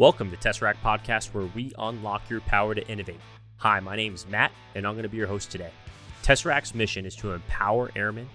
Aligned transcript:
Welcome 0.00 0.30
to 0.30 0.36
Tesseract 0.38 0.78
Podcast, 0.82 1.34
where 1.34 1.44
we 1.54 1.72
unlock 1.78 2.30
your 2.30 2.40
power 2.40 2.74
to 2.74 2.88
innovate. 2.88 3.20
Hi, 3.58 3.80
my 3.80 3.96
name 3.96 4.14
is 4.14 4.26
Matt, 4.26 4.50
and 4.74 4.86
I'm 4.86 4.94
going 4.94 5.02
to 5.02 5.10
be 5.10 5.18
your 5.18 5.26
host 5.26 5.50
today. 5.50 5.70
Tesseract's 6.22 6.74
mission 6.74 7.04
is 7.04 7.14
to 7.16 7.32
empower 7.32 7.90
airmen, 7.94 8.26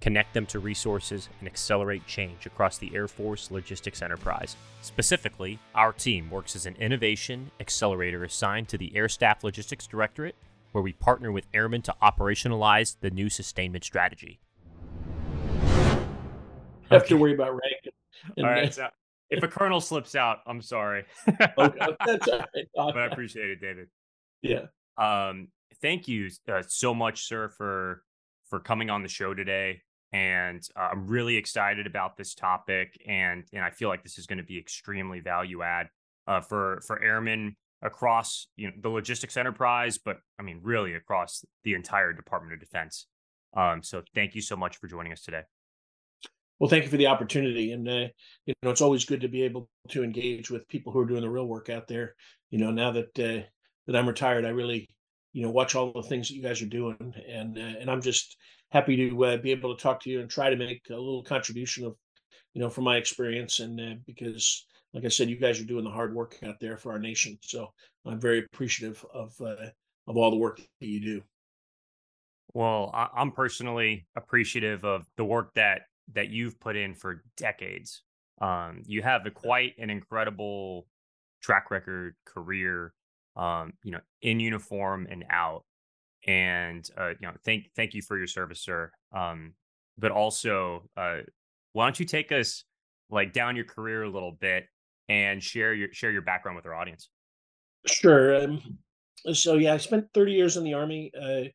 connect 0.00 0.34
them 0.34 0.46
to 0.46 0.58
resources, 0.58 1.28
and 1.38 1.46
accelerate 1.46 2.04
change 2.08 2.44
across 2.46 2.76
the 2.76 2.92
Air 2.92 3.06
Force 3.06 3.52
logistics 3.52 4.02
enterprise. 4.02 4.56
Specifically, 4.80 5.60
our 5.76 5.92
team 5.92 6.28
works 6.28 6.56
as 6.56 6.66
an 6.66 6.74
innovation 6.80 7.52
accelerator 7.60 8.24
assigned 8.24 8.66
to 8.70 8.76
the 8.76 8.90
Air 8.96 9.08
Staff 9.08 9.44
Logistics 9.44 9.86
Directorate, 9.86 10.34
where 10.72 10.82
we 10.82 10.92
partner 10.92 11.30
with 11.30 11.46
airmen 11.54 11.82
to 11.82 11.94
operationalize 12.02 12.96
the 13.00 13.12
new 13.12 13.30
sustainment 13.30 13.84
strategy. 13.84 14.40
Have 16.90 17.06
to 17.06 17.14
worry 17.14 17.34
about 17.34 17.52
rank. 17.52 17.94
All 18.38 18.44
right, 18.44 18.74
so 18.74 18.88
if 19.30 19.42
a 19.42 19.48
colonel 19.48 19.80
slips 19.80 20.14
out, 20.14 20.38
I'm 20.46 20.60
sorry. 20.60 21.04
okay, 21.58 21.96
that's 22.06 22.28
all 22.28 22.38
right. 22.38 22.68
but 22.74 22.98
I 22.98 23.06
appreciate 23.06 23.50
it, 23.50 23.60
David. 23.60 23.88
Yeah. 24.42 24.66
Um, 24.98 25.48
thank 25.80 26.08
you 26.08 26.28
uh, 26.52 26.62
so 26.66 26.94
much, 26.94 27.26
sir, 27.26 27.48
for 27.48 28.02
for 28.48 28.60
coming 28.60 28.90
on 28.90 29.02
the 29.02 29.08
show 29.08 29.34
today. 29.34 29.80
And 30.12 30.62
uh, 30.76 30.90
I'm 30.92 31.06
really 31.06 31.36
excited 31.36 31.86
about 31.86 32.16
this 32.16 32.34
topic, 32.34 33.00
and 33.06 33.44
and 33.52 33.64
I 33.64 33.70
feel 33.70 33.88
like 33.88 34.02
this 34.02 34.18
is 34.18 34.26
going 34.26 34.38
to 34.38 34.44
be 34.44 34.58
extremely 34.58 35.20
value 35.20 35.62
add 35.62 35.88
uh, 36.26 36.40
for 36.42 36.82
for 36.86 37.02
airmen 37.02 37.56
across 37.80 38.46
you 38.56 38.68
know 38.68 38.74
the 38.80 38.90
logistics 38.90 39.36
enterprise, 39.36 39.98
but 39.98 40.18
I 40.38 40.42
mean 40.42 40.60
really 40.62 40.94
across 40.94 41.44
the 41.64 41.74
entire 41.74 42.12
Department 42.12 42.54
of 42.54 42.60
Defense. 42.60 43.06
Um, 43.56 43.82
so 43.82 44.02
thank 44.14 44.34
you 44.34 44.42
so 44.42 44.56
much 44.56 44.76
for 44.76 44.86
joining 44.86 45.12
us 45.12 45.22
today. 45.22 45.42
Well, 46.58 46.70
thank 46.70 46.84
you 46.84 46.90
for 46.90 46.96
the 46.96 47.08
opportunity, 47.08 47.72
and 47.72 47.88
uh, 47.88 48.06
you 48.46 48.54
know 48.62 48.70
it's 48.70 48.80
always 48.80 49.04
good 49.04 49.20
to 49.22 49.28
be 49.28 49.42
able 49.42 49.68
to 49.88 50.04
engage 50.04 50.50
with 50.50 50.68
people 50.68 50.92
who 50.92 51.00
are 51.00 51.06
doing 51.06 51.22
the 51.22 51.30
real 51.30 51.46
work 51.46 51.68
out 51.68 51.88
there. 51.88 52.14
You 52.50 52.58
know, 52.58 52.70
now 52.70 52.92
that 52.92 53.18
uh, 53.18 53.44
that 53.86 53.96
I'm 53.96 54.06
retired, 54.06 54.44
I 54.44 54.50
really 54.50 54.88
you 55.32 55.42
know 55.42 55.50
watch 55.50 55.74
all 55.74 55.92
the 55.92 56.02
things 56.02 56.28
that 56.28 56.34
you 56.34 56.42
guys 56.42 56.62
are 56.62 56.66
doing, 56.66 57.14
and 57.28 57.58
uh, 57.58 57.78
and 57.80 57.90
I'm 57.90 58.02
just 58.02 58.36
happy 58.70 58.96
to 58.96 59.24
uh, 59.24 59.36
be 59.38 59.50
able 59.50 59.74
to 59.74 59.82
talk 59.82 60.00
to 60.02 60.10
you 60.10 60.20
and 60.20 60.30
try 60.30 60.50
to 60.50 60.56
make 60.56 60.82
a 60.90 60.94
little 60.94 61.24
contribution 61.24 61.84
of 61.84 61.96
you 62.54 62.60
know 62.60 62.70
from 62.70 62.84
my 62.84 62.96
experience, 62.96 63.60
and 63.60 63.80
uh, 63.80 63.94
because 64.06 64.66
like 64.94 65.04
I 65.04 65.08
said, 65.08 65.30
you 65.30 65.38
guys 65.38 65.60
are 65.60 65.64
doing 65.64 65.84
the 65.84 65.90
hard 65.90 66.14
work 66.14 66.38
out 66.44 66.60
there 66.60 66.76
for 66.76 66.92
our 66.92 66.98
nation, 66.98 67.38
so 67.42 67.72
I'm 68.06 68.20
very 68.20 68.44
appreciative 68.44 69.04
of 69.12 69.34
uh, 69.40 69.56
of 70.06 70.16
all 70.16 70.30
the 70.30 70.36
work 70.36 70.58
that 70.58 70.86
you 70.86 71.00
do. 71.00 71.22
Well, 72.54 72.90
I'm 72.92 73.32
personally 73.32 74.06
appreciative 74.14 74.84
of 74.84 75.06
the 75.16 75.24
work 75.24 75.54
that 75.54 75.82
that 76.12 76.28
you've 76.28 76.58
put 76.60 76.76
in 76.76 76.94
for 76.94 77.22
decades. 77.36 78.02
Um, 78.40 78.82
you 78.86 79.02
have 79.02 79.24
a 79.26 79.30
quite 79.30 79.74
an 79.78 79.90
incredible 79.90 80.86
track 81.42 81.70
record, 81.70 82.14
career, 82.24 82.92
um, 83.36 83.72
you 83.82 83.92
know, 83.92 84.00
in 84.20 84.40
uniform 84.40 85.06
and 85.10 85.24
out. 85.30 85.64
And 86.26 86.88
uh, 86.96 87.10
you 87.10 87.26
know, 87.26 87.32
thank 87.44 87.66
thank 87.74 87.94
you 87.94 88.02
for 88.02 88.16
your 88.16 88.26
service, 88.26 88.60
sir. 88.60 88.90
Um, 89.14 89.54
but 89.98 90.10
also, 90.10 90.88
uh, 90.96 91.18
why 91.72 91.86
don't 91.86 91.98
you 91.98 92.06
take 92.06 92.32
us 92.32 92.64
like 93.10 93.32
down 93.32 93.56
your 93.56 93.64
career 93.64 94.04
a 94.04 94.10
little 94.10 94.32
bit 94.32 94.66
and 95.08 95.42
share 95.42 95.74
your 95.74 95.92
share 95.92 96.12
your 96.12 96.22
background 96.22 96.56
with 96.56 96.66
our 96.66 96.74
audience? 96.74 97.08
Sure. 97.86 98.44
Um, 98.44 98.78
so 99.32 99.54
yeah, 99.54 99.74
I 99.74 99.76
spent 99.78 100.06
30 100.14 100.32
years 100.32 100.56
in 100.56 100.64
the 100.64 100.74
army. 100.74 101.10
Uh, 101.20 101.48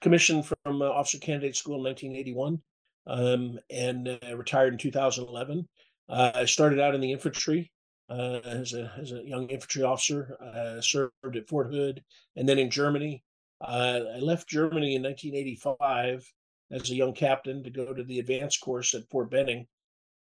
commissioned 0.00 0.46
from 0.46 0.82
uh, 0.82 0.86
Officer 0.86 1.18
Candidate 1.18 1.56
School 1.56 1.76
in 1.76 1.82
1981 1.82 2.60
um, 3.08 3.58
and 3.70 4.08
uh, 4.08 4.36
retired 4.36 4.74
in 4.74 4.78
2011. 4.78 5.66
Uh, 6.08 6.30
I 6.34 6.44
started 6.44 6.78
out 6.78 6.94
in 6.94 7.00
the 7.00 7.12
infantry 7.12 7.70
uh, 8.10 8.40
as, 8.44 8.72
a, 8.74 8.92
as 9.00 9.12
a 9.12 9.24
young 9.24 9.48
infantry 9.48 9.82
officer, 9.82 10.36
uh, 10.40 10.80
served 10.80 11.36
at 11.36 11.48
Fort 11.48 11.72
Hood, 11.72 12.02
and 12.36 12.48
then 12.48 12.58
in 12.58 12.70
Germany. 12.70 13.22
Uh, 13.60 14.00
I 14.14 14.18
left 14.20 14.48
Germany 14.48 14.94
in 14.94 15.02
1985 15.02 16.32
as 16.70 16.90
a 16.90 16.94
young 16.94 17.12
captain 17.12 17.62
to 17.64 17.70
go 17.70 17.92
to 17.92 18.04
the 18.04 18.20
advanced 18.20 18.60
course 18.60 18.94
at 18.94 19.08
Fort 19.10 19.30
Benning. 19.30 19.66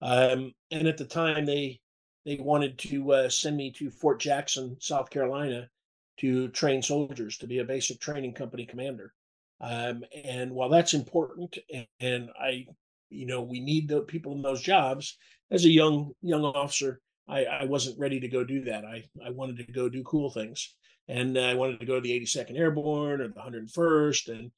Um, 0.02 0.54
and 0.72 0.88
at 0.88 0.98
the 0.98 1.06
time, 1.06 1.46
they 1.46 1.80
they 2.26 2.36
wanted 2.36 2.78
to 2.80 3.14
uh, 3.14 3.30
send 3.30 3.56
me 3.56 3.72
to 3.72 3.90
Fort 3.90 4.20
Jackson, 4.20 4.76
South 4.82 5.10
Carolina, 5.10 5.70
to 6.18 6.50
train 6.50 6.82
soldiers 6.82 7.38
to 7.38 7.48
be 7.48 7.60
a 7.60 7.64
basic 7.64 8.02
training 8.02 8.34
company 8.34 8.66
commander. 8.66 9.14
Um, 9.60 10.04
and 10.26 10.52
while 10.52 10.70
that's 10.70 10.94
important, 10.94 11.58
and, 11.74 11.88
and, 12.00 12.30
I, 12.40 12.66
you 13.10 13.26
know, 13.26 13.42
we 13.42 13.60
need 13.60 13.88
the 13.88 14.02
people 14.02 14.34
in 14.34 14.42
those 14.42 14.62
jobs. 14.62 15.18
As 15.50 15.64
a 15.66 15.70
young 15.70 16.12
young 16.22 16.44
officer, 16.44 17.00
I, 17.28 17.46
I 17.46 17.66
wasn't 17.66 18.00
ready 18.00 18.20
to 18.20 18.28
go 18.28 18.44
do 18.44 18.66
that. 18.66 18.84
I 18.84 19.04
I 19.26 19.30
wanted 19.30 19.66
to 19.66 19.72
go 19.72 19.88
do 19.88 20.04
cool 20.04 20.30
things, 20.30 20.76
and 21.08 21.38
I 21.38 21.54
wanted 21.54 21.80
to 21.80 21.86
go 21.86 21.96
to 21.96 22.02
the 22.02 22.20
82nd 22.20 22.58
Airborne 22.58 23.22
or 23.22 23.30
the 23.30 23.34
101st, 23.34 24.30
and 24.30 24.52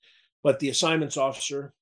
but 0.43 0.59
the 0.59 0.69
assignments 0.69 1.15
officer 1.15 1.73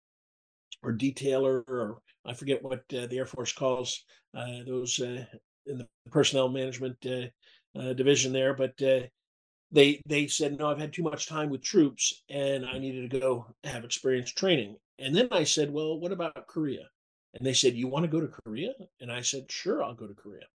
or 0.83 0.93
detailer 0.93 1.63
or 1.67 2.01
I 2.25 2.33
forget 2.33 2.61
what 2.61 2.81
uh, 2.93 3.07
the 3.07 3.17
Air 3.17 3.25
Force 3.25 3.53
calls 3.53 4.03
uh, 4.35 4.63
those 4.65 4.99
uh, 4.99 5.23
in 5.65 5.77
the 5.77 5.87
personnel 6.11 6.49
management 6.49 6.97
uh, 7.05 7.79
uh, 7.79 7.93
division 7.93 8.33
there, 8.33 8.53
but 8.53 8.81
uh, 8.81 9.01
they 9.71 10.01
they 10.05 10.27
said 10.27 10.57
no 10.57 10.69
i've 10.69 10.79
had 10.79 10.93
too 10.93 11.03
much 11.03 11.27
time 11.27 11.49
with 11.49 11.61
troops 11.61 12.23
and 12.29 12.65
i 12.65 12.77
needed 12.77 13.11
to 13.11 13.19
go 13.19 13.45
have 13.63 13.83
experience 13.83 14.31
training. 14.31 14.75
And 14.99 15.15
then 15.15 15.27
i 15.31 15.43
said 15.43 15.71
well 15.71 15.99
what 15.99 16.11
about 16.11 16.47
korea? 16.47 16.87
And 17.33 17.45
they 17.45 17.53
said 17.53 17.75
you 17.75 17.87
want 17.87 18.03
to 18.03 18.11
go 18.11 18.21
to 18.21 18.27
korea? 18.45 18.73
And 19.01 19.11
i 19.11 19.21
said 19.21 19.51
sure 19.51 19.83
i'll 19.83 19.93
go 19.93 20.07
to 20.07 20.13
korea. 20.13 20.45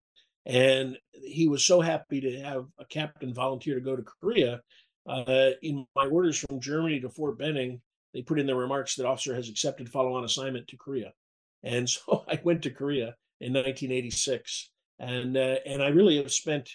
And 0.45 0.97
he 1.11 1.47
was 1.47 1.63
so 1.63 1.79
happy 1.79 2.19
to 2.21 2.41
have 2.41 2.65
a 2.79 2.85
captain 2.85 3.33
volunteer 3.33 3.75
to 3.75 3.81
go 3.81 3.95
to 3.95 4.03
korea 4.03 4.61
uh, 5.07 5.51
in 5.61 5.85
my 5.95 6.05
orders 6.05 6.39
from 6.39 6.59
germany 6.59 6.99
to 6.99 7.09
fort 7.09 7.37
benning 7.37 7.81
they 8.13 8.21
put 8.21 8.39
in 8.39 8.45
the 8.45 8.55
remarks 8.55 8.95
that 8.95 9.07
officer 9.07 9.33
has 9.33 9.49
accepted 9.49 9.89
follow-on 9.89 10.23
assignment 10.23 10.67
to 10.67 10.77
korea. 10.77 11.13
And 11.61 11.89
so 11.89 12.25
i 12.27 12.39
went 12.43 12.63
to 12.63 12.71
korea 12.71 13.15
in 13.39 13.53
1986 13.53 14.71
and 14.99 15.37
uh, 15.37 15.57
and 15.65 15.83
i 15.83 15.89
really 15.89 16.17
have 16.17 16.31
spent 16.31 16.69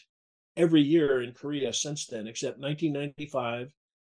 every 0.58 0.82
year 0.82 1.22
in 1.22 1.32
Korea 1.32 1.72
since 1.72 2.06
then, 2.06 2.26
except 2.26 2.58
1995. 2.58 3.72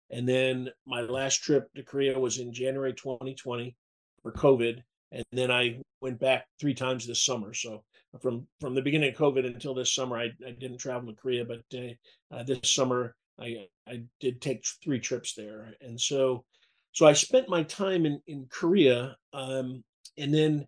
And 0.09 0.28
then 0.28 0.69
my 0.85 1.02
last 1.02 1.38
trip 1.38 1.72
to 1.75 1.84
Korea 1.84 2.19
was 2.19 2.40
in 2.40 2.52
January 2.52 2.94
2020 2.94 3.75
for 4.22 4.34
COVID. 4.34 4.81
And 5.13 5.24
then 5.31 5.52
I 5.52 5.79
went 6.02 6.19
back 6.19 6.47
three 6.59 6.74
times 6.74 7.07
this 7.07 7.24
summer. 7.24 7.53
So 7.53 7.84
from 8.22 8.47
from 8.59 8.75
the 8.75 8.81
beginning 8.81 9.09
of 9.09 9.16
COVID 9.16 9.46
until 9.46 9.74
this 9.74 9.94
summer, 9.94 10.18
I, 10.18 10.31
I 10.46 10.52
didn't 10.52 10.79
travel 10.79 11.09
to 11.09 11.22
Korea, 11.22 11.46
but 11.46 11.62
uh, 11.74 12.35
uh, 12.35 12.44
this 12.44 12.73
summer 12.73 13.16
I 13.40 13.68
I 13.88 14.03
did 14.19 14.41
take 14.41 14.66
three 14.84 15.00
trips 15.00 15.34
there. 15.34 15.73
And 15.79 16.00
so 16.00 16.44
so 16.91 17.06
I 17.06 17.13
spent 17.13 17.47
my 17.47 17.63
time 17.63 18.06
in 18.06 18.22
in 18.28 18.47
Korea, 18.50 19.16
um, 19.31 19.84
and 20.18 20.34
then 20.34 20.68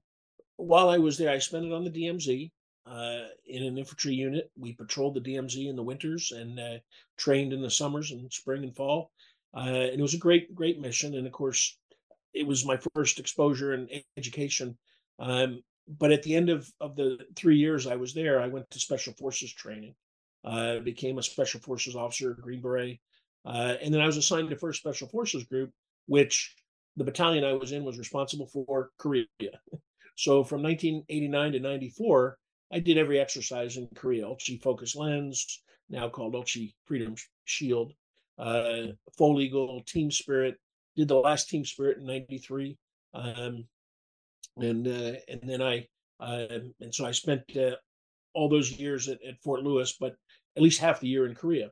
while 0.56 0.90
I 0.90 1.00
was 1.00 1.18
there, 1.18 1.32
I 1.32 1.40
spent 1.40 1.66
it 1.66 1.74
on 1.74 1.84
the 1.84 1.90
DMZ 1.90 2.52
uh, 2.86 3.28
in 3.46 3.64
an 3.64 3.78
infantry 3.78 4.14
unit. 4.14 4.52
We 4.58 4.74
patrolled 4.74 5.16
the 5.16 5.22
DMZ 5.22 5.70
in 5.70 5.76
the 5.76 5.84
winters 5.84 6.32
and 6.32 6.60
uh, 6.60 6.78
trained 7.18 7.54
in 7.54 7.62
the 7.62 7.70
summers 7.70 8.12
and 8.12 8.32
spring 8.32 8.64
and 8.64 8.76
fall. 8.76 9.12
Uh, 9.56 9.60
and 9.92 10.00
it 10.00 10.02
was 10.02 10.14
a 10.14 10.20
great, 10.20 10.54
great 10.56 10.80
mission. 10.80 11.16
And 11.16 11.28
of 11.28 11.34
course, 11.34 11.78
it 12.34 12.46
was 12.46 12.66
my 12.66 12.80
first 12.96 13.20
exposure 13.20 13.74
and 13.74 13.90
education. 14.18 14.78
Um, 15.20 15.62
but 15.88 16.12
at 16.12 16.24
the 16.24 16.36
end 16.36 16.50
of, 16.50 16.70
of 16.80 16.96
the 16.96 17.20
three 17.36 17.58
years 17.58 17.88
I 17.88 17.96
was 17.96 18.14
there, 18.14 18.42
I 18.42 18.48
went 18.48 18.70
to 18.72 18.80
Special 18.80 19.14
Forces 19.14 19.54
training, 19.54 19.96
uh, 20.44 20.80
became 20.80 21.18
a 21.18 21.24
Special 21.24 21.60
Forces 21.60 21.96
officer, 21.96 22.34
Green 22.34 22.62
Beret. 22.62 23.00
Uh, 23.46 23.76
and 23.82 23.94
then 23.94 24.02
I 24.02 24.06
was 24.06 24.18
assigned 24.18 24.50
to 24.50 24.56
First 24.56 24.80
Special 24.80 25.10
Forces 25.10 25.44
Group, 25.44 25.72
which 26.08 26.56
the 26.96 27.04
battalion 27.04 27.44
I 27.44 27.54
was 27.54 27.72
in 27.72 27.84
was 27.84 27.98
responsible 27.98 28.48
for 28.48 28.92
Korea. 28.98 29.26
So 30.16 30.44
from 30.44 30.62
1989 30.62 31.54
to 31.54 31.60
94, 31.60 32.38
I 32.74 32.80
did 32.80 32.98
every 32.98 33.20
exercise 33.20 33.78
in 33.78 33.88
Korea, 33.94 34.26
Ulchi 34.26 34.60
Focus 34.60 34.96
Lens, 34.96 35.62
now 35.90 36.10
called 36.10 36.34
Ulchi 36.34 36.74
Freedom 36.86 37.14
Shield, 37.46 37.94
uh, 38.40 38.88
Foal 39.16 39.40
Eagle, 39.40 39.84
Team 39.86 40.10
Spirit, 40.10 40.56
did 40.96 41.08
the 41.08 41.16
last 41.16 41.50
Team 41.50 41.64
Spirit 41.66 42.00
in 42.00 42.08
93. 42.08 42.76
Um, 43.14 43.66
and, 44.58 44.88
uh, 44.88 45.20
and 45.30 45.42
then 45.44 45.62
I, 45.62 45.88
uh, 46.20 46.48
and 46.80 46.94
so 46.94 47.06
I 47.06 47.12
spent 47.12 47.44
uh, 47.56 47.76
all 48.34 48.50
those 48.50 48.72
years 48.72 49.08
at, 49.08 49.20
at, 49.24 49.40
Fort 49.44 49.62
Lewis, 49.62 49.96
but 50.00 50.16
at 50.56 50.64
least 50.64 50.82
half 50.82 51.00
the 51.00 51.08
year 51.08 51.28
in 51.28 51.36
Korea. 51.36 51.70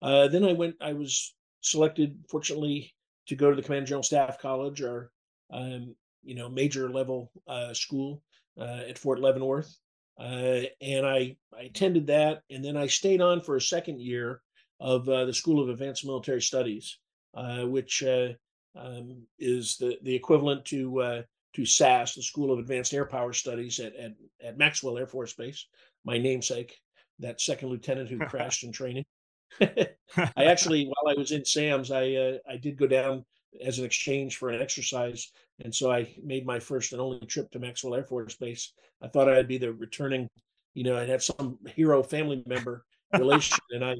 Uh, 0.00 0.28
then 0.28 0.44
I 0.44 0.52
went, 0.52 0.76
I 0.80 0.92
was 0.92 1.34
selected, 1.60 2.18
fortunately, 2.30 2.94
to 3.26 3.34
go 3.34 3.50
to 3.50 3.56
the 3.56 3.62
Command 3.62 3.86
General 3.86 4.04
Staff 4.04 4.38
College, 4.38 4.80
or, 4.80 5.10
um, 5.52 5.96
you 6.22 6.36
know, 6.36 6.48
major 6.48 6.88
level 6.88 7.32
uh, 7.48 7.74
school 7.74 8.22
at 8.56 8.96
Fort 8.96 9.18
Leavenworth. 9.20 9.76
Uh, 10.18 10.62
and 10.80 11.06
I, 11.06 11.36
I 11.56 11.64
attended 11.64 12.06
that, 12.06 12.42
and 12.50 12.64
then 12.64 12.76
I 12.76 12.86
stayed 12.86 13.20
on 13.20 13.40
for 13.40 13.56
a 13.56 13.60
second 13.60 14.00
year 14.00 14.40
of 14.80 15.08
uh, 15.08 15.24
the 15.24 15.34
School 15.34 15.62
of 15.62 15.68
Advanced 15.68 16.04
Military 16.04 16.40
Studies, 16.40 16.98
uh, 17.34 17.62
which 17.62 18.02
uh, 18.02 18.28
um, 18.76 19.22
is 19.38 19.76
the, 19.76 19.98
the 20.02 20.14
equivalent 20.14 20.64
to 20.66 21.00
uh, 21.00 21.22
to 21.54 21.64
SAASS, 21.64 22.14
the 22.14 22.22
School 22.22 22.52
of 22.52 22.58
Advanced 22.58 22.92
Air 22.92 23.06
Power 23.06 23.32
Studies 23.32 23.80
at, 23.80 23.94
at, 23.96 24.12
at 24.44 24.58
Maxwell 24.58 24.98
Air 24.98 25.06
Force 25.06 25.32
Base, 25.32 25.66
my 26.04 26.18
namesake. 26.18 26.78
that 27.18 27.40
second 27.40 27.70
lieutenant 27.70 28.10
who 28.10 28.18
crashed 28.28 28.64
in 28.64 28.72
training. 28.72 29.04
I 29.60 30.44
actually, 30.44 30.86
while 30.86 31.14
I 31.14 31.18
was 31.18 31.32
in 31.32 31.44
SAMS, 31.44 31.90
I 31.90 32.12
uh, 32.12 32.38
I 32.48 32.56
did 32.56 32.76
go 32.76 32.86
down 32.86 33.24
as 33.64 33.78
an 33.78 33.84
exchange 33.84 34.36
for 34.36 34.50
an 34.50 34.60
exercise, 34.60 35.32
and 35.64 35.74
so 35.74 35.90
I 35.90 36.14
made 36.22 36.46
my 36.46 36.58
first 36.58 36.92
and 36.92 37.00
only 37.00 37.20
trip 37.26 37.50
to 37.50 37.58
Maxwell 37.58 37.94
Air 37.94 38.04
Force 38.04 38.36
Base. 38.36 38.72
I 39.02 39.08
thought 39.08 39.28
I'd 39.28 39.48
be 39.48 39.58
the 39.58 39.72
returning, 39.72 40.28
you 40.74 40.84
know, 40.84 40.96
I'd 40.96 41.08
have 41.08 41.22
some 41.22 41.58
hero 41.74 42.02
family 42.02 42.42
member 42.46 42.84
relation, 43.12 43.58
and 43.70 43.84
I 43.84 43.96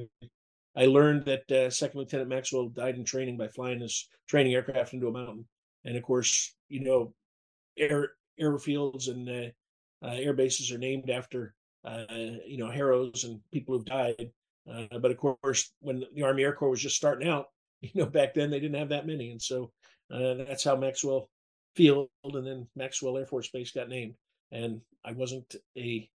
I 0.76 0.86
learned 0.86 1.24
that 1.24 1.50
uh, 1.50 1.70
Second 1.70 1.98
Lieutenant 1.98 2.28
Maxwell 2.28 2.68
died 2.68 2.96
in 2.96 3.04
training 3.04 3.38
by 3.38 3.48
flying 3.48 3.80
his 3.80 4.08
training 4.28 4.52
aircraft 4.52 4.92
into 4.92 5.08
a 5.08 5.12
mountain, 5.12 5.46
and 5.84 5.96
of 5.96 6.02
course, 6.02 6.54
you 6.68 6.80
know, 6.80 7.14
air 7.78 8.10
airfields 8.40 9.08
and 9.08 9.28
uh, 9.28 10.06
uh, 10.06 10.14
air 10.14 10.34
bases 10.34 10.70
are 10.70 10.78
named 10.78 11.08
after 11.08 11.54
uh, 11.84 12.04
you 12.46 12.58
know 12.58 12.70
heroes 12.70 13.24
and 13.24 13.40
people 13.52 13.74
who've 13.74 13.86
died. 13.86 14.30
Uh, 14.70 14.98
but 14.98 15.10
of 15.10 15.16
course, 15.16 15.72
when 15.80 16.04
the 16.14 16.22
Army 16.22 16.42
Air 16.42 16.52
Corps 16.52 16.70
was 16.70 16.82
just 16.82 16.96
starting 16.96 17.28
out, 17.28 17.46
you 17.80 17.90
know, 17.94 18.06
back 18.06 18.34
then 18.34 18.50
they 18.50 18.60
didn't 18.60 18.78
have 18.78 18.90
that 18.90 19.06
many, 19.06 19.30
and 19.30 19.40
so 19.40 19.72
uh, 20.12 20.34
that's 20.34 20.64
how 20.64 20.76
Maxwell 20.76 21.30
Field 21.76 22.08
and 22.25 22.46
then 22.46 22.67
Maxwell 22.75 23.17
Air 23.19 23.26
Force 23.26 23.49
Base 23.49 23.70
got 23.70 23.88
named. 23.88 24.14
And 24.52 24.81
I 25.05 25.12
wasn't 25.12 25.55
a, 25.76 26.08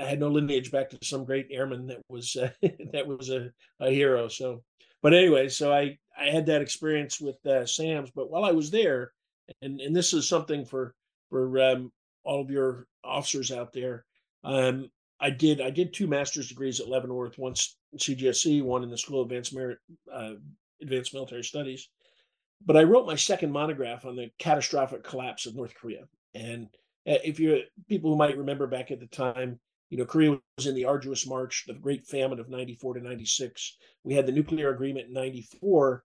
I 0.00 0.04
had 0.04 0.20
no 0.20 0.28
lineage 0.28 0.70
back 0.70 0.90
to 0.90 0.98
some 1.02 1.24
great 1.24 1.48
airman 1.50 1.86
that 1.88 2.00
was 2.08 2.36
uh, 2.36 2.50
that 2.92 3.06
was 3.06 3.30
a, 3.30 3.50
a 3.80 3.90
hero. 3.90 4.28
So, 4.28 4.62
but 5.02 5.14
anyway, 5.14 5.48
so 5.48 5.72
I 5.72 5.98
I 6.18 6.26
had 6.26 6.46
that 6.46 6.62
experience 6.62 7.20
with 7.20 7.44
uh, 7.46 7.66
SAMS. 7.66 8.10
But 8.14 8.30
while 8.30 8.44
I 8.44 8.52
was 8.52 8.70
there, 8.70 9.12
and 9.62 9.80
and 9.80 9.94
this 9.94 10.12
is 10.12 10.28
something 10.28 10.64
for 10.64 10.94
for 11.30 11.60
um, 11.60 11.92
all 12.24 12.40
of 12.40 12.50
your 12.50 12.86
officers 13.04 13.50
out 13.50 13.72
there. 13.72 14.04
Um, 14.44 14.90
I 15.18 15.30
did 15.30 15.60
I 15.60 15.70
did 15.70 15.94
two 15.94 16.06
master's 16.06 16.48
degrees 16.48 16.80
at 16.80 16.88
Leavenworth, 16.88 17.38
once 17.38 17.76
CGSC, 17.96 18.62
one 18.62 18.82
in 18.82 18.90
the 18.90 18.98
School 18.98 19.22
of 19.22 19.26
Advanced 19.26 19.54
Merit, 19.54 19.78
uh, 20.12 20.34
Advanced 20.82 21.14
Military 21.14 21.42
Studies. 21.42 21.88
But 22.64 22.76
I 22.76 22.82
wrote 22.82 23.06
my 23.06 23.16
second 23.16 23.52
monograph 23.52 24.04
on 24.04 24.16
the 24.16 24.30
catastrophic 24.38 25.04
collapse 25.04 25.46
of 25.46 25.54
North 25.54 25.74
Korea. 25.74 26.04
And 26.34 26.66
uh, 27.06 27.18
if 27.24 27.38
you're 27.38 27.60
people 27.88 28.10
who 28.10 28.16
might 28.16 28.38
remember 28.38 28.66
back 28.66 28.90
at 28.90 29.00
the 29.00 29.06
time, 29.06 29.60
you 29.90 29.98
know, 29.98 30.04
Korea 30.04 30.38
was 30.56 30.66
in 30.66 30.74
the 30.74 30.84
arduous 30.84 31.26
march, 31.26 31.64
the 31.66 31.74
Great 31.74 32.06
Famine 32.06 32.40
of 32.40 32.48
94 32.48 32.94
to 32.94 33.00
96. 33.00 33.76
We 34.02 34.14
had 34.14 34.26
the 34.26 34.32
nuclear 34.32 34.70
agreement 34.70 35.08
in 35.08 35.12
94. 35.12 36.02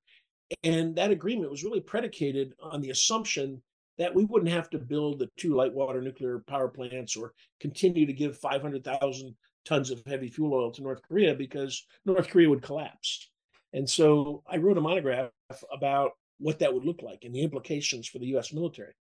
And 0.64 0.96
that 0.98 1.12
agreement 1.12 1.50
was 1.50 1.64
really 1.64 1.80
predicated 1.80 2.54
on 2.62 2.82
the 2.82 2.92
assumption 2.92 3.62
that 3.98 4.14
we 4.14 4.26
wouldn't 4.26 4.52
have 4.52 4.70
to 4.72 4.78
build 4.78 5.20
the 5.20 5.30
two 5.38 5.56
light 5.56 5.74
water 5.74 6.02
nuclear 6.02 6.44
power 6.48 6.68
plants 6.68 7.16
or 7.16 7.34
continue 7.60 8.06
to 8.06 8.14
give 8.14 8.38
500,000 8.38 9.36
tons 9.66 9.92
of 9.92 10.02
heavy 10.06 10.28
fuel 10.28 10.54
oil 10.54 10.72
to 10.72 10.82
North 10.82 11.02
Korea 11.08 11.36
because 11.36 11.86
North 12.06 12.30
Korea 12.30 12.50
would 12.50 12.62
collapse. 12.62 13.30
And 13.74 13.90
so 13.90 14.44
I 14.50 14.58
wrote 14.58 14.78
a 14.78 14.82
monograph 14.82 15.30
about 15.72 16.12
what 16.42 16.60
that 16.60 16.74
would 16.74 16.86
look 16.86 17.02
like 17.02 17.24
and 17.24 17.34
the 17.34 17.44
implications 17.44 18.08
for 18.08 18.20
the 18.20 18.38
US 18.38 18.54
military. 18.54 18.94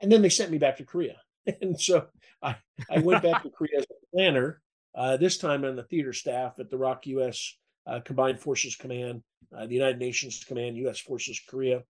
And 0.00 0.10
then 0.10 0.22
they 0.22 0.28
sent 0.28 0.50
me 0.50 0.58
back 0.58 0.76
to 0.78 0.84
Korea. 0.84 1.16
And 1.60 1.78
so 1.78 2.06
I, 2.40 2.56
I 2.90 3.00
went 3.00 3.22
back 3.22 3.42
to 3.42 3.50
Korea 3.50 3.78
as 3.78 3.84
a 3.84 4.16
planner, 4.16 4.62
uh, 4.94 5.18
this 5.18 5.36
time 5.36 5.62
on 5.64 5.76
the 5.76 5.82
theater 5.82 6.14
staff 6.14 6.58
at 6.58 6.70
the 6.70 6.78
ROK 6.78 7.06
US 7.06 7.54
uh, 7.86 8.00
Combined 8.00 8.40
Forces 8.40 8.76
Command, 8.76 9.22
uh, 9.54 9.66
the 9.66 9.74
United 9.74 9.98
Nations 9.98 10.42
Command, 10.42 10.78
US 10.78 10.98
Forces 10.98 11.38
Korea. 11.46 11.82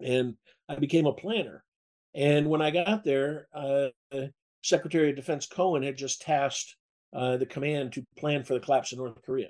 And 0.00 0.34
I 0.68 0.74
became 0.74 1.06
a 1.06 1.12
planner. 1.12 1.62
And 2.12 2.48
when 2.48 2.60
I 2.60 2.70
got 2.72 3.04
there, 3.04 3.46
uh, 3.54 3.88
Secretary 4.64 5.10
of 5.10 5.16
Defense 5.16 5.46
Cohen 5.46 5.84
had 5.84 5.96
just 5.96 6.22
tasked 6.22 6.74
uh, 7.12 7.36
the 7.36 7.46
command 7.46 7.92
to 7.92 8.04
plan 8.18 8.42
for 8.42 8.54
the 8.54 8.60
collapse 8.60 8.92
of 8.92 8.98
North 8.98 9.22
Korea. 9.24 9.48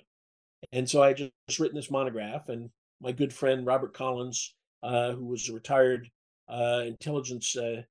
And 0.73 0.89
so 0.89 1.03
I 1.03 1.13
just, 1.13 1.33
just 1.49 1.61
written 1.61 1.77
this 1.77 1.91
monograph, 1.91 2.49
and 2.49 2.71
my 3.01 3.13
good 3.13 3.33
friend 3.33 3.67
Robert 3.67 3.95
Collins, 3.95 4.55
uh, 4.83 5.13
who 5.13 5.27
was 5.27 5.49
a 5.49 5.55
retired 5.55 6.11
uh, 6.49 6.83
intelligence 6.87 7.57
uh, 7.57 7.83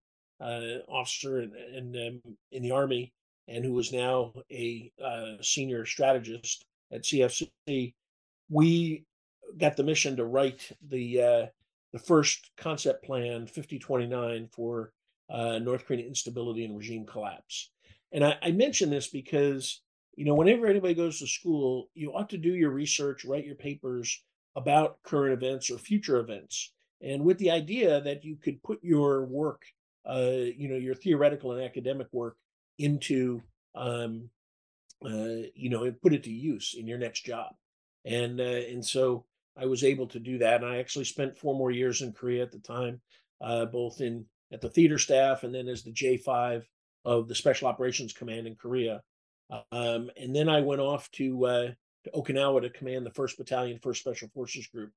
uh, 0.42 0.80
officer 0.88 1.42
in 1.42 1.52
in, 1.74 2.08
um, 2.08 2.36
in, 2.52 2.64
the 2.64 2.72
army, 2.72 3.14
and 3.48 3.64
who 3.64 3.78
is 3.80 3.92
now 3.92 4.34
a 4.52 4.92
uh, 5.04 5.34
senior 5.42 5.86
strategist 5.86 6.66
at 6.92 7.04
CFC, 7.04 7.94
we 8.50 9.04
got 9.58 9.76
the 9.76 9.84
mission 9.84 10.16
to 10.16 10.26
write 10.26 10.72
the 10.90 11.50
the 11.94 12.00
first 12.00 12.52
concept 12.58 13.06
plan 13.06 13.48
5029 13.48 14.50
for 14.52 14.92
North 15.30 15.86
Korean 15.86 16.06
instability 16.06 16.66
and 16.66 16.78
regime 16.78 17.06
collapse. 17.06 17.70
And 18.12 18.24
I, 18.24 18.38
I 18.42 18.52
mention 18.52 18.90
this 18.90 19.08
because, 19.08 19.82
you 20.16 20.26
know, 20.26 20.36
whenever 20.36 20.68
anybody 20.68 20.94
goes 20.94 21.20
to 21.20 21.28
school, 21.28 21.90
you 21.94 22.14
ought 22.14 22.30
to 22.30 22.38
do 22.38 22.54
your 22.54 22.70
research, 22.70 23.26
write 23.26 23.46
your 23.46 23.56
papers 23.56 24.24
about 24.56 25.02
current 25.04 25.34
events 25.34 25.70
or 25.70 25.78
future 25.78 26.20
events. 26.20 26.72
And 27.02 27.24
with 27.24 27.38
the 27.38 27.52
idea 27.52 28.02
that 28.02 28.24
you 28.24 28.38
could 28.38 28.64
put 28.64 28.84
your 28.84 29.26
work, 29.26 29.64
uh, 30.06 30.32
you 30.56 30.70
know, 30.70 30.78
your 30.78 30.96
theoretical 30.96 31.52
and 31.52 31.64
academic 31.64 32.08
work 32.12 32.38
into, 32.78 33.42
um, 33.76 34.30
uh, 35.04 35.48
you 35.54 35.70
know, 35.70 35.84
and 35.84 36.02
put 36.02 36.14
it 36.14 36.24
to 36.24 36.32
use 36.32 36.76
in 36.78 36.88
your 36.88 36.98
next 36.98 37.26
job. 37.26 37.54
And, 38.06 38.40
uh, 38.40 38.44
and 38.44 38.86
so 38.86 39.26
I 39.58 39.66
was 39.66 39.84
able 39.84 40.08
to 40.08 40.20
do 40.20 40.38
that. 40.40 40.64
And 40.64 40.72
I 40.72 40.78
actually 40.78 41.06
spent 41.06 41.38
four 41.38 41.56
more 41.56 41.72
years 41.72 42.02
in 42.02 42.14
Korea 42.14 42.44
at 42.44 42.52
the 42.52 42.60
time, 42.60 43.02
uh, 43.42 43.66
both 43.66 44.02
in 44.02 44.26
at 44.52 44.62
the 44.62 44.70
theater 44.70 44.98
staff 44.98 45.44
and 45.44 45.54
then 45.54 45.68
as 45.68 45.84
the 45.84 45.92
J5 45.92 46.64
of 47.04 47.28
the 47.28 47.36
Special 47.36 47.68
Operations 47.68 48.14
Command 48.14 48.48
in 48.48 48.56
Korea. 48.56 49.02
Um, 49.72 50.10
and 50.18 50.36
then 50.36 50.50
I 50.50 50.62
went 50.62 50.82
off 50.82 51.10
to, 51.12 51.46
uh, 51.46 51.72
to 52.06 52.12
Okinawa 52.12 52.62
to 52.62 52.70
command 52.70 53.06
the 53.06 53.12
First 53.12 53.38
Battalion, 53.38 53.80
First 53.80 54.00
Special 54.02 54.30
Forces 54.30 54.68
Group, 54.68 54.92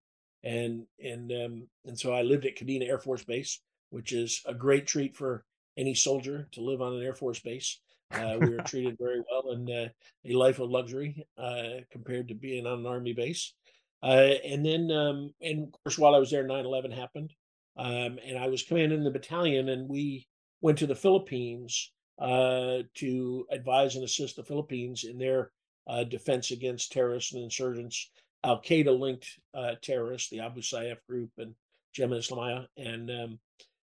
and 0.45 0.85
and 1.03 1.33
um, 1.33 1.67
and 1.85 1.99
so 1.99 2.13
I 2.13 2.23
lived 2.23 2.47
at 2.47 2.57
Kadena 2.57 2.89
Air 2.89 2.99
Force 2.99 3.25
Base, 3.25 3.61
which 3.91 4.13
is 4.13 4.41
a 4.47 4.55
great 4.55 4.87
treat 4.87 5.17
for 5.17 5.45
any 5.77 5.95
soldier 5.95 6.49
to 6.53 6.61
live 6.61 6.83
on 6.83 6.95
an 6.95 7.03
Air 7.03 7.15
Force 7.15 7.41
base. 7.41 7.81
Uh, 8.11 8.37
we 8.41 8.51
were 8.51 8.63
treated 8.63 8.97
very 9.01 9.23
well 9.31 9.53
and 9.53 9.69
uh, 9.71 9.89
a 10.27 10.33
life 10.33 10.59
of 10.59 10.71
luxury 10.71 11.27
uh, 11.39 11.81
compared 11.91 12.29
to 12.29 12.35
being 12.35 12.67
on 12.67 12.81
an 12.81 12.87
army 12.87 13.13
base. 13.13 13.55
Uh, 14.03 14.35
and 14.45 14.65
then, 14.65 14.91
um, 14.91 15.33
and 15.41 15.65
of 15.65 15.73
course, 15.85 15.99
while 15.99 16.15
I 16.15 16.19
was 16.19 16.31
there, 16.31 16.47
9 16.47 16.65
11 16.65 16.91
happened. 16.91 17.33
Um, 17.77 18.19
and 18.27 18.37
I 18.39 18.49
was 18.49 18.63
commanding 18.63 19.05
the 19.05 19.11
battalion, 19.11 19.69
and 19.69 19.89
we 19.89 20.27
went 20.61 20.79
to 20.79 20.87
the 20.87 20.97
Philippines 20.97 21.93
uh, 22.21 22.79
to 22.95 23.47
advise 23.51 23.95
and 23.95 24.05
assist 24.05 24.37
the 24.37 24.45
Philippines 24.45 25.05
in 25.05 25.19
their 25.19 25.53
uh, 25.89 26.05
defense 26.05 26.51
against 26.51 26.93
terrorists 26.93 27.33
and 27.33 27.43
insurgents, 27.43 28.11
Al 28.45 28.61
Qaeda 28.61 28.99
linked 28.99 29.27
uh, 29.55 29.75
terrorists, 29.83 30.31
the 30.31 30.41
Abu 30.41 30.61
Sayyaf 30.61 30.99
group, 31.09 31.31
and 31.39 31.55
Jemaah 31.97 32.19
Islamiyah. 32.19 32.67
And, 32.77 33.11
um, 33.11 33.39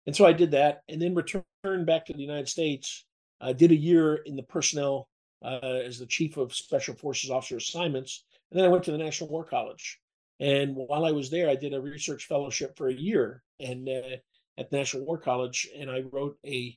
and 0.06 0.14
so 0.14 0.24
I 0.26 0.32
did 0.32 0.52
that, 0.52 0.82
and 0.88 1.00
then 1.00 1.14
returned 1.14 1.86
back 1.86 2.06
to 2.06 2.12
the 2.12 2.20
United 2.20 2.48
States. 2.48 3.04
I 3.40 3.52
did 3.52 3.72
a 3.72 3.76
year 3.76 4.16
in 4.16 4.36
the 4.36 4.42
personnel 4.44 5.08
uh, 5.44 5.58
as 5.62 5.98
the 5.98 6.06
chief 6.06 6.36
of 6.36 6.54
special 6.54 6.94
forces 6.94 7.30
officer 7.30 7.56
assignments 7.56 8.24
and 8.50 8.58
then 8.58 8.64
I 8.64 8.68
went 8.68 8.84
to 8.84 8.92
the 8.92 8.98
National 8.98 9.30
War 9.30 9.44
College. 9.44 10.00
And 10.38 10.76
while 10.76 11.04
I 11.04 11.12
was 11.12 11.30
there, 11.30 11.48
I 11.48 11.56
did 11.56 11.74
a 11.74 11.80
research 11.80 12.26
fellowship 12.26 12.76
for 12.76 12.88
a 12.88 12.94
year 12.94 13.42
and 13.58 13.88
uh, 13.88 14.16
at 14.58 14.70
the 14.70 14.76
National 14.76 15.04
War 15.04 15.18
College, 15.18 15.68
and 15.76 15.90
I 15.90 16.04
wrote 16.12 16.38
a 16.46 16.76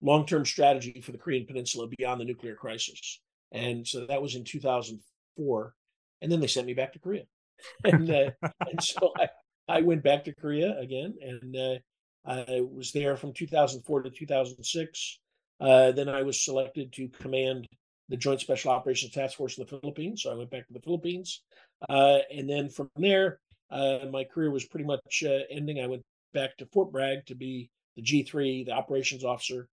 long-term 0.00 0.44
strategy 0.44 1.00
for 1.00 1.12
the 1.12 1.18
Korean 1.18 1.46
Peninsula 1.46 1.88
beyond 1.98 2.20
the 2.20 2.24
nuclear 2.24 2.54
crisis. 2.54 3.20
And 3.52 3.86
so 3.86 4.06
that 4.06 4.22
was 4.22 4.34
in 4.34 4.44
2004. 4.44 5.74
And 6.20 6.32
then 6.32 6.40
they 6.40 6.46
sent 6.46 6.66
me 6.66 6.74
back 6.74 6.92
to 6.92 6.98
Korea, 6.98 7.24
and, 7.84 8.10
uh, 8.10 8.30
and 8.42 8.82
so 8.82 9.12
I, 9.16 9.28
I 9.68 9.82
went 9.82 10.02
back 10.02 10.24
to 10.24 10.34
Korea 10.34 10.78
again, 10.78 11.14
and 11.20 11.56
uh, 11.56 11.78
I 12.24 12.60
was 12.60 12.92
there 12.92 13.16
from 13.16 13.32
2004 13.32 14.02
to 14.02 14.10
2006. 14.10 15.18
Uh, 15.60 15.92
then 15.92 16.08
I 16.08 16.22
was 16.22 16.44
selected 16.44 16.92
to 16.94 17.08
command 17.08 17.66
the 18.08 18.16
Joint 18.16 18.40
Special 18.40 18.70
Operations 18.70 19.12
Task 19.12 19.36
Force 19.36 19.58
in 19.58 19.64
the 19.64 19.68
Philippines. 19.68 20.22
So 20.22 20.32
I 20.32 20.34
went 20.34 20.50
back 20.50 20.66
to 20.66 20.72
the 20.72 20.80
Philippines. 20.80 21.42
Uh, 21.88 22.18
and 22.34 22.48
then 22.48 22.70
from 22.70 22.90
there, 22.96 23.40
uh, 23.70 23.98
my 24.10 24.24
career 24.24 24.50
was 24.50 24.64
pretty 24.64 24.86
much 24.86 25.24
uh, 25.26 25.40
ending. 25.50 25.80
I 25.80 25.86
went 25.86 26.02
back 26.32 26.56
to 26.58 26.66
Fort 26.66 26.90
Bragg 26.90 27.26
to 27.26 27.34
be 27.34 27.70
the 27.96 28.02
G3, 28.02 28.66
the 28.66 28.72
operations 28.72 29.24
officer 29.24 29.68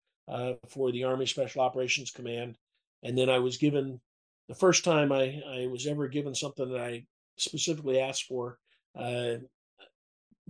for 0.68 0.90
the 0.90 1.04
Army 1.04 1.26
Special 1.26 1.62
Operations 1.62 2.10
Command. 2.10 2.56
And 3.04 3.16
then 3.16 3.30
I 3.30 3.38
was 3.38 3.58
given 3.58 4.00
the 4.48 4.54
first 4.54 4.84
time 4.84 5.12
I, 5.12 5.40
I 5.48 5.66
was 5.66 5.86
ever 5.86 6.08
given 6.08 6.34
something 6.34 6.68
that 6.70 6.80
I 6.80 7.04
specifically 7.36 8.00
asked 8.00 8.24
for. 8.24 8.58
Uh, 8.98 9.36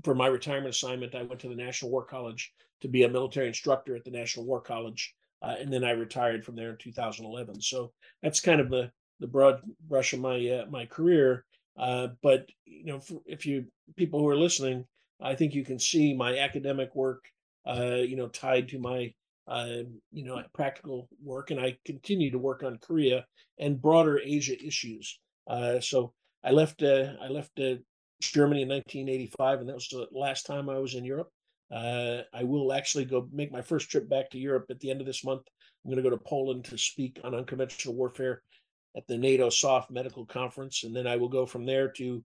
for 0.03 0.15
my 0.15 0.27
retirement 0.27 0.75
assignment, 0.75 1.15
I 1.15 1.23
went 1.23 1.41
to 1.41 1.49
the 1.49 1.55
National 1.55 1.91
War 1.91 2.05
College 2.05 2.53
to 2.81 2.89
be 2.89 3.05
a 3.05 3.09
military 3.09 3.49
instructor 3.49 3.95
at 3.95 4.05
the 4.05 4.11
National 4.11 4.47
War 4.47 4.61
College 4.61 5.15
uh, 5.45 5.57
and 5.61 5.71
then 5.71 5.85
I 5.85 5.91
retired 5.91 6.45
from 6.45 6.57
there 6.57 6.71
in 6.71 6.77
2011. 6.79 7.61
So 7.61 7.93
that's 8.23 8.41
kind 8.41 8.61
of 8.61 8.71
the 8.71 8.91
the 9.21 9.27
broad 9.27 9.61
brush 9.89 10.13
of 10.15 10.21
my 10.21 10.37
uh, 10.49 10.67
my 10.71 10.87
career. 10.87 11.45
Uh, 11.77 12.09
but 12.23 12.47
you 12.65 12.87
know, 12.87 13.01
if 13.27 13.45
you 13.45 13.67
people 13.97 14.21
who 14.21 14.29
are 14.29 14.37
listening, 14.37 14.87
I 15.21 15.35
think 15.35 15.55
you 15.55 15.65
can 15.65 15.79
see 15.79 16.15
my 16.15 16.39
academic 16.39 16.95
work, 16.95 17.25
uh, 17.67 17.97
you 17.97 18.17
know, 18.17 18.29
tied 18.29 18.69
to 18.69 18.79
my 18.79 19.13
you 19.49 20.25
know, 20.25 20.43
practical 20.53 21.09
work, 21.23 21.51
and 21.51 21.61
I 21.61 21.77
continue 21.85 22.31
to 22.31 22.39
work 22.39 22.63
on 22.63 22.79
Korea 22.79 23.27
and 23.59 23.81
broader 23.81 24.19
Asia 24.19 24.63
issues. 24.65 25.19
Uh, 25.47 25.81
so 25.81 26.13
I 26.43 26.51
left 26.51 26.83
uh, 26.83 27.13
I 27.21 27.29
left 27.29 27.59
uh, 27.61 27.77
Germany 28.21 28.63
in 28.63 28.69
1985, 28.69 29.61
and 29.61 29.69
that 29.69 29.75
was 29.75 29.89
the 29.89 30.07
last 30.13 30.47
time 30.47 30.69
I 30.69 30.79
was 30.79 30.95
in 30.95 31.05
Europe. 31.05 31.31
Uh, 31.71 32.23
I 32.33 32.45
will 32.45 32.73
actually 32.73 33.05
go 33.05 33.29
make 33.33 33.51
my 33.51 33.63
first 33.63 33.91
trip 33.91 34.09
back 34.09 34.31
to 34.31 34.39
Europe 34.39 34.67
at 34.71 34.81
the 34.81 34.91
end 34.91 35.01
of 35.01 35.07
this 35.07 35.25
month. 35.25 35.43
I'm 35.85 35.91
going 35.91 36.03
to 36.03 36.09
go 36.09 36.15
to 36.15 36.23
Poland 36.23 36.65
to 36.67 36.79
speak 36.79 37.21
on 37.25 37.35
unconventional 37.35 37.95
warfare 37.95 38.43
at 38.97 39.07
the 39.07 39.19
NATO 39.19 39.51
SOF 39.51 39.91
Medical 39.91 40.25
Conference, 40.27 40.85
and 40.85 40.95
then 40.95 41.07
I 41.07 41.17
will 41.17 41.29
go 41.29 41.47
from 41.47 41.67
there 41.67 41.89
to 41.93 42.23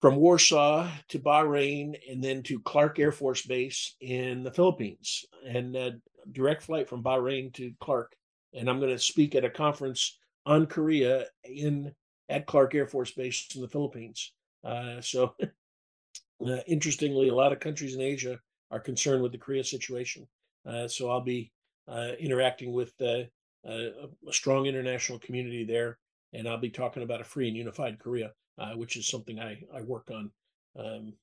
from 0.00 0.16
Warsaw 0.16 0.90
to 1.08 1.18
Bahrain 1.18 1.94
and 2.10 2.24
then 2.24 2.42
to 2.44 2.58
Clark 2.60 2.98
Air 2.98 3.12
Force 3.12 3.42
Base 3.42 3.96
in 4.00 4.42
the 4.42 4.50
Philippines, 4.50 5.24
and 5.46 5.76
uh, 5.76 5.90
direct 6.32 6.62
flight 6.62 6.88
from 6.88 7.02
Bahrain 7.02 7.52
to 7.54 7.72
Clark. 7.80 8.16
And 8.54 8.68
I'm 8.68 8.80
going 8.80 8.92
to 8.92 8.98
speak 8.98 9.34
at 9.34 9.44
a 9.44 9.50
conference 9.50 10.18
on 10.46 10.66
Korea 10.66 11.26
in 11.44 11.94
at 12.28 12.46
Clark 12.46 12.74
Air 12.74 12.86
Force 12.86 13.10
Base 13.10 13.48
in 13.54 13.60
the 13.60 13.68
Philippines. 13.68 14.32
Uh, 14.64 15.00
so, 15.00 15.34
uh, 16.46 16.58
interestingly, 16.66 17.28
a 17.28 17.34
lot 17.34 17.52
of 17.52 17.60
countries 17.60 17.94
in 17.94 18.00
Asia 18.00 18.38
are 18.70 18.80
concerned 18.80 19.22
with 19.22 19.32
the 19.32 19.38
Korea 19.38 19.64
situation. 19.64 20.26
Uh, 20.64 20.86
so 20.88 21.10
I'll 21.10 21.20
be 21.20 21.52
uh, 21.88 22.12
interacting 22.18 22.72
with 22.72 22.94
uh, 23.00 23.24
a 23.66 24.08
strong 24.30 24.66
international 24.66 25.18
community 25.18 25.64
there, 25.64 25.98
and 26.32 26.48
I'll 26.48 26.58
be 26.58 26.70
talking 26.70 27.02
about 27.02 27.20
a 27.20 27.24
free 27.24 27.48
and 27.48 27.56
unified 27.56 27.98
Korea 27.98 28.32
uh, 28.60 28.72
which 28.72 28.96
is 28.96 29.08
something 29.08 29.40
I, 29.40 29.58
I 29.74 29.80
work 29.80 30.10
on, 30.10 30.30
um, 30.78 31.14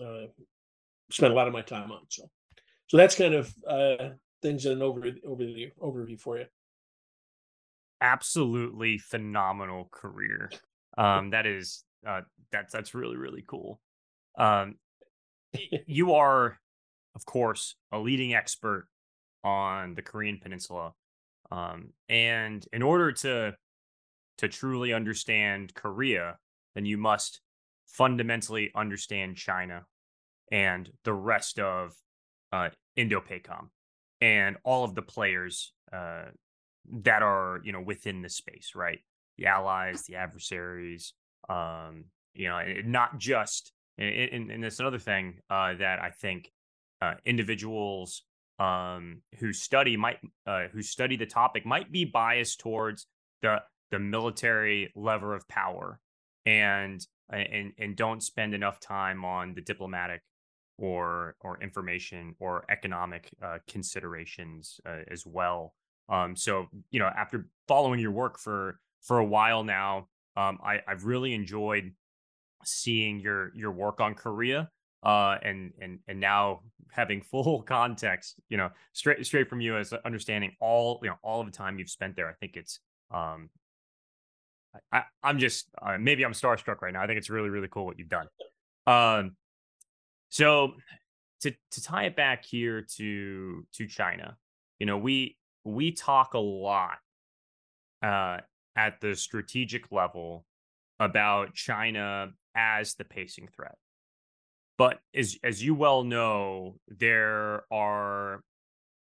uh, 0.00 0.26
spend 1.10 1.32
a 1.32 1.36
lot 1.36 1.46
of 1.46 1.52
my 1.52 1.60
time 1.60 1.92
on. 1.92 2.00
So, 2.08 2.28
so 2.88 2.96
that's 2.96 3.14
kind 3.14 3.34
of 3.34 3.54
uh, 3.68 4.08
things 4.40 4.64
in 4.64 4.72
an 4.72 4.82
over, 4.82 5.02
over 5.26 5.44
the 5.44 5.70
overview 5.80 6.18
for 6.18 6.38
you. 6.38 6.46
Absolutely 8.00 8.98
phenomenal 8.98 9.88
career. 9.92 10.50
Um, 10.98 11.30
that 11.30 11.46
is 11.46 11.84
uh, 12.06 12.22
that's 12.50 12.72
that's 12.72 12.94
really 12.94 13.16
really 13.16 13.44
cool. 13.46 13.80
Um, 14.36 14.74
you 15.86 16.14
are, 16.14 16.58
of 17.14 17.24
course, 17.24 17.76
a 17.92 17.98
leading 17.98 18.34
expert 18.34 18.88
on 19.44 19.94
the 19.94 20.02
Korean 20.02 20.38
Peninsula, 20.42 20.94
um, 21.52 21.92
and 22.08 22.66
in 22.72 22.82
order 22.82 23.12
to 23.12 23.54
to 24.38 24.48
truly 24.48 24.92
understand 24.92 25.72
Korea, 25.74 26.36
then 26.74 26.84
you 26.84 26.98
must 26.98 27.40
fundamentally 27.86 28.70
understand 28.74 29.36
China 29.36 29.84
and 30.50 30.90
the 31.04 31.12
rest 31.12 31.58
of 31.58 31.94
uh, 32.52 32.70
Indo-PACOM 32.96 33.68
and 34.20 34.56
all 34.64 34.84
of 34.84 34.94
the 34.94 35.02
players 35.02 35.72
uh, 35.92 36.24
that 36.90 37.22
are 37.22 37.60
you 37.64 37.72
know 37.72 37.80
within 37.80 38.22
the 38.22 38.28
space, 38.28 38.72
right? 38.74 39.00
The 39.38 39.46
allies, 39.46 40.02
the 40.02 40.16
adversaries, 40.16 41.14
um, 41.48 42.04
you 42.34 42.48
know, 42.48 42.60
not 42.84 43.18
just. 43.18 43.72
And, 43.98 44.50
and, 44.50 44.64
that's 44.64 44.80
another 44.80 44.98
thing 44.98 45.40
uh, 45.50 45.74
that 45.74 46.00
I 46.00 46.10
think 46.10 46.50
uh, 47.02 47.14
individuals 47.26 48.22
um, 48.58 49.20
who 49.38 49.52
study 49.52 49.96
might 49.96 50.18
uh, 50.46 50.68
who 50.72 50.82
study 50.82 51.16
the 51.16 51.26
topic 51.26 51.66
might 51.66 51.92
be 51.92 52.04
biased 52.04 52.60
towards 52.60 53.06
the 53.42 53.62
the 53.90 53.98
military 53.98 54.90
lever 54.96 55.34
of 55.34 55.46
power 55.48 56.00
and 56.46 57.06
and 57.30 57.72
and 57.78 57.96
don't 57.96 58.22
spend 58.22 58.54
enough 58.54 58.80
time 58.80 59.24
on 59.24 59.54
the 59.54 59.60
diplomatic 59.60 60.22
or 60.78 61.36
or 61.40 61.62
information 61.62 62.34
or 62.40 62.64
economic 62.70 63.30
uh, 63.42 63.58
considerations 63.68 64.80
uh, 64.86 65.00
as 65.10 65.24
well. 65.26 65.74
Um, 66.08 66.36
so 66.36 66.66
you 66.90 66.98
know, 66.98 67.10
after 67.16 67.46
following 67.68 68.00
your 68.00 68.10
work 68.10 68.38
for 68.38 68.78
for 69.02 69.18
a 69.18 69.24
while 69.24 69.64
now, 69.64 70.08
um, 70.36 70.58
I, 70.62 70.80
I've 70.86 71.04
really 71.04 71.34
enjoyed 71.34 71.92
seeing 72.64 73.20
your 73.20 73.52
your 73.54 73.72
work 73.72 74.00
on 74.00 74.14
Korea. 74.14 74.70
Uh, 75.04 75.36
and 75.42 75.72
and 75.80 75.98
and 76.06 76.20
now 76.20 76.60
having 76.92 77.20
full 77.30 77.62
context, 77.62 78.36
you 78.48 78.56
know, 78.56 78.70
straight 78.92 79.24
straight 79.26 79.48
from 79.48 79.60
you 79.60 79.76
as 79.76 79.92
understanding 80.04 80.52
all 80.60 81.00
you 81.02 81.08
know 81.08 81.16
all 81.22 81.40
of 81.40 81.46
the 81.46 81.52
time 81.52 81.78
you've 81.78 81.90
spent 81.90 82.14
there. 82.14 82.28
I 82.28 82.34
think 82.34 82.56
it's 82.56 82.78
um, 83.10 83.50
I, 84.90 85.02
am 85.22 85.38
just 85.38 85.68
uh, 85.80 85.96
maybe 85.98 86.24
I'm 86.24 86.32
starstruck 86.32 86.80
right 86.80 86.92
now. 86.92 87.02
I 87.02 87.06
think 87.06 87.18
it's 87.18 87.30
really 87.30 87.50
really 87.50 87.68
cool 87.68 87.86
what 87.86 87.98
you've 87.98 88.08
done. 88.08 88.26
Um, 88.86 89.36
so 90.28 90.74
to 91.42 91.52
to 91.72 91.82
tie 91.82 92.04
it 92.04 92.16
back 92.16 92.44
here 92.44 92.86
to 92.96 93.66
to 93.74 93.86
China, 93.86 94.36
you 94.78 94.86
know, 94.86 94.98
we 94.98 95.36
we 95.64 95.92
talk 95.92 96.34
a 96.34 96.38
lot 96.38 96.98
uh, 98.02 98.38
at 98.76 99.00
the 99.00 99.14
strategic 99.14 99.92
level 99.92 100.44
about 100.98 101.54
China 101.54 102.30
as 102.54 102.94
the 102.94 103.04
pacing 103.04 103.48
threat. 103.54 103.76
But 104.78 105.00
as 105.14 105.36
as 105.44 105.62
you 105.62 105.74
well 105.74 106.04
know, 106.04 106.76
there 106.88 107.64
are 107.70 108.42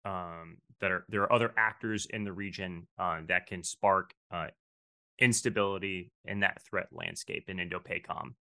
um, 0.04 0.58
that 0.80 0.90
are 0.90 1.04
there 1.08 1.22
are 1.22 1.32
other 1.32 1.52
actors 1.56 2.06
in 2.06 2.24
the 2.24 2.32
region 2.32 2.86
uh, 2.98 3.20
that 3.28 3.46
can 3.46 3.62
spark 3.62 4.14
uh, 4.32 4.46
instability 5.18 6.12
in 6.24 6.40
that 6.40 6.60
threat 6.68 6.88
landscape 6.92 7.44
in 7.48 7.58
Indo-PACOM. 7.58 8.34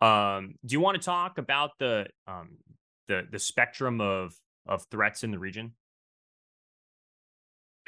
Um, 0.00 0.54
do 0.64 0.72
you 0.72 0.80
want 0.80 1.00
to 1.00 1.04
talk 1.04 1.38
about 1.38 1.70
the 1.78 2.06
um, 2.26 2.58
the 3.08 3.26
the 3.30 3.38
spectrum 3.38 4.00
of 4.00 4.34
of 4.66 4.84
threats 4.90 5.24
in 5.24 5.30
the 5.30 5.38
region? 5.38 5.72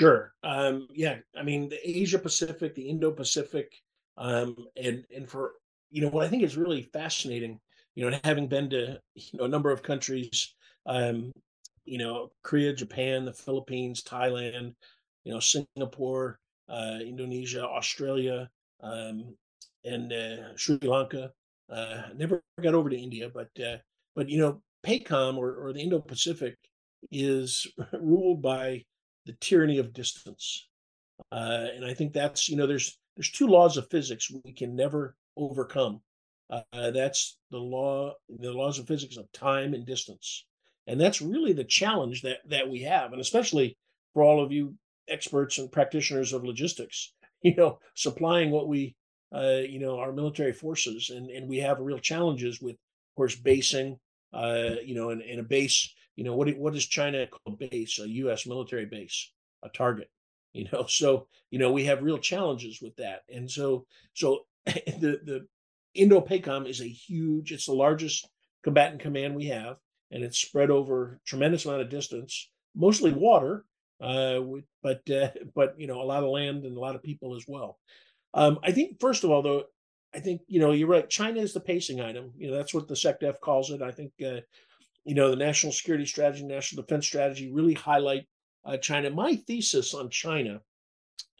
Sure. 0.00 0.32
Um, 0.42 0.88
yeah, 0.94 1.18
I 1.36 1.42
mean 1.42 1.68
the 1.68 1.78
Asia 1.84 2.18
Pacific, 2.18 2.74
the 2.74 2.88
Indo 2.88 3.10
Pacific, 3.10 3.74
um, 4.16 4.56
and 4.76 5.04
and 5.14 5.28
for 5.28 5.52
you 5.90 6.02
know 6.02 6.08
what 6.08 6.24
I 6.24 6.28
think 6.28 6.42
is 6.42 6.56
really 6.56 6.82
fascinating, 6.92 7.60
you 7.94 8.08
know, 8.08 8.18
having 8.24 8.46
been 8.46 8.70
to 8.70 9.00
you 9.14 9.38
know 9.38 9.44
a 9.44 9.48
number 9.48 9.70
of 9.70 9.82
countries, 9.82 10.54
um, 10.86 11.32
you 11.84 11.98
know, 11.98 12.30
Korea, 12.42 12.72
Japan, 12.72 13.24
the 13.24 13.32
Philippines, 13.32 14.02
Thailand, 14.02 14.74
you 15.24 15.32
know, 15.32 15.40
Singapore, 15.40 16.38
uh, 16.68 16.98
Indonesia, 17.00 17.66
Australia, 17.66 18.50
um, 18.82 19.34
and 19.84 20.12
uh, 20.12 20.56
Sri 20.56 20.78
Lanka. 20.82 21.32
Uh, 21.70 22.02
never 22.16 22.42
got 22.62 22.74
over 22.74 22.88
to 22.88 22.98
India, 22.98 23.30
but 23.32 23.48
uh, 23.60 23.76
but 24.14 24.28
you 24.28 24.38
know, 24.38 24.62
PACOM 24.86 25.36
or, 25.36 25.54
or 25.54 25.72
the 25.72 25.80
Indo-Pacific 25.80 26.56
is 27.10 27.66
ruled 27.92 28.42
by 28.42 28.84
the 29.26 29.34
tyranny 29.40 29.78
of 29.78 29.92
distance, 29.92 30.68
uh, 31.30 31.66
and 31.74 31.84
I 31.84 31.94
think 31.94 32.12
that's 32.12 32.48
you 32.48 32.56
know 32.56 32.66
there's 32.66 32.98
there's 33.16 33.30
two 33.30 33.48
laws 33.48 33.76
of 33.76 33.90
physics 33.90 34.30
we 34.44 34.52
can 34.52 34.74
never 34.76 35.16
overcome. 35.36 36.00
Uh, 36.50 36.90
that's 36.90 37.36
the 37.50 37.58
law, 37.58 38.14
the 38.30 38.52
laws 38.52 38.78
of 38.78 38.86
physics 38.86 39.18
of 39.18 39.30
time 39.32 39.74
and 39.74 39.84
distance, 39.84 40.46
and 40.86 40.98
that's 40.98 41.20
really 41.20 41.52
the 41.52 41.64
challenge 41.64 42.22
that 42.22 42.38
that 42.48 42.70
we 42.70 42.80
have, 42.80 43.12
and 43.12 43.20
especially 43.20 43.76
for 44.14 44.22
all 44.22 44.42
of 44.42 44.52
you 44.52 44.74
experts 45.08 45.58
and 45.58 45.70
practitioners 45.70 46.32
of 46.32 46.44
logistics, 46.44 47.12
you 47.42 47.54
know, 47.54 47.78
supplying 47.94 48.50
what 48.50 48.68
we, 48.68 48.94
uh, 49.34 49.60
you 49.68 49.78
know, 49.78 49.98
our 49.98 50.12
military 50.12 50.52
forces. 50.52 51.10
And, 51.10 51.30
and 51.30 51.48
we 51.48 51.58
have 51.58 51.80
real 51.80 51.98
challenges 51.98 52.60
with, 52.60 52.74
of 52.74 53.16
course, 53.16 53.34
basing, 53.34 53.98
uh, 54.32 54.76
you 54.84 54.94
know, 54.94 55.10
in, 55.10 55.20
in 55.20 55.38
a 55.38 55.42
base, 55.42 55.92
you 56.16 56.24
know, 56.24 56.34
what, 56.34 56.48
what 56.56 56.74
is 56.74 56.86
China 56.86 57.26
called 57.26 57.58
base? 57.58 57.98
A 57.98 58.08
U.S. 58.08 58.46
military 58.46 58.86
base, 58.86 59.30
a 59.62 59.68
target, 59.68 60.10
you 60.52 60.66
know, 60.72 60.86
so, 60.86 61.28
you 61.50 61.58
know, 61.58 61.72
we 61.72 61.84
have 61.84 62.02
real 62.02 62.18
challenges 62.18 62.80
with 62.82 62.96
that. 62.96 63.20
And 63.32 63.50
so, 63.50 63.86
so 64.14 64.46
the, 64.66 65.20
the 65.24 65.46
Indo-PACOM 65.94 66.68
is 66.68 66.80
a 66.80 66.88
huge, 66.88 67.52
it's 67.52 67.66
the 67.66 67.72
largest 67.72 68.28
combatant 68.64 69.00
command 69.00 69.34
we 69.34 69.46
have, 69.46 69.76
and 70.10 70.22
it's 70.22 70.38
spread 70.38 70.70
over 70.70 71.20
tremendous 71.26 71.64
amount 71.64 71.82
of 71.82 71.90
distance, 71.90 72.50
mostly 72.74 73.12
water, 73.12 73.64
uh, 74.00 74.40
but 74.82 75.08
uh, 75.10 75.30
but 75.54 75.74
you 75.78 75.86
know 75.86 76.00
a 76.00 76.04
lot 76.04 76.22
of 76.22 76.30
land 76.30 76.64
and 76.64 76.76
a 76.76 76.80
lot 76.80 76.94
of 76.94 77.02
people 77.02 77.36
as 77.36 77.44
well. 77.48 77.78
Um, 78.34 78.58
I 78.62 78.72
think 78.72 79.00
first 79.00 79.24
of 79.24 79.30
all, 79.30 79.42
though, 79.42 79.64
I 80.14 80.20
think 80.20 80.42
you 80.46 80.60
know 80.60 80.72
you're 80.72 80.88
right. 80.88 81.08
China 81.08 81.40
is 81.40 81.52
the 81.52 81.60
pacing 81.60 82.00
item. 82.00 82.32
You 82.36 82.50
know 82.50 82.56
that's 82.56 82.74
what 82.74 82.88
the 82.88 82.94
SecDef 82.94 83.40
calls 83.40 83.70
it. 83.70 83.82
I 83.82 83.90
think 83.90 84.12
uh, 84.24 84.40
you 85.04 85.14
know 85.14 85.30
the 85.30 85.36
national 85.36 85.72
security 85.72 86.06
strategy, 86.06 86.44
national 86.44 86.82
defense 86.82 87.06
strategy 87.06 87.50
really 87.50 87.74
highlight 87.74 88.26
uh, 88.64 88.76
China. 88.76 89.10
My 89.10 89.36
thesis 89.46 89.94
on 89.94 90.10
China 90.10 90.60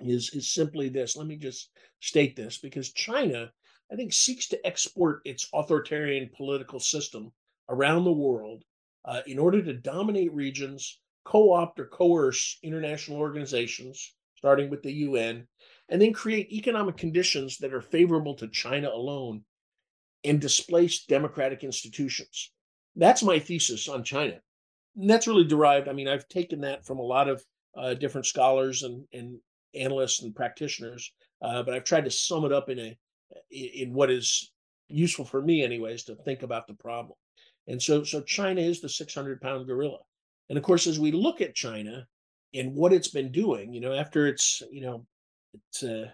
is 0.01 0.31
is 0.35 0.53
simply 0.53 0.89
this. 0.89 1.17
Let 1.17 1.27
me 1.27 1.37
just 1.37 1.71
state 2.01 2.37
this 2.37 2.59
because 2.59 2.93
China, 2.93 3.51
I 3.93 3.97
think, 3.97 4.13
seeks 4.13 4.49
to 4.49 4.67
export 4.67 5.23
its 5.25 5.49
authoritarian 5.53 6.31
political 6.37 6.81
system 6.81 7.33
around 7.69 8.05
the 8.05 8.13
world 8.13 8.65
uh, 9.05 9.21
in 9.27 9.39
order 9.39 9.63
to 9.63 9.75
dominate 9.75 10.33
regions 10.33 11.01
co-opt 11.29 11.79
or 11.79 11.85
coerce 11.85 12.59
international 12.63 13.19
organizations, 13.19 14.15
starting 14.37 14.71
with 14.71 14.83
the 14.83 14.93
UN, 14.93 15.47
and 15.91 16.01
then 16.01 16.15
create 16.15 16.51
economic 16.51 16.97
conditions 16.97 17.59
that 17.59 17.75
are 17.75 17.83
favorable 17.83 18.35
to 18.37 18.49
China 18.49 18.89
alone 18.89 19.43
and 20.25 20.41
displace 20.41 21.05
democratic 21.05 21.65
institutions. 21.65 22.51
That's 22.97 23.23
my 23.23 23.39
thesis 23.39 23.89
on 23.89 24.05
China. 24.05 24.41
and 24.97 25.09
that's 25.09 25.27
really 25.27 25.45
derived. 25.45 25.87
I 25.87 25.93
mean, 25.93 26.09
I've 26.09 26.27
taken 26.29 26.63
that 26.63 26.87
from 26.87 26.99
a 26.99 27.03
lot 27.03 27.29
of 27.29 27.45
uh, 27.77 27.93
different 27.93 28.27
scholars 28.27 28.83
and, 28.83 29.05
and 29.13 29.39
analysts 29.75 30.23
and 30.23 30.35
practitioners, 30.35 31.13
uh, 31.43 31.63
but 31.63 31.75
I've 31.75 31.85
tried 31.85 32.07
to 32.07 32.11
sum 32.11 32.47
it 32.47 32.53
up 32.53 32.71
in 32.71 32.79
a 32.79 32.99
in 33.51 33.93
what 33.93 34.11
is 34.11 34.51
useful 34.89 35.27
for 35.27 35.43
me, 35.43 35.63
anyways, 35.63 36.05
to 36.05 36.15
think 36.15 36.43
about 36.43 36.67
the 36.67 36.73
problem. 36.73 37.19
And 37.67 37.81
so, 37.81 38.03
so 38.03 38.23
China 38.23 38.63
is 38.63 38.81
the 38.81 38.89
600 38.89 39.43
pound 39.43 39.67
gorilla. 39.67 39.99
And 40.49 40.57
of 40.57 40.65
course, 40.65 40.87
as 40.87 40.99
we 40.99 41.13
look 41.13 41.41
at 41.41 41.55
China 41.55 42.07
and 42.55 42.75
what 42.75 42.93
it's 42.93 43.09
been 43.09 43.31
doing, 43.31 43.73
you 43.73 43.81
know, 43.81 43.93
after 43.93 44.27
it's, 44.27 44.63
you 44.71 44.81
know, 44.81 45.07
it's 45.55 45.83
uh, 45.83 46.09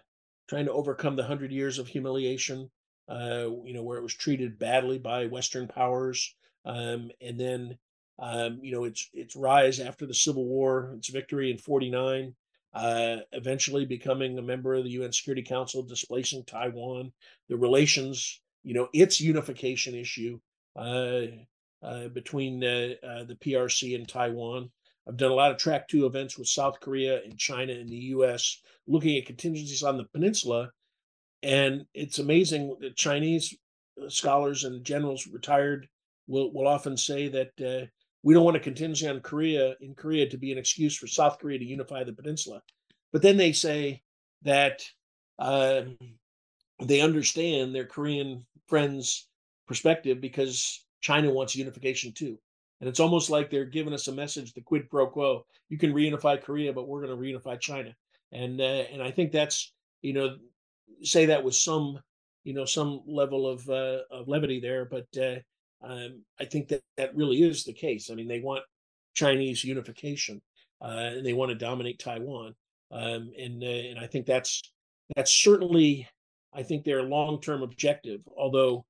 trying 0.48 0.66
to 0.66 0.72
overcome 0.72 1.16
the 1.16 1.24
hundred 1.24 1.52
years 1.52 1.78
of 1.78 1.86
humiliation, 1.86 2.70
uh, 3.08 3.48
you 3.64 3.72
know, 3.74 3.82
where 3.82 3.98
it 3.98 4.02
was 4.02 4.14
treated 4.14 4.58
badly 4.58 4.98
by 4.98 5.26
Western 5.26 5.68
powers, 5.68 6.34
um, 6.64 7.10
and 7.20 7.38
then, 7.38 7.78
um, 8.18 8.58
you 8.62 8.72
know, 8.72 8.84
its 8.84 9.08
its 9.12 9.36
rise 9.36 9.80
after 9.80 10.06
the 10.06 10.14
Civil 10.14 10.46
War, 10.46 10.94
its 10.96 11.08
victory 11.08 11.50
in 11.50 11.58
'49, 11.58 12.34
uh, 12.72 13.16
eventually 13.32 13.84
becoming 13.84 14.38
a 14.38 14.42
member 14.42 14.74
of 14.74 14.84
the 14.84 14.90
UN 14.90 15.12
Security 15.12 15.42
Council, 15.42 15.82
displacing 15.82 16.44
Taiwan, 16.44 17.12
the 17.48 17.56
relations, 17.56 18.40
you 18.62 18.74
know, 18.74 18.88
its 18.92 19.20
unification 19.20 19.94
issue 19.94 20.40
uh, 20.76 21.26
uh, 21.84 22.08
between 22.08 22.64
uh, 22.64 22.94
uh, 23.06 23.24
the 23.24 23.36
PRC 23.36 23.94
and 23.94 24.08
Taiwan. 24.08 24.70
I've 25.06 25.16
done 25.16 25.30
a 25.30 25.34
lot 25.34 25.50
of 25.50 25.58
track 25.58 25.86
two 25.86 26.06
events 26.06 26.38
with 26.38 26.48
South 26.48 26.80
Korea 26.80 27.22
and 27.22 27.38
China 27.38 27.74
and 27.74 27.88
the 27.88 28.12
US, 28.16 28.62
looking 28.86 29.16
at 29.18 29.26
contingencies 29.26 29.82
on 29.82 29.98
the 29.98 30.04
peninsula. 30.04 30.70
And 31.42 31.84
it's 31.92 32.18
amazing 32.18 32.76
that 32.80 32.96
Chinese 32.96 33.54
uh, 34.02 34.08
scholars 34.08 34.64
and 34.64 34.82
generals 34.82 35.26
retired 35.26 35.88
will, 36.26 36.52
will 36.54 36.66
often 36.66 36.96
say 36.96 37.28
that 37.28 37.50
uh, 37.60 37.86
we 38.22 38.32
don't 38.32 38.44
want 38.44 38.56
a 38.56 38.60
contingency 38.60 39.06
on 39.06 39.20
Korea 39.20 39.74
in 39.82 39.94
Korea 39.94 40.26
to 40.30 40.38
be 40.38 40.52
an 40.52 40.58
excuse 40.58 40.96
for 40.96 41.06
South 41.06 41.38
Korea 41.38 41.58
to 41.58 41.64
unify 41.64 42.02
the 42.02 42.14
peninsula. 42.14 42.62
But 43.12 43.20
then 43.20 43.36
they 43.36 43.52
say 43.52 44.02
that 44.42 44.82
uh, 45.38 45.82
they 46.82 47.02
understand 47.02 47.74
their 47.74 47.84
Korean 47.84 48.46
friends' 48.66 49.28
perspective 49.68 50.20
because 50.20 50.84
China 51.04 51.30
wants 51.30 51.54
unification 51.54 52.12
too. 52.12 52.38
And 52.80 52.88
it's 52.88 52.98
almost 52.98 53.28
like 53.28 53.50
they're 53.50 53.66
giving 53.66 53.92
us 53.92 54.08
a 54.08 54.12
message, 54.12 54.54
the 54.54 54.62
quid 54.62 54.88
pro 54.88 55.06
quo. 55.06 55.44
You 55.68 55.76
can 55.76 55.92
reunify 55.92 56.42
Korea, 56.42 56.72
but 56.72 56.88
we're 56.88 57.06
going 57.06 57.16
to 57.16 57.22
reunify 57.22 57.60
China. 57.60 57.94
And 58.32 58.60
uh, 58.60 58.84
and 58.90 59.02
I 59.02 59.10
think 59.10 59.30
that's 59.30 59.72
you 60.00 60.14
know 60.14 60.36
say 61.02 61.26
that 61.26 61.44
with 61.44 61.54
some 61.54 62.00
you 62.42 62.54
know 62.54 62.64
some 62.64 63.02
level 63.06 63.46
of 63.46 63.68
uh, 63.68 63.98
of 64.10 64.28
levity 64.28 64.60
there, 64.60 64.86
but 64.86 65.06
uh, 65.20 65.36
um, 65.86 66.22
I 66.40 66.46
think 66.46 66.68
that 66.68 66.82
that 66.96 67.14
really 67.14 67.42
is 67.42 67.64
the 67.64 67.74
case. 67.74 68.10
I 68.10 68.14
mean, 68.14 68.26
they 68.26 68.40
want 68.40 68.64
Chinese 69.12 69.62
unification, 69.62 70.40
uh, 70.82 71.12
and 71.16 71.26
they 71.26 71.34
want 71.34 71.50
to 71.50 71.54
dominate 71.54 71.98
Taiwan. 71.98 72.54
Um, 72.90 73.30
and 73.38 73.62
uh, 73.62 73.66
and 73.66 73.98
I 73.98 74.06
think 74.06 74.24
that's 74.24 74.72
that's 75.14 75.32
certainly 75.32 76.08
I 76.52 76.62
think 76.62 76.84
their 76.84 77.02
long 77.02 77.40
term 77.40 77.62
objective. 77.62 78.20
Although 78.36 78.86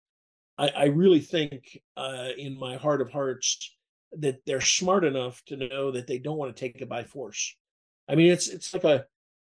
I, 0.58 0.68
I 0.68 0.84
really 0.86 1.20
think 1.20 1.80
uh, 1.96 2.28
in 2.36 2.58
my 2.58 2.76
heart 2.76 3.00
of 3.00 3.10
hearts 3.10 3.74
that 4.18 4.40
they're 4.46 4.60
smart 4.60 5.04
enough 5.04 5.42
to 5.46 5.56
know 5.56 5.90
that 5.90 6.06
they 6.06 6.18
don't 6.18 6.38
want 6.38 6.54
to 6.54 6.60
take 6.60 6.80
it 6.80 6.88
by 6.88 7.04
force. 7.04 7.56
I 8.08 8.14
mean, 8.14 8.30
it's 8.30 8.48
it's 8.48 8.72
like 8.72 8.84
a 8.84 9.06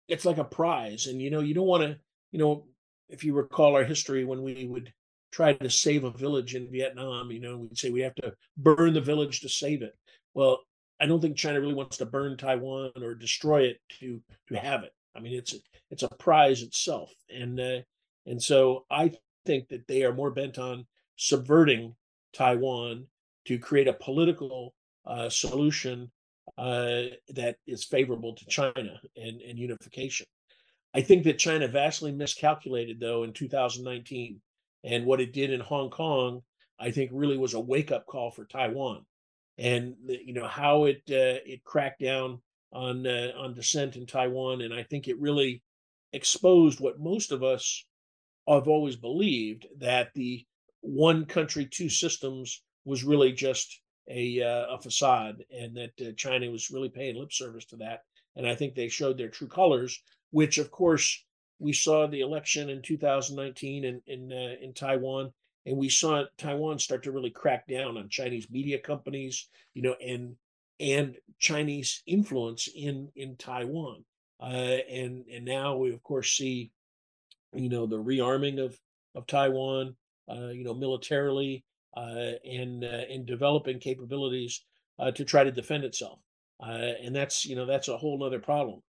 it's 0.09 0.25
like 0.25 0.39
a 0.39 0.45
prize, 0.45 1.07
and 1.07 1.21
you 1.21 1.31
know 1.31 1.41
you 1.41 1.55
don't 1.55 1.67
want 1.67 1.83
to 1.83 1.99
you 2.31 2.39
know 2.39 2.67
if 3.09 3.25
you 3.25 3.35
recall 3.35 3.75
our 3.75 3.85
history 3.85 4.25
when 4.25 4.43
we 4.43 4.67
would 4.67 4.93
try 5.33 5.55
to 5.55 5.71
save 5.71 6.05
a 6.05 6.11
village 6.11 6.55
in 6.55 6.71
Vietnam, 6.71 7.31
you 7.31 7.41
know 7.41 7.59
we'd 7.59 7.79
say 7.79 7.91
we 7.91 8.01
have 8.01 8.15
to 8.17 8.33
burn 8.57 8.93
the 8.93 9.01
village 9.01 9.41
to 9.41 9.49
save 9.49 9.83
it. 9.83 9.97
Well, 10.35 10.61
I 11.01 11.07
don't 11.07 11.21
think 11.21 11.37
China 11.37 11.61
really 11.61 11.75
wants 11.75 11.97
to 11.99 12.07
burn 12.07 12.37
Taiwan 12.37 12.93
or 13.03 13.15
destroy 13.15 13.63
it 13.63 13.79
to 14.01 14.21
to 14.49 14.57
have 14.57 14.85
it. 14.85 14.93
I 15.17 15.21
mean, 15.21 15.35
it's 15.35 15.55
it's 15.91 16.05
a 16.05 16.09
prize 16.09 16.63
itself, 16.63 17.13
and 17.29 17.59
uh, 17.59 17.81
and 18.27 18.41
so 18.41 18.85
I 18.91 19.13
think 19.45 19.69
that 19.69 19.89
they 19.89 20.05
are 20.05 20.15
more 20.15 20.31
bent 20.31 20.59
on 20.59 20.87
subverting 21.23 21.95
Taiwan 22.33 23.07
to 23.45 23.57
create 23.57 23.87
a 23.87 23.93
political 23.93 24.75
uh, 25.07 25.29
solution 25.29 26.11
uh, 26.59 27.03
that 27.29 27.57
is 27.65 27.85
favorable 27.85 28.35
to 28.35 28.45
China 28.47 29.01
and, 29.17 29.41
and 29.41 29.57
unification. 29.57 30.27
I 30.93 31.01
think 31.01 31.23
that 31.25 31.39
China 31.39 31.69
vastly 31.69 32.11
miscalculated, 32.11 32.99
though, 32.99 33.23
in 33.23 33.33
2019. 33.33 34.41
And 34.83 35.07
what 35.07 35.21
it 35.21 35.33
did 35.33 35.53
in 35.53 35.61
Hong 35.61 35.91
Kong, 35.91 36.43
I 36.81 36.91
think, 36.91 37.11
really 37.15 37.39
was 37.39 37.55
a 37.55 37.61
wake 37.61 37.93
up 37.93 38.05
call 38.07 38.33
for 38.33 38.45
Taiwan. 38.45 39.07
And 39.59 39.95
you 40.09 40.33
know 40.33 40.49
how 40.49 40.85
it 40.87 41.03
uh, 41.09 41.39
it 41.47 41.63
cracked 41.63 42.01
down 42.01 42.41
on 42.73 43.07
uh, 43.07 43.31
on 43.37 43.55
dissent 43.55 43.97
in 43.97 44.07
Taiwan, 44.07 44.63
and 44.63 44.75
I 44.75 44.83
think 44.83 45.07
it 45.07 45.21
really 45.21 45.63
exposed 46.13 46.81
what 46.81 46.99
most 46.99 47.31
of 47.31 47.45
us 47.45 47.85
have 48.49 48.67
always 48.67 48.97
believed 48.97 49.67
that 49.79 50.09
the 50.15 50.45
one 50.83 51.25
country, 51.25 51.65
two 51.65 51.89
systems 51.89 52.63
was 52.85 53.05
really 53.05 53.33
just 53.33 53.81
a, 54.09 54.43
uh, 54.43 54.75
a 54.75 54.81
facade, 54.81 55.45
and 55.51 55.77
that 55.77 55.93
uh, 56.01 56.13
China 56.17 56.51
was 56.51 56.71
really 56.71 56.89
paying 56.89 57.17
lip 57.17 57.33
service 57.33 57.65
to 57.67 57.77
that. 57.77 58.03
And 58.37 58.47
I 58.47 58.55
think 58.55 58.75
they 58.75 58.89
showed 58.89 59.17
their 59.17 59.29
true 59.29 59.49
colors, 59.49 60.03
which, 60.31 60.59
of 60.59 60.71
course, 60.71 61.25
we 61.59 61.73
saw 61.73 62.07
the 62.07 62.21
election 62.21 62.69
in 62.69 62.83
2019 62.83 63.85
in 63.85 64.03
in, 64.07 64.33
uh, 64.33 64.57
in 64.61 64.75
Taiwan, 64.75 65.33
and 65.65 65.77
we 65.77 65.89
saw 65.89 66.25
Taiwan 66.37 66.79
start 66.79 67.05
to 67.05 67.13
really 67.13 67.31
crack 67.31 67.69
down 67.69 67.97
on 67.97 68.09
Chinese 68.09 68.51
media 68.51 68.79
companies, 68.79 69.49
you 69.75 69.83
know, 69.83 69.95
and 70.05 70.37
and 70.81 71.17
Chinese 71.39 72.03
influence 72.07 72.69
in 72.75 73.09
in 73.15 73.37
Taiwan. 73.37 74.05
Uh, 74.41 74.79
and 74.91 75.25
and 75.33 75.45
now 75.45 75.77
we 75.77 75.93
of 75.93 76.03
course 76.03 76.33
see, 76.33 76.73
you 77.55 77.69
know, 77.69 77.87
the 77.87 78.03
rearming 78.03 78.59
of 78.59 78.77
of 79.15 79.27
Taiwan, 79.27 79.95
you 80.53 80.65
know, 80.65 80.75
militarily 80.75 81.65
uh, 81.97 82.33
and 82.45 82.85
uh, 82.85 83.03
in 83.09 83.25
developing 83.25 83.79
capabilities 83.79 84.65
to 85.17 85.25
try 85.25 85.43
to 85.43 85.51
defend 85.51 85.83
itself. 85.83 86.21
and 86.61 87.15
that's 87.15 87.45
you 87.45 87.57
know 87.57 87.67
that's 87.67 87.89
a 87.89 87.97
whole 87.97 88.23
other 88.23 88.39
problem. 88.39 88.81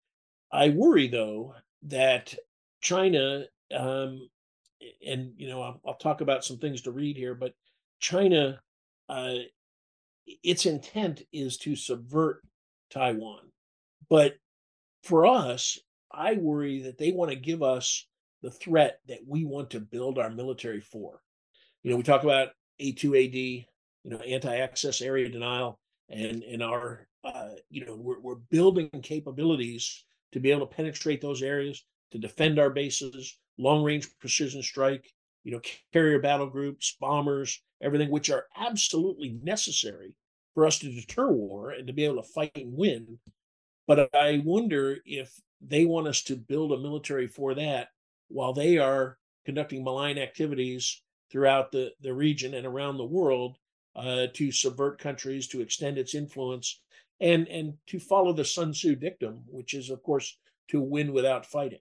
I 0.52 0.68
worry 0.68 1.09
though 1.09 1.55
that 1.85 2.35
China 2.83 3.46
um, 3.74 4.28
and 5.07 5.33
you 5.37 5.48
know 5.48 5.62
I'll, 5.62 5.81
I'll, 5.87 5.94
talk 5.94 6.20
about 6.20 6.44
some 6.44 6.59
things 6.59 6.83
to 6.83 6.92
read 6.92 7.16
here, 7.16 7.35
but 7.35 7.55
China, 8.00 8.61
uh, 9.09 9.35
its 10.42 10.66
intent 10.66 11.22
is 11.33 11.57
to 11.59 11.76
subvert 11.76 12.42
Taiwan, 12.90 13.50
but 14.09 14.35
for 15.02 15.26
us, 15.26 15.78
I 16.12 16.35
worry 16.35 16.83
that 16.83 16.98
they 16.98 17.12
want 17.12 17.31
to 17.31 17.37
give 17.37 17.62
us 17.62 18.07
the 18.42 18.50
threat 18.50 18.98
that 19.09 19.20
we 19.26 19.44
want 19.44 19.70
to 19.70 19.81
build 19.81 20.18
our 20.18 20.31
military 20.31 20.81
for. 20.81 21.21
You 21.83 21.90
know, 21.90 21.97
we 21.97 22.03
talk 22.03 22.23
about 22.23 22.51
A2AD, 22.81 23.66
you 24.05 24.11
know, 24.11 24.18
anti-access 24.18 25.01
area 25.01 25.29
denial, 25.29 25.79
and 26.09 26.42
in 26.42 26.62
our, 26.62 27.09
uh, 27.25 27.51
you 27.71 27.85
know, 27.85 27.97
we're, 27.97 28.21
we're 28.21 28.37
building 28.51 28.88
capabilities 29.03 30.05
to 30.33 30.40
be 30.40 30.51
able 30.51 30.66
to 30.66 30.75
penetrate 30.75 31.21
those 31.21 31.42
areas, 31.42 31.85
to 32.12 32.18
defend 32.18 32.59
our 32.59 32.71
bases, 32.71 33.38
long-range 33.59 34.09
precision 34.21 34.62
strike, 34.62 35.12
you 35.45 35.53
know, 35.53 35.61
carrier 35.92 36.21
battle 36.21 36.47
groups, 36.47 36.97
bombers, 37.01 37.61
everything, 37.83 38.11
which 38.11 38.31
are 38.31 38.47
absolutely 38.57 39.38
necessary 39.42 40.14
for 40.55 40.66
us 40.66 40.79
to 40.79 40.92
deter 40.92 41.31
war 41.33 41.71
and 41.71 41.87
to 41.87 41.92
be 41.92 42.05
able 42.05 42.23
to 42.23 42.29
fight 42.29 42.53
and 42.55 42.73
win. 42.73 43.18
But 43.88 44.14
I 44.14 44.40
wonder 44.45 44.99
if 45.05 45.33
they 45.61 45.85
want 45.85 46.07
us 46.07 46.23
to 46.25 46.37
build 46.37 46.73
a 46.73 46.79
military 46.79 47.27
for 47.27 47.55
that 47.55 47.88
while 48.29 48.53
they 48.53 48.79
are 48.79 49.18
conducting 49.45 49.83
malign 49.83 50.18
activities 50.18 51.03
throughout 51.33 51.73
the, 51.73 51.92
the 52.03 52.12
region 52.12 52.55
and 52.55 52.66
around 52.66 52.99
the 52.99 53.05
world 53.05 53.57
uh, 53.97 54.27
to 54.35 54.53
subvert 54.53 54.99
countries, 54.99 55.49
to 55.49 55.62
extend 55.62 55.99
its 55.99 56.14
influence, 56.14 56.81
and 57.21 57.49
and 57.49 57.75
to 57.87 57.99
follow 57.99 58.33
the 58.33 58.45
Sun 58.45 58.73
Tzu 58.73 58.97
dictum, 58.97 59.42
which 59.49 59.75
is 59.75 59.90
of 59.90 60.03
course 60.03 60.37
to 60.68 60.81
win 60.81 61.12
without 61.12 61.47
fighting. 61.47 61.81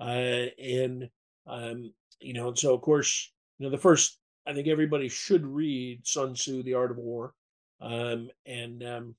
Uh, 0.00 0.46
and 0.58 1.08
um, 1.46 1.92
you 2.20 2.32
know, 2.32 2.48
and 2.48 2.58
so 2.58 2.74
of 2.74 2.80
course, 2.80 3.32
you 3.58 3.66
know, 3.66 3.70
the 3.70 3.78
first 3.78 4.18
I 4.46 4.54
think 4.54 4.68
everybody 4.68 5.08
should 5.08 5.46
read 5.46 6.06
Sun 6.06 6.34
Tzu, 6.34 6.62
The 6.62 6.74
Art 6.74 6.90
of 6.90 6.98
War, 6.98 7.34
um, 7.80 8.30
and 8.46 8.82
um, 8.82 9.14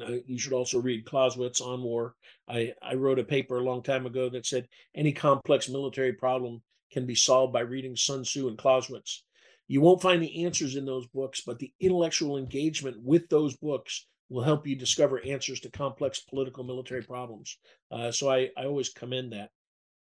uh, 0.00 0.18
you 0.26 0.38
should 0.38 0.52
also 0.52 0.80
read 0.80 1.04
Clausewitz 1.04 1.60
on 1.60 1.82
war. 1.82 2.14
I, 2.48 2.72
I 2.82 2.94
wrote 2.94 3.18
a 3.18 3.24
paper 3.24 3.58
a 3.58 3.64
long 3.64 3.82
time 3.82 4.06
ago 4.06 4.28
that 4.30 4.46
said 4.46 4.68
any 4.94 5.12
complex 5.12 5.68
military 5.68 6.12
problem 6.12 6.62
can 6.90 7.06
be 7.06 7.14
solved 7.14 7.52
by 7.52 7.60
reading 7.60 7.96
Sun 7.96 8.22
Tzu 8.22 8.48
and 8.48 8.58
Clausewitz. 8.58 9.24
You 9.68 9.80
won't 9.80 10.02
find 10.02 10.22
the 10.22 10.44
answers 10.44 10.76
in 10.76 10.84
those 10.84 11.06
books, 11.06 11.42
but 11.46 11.58
the 11.58 11.72
intellectual 11.80 12.36
engagement 12.36 12.96
with 13.02 13.28
those 13.28 13.56
books 13.56 14.06
will 14.28 14.42
help 14.42 14.66
you 14.66 14.76
discover 14.76 15.24
answers 15.24 15.60
to 15.60 15.70
complex 15.70 16.20
political 16.20 16.64
military 16.64 17.02
problems. 17.02 17.58
Uh, 17.90 18.10
so 18.10 18.30
I, 18.30 18.50
I 18.56 18.64
always 18.64 18.88
commend 18.88 19.32
that. 19.32 19.50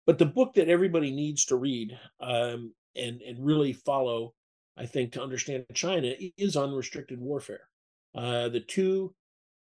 But 0.06 0.20
the 0.20 0.26
book 0.26 0.54
that 0.56 0.70
everybody 0.70 1.12
needs 1.12 1.46
to 1.46 1.56
read 1.56 1.98
um, 2.20 2.74
and, 2.96 3.22
and 3.22 3.44
really 3.44 3.74
follow, 3.74 4.34
I 4.78 4.86
think, 4.86 5.14
to 5.14 5.24
understand 5.24 5.66
China 5.74 6.14
is 6.38 6.56
Unrestricted 6.56 7.20
Warfare. 7.20 7.68
Uh, 8.14 8.50
the 8.50 8.60
two 8.60 9.14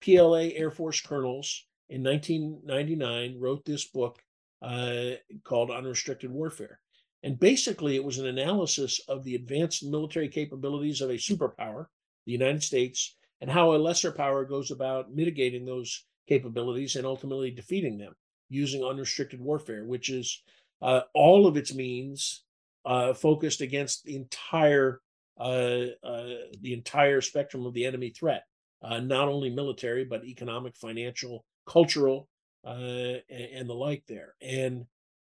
PLA 0.03 0.49
Air 0.55 0.71
Force 0.71 1.01
colonels 1.01 1.67
in 1.89 2.03
1999 2.03 3.39
wrote 3.41 3.65
this 3.65 3.87
book 3.87 4.19
uh, 4.63 5.13
called 5.45 5.71
Unrestricted 5.71 6.31
Warfare. 6.31 6.81
And 7.25 7.41
basically, 7.41 7.97
it 7.97 8.05
was 8.05 8.19
an 8.19 8.27
analysis 8.27 9.01
of 9.09 9.25
the 9.25 9.35
advanced 9.35 9.83
military 9.83 10.29
capabilities 10.29 11.01
of 11.01 11.09
a 11.09 11.15
superpower, 11.15 11.87
the 12.27 12.33
United 12.33 12.63
States, 12.63 13.17
and 13.41 13.51
how 13.51 13.75
a 13.75 13.77
lesser 13.77 14.13
power 14.13 14.45
goes 14.45 14.71
about 14.71 15.15
mitigating 15.15 15.65
those 15.65 16.05
capabilities 16.29 16.97
and 16.97 17.07
ultimately 17.07 17.51
defeating 17.51 17.97
them 17.97 18.13
using 18.51 18.85
unrestricted 18.85 19.41
warfare, 19.41 19.87
which 19.87 20.11
is 20.11 20.43
uh, 20.83 21.01
all 21.15 21.47
of 21.47 21.57
its 21.57 21.75
means 21.75 22.45
uh, 22.85 23.15
focused 23.15 23.63
against 23.63 24.05
the 24.05 24.17
entire 24.17 25.01
uh, 25.37 25.87
uh 26.05 26.29
the 26.61 26.73
entire 26.73 27.21
spectrum 27.21 27.65
of 27.65 27.73
the 27.73 27.87
enemy 27.87 28.11
threat, 28.11 28.45
uh, 28.83 29.01
not 29.01 29.29
only 29.29 29.49
military 29.49 30.05
but 30.05 30.25
economic, 30.27 30.77
financial, 30.77 31.45
cultural, 31.67 32.29
uh, 32.67 33.19
and, 33.31 33.49
and, 33.55 33.69
the 33.69 33.75
like. 33.75 34.05
There, 34.07 34.35
and 34.43 34.85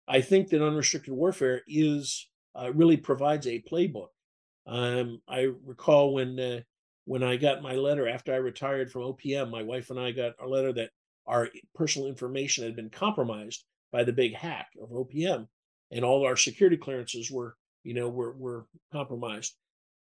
I 0.09 0.23
think 0.23 0.49
that 0.49 0.67
unrestricted 0.67 1.13
warfare 1.13 1.63
is 1.69 2.27
uh, 2.59 2.73
really 2.73 2.97
provides 2.97 3.47
a 3.47 3.63
playbook. 3.71 4.09
Um, 4.67 5.21
I 5.29 5.49
recall 5.65 6.15
when 6.15 6.41
uh, 6.41 6.61
when 7.05 7.23
I 7.23 7.37
got 7.37 7.63
my 7.63 7.75
letter 7.75 8.09
after 8.09 8.33
I 8.33 8.37
retired 8.37 8.91
from 8.91 9.03
OPM, 9.03 9.51
my 9.51 9.63
wife 9.63 9.91
and 9.91 10.01
I 10.01 10.13
got 10.13 10.35
a 10.41 10.47
letter 10.47 10.73
that 10.75 10.91
our 11.27 11.49
personal 11.75 12.09
information 12.09 12.65
had 12.65 12.75
been 12.75 12.91
compromised 12.91 13.65
by 13.93 14.05
the 14.05 14.13
big 14.13 14.35
hack 14.35 14.69
of 14.81 14.91
OPM, 14.91 15.47
and 15.91 16.05
all 16.05 16.25
our 16.25 16.37
security 16.37 16.77
clearances 16.77 17.31
were, 17.31 17.57
you 17.85 17.95
know, 17.95 18.09
were 18.09 18.33
were 18.33 18.67
compromised. 18.93 19.55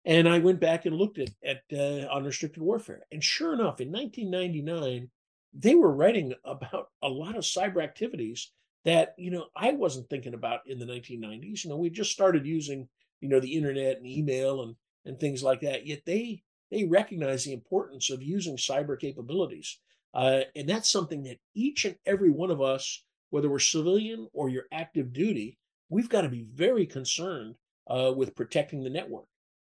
And 0.04 0.28
I 0.28 0.40
went 0.40 0.58
back 0.58 0.84
and 0.84 0.96
looked 0.96 1.18
at 1.18 1.30
at 1.44 1.62
uh, 1.72 2.08
unrestricted 2.12 2.62
warfare, 2.62 3.02
and 3.12 3.22
sure 3.22 3.52
enough, 3.52 3.80
in 3.80 3.92
1999, 3.92 5.10
they 5.54 5.76
were 5.76 5.92
writing 5.92 6.34
about 6.44 6.88
a 7.02 7.08
lot 7.08 7.36
of 7.36 7.44
cyber 7.44 7.82
activities 7.82 8.50
that 8.84 9.14
you 9.16 9.30
know 9.30 9.46
I 9.56 9.72
wasn't 9.72 10.08
thinking 10.08 10.34
about 10.34 10.60
in 10.66 10.78
the 10.78 10.86
1990s. 10.86 11.64
You 11.64 11.70
know, 11.70 11.76
we 11.76 11.90
just 11.90 12.12
started 12.12 12.46
using 12.46 12.88
you 13.20 13.28
know 13.28 13.40
the 13.40 13.54
internet 13.54 13.96
and 13.96 14.06
email 14.06 14.62
and 14.62 14.76
and 15.04 15.18
things 15.18 15.42
like 15.42 15.60
that. 15.60 15.86
Yet 15.86 16.02
they 16.06 16.42
they 16.70 16.84
recognize 16.84 17.44
the 17.44 17.52
importance 17.52 18.10
of 18.10 18.22
using 18.22 18.56
cyber 18.56 18.98
capabilities, 18.98 19.78
uh, 20.14 20.40
and 20.56 20.68
that's 20.68 20.90
something 20.90 21.22
that 21.24 21.38
each 21.54 21.84
and 21.84 21.96
every 22.06 22.30
one 22.30 22.50
of 22.50 22.60
us, 22.60 23.04
whether 23.30 23.48
we're 23.48 23.58
civilian 23.58 24.28
or 24.32 24.48
you're 24.48 24.66
active 24.72 25.12
duty, 25.12 25.58
we've 25.88 26.08
got 26.08 26.22
to 26.22 26.28
be 26.28 26.46
very 26.54 26.86
concerned 26.86 27.54
uh, 27.88 28.12
with 28.14 28.34
protecting 28.34 28.82
the 28.82 28.90
network. 28.90 29.26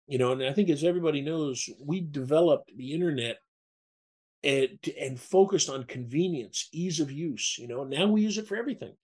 You 0.06 0.18
know, 0.18 0.32
and 0.32 0.42
I 0.42 0.52
think 0.52 0.70
as 0.70 0.82
everybody 0.82 1.20
knows, 1.20 1.68
we 1.78 2.00
developed 2.00 2.72
the 2.76 2.92
internet 2.92 3.38
and 4.42 4.78
and 4.98 5.20
focused 5.20 5.68
on 5.68 5.84
convenience, 5.84 6.68
ease 6.72 7.00
of 7.00 7.10
use. 7.10 7.56
You 7.58 7.68
know, 7.68 7.84
now 7.84 8.06
we 8.06 8.22
use 8.22 8.38
it 8.38 8.46
for 8.46 8.56
everything. 8.56 8.94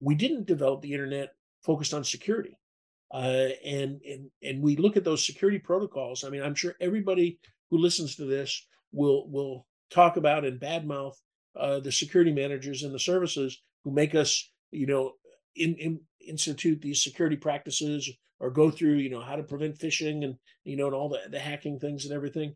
We 0.00 0.14
didn't 0.14 0.46
develop 0.46 0.82
the 0.82 0.92
internet 0.92 1.34
focused 1.62 1.94
on 1.94 2.04
security, 2.04 2.58
uh, 3.12 3.48
and 3.64 4.00
and 4.02 4.30
and 4.42 4.62
we 4.62 4.76
look 4.76 4.96
at 4.96 5.04
those 5.04 5.26
security 5.26 5.58
protocols. 5.58 6.24
I 6.24 6.30
mean, 6.30 6.42
I'm 6.42 6.54
sure 6.54 6.74
everybody 6.80 7.38
who 7.70 7.78
listens 7.78 8.16
to 8.16 8.24
this 8.24 8.66
will 8.92 9.28
will 9.30 9.66
talk 9.90 10.16
about 10.16 10.44
and 10.44 10.60
badmouth 10.60 11.14
uh, 11.58 11.80
the 11.80 11.92
security 11.92 12.32
managers 12.32 12.82
and 12.82 12.94
the 12.94 12.98
services 12.98 13.62
who 13.84 13.92
make 13.92 14.14
us, 14.14 14.50
you 14.70 14.86
know, 14.86 15.12
in, 15.56 15.74
in 15.76 16.00
institute 16.26 16.80
these 16.80 17.02
security 17.02 17.36
practices 17.36 18.10
or 18.40 18.50
go 18.50 18.70
through, 18.70 18.94
you 18.94 19.10
know, 19.10 19.20
how 19.20 19.36
to 19.36 19.42
prevent 19.42 19.78
phishing 19.78 20.24
and 20.24 20.36
you 20.64 20.76
know 20.76 20.86
and 20.86 20.94
all 20.94 21.08
the 21.08 21.20
the 21.30 21.38
hacking 21.38 21.78
things 21.78 22.04
and 22.04 22.14
everything 22.14 22.54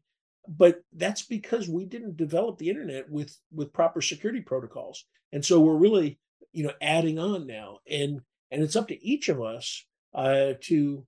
but 0.49 0.81
that's 0.95 1.23
because 1.23 1.69
we 1.69 1.85
didn't 1.85 2.17
develop 2.17 2.59
the 2.59 2.69
internet 2.69 3.11
with 3.11 3.37
with 3.53 3.73
proper 3.73 4.01
security 4.01 4.41
protocols. 4.41 5.05
And 5.33 5.45
so 5.45 5.61
we're 5.61 5.77
really 5.77 6.19
you 6.53 6.65
know 6.65 6.73
adding 6.81 7.19
on 7.19 7.47
now. 7.47 7.79
And 7.89 8.21
and 8.51 8.63
it's 8.63 8.77
up 8.77 8.89
to 8.89 9.05
each 9.05 9.29
of 9.29 9.43
us 9.43 9.85
uh, 10.15 10.55
to 10.63 11.07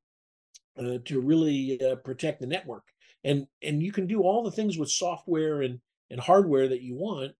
uh, 0.78 0.98
to 1.06 1.20
really 1.20 1.80
uh, 1.82 1.96
protect 1.96 2.40
the 2.40 2.46
network. 2.46 2.84
And 3.24 3.46
and 3.62 3.82
you 3.82 3.92
can 3.92 4.06
do 4.06 4.22
all 4.22 4.42
the 4.42 4.50
things 4.50 4.78
with 4.78 4.90
software 4.90 5.62
and 5.62 5.80
and 6.10 6.20
hardware 6.20 6.68
that 6.68 6.82
you 6.82 6.96
want. 6.96 7.32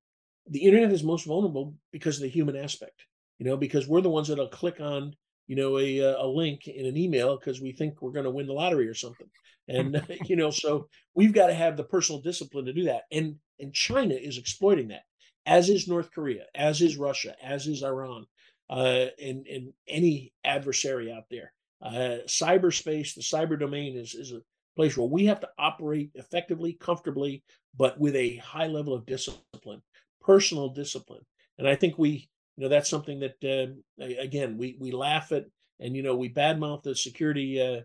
The 0.48 0.64
internet 0.64 0.92
is 0.92 1.04
most 1.04 1.26
vulnerable 1.26 1.74
because 1.92 2.16
of 2.16 2.22
the 2.22 2.28
human 2.28 2.56
aspect 2.56 3.06
you 3.40 3.46
know 3.46 3.56
because 3.56 3.88
we're 3.88 4.02
the 4.02 4.10
ones 4.10 4.28
that'll 4.28 4.46
click 4.46 4.80
on 4.80 5.16
you 5.48 5.56
know 5.56 5.78
a 5.78 5.98
a 5.98 6.26
link 6.26 6.68
in 6.68 6.86
an 6.86 6.96
email 6.96 7.36
because 7.36 7.60
we 7.60 7.72
think 7.72 8.00
we're 8.00 8.12
going 8.12 8.24
to 8.24 8.30
win 8.30 8.46
the 8.46 8.52
lottery 8.52 8.86
or 8.86 8.94
something 8.94 9.26
and 9.70 10.04
you 10.26 10.37
know 10.37 10.50
so 10.50 10.88
we've 11.14 11.33
got 11.33 11.46
to 11.46 11.54
have 11.54 11.76
the 11.76 11.85
personal 11.85 12.20
discipline 12.20 12.64
to 12.64 12.72
do 12.72 12.85
that 12.85 13.02
and 13.12 13.37
and 13.59 13.72
china 13.72 14.14
is 14.14 14.38
exploiting 14.38 14.88
that 14.88 15.02
as 15.46 15.68
is 15.68 15.88
north 15.88 16.11
korea 16.12 16.44
as 16.54 16.80
is 16.80 16.96
russia 16.96 17.35
as 17.42 17.66
is 17.66 17.83
iran 17.83 18.26
uh 18.70 19.06
and 19.22 19.46
and 19.46 19.72
any 19.88 20.33
adversary 20.44 21.12
out 21.12 21.24
there. 21.30 21.52
Uh 21.83 22.18
cyberspace 22.26 23.14
the 23.14 23.22
cyber 23.22 23.59
domain 23.59 23.96
is 23.96 24.14
is 24.14 24.33
a 24.33 24.42
place 24.76 24.96
where 24.96 25.09
we 25.09 25.26
have 25.26 25.40
to 25.40 25.48
operate 25.59 26.11
effectively 26.14 26.74
comfortably 26.74 27.42
but 27.76 27.98
with 27.98 28.14
a 28.14 28.37
high 28.37 28.66
level 28.66 28.94
of 28.94 29.06
discipline 29.06 29.83
personal 30.20 30.68
discipline. 30.68 31.24
And 31.59 31.66
i 31.66 31.74
think 31.74 31.98
we 31.98 32.28
you 32.56 32.64
know 32.64 32.68
that's 32.68 32.90
something 32.90 33.20
that 33.20 33.37
uh, 33.42 34.04
again 34.20 34.56
we 34.56 34.76
we 34.78 34.92
laugh 34.92 35.33
at 35.33 35.46
and 35.80 35.96
you 35.96 36.02
know 36.02 36.14
we 36.14 36.28
badmouth 36.28 36.83
the 36.83 36.94
security 36.94 37.61
uh, 37.61 37.80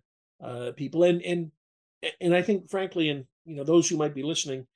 uh, 0.45 0.71
people 0.73 1.03
and 1.03 1.21
and 1.23 1.51
and 2.21 2.35
I 2.35 2.41
think 2.41 2.69
frankly, 2.69 3.09
and 3.09 3.25
you 3.45 3.55
know 3.55 3.63
those 3.63 3.89
who 3.89 3.97
might 3.97 4.15
be 4.15 4.23
listening, 4.23 4.67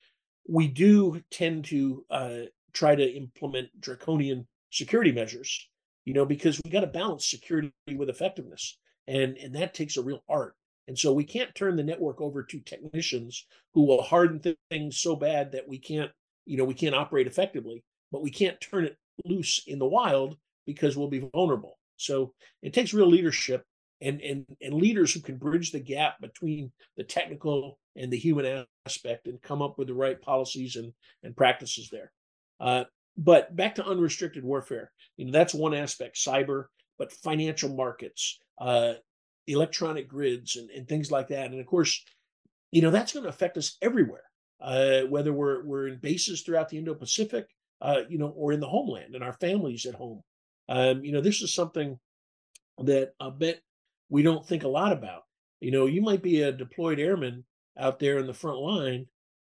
we 0.48 0.68
do 0.68 1.22
tend 1.32 1.66
to 1.66 2.06
uh, 2.10 2.40
try 2.74 2.96
to 2.96 3.04
implement 3.04 3.70
draconian 3.80 4.48
security 4.72 5.12
measures, 5.12 5.68
you 6.06 6.14
know, 6.14 6.26
because 6.26 6.60
we 6.64 6.72
got 6.72 6.82
to 6.82 6.88
balance 6.88 7.30
security 7.30 7.72
with 7.96 8.10
effectiveness, 8.10 8.78
and 9.08 9.38
and 9.38 9.56
that 9.56 9.74
takes 9.74 9.98
a 9.98 10.02
real 10.02 10.24
art. 10.30 10.56
And 10.88 10.98
so 10.98 11.14
we 11.14 11.24
can't 11.24 11.54
turn 11.54 11.76
the 11.76 11.84
network 11.84 12.20
over 12.20 12.42
to 12.42 12.60
technicians 12.62 13.46
who 13.76 13.86
will 13.86 14.02
harden 14.02 14.42
things 14.72 14.98
so 14.98 15.16
bad 15.16 15.52
that 15.52 15.68
we 15.68 15.78
can't, 15.78 16.10
you 16.48 16.58
know, 16.58 16.66
we 16.66 16.74
can't 16.74 16.96
operate 16.96 17.28
effectively. 17.28 17.84
But 18.12 18.24
we 18.24 18.32
can't 18.32 18.60
turn 18.60 18.86
it 18.86 18.98
loose 19.24 19.62
in 19.68 19.78
the 19.78 19.86
wild 19.86 20.38
because 20.66 20.98
we'll 20.98 21.08
be 21.08 21.30
vulnerable. 21.32 21.78
So 21.98 22.34
it 22.64 22.74
takes 22.74 22.92
real 22.92 23.08
leadership 23.08 23.64
and 24.02 24.22
and 24.22 24.46
and 24.62 24.74
leaders 24.74 25.14
who 25.14 25.20
can 25.20 25.38
bridge 25.38 25.72
the 25.72 25.80
gap 25.80 26.20
between 26.22 26.72
the 26.98 27.04
technical 27.04 27.78
and 27.96 28.12
the 28.12 28.18
human 28.18 28.66
aspect 28.86 29.28
and 29.28 29.42
come 29.42 29.62
up 29.62 29.78
with 29.78 29.88
the 29.88 29.94
right 29.94 30.22
policies 30.22 30.76
and 30.76 30.94
and 31.24 31.36
practices 31.36 31.90
there. 31.92 32.12
Uh, 32.60 32.84
but 33.18 33.56
back 33.56 33.76
to 33.76 33.86
unrestricted 33.86 34.44
warfare, 34.44 34.92
you 35.18 35.26
know 35.26 35.32
that's 35.32 35.54
one 35.54 35.74
aspect, 35.74 36.18
cyber, 36.18 36.66
but 36.98 37.12
financial 37.12 37.76
markets, 37.76 38.40
uh, 38.60 38.94
electronic 39.48 40.08
grids, 40.08 40.56
and, 40.56 40.70
and 40.70 40.88
things 40.88 41.12
like 41.12 41.28
that. 41.30 41.52
And 41.52 41.60
of 41.60 41.66
course, 41.66 42.04
you 42.72 42.82
know 42.82 42.92
that's 42.92 43.14
going 43.14 43.24
to 43.24 43.30
affect 43.30 43.58
us 43.58 43.78
everywhere, 43.82 44.24
uh, 44.62 45.02
whether 45.02 45.34
we're 45.34 45.66
we're 45.66 45.88
in 45.88 46.00
bases 46.00 46.42
throughout 46.42 46.70
the 46.70 46.78
Indo-Pacific, 46.78 47.48
uh, 47.82 48.02
you 48.08 48.18
know, 48.18 48.30
or 48.30 48.54
in 48.54 48.60
the 48.60 48.68
homeland 48.68 49.16
and 49.16 49.24
our 49.24 49.34
families 49.34 49.86
at 49.86 49.96
home. 49.96 50.22
Um, 50.70 51.04
you 51.04 51.12
know, 51.12 51.22
this 51.22 51.42
is 51.42 51.54
something 51.54 52.00
that 52.78 53.14
I 53.20 53.32
bet 53.32 53.60
we 54.10 54.24
don't 54.24 54.46
think 54.46 54.64
a 54.64 54.68
lot 54.68 54.92
about. 54.92 55.24
You 55.62 55.72
know, 55.72 55.86
you 55.86 56.02
might 56.02 56.24
be 56.24 56.42
a 56.42 56.52
deployed 56.52 57.00
airman 57.00 57.46
out 57.78 58.00
there 58.00 58.18
in 58.18 58.28
the 58.28 58.34
front 58.34 58.60
line, 58.60 59.08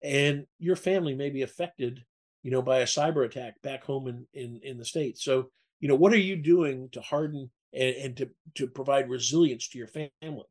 and 0.02 0.46
your 0.58 0.76
family 0.76 1.14
may 1.14 1.30
be 1.30 1.42
affected, 1.42 2.04
you 2.42 2.50
know, 2.50 2.62
by 2.62 2.78
a 2.78 2.84
cyber 2.84 3.24
attack 3.24 3.60
back 3.62 3.84
home 3.84 4.08
in 4.08 4.26
in, 4.34 4.60
in 4.62 4.78
the 4.78 4.84
states. 4.84 5.24
So, 5.24 5.50
you 5.80 5.88
know, 5.88 5.94
what 5.94 6.12
are 6.12 6.18
you 6.18 6.36
doing 6.36 6.88
to 6.92 7.00
harden 7.00 7.50
and, 7.72 7.96
and 7.96 8.16
to 8.18 8.30
to 8.56 8.66
provide 8.66 9.10
resilience 9.10 9.68
to 9.68 9.78
your 9.78 9.88
family? 9.88 10.44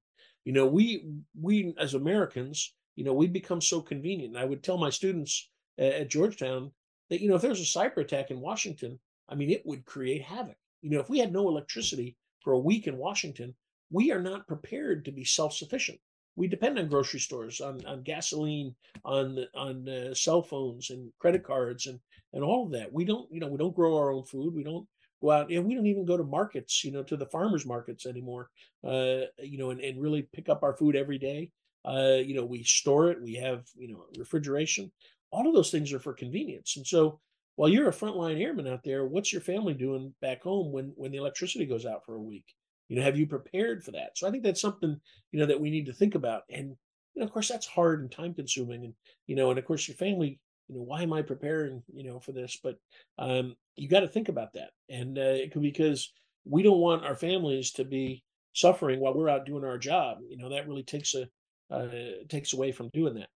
You 0.44 0.54
know, 0.54 0.66
we 0.66 1.06
we 1.40 1.74
as 1.80 1.94
Americans, 1.94 2.74
you 2.96 3.04
know, 3.04 3.14
we 3.14 3.28
become 3.28 3.62
so 3.62 3.82
convenient. 3.82 4.36
And 4.36 4.44
I 4.44 4.46
would 4.46 4.64
tell 4.64 4.78
my 4.78 4.90
students 4.90 5.50
at, 5.78 5.94
at 5.94 6.10
Georgetown 6.10 6.72
that 7.10 7.22
you 7.22 7.30
know, 7.30 7.36
if 7.36 7.42
there's 7.42 7.62
a 7.62 7.80
cyber 7.80 7.98
attack 7.98 8.32
in 8.32 8.42
Washington, 8.42 9.00
I 9.30 9.36
mean, 9.36 9.52
it 9.52 9.66
would 9.66 9.86
create 9.86 10.24
havoc. 10.24 10.58
You 10.82 10.90
know, 10.90 11.00
if 11.00 11.10
we 11.10 11.20
had 11.20 11.32
no 11.32 11.48
electricity 11.48 12.18
for 12.42 12.54
a 12.54 12.60
week 12.60 12.88
in 12.88 12.98
Washington, 12.98 13.56
we 13.94 14.12
are 14.12 14.22
not 14.22 14.48
prepared 14.48 15.06
to 15.06 15.12
be 15.12 15.24
self-sufficient. 15.24 16.00
We 16.36 16.48
depend 16.48 16.80
on 16.80 16.90
grocery 16.90 17.20
stores, 17.20 17.62
on, 17.62 17.86
on 17.86 18.02
gasoline, 18.02 18.74
on 19.06 19.46
on 19.54 19.88
uh, 19.88 20.16
cell 20.16 20.42
phones 20.42 20.90
and 20.90 21.12
credit 21.20 21.44
cards, 21.44 21.86
and 21.86 22.00
and 22.34 22.44
all 22.44 22.66
of 22.66 22.72
that. 22.72 22.92
We 22.92 23.06
don't, 23.06 23.32
you 23.32 23.40
know, 23.40 23.48
we 23.48 23.60
don't 23.60 23.76
grow 23.76 23.96
our 23.96 24.12
own 24.12 24.26
food. 24.26 24.56
We 24.56 24.64
don't 24.64 24.88
go 25.22 25.30
out, 25.30 25.52
and 25.52 25.64
we 25.64 25.76
don't 25.76 25.86
even 25.86 26.06
go 26.06 26.18
to 26.18 26.24
markets, 26.24 26.84
you 26.84 26.92
know, 26.92 27.04
to 27.04 27.16
the 27.16 27.28
farmers 27.28 27.68
markets 27.68 28.08
anymore. 28.08 28.50
Uh, 28.84 29.28
you 29.38 29.60
know, 29.60 29.70
and, 29.70 29.80
and 29.80 30.02
really 30.02 30.24
pick 30.34 30.50
up 30.50 30.64
our 30.64 30.76
food 30.76 30.96
every 30.96 31.20
day. 31.20 31.52
Uh, 31.86 32.18
you 32.26 32.34
know, 32.34 32.46
we 32.46 32.64
store 32.64 33.12
it. 33.12 33.22
We 33.22 33.36
have, 33.36 33.66
you 33.76 33.90
know, 33.90 34.06
refrigeration. 34.18 34.92
All 35.32 35.48
of 35.48 35.54
those 35.54 35.70
things 35.70 35.94
are 35.94 36.00
for 36.00 36.14
convenience. 36.14 36.78
And 36.78 36.88
so, 36.88 37.20
while 37.58 37.70
you're 37.70 37.90
a 37.90 37.94
frontline 37.94 38.42
airman 38.42 38.68
out 38.68 38.84
there, 38.84 39.06
what's 39.06 39.32
your 39.32 39.42
family 39.42 39.76
doing 39.76 40.16
back 40.20 40.42
home 40.42 40.72
when 40.72 40.94
when 40.96 41.12
the 41.12 41.20
electricity 41.20 41.68
goes 41.68 41.86
out 41.86 42.04
for 42.06 42.16
a 42.16 42.22
week? 42.22 42.56
You 42.90 42.98
know, 42.98 43.04
have 43.04 43.18
you 43.18 43.28
prepared 43.28 43.84
for 43.84 43.92
that? 43.92 44.18
So 44.18 44.28
I 44.28 44.32
think 44.32 44.44
that's 44.44 44.62
something, 44.62 45.00
you 45.32 45.40
know, 45.40 45.46
that 45.46 45.60
we 45.60 45.70
need 45.70 45.86
to 45.88 45.94
think 45.94 46.16
about. 46.16 46.44
And 46.50 46.76
you 47.14 47.20
know, 47.20 47.26
of 47.26 47.32
course, 47.32 47.50
that's 47.50 47.68
hard 47.68 48.02
and 48.02 48.12
time 48.12 48.34
consuming, 48.34 48.86
and 48.86 48.94
you 49.28 49.36
know, 49.36 49.50
and 49.50 49.60
of 49.60 49.66
course, 49.66 49.88
your 49.88 49.96
family, 49.98 50.40
you 50.68 50.76
know, 50.76 50.82
why 50.82 51.04
am 51.04 51.14
I 51.14 51.22
preparing, 51.22 51.84
you 51.94 52.04
know, 52.04 52.20
for 52.20 52.32
this? 52.32 52.58
But 52.62 52.78
um, 53.20 53.56
you 53.76 53.88
got 53.88 54.02
to 54.02 54.08
think 54.08 54.30
about 54.30 54.54
that, 54.54 54.72
and 54.90 55.18
uh, 55.18 55.22
it 55.22 55.52
could 55.52 55.62
because 55.62 56.12
we 56.46 56.64
don't 56.64 56.80
want 56.80 57.06
our 57.06 57.16
families 57.16 57.72
to 57.74 57.86
be 57.86 58.24
suffering 58.54 59.00
while 59.00 59.14
we're 59.14 59.30
out 59.30 59.46
doing 59.46 59.64
our 59.64 59.78
job. 59.78 60.18
You 60.28 60.38
know, 60.38 60.50
that 60.50 60.68
really 60.68 60.84
takes 60.84 61.14
a 61.16 61.28
uh, 61.74 61.88
takes 62.30 62.54
away 62.54 62.72
from 62.72 62.90
doing 62.94 63.16
that. 63.16 63.30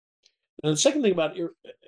The 0.63 0.77
second 0.77 1.03
thing 1.03 1.13
about 1.13 1.37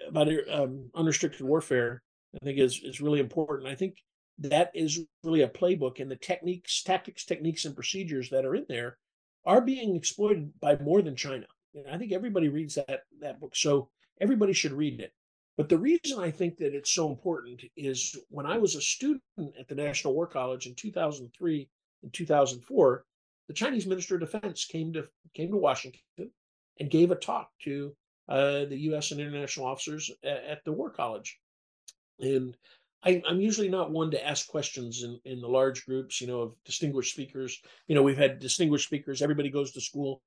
about 0.08 0.28
um, 0.50 0.90
unrestricted 0.94 1.42
warfare, 1.42 2.02
I 2.34 2.44
think 2.44 2.58
is 2.58 2.80
is 2.84 3.00
really 3.00 3.20
important. 3.20 3.68
I 3.68 3.74
think 3.74 3.94
that 4.38 4.70
is 4.74 5.00
really 5.24 5.42
a 5.42 5.48
playbook, 5.48 6.00
and 6.00 6.10
the 6.10 6.16
techniques, 6.16 6.82
tactics, 6.82 7.24
techniques, 7.24 7.64
and 7.64 7.74
procedures 7.74 8.30
that 8.30 8.44
are 8.44 8.54
in 8.54 8.66
there 8.68 8.98
are 9.44 9.60
being 9.60 9.96
exploited 9.96 10.52
by 10.60 10.76
more 10.76 11.02
than 11.02 11.16
China. 11.16 11.46
And 11.74 11.86
I 11.90 11.98
think 11.98 12.12
everybody 12.12 12.48
reads 12.48 12.74
that 12.76 13.02
that 13.20 13.40
book, 13.40 13.56
so 13.56 13.88
everybody 14.20 14.52
should 14.52 14.72
read 14.72 15.00
it. 15.00 15.12
But 15.56 15.68
the 15.68 15.78
reason 15.78 16.20
I 16.20 16.30
think 16.30 16.56
that 16.58 16.74
it's 16.74 16.92
so 16.92 17.08
important 17.08 17.64
is 17.76 18.16
when 18.30 18.46
I 18.46 18.58
was 18.58 18.76
a 18.76 18.80
student 18.80 19.22
at 19.58 19.66
the 19.68 19.74
National 19.74 20.14
War 20.14 20.26
College 20.26 20.66
in 20.66 20.74
2003 20.76 21.68
and 22.04 22.12
2004, 22.12 23.04
the 23.48 23.54
Chinese 23.54 23.86
Minister 23.86 24.14
of 24.14 24.20
Defense 24.20 24.64
came 24.64 24.92
to 24.92 25.08
came 25.34 25.50
to 25.50 25.56
Washington 25.56 26.30
and 26.78 26.90
gave 26.90 27.10
a 27.10 27.16
talk 27.16 27.50
to 27.64 27.92
uh, 28.28 28.66
the 28.66 28.78
U.S. 28.90 29.10
and 29.10 29.20
international 29.20 29.66
officers 29.66 30.10
at, 30.22 30.44
at 30.44 30.64
the 30.64 30.72
War 30.72 30.90
College. 30.90 31.40
And 32.20 32.56
I, 33.04 33.22
am 33.28 33.40
usually 33.40 33.68
not 33.68 33.90
one 33.90 34.10
to 34.10 34.26
ask 34.26 34.48
questions 34.48 35.04
in, 35.04 35.20
in 35.24 35.40
the 35.40 35.48
large 35.48 35.86
groups, 35.86 36.20
you 36.20 36.26
know, 36.26 36.40
of 36.40 36.54
distinguished 36.64 37.12
speakers. 37.12 37.60
You 37.86 37.94
know, 37.94 38.02
we've 38.02 38.18
had 38.18 38.40
distinguished 38.40 38.86
speakers. 38.86 39.22
Everybody 39.22 39.50
goes 39.50 39.72
to 39.72 39.80
school, 39.80 40.20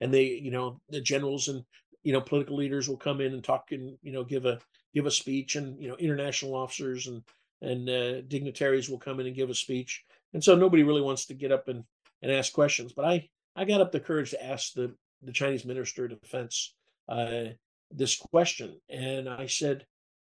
and 0.00 0.12
they, 0.12 0.24
you 0.24 0.50
know, 0.50 0.80
the 0.90 1.00
generals 1.00 1.48
and 1.48 1.64
you 2.04 2.12
know 2.12 2.20
political 2.20 2.56
leaders 2.56 2.88
will 2.88 2.96
come 2.96 3.20
in 3.20 3.34
and 3.34 3.42
talk 3.42 3.72
and 3.72 3.98
you 4.02 4.12
know 4.12 4.24
give 4.24 4.46
a 4.46 4.58
give 4.94 5.06
a 5.06 5.10
speech, 5.10 5.56
and 5.56 5.80
you 5.80 5.88
know 5.88 5.96
international 5.96 6.54
officers 6.54 7.06
and 7.06 7.22
and 7.60 7.88
uh, 7.88 8.20
dignitaries 8.22 8.88
will 8.88 8.98
come 8.98 9.20
in 9.20 9.26
and 9.26 9.36
give 9.36 9.50
a 9.50 9.54
speech. 9.54 10.04
And 10.32 10.42
so 10.42 10.54
nobody 10.54 10.84
really 10.84 11.02
wants 11.02 11.26
to 11.26 11.34
get 11.34 11.52
up 11.52 11.68
and 11.68 11.84
and 12.22 12.30
ask 12.30 12.52
questions. 12.52 12.92
But 12.92 13.04
I 13.04 13.28
I 13.56 13.64
got 13.64 13.80
up 13.80 13.92
the 13.92 14.00
courage 14.00 14.30
to 14.30 14.44
ask 14.44 14.74
the 14.74 14.94
the 15.22 15.32
Chinese 15.32 15.64
Minister 15.64 16.04
of 16.04 16.20
Defense 16.20 16.74
uh, 17.08 17.46
this 17.90 18.16
question, 18.16 18.78
and 18.88 19.28
I 19.28 19.46
said, 19.46 19.86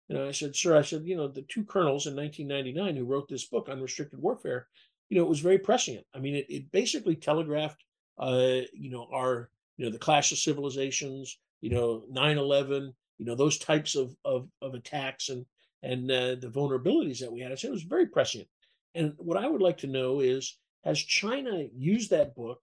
know, 0.10 0.28
I 0.28 0.32
said, 0.32 0.56
sir, 0.56 0.78
I 0.78 0.82
said, 0.82 1.06
you 1.06 1.16
know, 1.16 1.28
the 1.28 1.44
two 1.44 1.63
colonels 1.63 2.08
in 2.08 2.16
1999 2.16 2.96
who 2.96 3.06
wrote 3.06 3.28
this 3.30 3.46
book 3.46 3.70
on 3.70 3.82
restricted 3.82 4.22
warfare, 4.22 4.68
you 5.10 5.18
know, 5.18 5.26
it 5.26 5.30
was 5.30 5.39
very 5.39 5.60
prescient. 5.60 6.06
I 6.13 6.20
mean, 6.20 6.36
it, 6.36 6.46
it 6.50 6.72
basically 6.72 7.16
telegraphed, 7.16 7.84
uh, 8.18 8.62
you 8.74 8.89
know, 8.89 9.08
our, 9.13 9.50
you 9.78 9.86
know, 9.86 9.92
the 9.92 10.00
clash 10.00 10.32
of 10.32 10.38
civilizations, 10.38 11.39
you 11.62 11.70
know, 11.70 12.04
9/11, 12.12 12.94
you 13.18 13.26
know, 13.26 13.36
those 13.36 13.58
types 13.58 13.96
of 13.96 14.16
of, 14.26 14.50
of 14.62 14.74
attacks 14.74 15.30
and 15.30 15.46
and 15.82 16.10
uh, 16.10 16.36
the 16.36 16.50
vulnerabilities 16.50 17.20
that 17.20 17.32
we 17.32 17.42
had. 17.42 17.52
I 17.52 17.56
said 17.56 17.70
it 17.70 17.74
was 17.74 17.84
very 17.84 18.08
prescient. 18.08 18.48
And 18.96 19.13
what 19.18 19.38
I 19.38 19.48
would 19.48 19.62
like 19.62 19.78
to 19.80 19.88
know 19.88 20.22
is, 20.22 20.58
has 20.84 21.00
China 21.00 21.66
used 21.76 22.10
that 22.12 22.36
book 22.36 22.62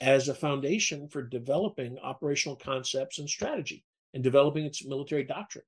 as 0.00 0.28
a 0.28 0.34
foundation 0.34 1.08
for 1.08 1.22
developing 1.22 1.98
operational 1.98 2.56
concepts 2.56 3.18
and 3.18 3.28
strategy 3.28 3.84
and 4.14 4.22
developing 4.22 4.64
its 4.64 4.84
military 4.84 5.24
doctrine. 5.24 5.64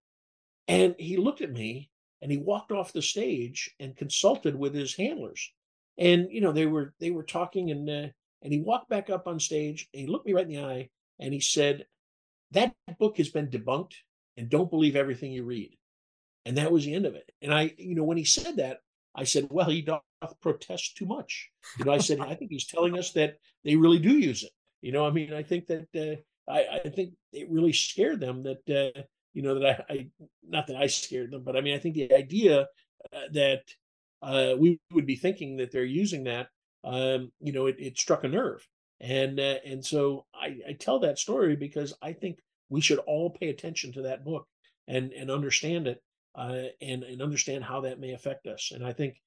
And 0.69 0.95
he 0.99 1.17
looked 1.17 1.41
at 1.41 1.53
me 1.53 1.91
and 2.21 2.31
he 2.31 2.39
walked 2.39 2.73
off 2.73 2.93
the 2.93 3.03
stage 3.03 3.71
and 3.81 3.97
consulted 3.97 4.57
with 4.57 4.75
his 4.75 4.95
handlers. 4.95 5.53
And 5.99 6.29
you 6.31 6.41
know 6.41 6.53
they 6.53 6.67
were 6.67 6.95
they 7.01 7.11
were 7.11 7.25
talking 7.25 7.71
and 7.71 7.89
uh, 7.89 8.09
and 8.43 8.53
he 8.53 8.61
walked 8.61 8.89
back 8.89 9.11
up 9.11 9.27
on 9.27 9.39
stage 9.39 9.89
and 9.93 10.01
he 10.01 10.07
looked 10.07 10.27
me 10.27 10.33
right 10.33 10.47
in 10.47 10.53
the 10.53 10.63
eye 10.63 10.89
and 11.19 11.35
he 11.35 11.41
said, 11.41 11.87
"That 12.53 12.75
book 12.99 13.19
has 13.19 13.29
been 13.29 13.49
debunked 13.49 13.95
and 14.37 14.49
don't 14.49 14.71
believe 14.71 14.97
everything 14.97 15.33
you 15.33 15.45
read." 15.45 15.77
And 16.45 16.57
that 16.57 16.73
was 16.73 16.85
the 16.85 16.95
end 16.95 17.07
of 17.07 17.15
it. 17.15 17.31
And 17.41 17.55
I, 17.55 17.75
you 17.77 17.95
know, 17.95 18.05
when 18.05 18.17
he 18.17 18.25
said 18.25 18.57
that, 18.57 18.79
I 19.15 19.25
said, 19.25 19.49
well, 19.51 19.69
he 19.69 19.83
doth 19.83 20.03
protest 20.41 20.97
too 20.97 21.07
much. 21.07 21.51
You 21.79 21.85
know, 21.85 21.93
I 21.93 21.99
said, 21.99 22.21
I 22.21 22.35
think 22.35 22.51
he's 22.51 22.67
telling 22.67 22.99
us 22.99 23.13
that 23.13 23.37
they 23.65 23.77
really 23.77 23.99
do 23.99 24.19
use 24.19 24.43
it. 24.43 24.51
You 24.81 24.93
know, 24.93 25.07
I 25.07 25.11
mean, 25.11 25.33
I 25.33 25.43
think 25.43 25.67
that 25.69 25.87
uh, 25.95 26.51
I, 26.51 26.81
I 26.85 26.89
think 26.89 27.15
it 27.33 27.51
really 27.51 27.73
scared 27.73 28.21
them 28.21 28.43
that 28.45 28.95
uh, 28.97 29.03
you 29.33 29.43
know 29.43 29.59
that 29.59 29.87
I, 29.89 29.93
I, 29.93 30.07
not 30.47 30.67
that 30.69 30.77
I 30.77 30.87
scared 30.87 31.31
them, 31.31 31.43
but 31.45 31.57
I 31.57 31.61
mean, 31.61 31.75
I 31.75 31.79
think 31.79 31.95
the 31.95 32.13
idea 32.15 32.67
uh, 33.13 33.19
that 33.33 33.63
uh, 34.23 34.55
we 34.59 34.81
would 34.93 35.07
be 35.07 35.17
thinking 35.17 35.57
that 35.57 35.73
they're 35.73 35.85
using 35.85 36.25
that, 36.25 36.49
um, 36.85 37.33
you 37.41 37.53
know, 37.53 37.67
it, 37.67 37.77
it 37.79 37.99
struck 37.99 38.25
a 38.25 38.29
nerve, 38.29 38.67
and 39.01 39.39
uh, 39.41 39.57
and 39.65 39.85
so 39.85 40.27
I, 40.35 40.59
I 40.69 40.73
tell 40.73 41.01
that 41.01 41.19
story 41.19 41.57
because 41.57 41.95
I 42.03 42.13
think 42.13 42.39
we 42.69 42.81
should 42.81 42.99
all 43.01 43.31
pay 43.31 43.49
attention 43.49 43.93
to 43.93 44.03
that 44.03 44.25
book 44.25 44.47
and 44.89 45.13
and 45.13 45.31
understand 45.31 45.87
it 45.87 46.03
uh, 46.35 46.65
and 46.81 47.03
and 47.03 47.23
understand 47.23 47.65
how 47.65 47.83
that 47.83 48.01
may 48.01 48.13
affect 48.13 48.47
us. 48.47 48.73
And 48.75 48.85
I 48.85 48.93
think 48.93 49.21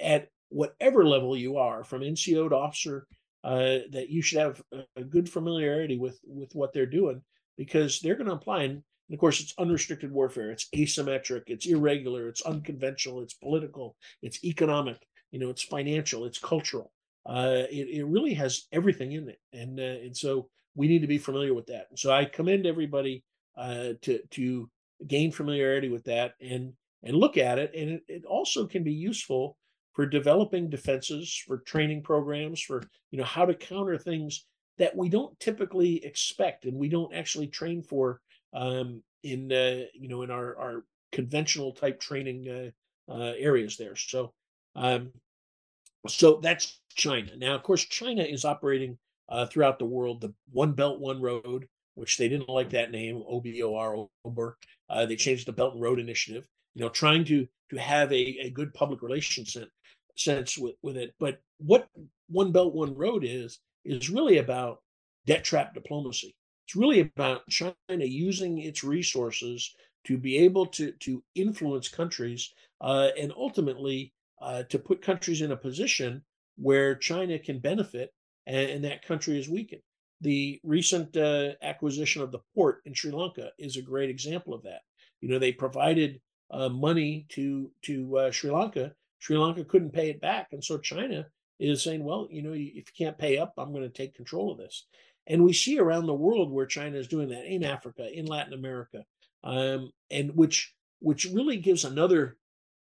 at 0.00 0.28
whatever 0.48 1.06
level 1.06 1.36
you 1.36 1.56
are, 1.56 1.84
from 1.84 2.02
NCO 2.02 2.48
to 2.48 2.56
officer, 2.56 3.06
uh, 3.44 3.78
that 3.90 4.08
you 4.08 4.22
should 4.22 4.38
have 4.38 4.62
a, 4.96 5.02
good 5.02 5.28
familiarity 5.28 5.98
with 5.98 6.18
with 6.24 6.54
what 6.54 6.72
they're 6.72 6.86
doing 6.86 7.22
because 7.56 8.00
they're 8.00 8.16
going 8.16 8.26
to 8.26 8.34
apply. 8.34 8.64
And, 8.64 8.82
and 9.08 9.14
of 9.14 9.20
course, 9.20 9.40
it's 9.40 9.54
unrestricted 9.58 10.10
warfare. 10.12 10.50
It's 10.50 10.68
asymmetric. 10.74 11.42
It's 11.46 11.66
irregular. 11.66 12.28
It's 12.28 12.42
unconventional. 12.42 13.22
It's 13.22 13.34
political. 13.34 13.96
It's 14.22 14.42
economic. 14.44 14.98
You 15.30 15.40
know, 15.40 15.50
it's 15.50 15.62
financial. 15.62 16.24
It's 16.24 16.38
cultural. 16.38 16.92
Uh, 17.24 17.64
it, 17.70 17.88
it 17.88 18.04
really 18.04 18.34
has 18.34 18.66
everything 18.72 19.12
in 19.12 19.28
it, 19.28 19.40
and 19.52 19.80
uh, 19.80 19.82
and 19.82 20.16
so 20.16 20.48
we 20.74 20.88
need 20.88 21.00
to 21.00 21.08
be 21.08 21.18
familiar 21.18 21.54
with 21.54 21.66
that. 21.66 21.86
And 21.90 21.98
so 21.98 22.12
I 22.12 22.24
commend 22.24 22.66
everybody 22.66 23.24
uh, 23.56 23.94
to 24.02 24.20
to 24.30 24.70
gain 25.06 25.32
familiarity 25.32 25.88
with 25.88 26.04
that 26.04 26.34
and 26.40 26.72
and 27.02 27.16
look 27.16 27.36
at 27.36 27.58
it 27.58 27.72
and 27.76 27.90
it, 27.90 28.02
it 28.08 28.24
also 28.24 28.66
can 28.66 28.82
be 28.82 28.92
useful 28.92 29.56
for 29.92 30.06
developing 30.06 30.70
defenses 30.70 31.42
for 31.46 31.58
training 31.58 32.02
programs 32.02 32.60
for 32.60 32.82
you 33.10 33.18
know 33.18 33.24
how 33.24 33.44
to 33.44 33.54
counter 33.54 33.98
things 33.98 34.46
that 34.78 34.96
we 34.96 35.08
don't 35.08 35.38
typically 35.40 36.04
expect 36.04 36.64
and 36.64 36.76
we 36.76 36.88
don't 36.88 37.14
actually 37.14 37.46
train 37.46 37.82
for 37.82 38.20
um, 38.56 39.02
in 39.22 39.52
uh, 39.52 39.84
you 39.94 40.08
know 40.08 40.22
in 40.22 40.30
our 40.30 40.56
our 40.58 40.84
conventional 41.12 41.72
type 41.72 42.00
training 42.00 42.48
uh, 42.48 43.12
uh, 43.12 43.32
areas 43.38 43.76
there 43.76 43.96
so 43.96 44.32
um, 44.74 45.12
so 46.08 46.40
that's 46.42 46.80
china 46.94 47.30
now 47.36 47.54
of 47.54 47.62
course 47.62 47.84
china 47.84 48.22
is 48.22 48.44
operating 48.44 48.98
throughout 49.50 49.78
the 49.78 49.84
world 49.84 50.20
the 50.20 50.32
one 50.52 50.72
belt 50.72 51.00
one 51.00 51.20
road 51.20 51.68
which 51.96 52.18
they 52.18 52.28
didn't 52.28 52.48
like 52.48 52.70
that 52.70 52.90
name, 52.90 53.22
OBOR, 53.26 54.08
OBER. 54.24 54.58
Uh, 54.88 55.06
they 55.06 55.16
changed 55.16 55.48
the 55.48 55.52
Belt 55.52 55.74
and 55.74 55.82
Road 55.82 55.98
Initiative, 55.98 56.44
you 56.74 56.82
know, 56.82 56.88
trying 56.88 57.24
to 57.24 57.48
to 57.70 57.76
have 57.76 58.12
a, 58.12 58.38
a 58.42 58.50
good 58.50 58.72
public 58.74 59.02
relations 59.02 59.54
sense, 59.54 59.70
sense 60.16 60.56
with, 60.56 60.76
with 60.82 60.96
it. 60.96 61.14
But 61.18 61.40
what 61.58 61.88
One 62.28 62.52
Belt, 62.52 62.74
One 62.74 62.94
Road 62.94 63.24
is, 63.24 63.58
is 63.84 64.08
really 64.08 64.38
about 64.38 64.82
debt 65.26 65.42
trap 65.42 65.74
diplomacy. 65.74 66.36
It's 66.66 66.74
really 66.74 67.00
about 67.00 67.48
China 67.48 67.74
using 67.88 68.58
its 68.58 68.82
resources 68.82 69.72
to 70.04 70.18
be 70.18 70.38
able 70.38 70.66
to, 70.66 70.90
to 70.92 71.22
influence 71.36 71.88
countries 71.88 72.52
uh, 72.80 73.10
and 73.18 73.32
ultimately 73.36 74.12
uh, 74.42 74.64
to 74.64 74.78
put 74.78 75.00
countries 75.00 75.42
in 75.42 75.52
a 75.52 75.56
position 75.56 76.22
where 76.56 76.96
China 76.96 77.38
can 77.38 77.60
benefit 77.60 78.12
and, 78.46 78.70
and 78.70 78.84
that 78.84 79.06
country 79.06 79.38
is 79.38 79.48
weakened. 79.48 79.82
The 80.22 80.60
recent 80.64 81.16
uh, 81.16 81.52
acquisition 81.62 82.22
of 82.22 82.32
the 82.32 82.40
port 82.54 82.80
in 82.84 82.94
Sri 82.94 83.12
Lanka 83.12 83.50
is 83.58 83.76
a 83.76 83.82
great 83.82 84.10
example 84.10 84.52
of 84.52 84.62
that. 84.64 84.80
You 85.20 85.28
know, 85.28 85.38
they 85.38 85.52
provided 85.52 86.20
uh, 86.50 86.68
money 86.68 87.26
to 87.30 87.70
to 87.82 88.18
uh, 88.18 88.30
Sri 88.30 88.50
Lanka. 88.50 88.92
Sri 89.18 89.36
Lanka 89.36 89.64
couldn't 89.64 89.92
pay 89.92 90.10
it 90.10 90.20
back, 90.20 90.48
and 90.52 90.64
so 90.64 90.78
China 90.78 91.26
is 91.58 91.82
saying, 91.82 92.02
"Well, 92.02 92.28
you 92.30 92.42
know, 92.42 92.52
if 92.52 92.74
you 92.74 92.82
can't 92.96 93.18
pay 93.18 93.36
up, 93.38 93.52
I'm 93.58 93.72
going 93.72 93.82
to 93.82 93.90
take 93.90 94.14
control 94.14 94.52
of 94.52 94.58
this." 94.58 94.86
And 95.26 95.42
we 95.42 95.52
see 95.52 95.78
around 95.78 96.06
the 96.06 96.14
world 96.14 96.52
where 96.52 96.66
China 96.66 96.96
is 96.96 97.08
doing 97.08 97.28
that 97.30 97.46
in 97.46 97.64
Africa, 97.64 98.08
in 98.12 98.26
Latin 98.26 98.52
America, 98.52 99.04
um, 99.42 99.90
and 100.10 100.34
which 100.36 100.72
which 101.00 101.24
really 101.26 101.56
gives 101.56 101.84
another 101.84 102.36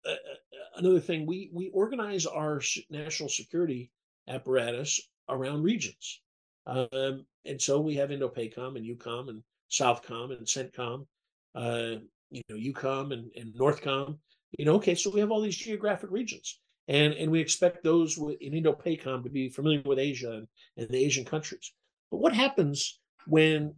uh, 0.04 0.10
uh, 0.10 0.76
another 0.76 1.00
thing. 1.00 1.26
We 1.26 1.50
we 1.52 1.68
organize 1.70 2.26
our 2.26 2.60
national 2.90 3.30
security 3.30 3.90
apparatus 4.28 5.00
around 5.28 5.62
regions. 5.62 6.20
Um, 6.66 7.24
and 7.44 7.60
so 7.60 7.80
we 7.80 7.94
have 7.94 8.10
INDOPACOM 8.10 8.76
and 8.76 8.84
EUCOM 8.84 9.28
and 9.28 9.42
SOUTHCOM 9.70 10.36
and 10.36 10.46
CENTCOM, 10.46 11.06
uh, 11.54 12.00
you 12.30 12.42
know, 12.48 12.56
EUCOM 12.56 13.12
and, 13.12 13.30
and 13.36 13.54
NORTHCOM. 13.54 14.18
You 14.58 14.64
know, 14.64 14.74
okay, 14.74 14.94
so 14.94 15.10
we 15.10 15.20
have 15.20 15.30
all 15.30 15.40
these 15.40 15.56
geographic 15.56 16.10
regions. 16.10 16.60
And, 16.88 17.14
and 17.14 17.30
we 17.30 17.40
expect 17.40 17.82
those 17.82 18.16
in 18.18 18.52
INDOPACOM 18.52 19.24
to 19.24 19.30
be 19.30 19.48
familiar 19.48 19.82
with 19.84 19.98
Asia 19.98 20.32
and, 20.32 20.48
and 20.76 20.88
the 20.88 21.04
Asian 21.04 21.24
countries. 21.24 21.72
But 22.10 22.18
what 22.18 22.34
happens 22.34 22.98
when 23.26 23.74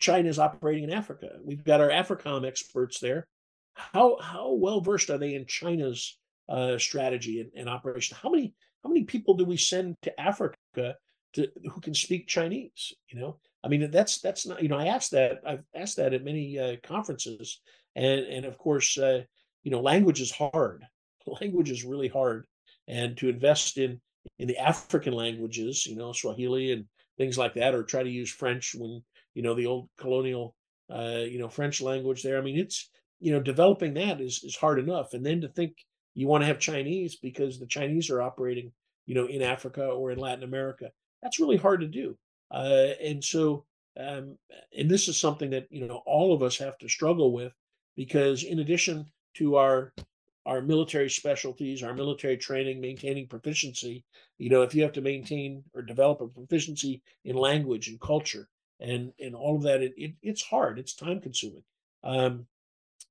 China 0.00 0.28
is 0.28 0.38
operating 0.38 0.84
in 0.84 0.92
Africa? 0.92 1.30
We've 1.42 1.64
got 1.64 1.80
our 1.80 1.90
AFRICOM 1.90 2.46
experts 2.46 3.00
there. 3.00 3.26
How 3.74 4.18
how 4.20 4.52
well 4.54 4.80
versed 4.80 5.10
are 5.10 5.18
they 5.18 5.34
in 5.34 5.46
China's 5.46 6.18
uh, 6.48 6.78
strategy 6.78 7.40
and, 7.40 7.50
and 7.54 7.68
operation? 7.68 8.16
How 8.20 8.30
many 8.30 8.54
how 8.82 8.90
many 8.90 9.04
people 9.04 9.34
do 9.34 9.44
we 9.44 9.56
send 9.56 9.96
to 10.02 10.20
Africa 10.20 10.96
to, 11.34 11.48
who 11.72 11.80
can 11.80 11.94
speak 11.94 12.26
Chinese. 12.26 12.92
You 13.08 13.20
know, 13.20 13.38
I 13.62 13.68
mean, 13.68 13.90
that's 13.90 14.20
that's 14.20 14.46
not 14.46 14.62
you 14.62 14.68
know 14.68 14.78
I 14.78 14.86
asked 14.86 15.12
that 15.12 15.38
I've 15.46 15.64
asked 15.74 15.96
that 15.96 16.14
at 16.14 16.24
many 16.24 16.58
uh, 16.58 16.76
conferences, 16.82 17.60
and 17.94 18.20
and 18.20 18.44
of 18.44 18.58
course 18.58 18.96
uh, 18.98 19.22
you 19.62 19.70
know 19.70 19.80
language 19.80 20.20
is 20.20 20.30
hard. 20.32 20.84
Language 21.42 21.70
is 21.70 21.84
really 21.84 22.08
hard, 22.08 22.46
and 22.86 23.14
to 23.18 23.28
invest 23.28 23.76
in 23.76 24.00
in 24.38 24.48
the 24.48 24.56
African 24.56 25.12
languages, 25.12 25.84
you 25.86 25.94
know, 25.94 26.12
Swahili 26.12 26.72
and 26.72 26.86
things 27.18 27.36
like 27.36 27.54
that, 27.54 27.74
or 27.74 27.82
try 27.82 28.02
to 28.02 28.10
use 28.10 28.30
French 28.30 28.74
when 28.76 29.02
you 29.34 29.42
know 29.42 29.54
the 29.54 29.66
old 29.66 29.88
colonial 29.98 30.54
uh, 30.90 31.24
you 31.28 31.38
know 31.38 31.48
French 31.48 31.80
language 31.80 32.22
there. 32.22 32.38
I 32.38 32.42
mean, 32.42 32.58
it's 32.58 32.90
you 33.20 33.32
know 33.32 33.40
developing 33.40 33.94
that 33.94 34.20
is 34.20 34.42
is 34.44 34.56
hard 34.56 34.78
enough, 34.78 35.12
and 35.12 35.24
then 35.24 35.40
to 35.42 35.48
think 35.48 35.72
you 36.14 36.26
want 36.26 36.42
to 36.42 36.46
have 36.46 36.58
Chinese 36.58 37.16
because 37.16 37.58
the 37.58 37.66
Chinese 37.66 38.10
are 38.10 38.22
operating 38.22 38.72
you 39.06 39.14
know 39.14 39.26
in 39.26 39.42
Africa 39.42 39.84
or 39.84 40.10
in 40.10 40.18
Latin 40.18 40.44
America. 40.44 40.90
That's 41.22 41.40
really 41.40 41.56
hard 41.56 41.80
to 41.80 41.88
do, 41.88 42.16
uh, 42.50 42.92
and 43.02 43.22
so 43.22 43.66
um, 43.98 44.38
and 44.76 44.90
this 44.90 45.08
is 45.08 45.18
something 45.18 45.50
that 45.50 45.66
you 45.70 45.86
know 45.86 46.02
all 46.06 46.32
of 46.32 46.42
us 46.42 46.56
have 46.58 46.78
to 46.78 46.88
struggle 46.88 47.32
with 47.32 47.52
because 47.96 48.44
in 48.44 48.60
addition 48.60 49.06
to 49.34 49.56
our 49.56 49.92
our 50.48 50.62
military 50.62 51.10
specialties, 51.10 51.82
our 51.82 51.92
military 51.92 52.38
training, 52.38 52.80
maintaining 52.80 53.26
proficiency. 53.28 54.02
You 54.38 54.48
know, 54.48 54.62
if 54.62 54.74
you 54.74 54.82
have 54.82 54.92
to 54.92 55.02
maintain 55.02 55.62
or 55.74 55.82
develop 55.82 56.22
a 56.22 56.26
proficiency 56.26 57.02
in 57.26 57.36
language 57.36 57.88
and 57.88 58.00
culture 58.00 58.48
and 58.80 59.12
and 59.20 59.34
all 59.34 59.56
of 59.56 59.62
that, 59.64 59.82
it, 59.82 59.92
it 59.98 60.14
it's 60.22 60.42
hard. 60.42 60.78
It's 60.78 60.94
time 60.94 61.20
consuming. 61.20 61.64
Um, 62.02 62.46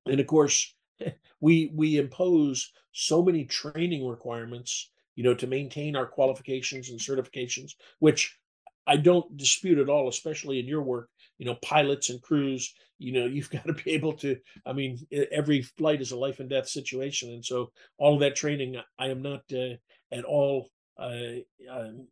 and 0.08 0.20
of 0.20 0.26
course, 0.26 0.74
we 1.40 1.72
we 1.76 1.98
impose 1.98 2.72
so 2.92 3.22
many 3.22 3.46
training 3.46 4.08
requirements, 4.08 4.90
you 5.16 5.24
know, 5.24 5.36
to 5.36 5.46
maintain 5.46 5.96
our 5.96 6.08
qualifications 6.08 6.90
and 6.90 7.00
certifications, 7.00 7.76
which 8.00 8.36
I 8.88 8.98
don't 8.98 9.38
dispute 9.38 9.78
at 9.78 9.90
all, 9.90 10.10
especially 10.10 10.60
in 10.60 10.66
your 10.66 10.82
work. 10.82 11.10
You 11.38 11.46
know, 11.46 11.56
pilots 11.64 12.10
and 12.10 12.22
crews. 12.22 12.74
You 12.98 13.14
know, 13.14 13.26
you've 13.34 13.50
got 13.50 13.66
to 13.66 13.74
be 13.74 13.92
able 13.92 14.14
to. 14.14 14.38
I 14.66 14.74
mean, 14.74 15.00
every 15.32 15.62
flight 15.62 16.02
is 16.02 16.12
a 16.12 16.18
life 16.18 16.40
and 16.40 16.50
death 16.50 16.68
situation, 16.68 17.32
and 17.32 17.44
so 17.44 17.72
all 17.98 18.16
of 18.16 18.20
that 18.22 18.36
training, 18.36 18.78
I 19.00 19.08
am 19.08 19.22
not 19.22 19.42
uh, 19.54 19.76
at 20.12 20.26
all, 20.26 20.70
uh, 20.98 21.42
um, 21.70 22.08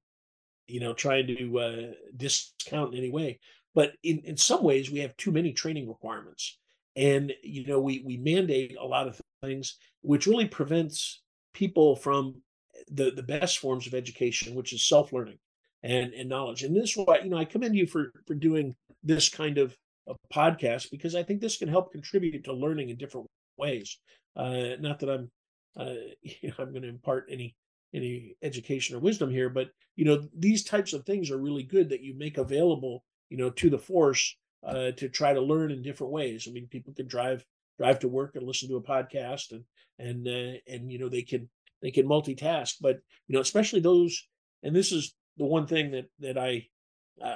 you 0.68 0.80
know, 0.80 0.94
trying 0.94 1.28
to 1.28 1.60
uh, 1.60 1.92
discount 2.16 2.94
in 2.94 3.00
any 3.00 3.12
way. 3.12 3.40
But 3.74 3.94
in 4.04 4.20
in 4.20 4.38
some 4.38 4.64
ways, 4.64 4.92
we 4.92 5.00
have 5.00 5.16
too 5.18 5.32
many 5.32 5.54
training 5.54 5.88
requirements, 5.88 6.58
and 6.96 7.34
you 7.44 7.66
know, 7.66 7.80
we 7.80 8.04
we 8.06 8.18
mandate 8.18 8.78
a 8.80 8.86
lot 8.86 9.08
of 9.08 9.20
things, 9.44 9.78
which 10.02 10.28
really 10.28 10.48
prevents 10.48 11.22
people 11.54 11.96
from 11.96 12.42
the 12.90 13.12
the 13.12 13.24
best 13.24 13.58
forms 13.60 13.88
of 13.88 13.94
education, 13.94 14.56
which 14.56 14.72
is 14.74 14.86
self 14.86 15.12
learning 15.12 15.40
and 15.86 16.14
and 16.14 16.28
knowledge. 16.28 16.64
And 16.64 16.76
this 16.76 16.90
is 16.90 16.98
why 16.98 17.20
you 17.20 17.30
know 17.30 17.38
I 17.38 17.46
commend 17.46 17.76
you 17.76 17.86
for 17.86 18.12
for 18.26 18.34
doing 18.34 18.76
this 19.04 19.30
kind 19.30 19.58
of 19.60 19.78
a 20.08 20.16
podcast 20.34 20.92
because 20.92 21.16
I 21.16 21.24
think 21.24 21.40
this 21.40 21.58
can 21.58 21.70
help 21.70 21.92
contribute 21.92 22.44
to 22.46 22.54
learning 22.54 22.90
in 22.90 22.98
different 22.98 23.28
ways. 23.58 24.00
Uh, 24.36 24.76
not 24.80 25.00
that 25.00 25.10
I'm 25.10 25.32
uh, 25.80 25.94
you 26.22 26.50
know 26.50 26.56
I'm 26.58 26.72
going 26.72 26.82
to 26.82 26.90
impart 26.90 27.28
any 27.30 27.56
any 27.94 28.36
education 28.42 28.96
or 28.96 29.00
wisdom 29.00 29.30
here, 29.30 29.50
but 29.50 29.70
you 29.96 30.06
know 30.06 30.28
these 30.38 30.64
types 30.64 30.92
of 30.94 31.06
things 31.06 31.30
are 31.30 31.38
really 31.38 31.64
good 31.64 31.90
that 31.90 32.02
you 32.02 32.16
make 32.18 32.38
available 32.38 33.04
you 33.30 33.38
know 33.38 33.52
to 33.52 33.70
the 33.70 33.80
force 33.80 34.36
uh, 34.66 34.92
to 34.92 35.08
try 35.08 35.34
to 35.34 35.42
learn 35.42 35.72
in 35.72 35.84
different 35.84 36.12
ways. 36.12 36.48
I 36.50 36.52
mean, 36.52 36.68
people 36.68 36.94
can 36.94 37.08
drive 37.08 37.46
drive 37.78 38.00
to 38.00 38.08
work 38.08 38.36
and 38.36 38.48
listen 38.48 38.70
to 38.70 38.78
a 38.78 38.82
podcast 38.82 39.52
and 39.52 39.64
and 40.00 40.28
uh, 40.28 40.58
and 40.68 40.92
you 40.92 40.98
know 40.98 41.10
they 41.10 41.22
can 41.22 41.48
they 41.84 41.92
can 41.92 42.08
multitask, 42.08 42.74
but 42.82 42.98
you 43.28 43.36
know 43.36 43.42
especially 43.42 43.82
those 43.82 44.28
and 44.64 44.76
this 44.76 44.92
is 44.92 45.14
the 45.38 45.46
one 45.46 45.68
thing 45.68 45.92
that 45.92 46.10
that 46.20 46.38
I 46.38 46.68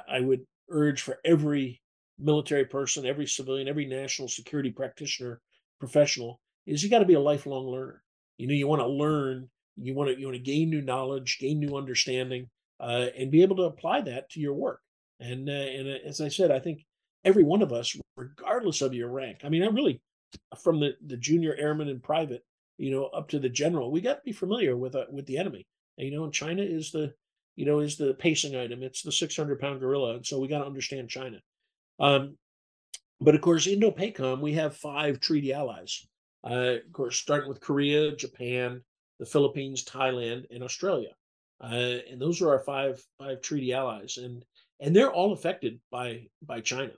I 0.08 0.20
would 0.20 0.46
urge 0.68 1.02
for 1.02 1.18
every 1.24 1.80
military 2.18 2.64
person, 2.64 3.06
every 3.06 3.26
civilian, 3.26 3.68
every 3.68 3.86
national 3.86 4.28
security 4.28 4.70
practitioner, 4.70 5.40
professional 5.78 6.40
is 6.66 6.82
you 6.82 6.90
got 6.90 7.00
to 7.00 7.06
be 7.06 7.14
a 7.14 7.20
lifelong 7.20 7.66
learner. 7.66 8.02
You 8.36 8.46
know, 8.46 8.54
you 8.54 8.68
want 8.68 8.80
to 8.80 8.86
learn, 8.86 9.48
you 9.76 9.94
want 9.94 10.10
to 10.10 10.18
you 10.18 10.26
want 10.26 10.36
to 10.36 10.42
gain 10.42 10.70
new 10.70 10.82
knowledge, 10.82 11.38
gain 11.40 11.58
new 11.60 11.76
understanding, 11.76 12.48
uh, 12.78 13.06
and 13.18 13.30
be 13.30 13.42
able 13.42 13.56
to 13.56 13.64
apply 13.64 14.02
that 14.02 14.30
to 14.30 14.40
your 14.40 14.54
work. 14.54 14.80
And 15.18 15.48
uh, 15.48 15.52
and 15.52 15.88
uh, 15.88 15.98
as 16.06 16.20
I 16.20 16.28
said, 16.28 16.50
I 16.50 16.58
think 16.58 16.84
every 17.24 17.42
one 17.42 17.62
of 17.62 17.72
us, 17.72 17.96
regardless 18.16 18.82
of 18.82 18.94
your 18.94 19.08
rank, 19.08 19.40
I 19.44 19.48
mean, 19.48 19.62
I 19.62 19.66
really 19.66 20.00
from 20.62 20.80
the 20.80 20.96
the 21.06 21.16
junior 21.16 21.54
airman 21.58 21.88
and 21.88 22.02
private, 22.02 22.44
you 22.78 22.90
know, 22.90 23.06
up 23.06 23.28
to 23.30 23.38
the 23.38 23.48
general, 23.48 23.90
we 23.90 24.00
got 24.00 24.14
to 24.14 24.22
be 24.24 24.32
familiar 24.32 24.76
with 24.76 24.94
uh, 24.94 25.06
with 25.10 25.26
the 25.26 25.38
enemy. 25.38 25.66
And, 25.98 26.08
you 26.08 26.14
know, 26.14 26.30
China 26.30 26.62
is 26.62 26.92
the 26.92 27.12
you 27.60 27.66
know, 27.66 27.80
is 27.80 27.98
the 27.98 28.14
pacing 28.14 28.56
item. 28.56 28.82
It's 28.82 29.02
the 29.02 29.12
600 29.12 29.60
pound 29.60 29.80
gorilla. 29.80 30.14
And 30.14 30.24
so 30.24 30.38
we 30.38 30.48
got 30.48 30.60
to 30.60 30.66
understand 30.66 31.10
China. 31.10 31.42
Um, 31.98 32.38
but 33.20 33.34
of 33.34 33.42
course, 33.42 33.66
Indo 33.66 33.90
PACOM, 33.90 34.40
we 34.40 34.54
have 34.54 34.78
five 34.78 35.20
treaty 35.20 35.52
allies. 35.52 36.06
Uh, 36.42 36.76
of 36.86 36.92
course, 36.94 37.18
starting 37.18 37.50
with 37.50 37.60
Korea, 37.60 38.16
Japan, 38.16 38.80
the 39.18 39.26
Philippines, 39.26 39.84
Thailand, 39.84 40.46
and 40.50 40.64
Australia. 40.64 41.10
Uh, 41.62 41.98
and 42.10 42.18
those 42.18 42.40
are 42.40 42.48
our 42.48 42.60
five 42.60 43.04
five 43.18 43.42
treaty 43.42 43.74
allies, 43.74 44.16
and 44.16 44.42
and 44.80 44.96
they're 44.96 45.12
all 45.12 45.34
affected 45.34 45.78
by 45.90 46.28
by 46.42 46.62
China, 46.62 46.92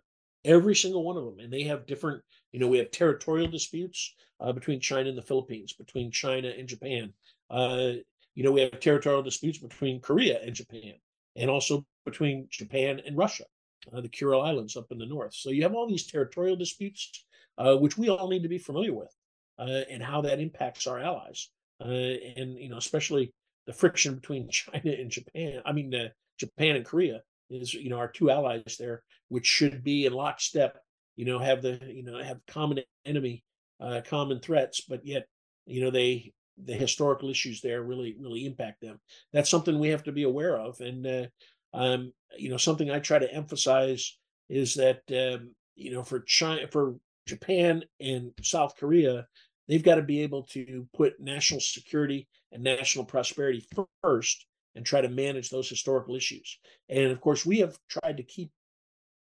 every 0.44 0.77
single 0.77 1.03
one 1.03 1.16
of 1.16 1.25
them. 1.25 1.40
And 1.40 1.53
they 1.53 1.64
have 1.64 1.87
different, 1.87 2.22
you 2.53 2.61
know, 2.61 2.68
we 2.68 2.79
have 2.79 2.92
territorial 2.92 3.51
disputes 3.51 4.14
uh, 4.38 4.53
between 4.53 4.79
China 4.79 5.09
and 5.09 5.18
the 5.18 5.22
Philippines, 5.22 5.72
between 5.72 6.12
China 6.12 6.53
and 6.57 6.68
Japan. 6.68 7.12
Uh, 7.51 7.94
you 8.35 8.45
know, 8.45 8.53
we 8.53 8.62
have 8.62 8.81
territorial 8.81 9.23
disputes 9.23 9.59
between 9.59 10.01
Korea 10.01 10.40
and 10.42 10.55
Japan, 10.55 10.95
and 11.37 11.51
also 11.51 11.85
between 12.05 12.47
Japan 12.51 13.01
and 13.07 13.16
Russia, 13.16 13.45
uh, 13.92 14.01
the 14.01 14.09
Kuril 14.09 14.45
Islands 14.45 14.77
up 14.77 14.87
in 14.90 14.99
the 14.99 15.07
north. 15.07 15.35
So 15.35 15.51
you 15.51 15.62
have 15.62 15.75
all 15.75 15.88
these 15.88 16.07
territorial 16.07 16.57
disputes, 16.57 17.25
uh, 17.59 17.77
which 17.77 17.99
we 17.99 18.09
all 18.09 18.29
need 18.29 18.42
to 18.42 18.49
be 18.49 18.59
familiar 18.59 18.95
with, 18.95 19.14
uh, 19.59 19.83
and 19.90 20.03
how 20.03 20.23
that 20.23 20.40
impacts 20.40 20.87
our 20.87 20.99
allies, 20.99 21.51
uh, 21.81 21.88
and 21.88 22.59
you 22.59 22.68
know, 22.68 22.79
especially 22.79 23.33
the 23.66 23.73
friction 23.73 24.14
between 24.14 24.49
China 24.51 24.92
and 24.92 25.11
Japan. 25.11 25.61
I 25.64 25.73
mean, 25.73 25.92
Japan 26.38 26.77
and 26.77 26.85
Korea 26.85 27.21
is 27.51 27.75
you 27.75 27.90
know 27.90 27.99
our 27.99 28.09
two 28.09 28.31
allies 28.31 28.77
there, 28.79 29.03
which 29.29 29.47
should 29.47 29.85
be 29.85 30.07
in 30.07 30.12
lockstep. 30.12 30.79
You 31.16 31.27
know, 31.27 31.38
have 31.38 31.61
the 31.61 31.79
you 31.87 32.03
know 32.03 32.23
have 32.23 32.40
common 32.47 32.81
enemy, 33.05 33.45
uh, 33.81 34.01
common 34.07 34.40
threats, 34.40 34.81
but 34.81 35.05
yet 35.05 35.27
you 35.66 35.83
know 35.83 35.90
they 35.90 36.33
the 36.64 36.75
historical 36.75 37.31
issues 37.31 37.61
there 37.61 37.83
really 37.83 38.16
really 38.20 38.46
impact 38.46 38.81
them. 38.81 39.01
That's 39.33 39.51
something 39.51 39.79
we 39.79 39.88
have 39.88 40.05
to 40.05 40.12
be 40.12 40.22
aware 40.22 40.57
of, 40.59 40.81
and 40.81 41.07
uh, 41.07 41.27
um, 41.75 42.12
you 42.37 42.51
know 42.51 42.57
something 42.57 42.90
I 42.90 42.98
try 42.98 43.18
to 43.18 43.33
emphasize 43.33 44.18
is 44.48 44.75
that 44.75 45.03
um, 45.11 45.55
you 45.75 45.92
know 45.92 46.03
for 46.03 46.20
China, 46.20 46.66
for 46.68 46.96
Japan 47.27 47.85
and 48.01 48.33
South 48.42 48.77
Korea, 48.77 49.27
they've 49.68 49.83
got 49.83 49.96
to 49.96 50.03
be 50.03 50.20
able 50.22 50.44
to 50.44 50.87
put 50.94 51.20
national 51.20 51.61
security 51.61 52.29
and 52.53 52.62
national 52.62 53.05
prosperity 53.05 53.66
first 54.03 54.46
and 54.75 54.85
try 54.85 55.01
to 55.01 55.09
manage 55.09 55.51
those 55.51 55.68
historical 55.68 56.16
issues. 56.16 56.59
And 56.88 57.11
of 57.11 57.20
course, 57.20 57.44
we 57.44 57.59
have 57.59 57.79
tried 57.88 58.16
to 58.18 58.22
keep 58.22 58.51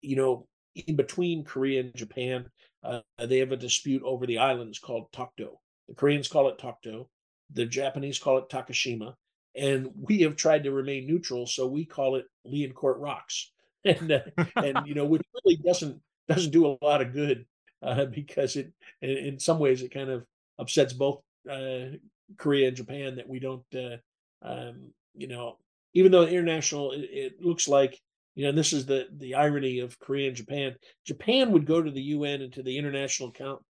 you 0.01 0.15
know 0.15 0.47
in 0.75 0.95
between 0.95 1.43
Korea 1.43 1.81
and 1.81 1.95
Japan. 1.95 2.45
Uh, 2.83 3.01
they 3.17 3.39
have 3.39 3.51
a 3.51 3.57
dispute 3.57 4.03
over 4.03 4.25
the 4.25 4.37
islands 4.37 4.79
called 4.79 5.11
Tokto. 5.11 5.57
The 5.87 5.95
Koreans 5.95 6.27
call 6.27 6.49
it 6.49 6.57
Tokto. 6.57 7.07
The 7.53 7.65
Japanese 7.65 8.19
call 8.19 8.37
it 8.37 8.49
Takeshima, 8.49 9.15
and 9.55 9.89
we 9.95 10.21
have 10.21 10.35
tried 10.35 10.63
to 10.63 10.71
remain 10.71 11.07
neutral, 11.07 11.47
so 11.47 11.67
we 11.67 11.85
call 11.85 12.15
it 12.15 12.25
Liancourt 12.47 12.95
Rocks, 12.97 13.51
and 13.85 14.11
uh, 14.11 14.21
and 14.55 14.85
you 14.85 14.95
know 14.95 15.05
which 15.05 15.23
really 15.33 15.57
doesn't 15.57 15.99
doesn't 16.27 16.51
do 16.51 16.67
a 16.67 16.85
lot 16.85 17.01
of 17.01 17.13
good 17.13 17.45
uh, 17.81 18.05
because 18.05 18.55
it 18.55 18.71
in, 19.01 19.09
in, 19.09 19.39
some 19.39 19.59
ways 19.59 19.81
it 19.81 19.93
kind 19.93 20.09
of 20.09 20.25
upsets 20.59 20.93
both 20.93 21.21
uh, 21.49 21.97
Korea 22.37 22.67
and 22.67 22.77
Japan 22.77 23.15
that 23.15 23.27
we 23.27 23.39
don't 23.39 23.65
uh, 23.75 23.97
um, 24.41 24.91
you 25.15 25.27
know 25.27 25.57
even 25.93 26.11
though 26.11 26.25
international 26.25 26.91
it, 26.91 27.09
it, 27.11 27.41
looks 27.41 27.67
like 27.67 27.99
you 28.35 28.45
know 28.45 28.51
this 28.51 28.73
is 28.73 28.85
the 28.85 29.07
the 29.17 29.35
irony 29.35 29.79
of 29.79 29.97
Korea 29.99 30.27
and 30.27 30.37
Japan 30.37 30.75
Japan 31.05 31.51
would 31.51 31.65
go 31.65 31.81
to 31.81 31.91
the 31.91 32.01
UN 32.01 32.41
and 32.41 32.53
to 32.53 32.63
the 32.63 32.77
International 32.77 33.31
Count 33.31 33.61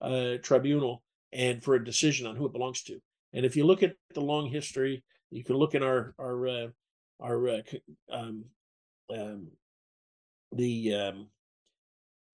uh, 0.00 0.36
Tribunal 0.42 1.02
and 1.32 1.62
for 1.62 1.74
a 1.74 1.84
decision 1.84 2.26
on 2.26 2.34
who 2.34 2.46
it 2.46 2.52
belongs 2.52 2.82
to 2.84 3.00
and 3.32 3.46
if 3.46 3.56
you 3.56 3.64
look 3.64 3.82
at 3.82 3.94
the 4.14 4.20
long 4.20 4.48
history, 4.48 5.04
you 5.30 5.44
can 5.44 5.56
look 5.56 5.74
in 5.74 5.82
our 5.82 6.14
our 6.18 6.48
uh, 6.48 6.66
our 7.20 7.48
uh, 7.48 7.62
um, 8.10 8.44
um, 9.14 9.48
the 10.52 10.94
um, 10.94 11.28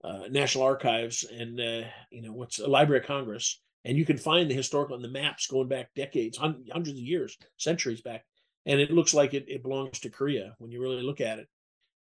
uh, 0.02 0.28
National 0.30 0.64
Archives 0.64 1.24
and 1.24 1.60
uh, 1.60 1.86
you 2.10 2.22
know 2.22 2.32
what's 2.32 2.58
a 2.58 2.66
Library 2.66 3.00
of 3.00 3.06
Congress, 3.06 3.60
and 3.84 3.96
you 3.96 4.04
can 4.04 4.16
find 4.16 4.50
the 4.50 4.54
historical 4.54 4.96
and 4.96 5.04
the 5.04 5.08
maps 5.08 5.46
going 5.46 5.68
back 5.68 5.90
decades, 5.94 6.38
hundreds 6.38 6.90
of 6.90 6.96
years, 6.96 7.36
centuries 7.56 8.00
back, 8.00 8.24
and 8.64 8.80
it 8.80 8.90
looks 8.90 9.14
like 9.14 9.34
it, 9.34 9.44
it 9.48 9.62
belongs 9.62 10.00
to 10.00 10.10
Korea 10.10 10.54
when 10.58 10.70
you 10.70 10.80
really 10.80 11.02
look 11.02 11.20
at 11.20 11.38
it. 11.38 11.48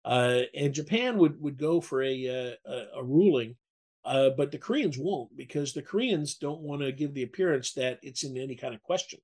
Uh, 0.04 0.42
and 0.56 0.74
Japan 0.74 1.18
would 1.18 1.39
would 1.42 1.58
go 1.58 1.80
for 1.80 2.02
a 2.02 2.28
uh, 2.28 2.72
a, 2.72 3.00
a 3.00 3.04
ruling 3.04 3.56
uh, 4.06 4.32
but 4.32 4.52
the 4.52 4.58
Koreans 4.58 4.97
won't 4.97 5.36
because 5.36 5.74
the 5.74 5.82
Koreans 5.82 6.36
don't 6.36 6.62
want 6.62 6.82
to 6.82 6.91
give 6.91 7.14
the 7.14 7.24
appearance 7.24 7.74
that 7.74 7.99
it's 8.02 8.24
in 8.24 8.38
any 8.38 8.56
kind 8.56 8.74
of 8.74 8.82
question. 8.82 9.20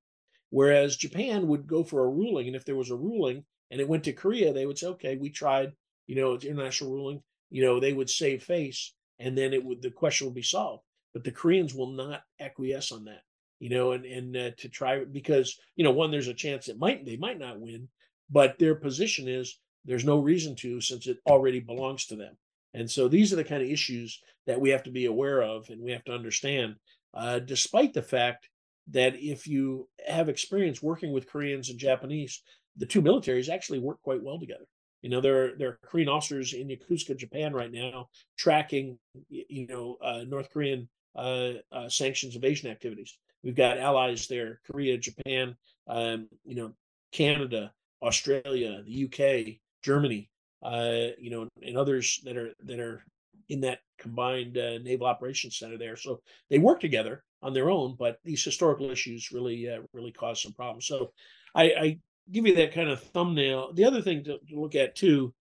Whereas 0.50 0.96
Japan 0.96 1.48
would 1.48 1.68
go 1.68 1.84
for 1.84 2.06
a 2.06 2.10
ruling, 2.10 2.48
and 2.48 2.56
if 2.56 2.64
there 2.66 2.76
was 2.76 2.92
a 2.92 2.96
ruling 2.96 3.44
and 3.70 3.82
it 3.82 3.88
went 3.88 4.06
to 4.06 4.14
Korea, 4.14 4.54
they 4.54 4.66
would 4.66 4.78
say, 4.78 4.88
"Okay, 4.88 5.18
we 5.18 5.30
tried, 5.30 5.74
you 6.06 6.16
know, 6.16 6.34
it's 6.34 6.46
international 6.46 6.92
ruling, 6.92 7.22
you 7.50 7.64
know, 7.64 7.80
they 7.80 7.94
would 7.94 8.10
save 8.10 8.44
face 8.44 8.94
and 9.20 9.38
then 9.38 9.54
it 9.54 9.64
would 9.64 9.82
the 9.82 9.92
question 9.92 10.28
would 10.28 10.36
be 10.36 10.42
solved. 10.42 10.84
But 11.14 11.24
the 11.24 11.32
Koreans 11.32 11.74
will 11.74 11.92
not 11.92 12.24
acquiesce 12.40 12.92
on 12.92 13.06
that, 13.06 13.22
you 13.60 13.70
know, 13.70 13.94
and 13.94 14.06
and 14.06 14.38
uh, 14.38 14.52
to 14.58 14.70
try 14.70 15.04
because 15.04 15.60
you 15.76 15.84
know 15.84 15.92
one 15.92 16.12
there's 16.12 16.28
a 16.28 16.34
chance 16.34 16.68
it 16.68 16.78
might 16.78 17.06
they 17.06 17.18
might 17.18 17.40
not 17.40 17.60
win, 17.60 17.88
but 18.30 18.60
their 18.60 18.76
position 18.76 19.28
is 19.28 19.60
there's 19.86 20.06
no 20.06 20.20
reason 20.20 20.56
to 20.58 20.82
since 20.82 21.08
it 21.08 21.18
already 21.26 21.60
belongs 21.60 22.06
to 22.08 22.16
them. 22.16 22.38
And 22.78 22.90
so 22.90 23.08
these 23.08 23.34
are 23.34 23.38
the 23.38 23.44
kind 23.44 23.64
of 23.64 23.70
issues 23.70 24.22
that 24.46 24.62
we 24.62 24.70
have 24.70 24.84
to 24.84 24.92
be 24.92 25.06
aware 25.08 25.42
of 25.42 25.68
and 25.70 25.82
we 25.82 25.92
have 25.92 26.04
to 26.04 26.14
understand, 26.14 26.76
uh, 27.16 27.40
despite 27.40 27.92
the 27.92 28.04
fact 28.04 28.50
that 28.92 29.16
if 29.16 29.48
you 29.48 29.90
have 30.08 30.30
experience 30.30 30.82
working 30.84 31.12
with 31.12 31.28
Koreans 31.28 31.72
and 31.72 31.80
Japanese, 31.80 32.44
the 32.76 32.86
two 32.86 33.02
militaries 33.02 33.50
actually 33.50 33.80
work 33.80 34.00
quite 34.04 34.22
well 34.22 34.40
together. 34.40 34.66
You 35.02 35.10
know, 35.10 35.22
there 35.22 35.44
are, 35.44 35.52
there 35.58 35.70
are 35.70 35.80
Korean 35.84 36.08
officers 36.08 36.54
in 36.54 36.68
Yokosuka, 36.68 37.18
Japan 37.18 37.52
right 37.52 37.72
now 37.72 38.10
tracking, 38.38 39.00
you 39.28 39.66
know, 39.66 39.98
uh, 40.00 40.24
North 40.28 40.52
Korean 40.52 40.88
uh, 41.16 41.54
uh, 41.72 41.90
sanctions 41.90 42.36
evasion 42.36 42.70
activities. 42.70 43.18
We've 43.44 43.56
got 43.56 43.80
allies 43.80 44.28
there, 44.28 44.62
Korea, 44.70 45.00
Japan, 45.00 45.56
um, 45.88 46.28
you 46.46 46.54
know, 46.54 46.74
Canada, 47.12 47.74
Australia, 48.04 48.84
the 48.86 49.06
UK, 49.06 49.62
Germany, 49.84 50.30
uh, 50.64 51.08
you 51.20 51.30
know, 51.30 51.48
and 51.62 51.78
others 51.78 52.22
that 52.24 52.38
are 52.38 52.54
that 52.64 52.80
are 52.80 53.04
in 53.50 53.62
that 53.62 53.80
combined 53.98 54.58
uh, 54.58 54.78
naval 54.80 55.08
operations 55.08 55.58
center 55.58 55.78
there. 55.78 55.96
So 55.96 56.22
they 56.50 56.60
work 56.60 56.80
together 56.80 57.24
on 57.42 57.54
their 57.54 57.70
own, 57.70 57.96
but 57.98 58.20
these 58.24 58.44
historical 58.44 58.90
issues 58.90 59.32
really 59.32 59.70
uh, 59.70 59.82
really 59.94 60.12
cause 60.12 60.42
some 60.42 60.54
problems. 60.54 60.88
So 60.88 61.12
I, 61.56 61.64
I 61.64 62.00
give 62.32 62.46
you 62.46 62.56
that 62.56 62.74
kind 62.74 62.90
of 62.90 63.02
thumbnail. 63.02 63.74
The 63.74 63.86
other 63.86 64.02
thing 64.02 64.24
to, 64.26 64.40
to 64.50 64.60
look 64.60 64.76
at 64.76 64.96
too, 64.96 65.34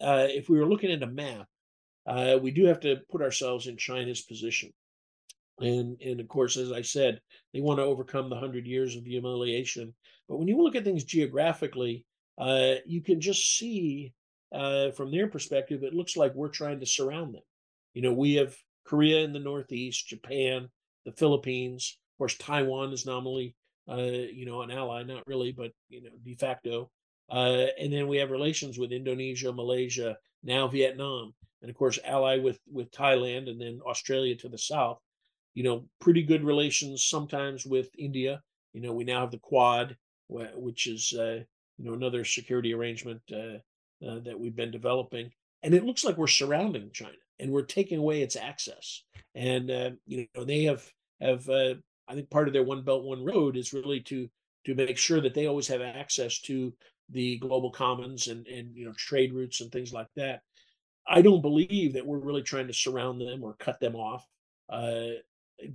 uh, 0.00 0.26
if 0.28 0.48
we 0.48 0.58
were 0.58 0.68
looking 0.68 0.92
at 0.92 1.02
a 1.02 1.06
map, 1.06 1.46
uh, 2.06 2.38
we 2.40 2.50
do 2.50 2.66
have 2.66 2.80
to 2.80 3.00
put 3.10 3.22
ourselves 3.22 3.66
in 3.66 3.76
China's 3.76 4.22
position. 4.22 4.72
And 5.60 6.00
and 6.00 6.20
of 6.20 6.28
course, 6.28 6.56
as 6.56 6.70
I 6.70 6.82
said, 6.82 7.20
they 7.52 7.60
want 7.60 7.78
to 7.80 7.84
overcome 7.84 8.30
the 8.30 8.38
hundred 8.38 8.66
years 8.66 8.94
of 8.94 9.04
humiliation. 9.04 9.94
But 10.28 10.38
when 10.38 10.46
you 10.46 10.62
look 10.62 10.76
at 10.76 10.84
things 10.84 11.04
geographically, 11.04 12.04
uh, 12.38 12.74
you 12.86 13.02
can 13.02 13.20
just 13.20 13.58
see 13.58 14.12
uh, 14.52 14.90
from 14.92 15.10
their 15.10 15.28
perspective, 15.28 15.82
it 15.82 15.94
looks 15.94 16.16
like 16.16 16.34
we're 16.34 16.48
trying 16.48 16.80
to 16.80 16.86
surround 16.86 17.34
them. 17.34 17.42
You 17.94 18.02
know, 18.02 18.12
we 18.12 18.34
have 18.34 18.56
Korea 18.84 19.20
in 19.20 19.32
the 19.32 19.38
northeast, 19.38 20.08
Japan, 20.08 20.68
the 21.04 21.12
Philippines. 21.12 21.98
Of 22.14 22.18
course, 22.18 22.36
Taiwan 22.36 22.92
is 22.92 23.06
nominally, 23.06 23.54
uh, 23.88 23.96
you 23.96 24.46
know, 24.46 24.62
an 24.62 24.70
ally, 24.70 25.02
not 25.02 25.26
really, 25.26 25.52
but 25.52 25.72
you 25.88 26.02
know, 26.02 26.10
de 26.24 26.34
facto. 26.34 26.90
Uh, 27.30 27.66
and 27.78 27.92
then 27.92 28.08
we 28.08 28.16
have 28.16 28.30
relations 28.30 28.78
with 28.78 28.92
Indonesia, 28.92 29.52
Malaysia, 29.52 30.16
now 30.42 30.66
Vietnam, 30.66 31.34
and 31.60 31.70
of 31.70 31.76
course, 31.76 31.98
ally 32.04 32.38
with 32.38 32.58
with 32.72 32.90
Thailand, 32.90 33.50
and 33.50 33.60
then 33.60 33.80
Australia 33.86 34.34
to 34.36 34.48
the 34.48 34.58
south. 34.58 34.98
You 35.54 35.64
know, 35.64 35.84
pretty 36.00 36.22
good 36.22 36.44
relations 36.44 37.04
sometimes 37.04 37.66
with 37.66 37.90
India. 37.98 38.40
You 38.72 38.80
know, 38.80 38.92
we 38.92 39.04
now 39.04 39.20
have 39.20 39.30
the 39.30 39.38
Quad, 39.38 39.96
which 40.28 40.86
is 40.86 41.12
uh, 41.12 41.42
you 41.76 41.84
know 41.84 41.94
another 41.94 42.24
security 42.24 42.72
arrangement 42.72 43.20
uh, 44.06 44.20
that 44.20 44.38
we've 44.38 44.56
been 44.56 44.70
developing, 44.70 45.30
and 45.62 45.74
it 45.74 45.84
looks 45.84 46.04
like 46.04 46.16
we're 46.16 46.26
surrounding 46.26 46.90
China 46.92 47.12
and 47.40 47.50
we're 47.50 47.62
taking 47.62 47.98
away 47.98 48.22
its 48.22 48.36
access. 48.36 49.04
And 49.34 49.70
uh, 49.70 49.90
you 50.06 50.26
know 50.34 50.44
they 50.44 50.64
have 50.64 50.84
have 51.20 51.48
uh, 51.48 51.74
I 52.08 52.14
think 52.14 52.30
part 52.30 52.48
of 52.48 52.54
their 52.54 52.64
One 52.64 52.82
Belt 52.82 53.04
One 53.04 53.24
Road 53.24 53.56
is 53.56 53.72
really 53.72 54.00
to 54.02 54.28
to 54.66 54.74
make 54.74 54.98
sure 54.98 55.20
that 55.20 55.34
they 55.34 55.46
always 55.46 55.68
have 55.68 55.80
access 55.80 56.40
to 56.42 56.72
the 57.10 57.38
global 57.38 57.70
commons 57.70 58.28
and 58.28 58.46
and 58.46 58.76
you 58.76 58.84
know 58.84 58.92
trade 58.96 59.32
routes 59.32 59.60
and 59.60 59.70
things 59.70 59.92
like 59.92 60.08
that. 60.16 60.42
I 61.06 61.22
don't 61.22 61.42
believe 61.42 61.94
that 61.94 62.06
we're 62.06 62.18
really 62.18 62.42
trying 62.42 62.66
to 62.66 62.74
surround 62.74 63.20
them 63.20 63.42
or 63.42 63.54
cut 63.54 63.80
them 63.80 63.96
off. 63.96 64.26
Uh, 64.68 65.20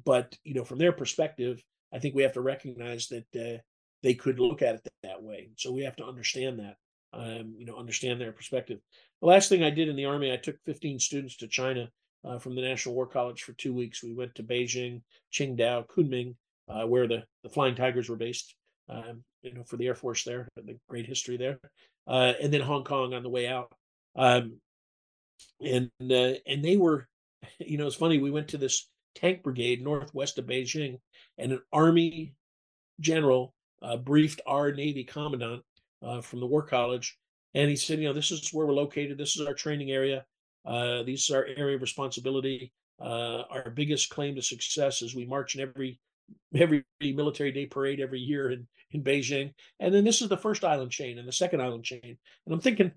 but 0.06 0.38
you 0.44 0.54
know, 0.54 0.64
from 0.64 0.78
their 0.78 0.92
perspective, 0.92 1.64
I 1.94 2.00
think 2.00 2.16
we 2.16 2.24
have 2.24 2.34
to 2.34 2.42
recognize 2.42 3.08
that 3.08 3.26
uh, 3.36 3.62
they 4.02 4.14
could 4.14 4.40
look 4.40 4.62
at 4.62 4.76
it 4.76 4.88
that 5.04 5.22
way. 5.22 5.50
So 5.58 5.72
we 5.72 5.84
have 5.84 5.96
to 5.98 6.06
understand 6.06 6.60
that, 6.60 6.76
um, 7.14 7.56
you 7.58 7.66
know, 7.66 7.76
understand 7.76 8.20
their 8.20 8.32
perspective. 8.32 8.80
The 9.22 9.28
last 9.28 9.50
thing 9.50 9.64
I 9.64 9.70
did 9.70 9.90
in 9.90 9.96
the 9.96 10.06
army, 10.06 10.32
I 10.32 10.38
took 10.38 10.58
15 10.66 11.00
students 11.00 11.38
to 11.38 11.48
China 11.48 11.90
uh, 12.26 12.40
from 12.40 12.56
the 12.56 12.62
National 12.62 12.96
War 12.96 13.08
College 13.08 13.44
for 13.44 13.54
two 13.54 13.74
weeks. 13.74 14.04
We 14.04 14.14
went 14.14 14.36
to 14.36 14.44
Beijing, 14.44 15.02
Qingdao, 15.34 15.88
Kunming, 15.88 16.36
uh, 16.68 16.88
where 16.88 17.08
the, 17.08 17.24
the 17.44 17.50
Flying 17.50 17.76
Tigers 17.76 18.10
were 18.10 18.16
based, 18.16 18.56
um, 18.90 19.24
you 19.42 19.54
know, 19.54 19.64
for 19.64 19.78
the 19.78 19.88
Air 19.88 19.96
Force 19.96 20.24
there, 20.24 20.48
the 20.56 20.78
great 20.88 21.06
history 21.06 21.38
there, 21.38 21.60
uh, 22.08 22.34
and 22.42 22.54
then 22.54 22.62
Hong 22.62 22.84
Kong 22.84 23.14
on 23.14 23.24
the 23.24 23.30
way 23.30 23.48
out. 23.48 23.72
Um, 24.16 24.58
and 25.62 25.90
uh, 26.02 26.34
and 26.48 26.64
they 26.64 26.78
were, 26.78 27.08
you 27.60 27.78
know, 27.78 27.88
it's 27.88 27.96
funny. 27.96 28.20
We 28.20 28.32
went 28.32 28.50
to 28.50 28.58
this 28.58 28.90
tank 29.16 29.44
brigade 29.44 29.84
northwest 29.84 30.38
of 30.38 30.46
Beijing, 30.46 31.00
and 31.38 31.52
an 31.52 31.62
army 31.72 32.34
general 33.00 33.54
uh, 33.82 33.98
briefed 33.98 34.42
our 34.48 34.72
Navy 34.72 35.04
commandant 35.04 35.64
uh, 36.04 36.22
from 36.22 36.40
the 36.40 36.46
War 36.46 36.64
College, 36.64 37.18
and 37.54 37.70
he 37.70 37.76
said, 37.76 38.00
you 38.00 38.08
know, 38.08 38.14
this 38.14 38.32
is 38.32 38.50
where 38.52 38.66
we're 38.66 38.74
located. 38.74 39.18
This 39.18 39.36
is 39.36 39.46
our 39.46 39.54
training 39.54 39.92
area. 39.92 40.26
Uh, 40.66 41.04
these 41.04 41.30
are 41.30 41.38
our 41.38 41.46
area 41.58 41.76
of 41.76 41.82
responsibility. 41.82 42.72
Uh, 43.02 43.44
our 43.50 43.70
biggest 43.70 44.10
claim 44.10 44.36
to 44.36 44.42
success 44.42 45.02
is 45.02 45.16
we 45.16 45.26
march 45.26 45.56
in 45.56 45.62
every 45.62 46.00
every 46.56 46.86
military 47.02 47.52
day 47.52 47.66
parade 47.66 48.00
every 48.00 48.20
year 48.20 48.52
in 48.52 48.68
in 48.92 49.04
Beijing, 49.04 49.54
and 49.80 49.94
then 49.94 50.04
this 50.04 50.22
is 50.22 50.30
the 50.30 50.38
first 50.38 50.64
island 50.64 50.92
chain 50.92 51.18
and 51.18 51.28
the 51.28 51.34
second 51.34 51.62
island 51.62 51.84
chain. 51.84 52.00
And 52.46 52.54
I'm 52.54 52.60
thinking, 52.60 52.92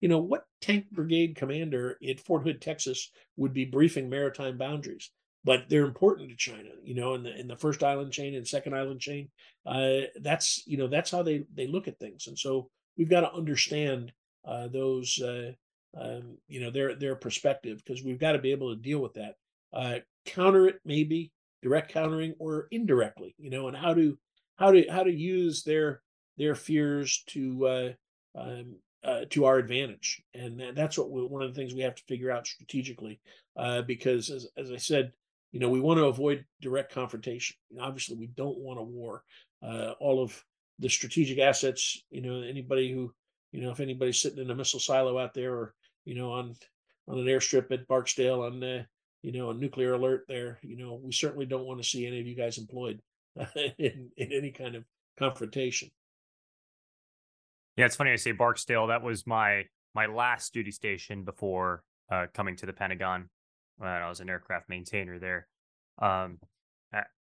you 0.00 0.08
know, 0.08 0.18
what 0.18 0.44
tank 0.60 0.90
brigade 0.90 1.36
commander 1.36 1.98
at 2.08 2.20
Fort 2.20 2.44
Hood, 2.44 2.60
Texas, 2.60 3.10
would 3.36 3.52
be 3.52 3.64
briefing 3.64 4.08
maritime 4.08 4.56
boundaries? 4.56 5.10
But 5.44 5.64
they're 5.68 5.84
important 5.84 6.30
to 6.30 6.36
China, 6.36 6.68
you 6.84 6.94
know, 6.94 7.14
in 7.14 7.22
the 7.22 7.38
in 7.38 7.48
the 7.48 7.56
first 7.56 7.82
island 7.82 8.12
chain 8.12 8.34
and 8.34 8.46
second 8.46 8.74
island 8.74 9.00
chain. 9.00 9.28
Uh, 9.66 10.02
that's 10.20 10.62
you 10.66 10.76
know 10.76 10.86
that's 10.86 11.10
how 11.10 11.22
they 11.22 11.44
they 11.54 11.66
look 11.66 11.88
at 11.88 11.98
things, 11.98 12.26
and 12.26 12.38
so 12.38 12.68
we've 12.96 13.10
got 13.10 13.22
to 13.22 13.32
understand 13.32 14.12
uh, 14.44 14.68
those 14.68 15.20
uh, 15.20 15.52
um, 15.98 16.36
you 16.48 16.60
know 16.60 16.70
their 16.70 16.94
their 16.94 17.16
perspective 17.16 17.82
because 17.84 18.04
we've 18.04 18.20
got 18.20 18.32
to 18.32 18.38
be 18.38 18.52
able 18.52 18.74
to 18.74 18.80
deal 18.80 19.00
with 19.00 19.14
that. 19.14 19.34
Uh, 19.72 19.98
counter 20.26 20.68
it 20.68 20.80
maybe 20.84 21.32
direct 21.62 21.92
countering 21.92 22.34
or 22.38 22.68
indirectly, 22.70 23.34
you 23.38 23.50
know, 23.50 23.68
and 23.68 23.76
how 23.76 23.94
to 23.94 24.16
how 24.56 24.70
to 24.70 24.84
how 24.90 25.02
to 25.02 25.12
use 25.12 25.62
their 25.62 26.02
their 26.36 26.54
fears 26.54 27.24
to 27.28 27.66
uh, 27.66 27.92
um, 28.38 28.76
uh, 29.04 29.22
to 29.30 29.44
our 29.44 29.58
advantage, 29.58 30.22
and 30.34 30.62
that's 30.74 30.96
what 30.96 31.10
we, 31.10 31.22
one 31.22 31.42
of 31.42 31.52
the 31.52 31.60
things 31.60 31.74
we 31.74 31.82
have 31.82 31.94
to 31.94 32.04
figure 32.04 32.30
out 32.30 32.46
strategically. 32.46 33.20
Uh, 33.56 33.82
because 33.82 34.30
as 34.30 34.46
as 34.56 34.70
I 34.70 34.76
said, 34.76 35.12
you 35.52 35.60
know, 35.60 35.68
we 35.68 35.80
want 35.80 35.98
to 35.98 36.06
avoid 36.06 36.44
direct 36.60 36.92
confrontation. 36.92 37.56
Obviously, 37.80 38.16
we 38.16 38.26
don't 38.26 38.58
want 38.58 38.80
a 38.80 38.82
war. 38.82 39.22
Uh, 39.62 39.92
all 40.00 40.22
of 40.22 40.42
the 40.78 40.88
strategic 40.88 41.38
assets, 41.38 42.02
you 42.10 42.22
know, 42.22 42.40
anybody 42.40 42.90
who, 42.90 43.12
you 43.52 43.60
know, 43.60 43.70
if 43.70 43.80
anybody's 43.80 44.20
sitting 44.20 44.38
in 44.38 44.50
a 44.50 44.54
missile 44.54 44.80
silo 44.80 45.18
out 45.18 45.34
there 45.34 45.54
or, 45.54 45.74
you 46.04 46.14
know, 46.14 46.32
on 46.32 46.54
on 47.06 47.18
an 47.18 47.26
airstrip 47.26 47.70
at 47.70 47.86
Barksdale 47.86 48.42
on, 48.42 48.62
uh, 48.62 48.82
you 49.22 49.32
know, 49.32 49.50
a 49.50 49.54
nuclear 49.54 49.94
alert 49.94 50.24
there, 50.26 50.58
you 50.62 50.76
know, 50.76 50.98
we 51.02 51.12
certainly 51.12 51.46
don't 51.46 51.66
want 51.66 51.82
to 51.82 51.88
see 51.88 52.06
any 52.06 52.20
of 52.20 52.26
you 52.26 52.34
guys 52.34 52.58
employed 52.58 53.00
in, 53.78 54.10
in 54.16 54.32
any 54.32 54.50
kind 54.50 54.74
of 54.74 54.84
confrontation. 55.18 55.90
Yeah, 57.76 57.86
it's 57.86 57.96
funny 57.96 58.12
I 58.12 58.16
say 58.16 58.32
Barksdale. 58.32 58.86
That 58.86 59.02
was 59.02 59.26
my 59.26 59.64
my 59.94 60.06
last 60.06 60.54
duty 60.54 60.70
station 60.70 61.24
before 61.24 61.82
uh, 62.10 62.26
coming 62.32 62.56
to 62.56 62.66
the 62.66 62.72
Pentagon. 62.72 63.28
I 63.80 64.08
was 64.08 64.20
an 64.20 64.30
aircraft 64.30 64.68
maintainer 64.68 65.18
there. 65.18 65.46
Um, 65.98 66.38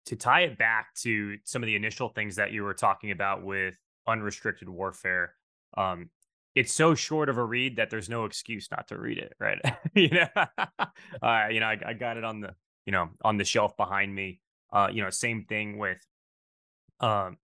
to 0.06 0.16
tie 0.16 0.41
it 0.41 0.58
back 0.58 0.94
to 0.96 1.38
some 1.44 1.64
of 1.64 1.68
the 1.68 1.76
initial 1.76 2.10
things 2.10 2.36
that 2.36 2.52
you 2.52 2.64
were 2.64 2.74
talking 2.74 3.12
about 3.12 3.44
with 3.44 3.78
unrestricted 4.08 4.68
warfare, 4.68 5.34
um, 5.78 6.10
it's 6.56 6.74
so 6.74 6.94
short 6.94 7.30
of 7.30 7.38
a 7.38 7.44
read 7.44 7.78
that 7.78 7.89
there's 7.89 8.10
no 8.10 8.26
excuse 8.26 8.68
not 8.70 8.88
to 8.89 8.98
read 8.98 9.18
it, 9.18 9.34
right? 9.39 9.60
you 9.96 10.10
know, 10.10 10.28
uh, 11.22 11.48
you 11.50 11.60
know, 11.60 11.66
I, 11.66 11.80
I, 11.86 11.94
got 11.94 12.18
it 12.18 12.24
on 12.24 12.41
the, 12.41 12.54
you 12.86 12.91
know, 12.91 13.10
on 13.24 13.38
the 13.38 13.46
shelf 13.46 13.76
behind 13.78 14.14
me. 14.14 14.39
Uh, 14.72 14.89
you 14.91 15.02
know, 15.02 15.10
same 15.10 15.46
thing 15.46 15.78
with, 15.78 16.06
um, 17.00 17.38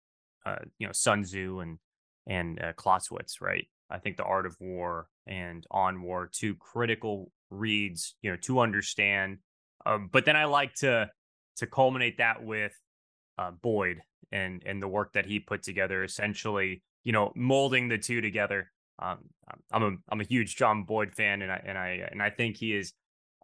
uh, 0.45 0.57
you 0.79 0.87
know, 0.87 0.93
Sun 0.93 1.23
Tzu 1.23 1.61
and 1.61 1.79
and 2.27 2.63
uh, 2.63 2.73
Clausewitz, 2.75 3.41
right? 3.41 3.67
I 3.91 3.99
think 3.99 4.17
the 4.17 4.25
Art 4.25 4.45
of 4.45 4.57
War 4.61 5.09
and 5.27 5.67
On 5.71 6.03
War, 6.03 6.29
two 6.31 6.55
critical 6.57 7.33
reads, 7.51 8.15
you 8.23 8.31
know, 8.31 8.37
to 8.43 8.61
understand. 8.61 9.39
Um, 9.87 10.09
but 10.13 10.25
then 10.25 10.37
I 10.37 10.45
like 10.45 10.75
to 10.77 11.11
to 11.57 11.67
culminate 11.67 12.19
that 12.19 12.43
with 12.43 12.73
uh, 13.39 13.51
Boyd 13.51 14.01
and 14.33 14.63
and 14.67 14.83
the 14.83 14.89
work 14.89 15.13
that 15.15 15.27
he 15.27 15.41
put 15.41 15.63
together, 15.63 16.05
essentially, 16.05 16.83
you 17.05 17.13
know, 17.13 17.33
molding 17.35 17.89
the 17.89 17.99
two 17.99 18.21
together. 18.21 18.71
Um, 19.01 19.19
I'm 19.73 19.83
a 19.83 19.97
I'm 20.11 20.21
a 20.21 20.25
huge 20.25 20.57
John 20.57 20.85
Boyd 20.85 21.15
fan, 21.15 21.43
and 21.43 21.53
I 21.53 21.63
and 21.65 21.79
I 21.79 22.09
and 22.11 22.23
I 22.23 22.31
think 22.31 22.57
he 22.57 22.75
is 22.75 22.93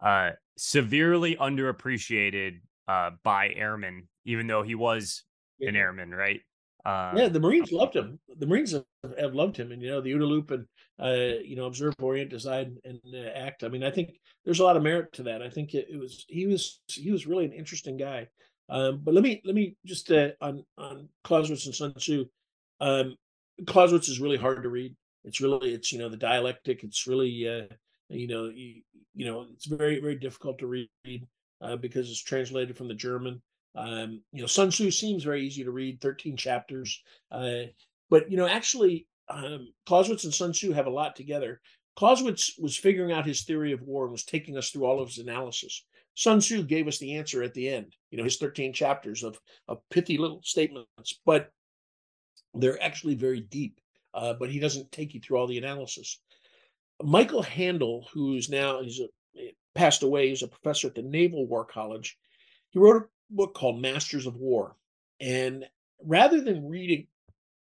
uh, 0.03 0.31
severely 0.57 1.37
underappreciated 1.37 2.61
uh, 2.89 3.11
by 3.23 3.51
airmen, 3.51 4.09
even 4.25 4.47
though 4.47 4.63
he 4.63 4.75
was 4.75 5.23
an 5.61 5.77
airman, 5.77 6.11
right? 6.11 6.41
Uh, 6.85 7.13
yeah, 7.17 7.29
the 7.29 7.41
Marines 7.41 7.73
loved 7.73 7.97
him. 7.97 8.19
The 8.39 8.47
Marines 8.47 8.73
have, 8.73 8.85
have 9.19 9.35
loved 9.35 9.57
him, 9.57 9.73
and 9.73 9.81
you 9.81 9.89
know 9.89 10.01
the 10.03 10.13
OODA 10.13 10.29
loop 10.29 10.51
and 10.51 10.67
uh, 11.03 11.41
you 11.43 11.57
know 11.57 11.65
observe, 11.65 11.95
orient, 11.99 12.31
design, 12.31 12.77
and 12.85 13.01
uh, 13.15 13.31
act. 13.35 13.65
I 13.65 13.69
mean, 13.69 13.83
I 13.83 13.91
think 13.91 14.21
there's 14.45 14.61
a 14.61 14.65
lot 14.65 14.77
of 14.77 14.83
merit 14.83 15.13
to 15.15 15.23
that. 15.25 15.41
I 15.41 15.49
think 15.49 15.75
it, 15.75 15.87
it 15.91 15.99
was 15.99 16.27
he 16.29 16.47
was 16.47 16.81
he 16.89 17.11
was 17.11 17.27
really 17.27 17.47
an 17.47 17.53
interesting 17.53 17.97
guy. 17.97 18.29
Um, 18.69 19.01
but 19.03 19.15
let 19.15 19.23
me 19.23 19.41
let 19.45 19.55
me 19.55 19.77
just 19.87 20.11
uh, 20.11 20.31
on 20.41 20.65
on 20.77 21.09
Clausewitz 21.23 21.67
and 21.67 21.75
Sun 21.75 21.95
Tzu. 21.95 22.27
Um, 22.81 23.17
Clausewitz 23.67 24.09
is 24.09 24.21
really 24.21 24.37
hard 24.37 24.63
to 24.63 24.69
read. 24.69 24.95
It's 25.25 25.41
really 25.41 25.73
it's 25.73 25.91
you 25.93 25.99
know 25.99 26.09
the 26.09 26.17
dialectic. 26.17 26.85
It's 26.85 27.07
really 27.07 27.49
uh, 27.49 27.75
you 28.09 28.29
know 28.29 28.51
you, 28.55 28.83
you 29.15 29.25
know 29.25 29.47
it's 29.55 29.67
very 29.67 30.01
very 30.01 30.17
difficult 30.17 30.59
to 30.59 30.67
read 30.67 31.27
uh, 31.63 31.77
because 31.77 32.11
it's 32.11 32.23
translated 32.23 32.77
from 32.77 32.89
the 32.89 32.95
German. 32.95 33.41
Um, 33.75 34.23
you 34.33 34.41
know, 34.41 34.47
Sun 34.47 34.71
Tzu 34.71 34.91
seems 34.91 35.25
very 35.25 35.47
easy 35.47 35.65
to 35.65 35.71
read, 35.71 36.01
13 36.01 36.37
chapters. 36.37 37.03
Uh, 37.31 37.65
but, 38.11 38.31
you 38.31 38.37
know, 38.37 38.47
actually, 38.47 39.07
um, 39.29 39.73
Clausewitz 39.87 40.25
and 40.25 40.35
Sun 40.35 40.53
Tzu 40.53 40.73
have 40.73 40.87
a 40.87 40.91
lot 40.91 41.17
together. 41.17 41.61
Clausewitz 41.97 42.59
was 42.59 42.77
figuring 42.77 43.13
out 43.13 43.27
his 43.27 43.43
theory 43.43 43.73
of 43.73 43.83
war 43.83 44.05
and 44.05 44.13
was 44.13 44.25
taking 44.25 44.57
us 44.57 44.71
through 44.71 44.85
all 44.85 45.01
of 45.01 45.09
his 45.09 45.19
analysis. 45.19 45.85
Sun 46.15 46.41
Tzu 46.41 46.63
gave 46.65 46.87
us 46.87 46.99
the 46.99 47.17
answer 47.17 47.43
at 47.43 47.55
the 47.55 47.69
end, 47.69 47.95
you 48.11 48.19
know, 48.19 48.25
his 48.25 48.37
13 48.37 48.73
chapters 48.73 49.23
of, 49.25 49.39
of 49.69 49.79
pithy 49.91 50.17
little 50.17 50.41
statements, 50.45 51.21
but 51.27 51.51
they're 52.55 52.83
actually 52.83 53.15
very 53.15 53.41
deep. 53.41 53.81
Uh, 54.13 54.33
but 54.33 54.49
he 54.49 54.61
doesn't 54.61 54.93
take 54.93 55.13
you 55.13 55.21
through 55.21 55.37
all 55.37 55.49
the 55.49 55.59
analysis. 55.59 56.21
Michael 57.03 57.43
Handel, 57.43 58.07
who's 58.13 58.49
now 58.49 58.81
he's 58.81 59.01
a, 59.01 59.53
passed 59.75 60.05
away, 60.05 60.29
he's 60.29 60.45
a 60.45 60.49
professor 60.49 60.87
at 60.87 60.95
the 60.95 61.03
Naval 61.03 61.47
War 61.47 61.65
College. 61.65 62.17
He 62.71 62.79
wrote 62.79 63.09
book 63.35 63.55
called 63.55 63.81
Masters 63.81 64.27
of 64.27 64.37
War. 64.37 64.77
And 65.21 65.65
rather 66.03 66.41
than 66.41 66.69
reading 66.69 67.07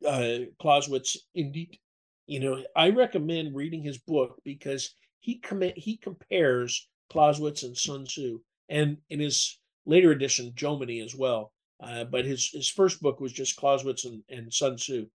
uh, 0.07 0.39
Clausewitz 0.61 1.16
in 1.35 1.53
detail, 1.53 1.79
you 2.27 2.41
know, 2.41 2.62
I 2.77 2.91
recommend 2.91 3.57
reading 3.57 3.83
his 3.83 3.99
book 3.99 4.39
because 4.45 4.95
he 5.21 5.39
com- 5.39 5.73
he 5.77 5.97
compares 5.97 6.89
Clausewitz 7.11 7.62
and 7.62 7.77
Sun 7.77 8.05
Tzu, 8.05 8.41
and 8.69 8.99
in 9.09 9.19
his 9.19 9.59
later 9.87 10.12
edition, 10.12 10.53
Jomini 10.53 11.03
as 11.03 11.14
well. 11.14 11.53
Uh, 11.83 12.05
but 12.05 12.25
his 12.25 12.51
his 12.51 12.69
first 12.69 13.01
book 13.01 13.21
was 13.21 13.33
just 13.33 13.57
Clausewitz 13.57 14.05
and, 14.05 14.23
and 14.29 14.53
Sun 14.53 14.77
Tzu, 14.77 15.07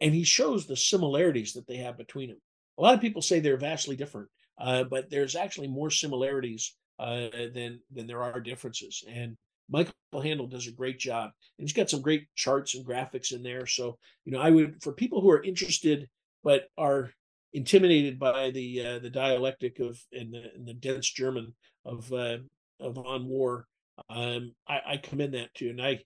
and 0.00 0.14
he 0.14 0.24
shows 0.24 0.66
the 0.66 0.76
similarities 0.76 1.52
that 1.54 1.66
they 1.66 1.76
have 1.76 1.96
between 1.96 2.28
them. 2.28 2.40
A 2.78 2.82
lot 2.82 2.94
of 2.94 3.00
people 3.00 3.22
say 3.22 3.40
they're 3.40 3.56
vastly 3.56 3.96
different, 3.96 4.28
uh, 4.58 4.84
but 4.84 5.10
there's 5.10 5.36
actually 5.36 5.68
more 5.68 5.90
similarities 5.90 6.76
uh, 6.98 7.28
than 7.52 7.80
than 7.90 8.06
there 8.06 8.22
are 8.22 8.40
differences. 8.40 9.04
And 9.08 9.36
Michael 9.70 9.94
Handel 10.22 10.46
does 10.46 10.66
a 10.66 10.72
great 10.72 10.98
job. 10.98 11.30
And 11.58 11.66
he's 11.66 11.72
got 11.72 11.90
some 11.90 12.02
great 12.02 12.26
charts 12.34 12.74
and 12.74 12.86
graphics 12.86 13.32
in 13.32 13.42
there. 13.42 13.66
So, 13.66 13.98
you 14.24 14.32
know, 14.32 14.40
I 14.40 14.50
would 14.50 14.82
for 14.82 14.92
people 14.92 15.20
who 15.20 15.30
are 15.30 15.42
interested 15.42 16.08
but 16.44 16.68
are 16.76 17.10
intimidated 17.52 18.18
by 18.18 18.50
the 18.50 18.84
uh, 18.84 18.98
the 18.98 19.10
dialectic 19.10 19.78
of 19.78 20.00
and 20.12 20.32
the, 20.32 20.44
and 20.54 20.66
the 20.66 20.74
dense 20.74 21.10
German 21.10 21.54
of 21.84 22.12
uh, 22.12 22.38
of 22.80 22.98
on 22.98 23.26
war, 23.26 23.66
um, 24.10 24.54
I, 24.68 24.80
I 24.86 24.96
commend 24.96 25.34
that 25.34 25.54
too. 25.54 25.70
And 25.70 25.80
I 25.80 26.00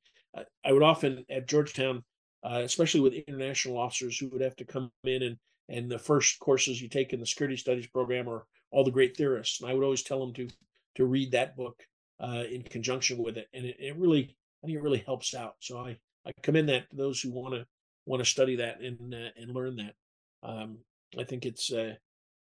I 0.64 0.72
would 0.72 0.82
often 0.82 1.24
at 1.30 1.48
Georgetown, 1.48 2.04
uh, 2.44 2.60
especially 2.64 3.00
with 3.00 3.14
international 3.14 3.78
officers 3.78 4.18
who 4.18 4.28
would 4.28 4.42
have 4.42 4.56
to 4.56 4.64
come 4.64 4.90
in 5.04 5.22
and 5.22 5.36
and 5.68 5.90
the 5.90 5.98
first 5.98 6.38
courses 6.38 6.80
you 6.80 6.88
take 6.88 7.12
in 7.12 7.20
the 7.20 7.26
security 7.26 7.56
studies 7.56 7.88
program 7.88 8.28
are 8.28 8.46
all 8.70 8.84
the 8.84 8.90
great 8.90 9.16
theorists. 9.16 9.60
And 9.60 9.70
I 9.70 9.74
would 9.74 9.84
always 9.84 10.02
tell 10.02 10.20
them 10.20 10.34
to 10.34 10.48
to 10.96 11.06
read 11.06 11.32
that 11.32 11.56
book 11.56 11.82
uh, 12.20 12.44
in 12.50 12.62
conjunction 12.62 13.18
with 13.18 13.36
it, 13.36 13.48
and 13.52 13.64
it, 13.64 13.76
it, 13.78 13.96
really, 13.96 14.36
I 14.62 14.66
think 14.66 14.78
it 14.78 14.82
really 14.82 15.02
helps 15.04 15.34
out. 15.34 15.56
So 15.60 15.78
I 15.78 15.98
I 16.26 16.32
commend 16.42 16.68
that 16.68 16.90
to 16.90 16.96
those 16.96 17.20
who 17.20 17.30
want 17.30 17.54
to 17.54 17.66
want 18.06 18.22
to 18.22 18.30
study 18.30 18.56
that 18.56 18.80
and 18.80 19.14
uh, 19.14 19.30
and 19.36 19.54
learn 19.54 19.76
that. 19.76 19.94
Um, 20.42 20.78
I 21.18 21.24
think 21.24 21.44
it's 21.46 21.72
uh, 21.72 21.94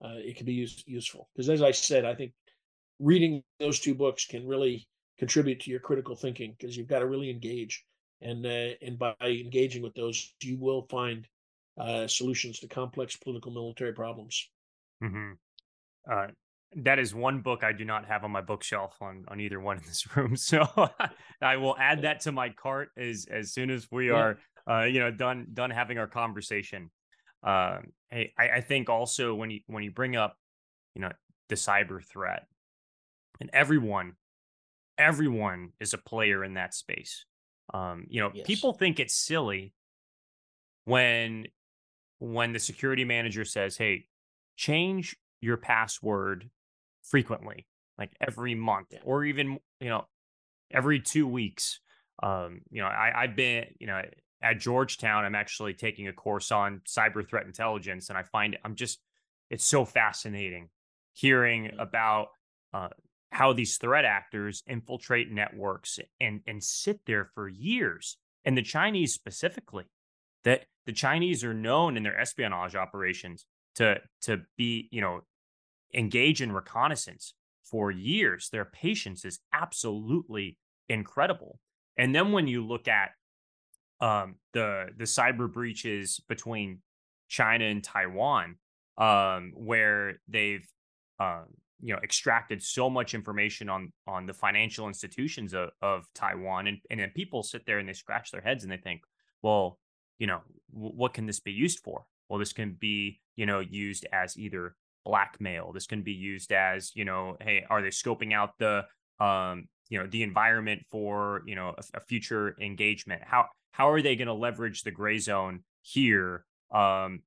uh 0.05 0.18
it 0.18 0.37
can 0.37 0.47
be 0.47 0.68
useful 0.87 1.29
because, 1.35 1.49
as 1.49 1.62
I 1.62 1.72
said, 1.72 2.05
I 2.05 2.14
think 2.14 2.33
reading 3.01 3.43
those 3.59 3.81
two 3.81 3.95
books 3.95 4.27
can 4.27 4.47
really 4.47 4.87
contribute 5.18 5.61
to 5.61 5.70
your 5.70 5.81
critical 5.81 6.16
thinking 6.16 6.55
because 6.59 6.77
you've 6.77 6.89
got 6.89 7.01
to 7.01 7.07
really 7.07 7.31
engage, 7.31 7.85
and 8.20 8.47
uh, 8.47 8.75
and 8.83 8.99
by 8.99 9.14
engaging 9.20 9.83
with 9.83 9.95
those, 9.95 10.35
you 10.43 10.57
will 10.59 10.87
find 10.89 11.27
uh, 11.79 12.07
solutions 12.07 12.61
to 12.61 12.68
complex 12.68 13.16
political 13.16 13.53
military 13.53 13.93
problems. 13.93 14.49
Mm-hmm. 15.03 15.33
Uh, 16.11 16.27
that 16.77 16.99
is 16.99 17.14
one 17.14 17.41
book 17.41 17.62
I 17.62 17.72
do 17.72 17.85
not 17.85 18.07
have 18.07 18.25
on 18.25 18.31
my 18.31 18.41
bookshelf 18.41 18.97
on 19.01 19.25
on 19.29 19.41
either 19.41 19.61
one 19.61 19.79
in 19.79 19.85
this 19.85 20.07
room. 20.16 20.37
So 20.37 20.66
I 21.43 21.57
will 21.57 21.77
add 21.79 22.03
that 22.03 22.20
to 22.20 22.33
my 22.33 22.51
cart 22.51 22.91
as 22.97 23.27
as 23.31 23.53
soon 23.53 23.70
as 23.70 23.89
we 23.91 24.11
are 24.11 24.39
uh, 24.68 24.83
you 24.83 25.01
know 25.01 25.11
done 25.11 25.47
done 25.53 25.70
having 25.70 25.99
our 25.99 26.07
conversation. 26.07 26.91
Uh, 27.43 27.79
I 28.12 28.31
I 28.39 28.61
think 28.61 28.89
also 28.89 29.35
when 29.35 29.51
you 29.51 29.61
when 29.66 29.83
you 29.83 29.91
bring 29.91 30.16
up 30.16 30.37
you 30.95 31.03
know 31.03 31.12
the 31.49 31.55
cyber 31.55 32.03
threat 32.03 32.47
and 33.41 33.51
everyone 33.53 34.14
everyone 34.99 35.70
is 35.81 35.93
a 35.93 35.99
player 35.99 36.45
in 36.45 36.55
that 36.55 36.75
space. 36.75 37.25
Um, 37.72 38.07
you 38.09 38.20
know, 38.20 38.31
yes. 38.35 38.47
people 38.47 38.72
think 38.72 39.01
it's 39.01 39.14
silly 39.14 39.72
when 40.85 41.47
when 42.18 42.53
the 42.53 42.59
security 42.59 43.05
manager 43.05 43.45
says, 43.45 43.77
"Hey, 43.77 44.07
change 44.57 45.16
your 45.41 45.57
password 45.57 46.51
frequently, 47.05 47.67
like 47.99 48.13
every 48.21 48.55
month 48.55 48.89
yeah. 48.91 49.01
or 49.05 49.25
even, 49.25 49.59
you 49.81 49.89
know, 49.89 50.05
every 50.71 51.01
two 51.01 51.27
weeks. 51.27 51.81
Um, 52.23 52.61
you 52.71 52.81
know, 52.81 52.89
I, 52.89 53.23
I've 53.23 53.37
been, 53.37 53.67
you 53.79 53.87
know, 53.87 54.03
at 54.43 54.61
Georgetown, 54.61 55.25
I'm 55.25 55.35
actually 55.35 55.75
taking 55.75 56.09
a 56.09 56.13
course 56.13 56.53
on 56.53 56.83
cyber 56.87 57.29
threat 57.29 57.47
intelligence, 57.47 58.09
and 58.09 58.19
I 58.19 58.23
find 58.23 58.59
I'm 58.65 58.75
just, 58.75 59.01
it's 59.51 59.65
so 59.65 59.85
fascinating 59.85 60.69
hearing 61.13 61.65
mm-hmm. 61.65 61.81
about 61.81 62.29
uh, 62.73 62.89
how 63.31 63.53
these 63.53 63.79
threat 63.79 64.05
actors 64.05 64.63
infiltrate 64.67 65.31
networks 65.31 65.99
and 66.21 66.41
and 66.47 66.63
sit 66.63 67.01
there 67.07 67.31
for 67.35 67.49
years. 67.49 68.17
And 68.45 68.57
the 68.57 68.63
Chinese 68.63 69.15
specifically, 69.15 69.85
that 70.45 70.67
the 70.87 70.93
Chinese 70.93 71.43
are 71.43 71.55
known 71.55 71.97
in 71.97 72.03
their 72.03 72.19
espionage 72.19 72.77
operations 72.77 73.47
to 73.77 74.01
to 74.23 74.43
be, 74.57 74.89
you 74.93 75.01
know, 75.01 75.23
engage 75.95 76.42
in 76.42 76.53
reconnaissance 76.53 77.34
for 77.64 77.90
years. 77.90 78.49
Their 78.51 78.64
patience 78.64 79.24
is 79.24 79.40
absolutely 79.53 80.59
incredible. 80.88 81.61
And 81.97 82.14
then 82.14 82.32
when 82.32 82.47
you 82.47 82.66
look 82.66 82.88
at 82.88 83.11
um, 84.01 84.36
the 84.53 84.88
the 84.97 85.05
cyber 85.05 85.51
breaches 85.51 86.20
between 86.28 86.80
China 87.28 87.64
and 87.64 87.82
Taiwan, 87.82 88.57
um, 88.99 89.53
where 89.55 90.20
they've 90.28 90.68
um, 91.18 91.47
you 91.80 91.95
know 91.95 92.01
extracted 92.03 92.62
so 92.62 92.90
much 92.90 93.14
information 93.14 93.68
on 93.68 93.92
on 94.07 94.26
the 94.26 94.34
financial 94.34 94.88
institutions 94.88 95.55
of, 95.55 95.70
of 95.80 96.07
Taiwan, 96.14 96.66
and 96.66 96.78
and 96.90 97.01
then 97.01 97.11
people 97.14 97.42
sit 97.42 97.64
there 97.66 97.78
and 97.78 97.88
they 97.88 97.92
scratch 97.92 98.30
their 98.30 98.40
heads 98.40 98.64
and 98.64 98.72
they 98.72 98.76
think, 98.76 99.03
well, 99.42 99.78
you 100.18 100.26
know, 100.26 100.40
w- 100.72 100.95
what 100.95 101.14
can 101.14 101.26
this 101.26 101.40
be 101.40 101.53
used 101.53 101.80
for? 101.80 102.05
Well, 102.28 102.38
this 102.38 102.53
can 102.53 102.76
be 102.78 103.20
you 103.36 103.47
know 103.47 103.61
used 103.61 104.07
as 104.12 104.36
either 104.36 104.74
blackmail. 105.05 105.73
This 105.73 105.87
can 105.87 106.03
be 106.03 106.13
used 106.13 106.53
as, 106.53 106.93
you 106.95 107.05
know, 107.05 107.37
hey, 107.41 107.65
are 107.69 107.83
they 107.83 107.89
scoping 107.89 108.33
out 108.33 108.59
the 108.59 108.85
um, 109.21 109.69
you 109.91 109.99
know, 109.99 110.07
the 110.07 110.23
environment 110.23 110.83
for, 110.91 111.43
you 111.47 111.55
know, 111.55 111.75
a, 111.77 111.99
a 111.99 112.01
future 112.01 112.57
engagement? 112.61 113.23
How 113.25 113.47
how 113.73 113.91
are 113.91 114.03
they 114.03 114.17
going 114.17 114.29
to 114.29 114.35
leverage 114.35 114.83
the 114.83 114.91
gray 114.91 115.19
zone 115.19 115.65
here? 115.83 116.45
Um, 116.73 117.23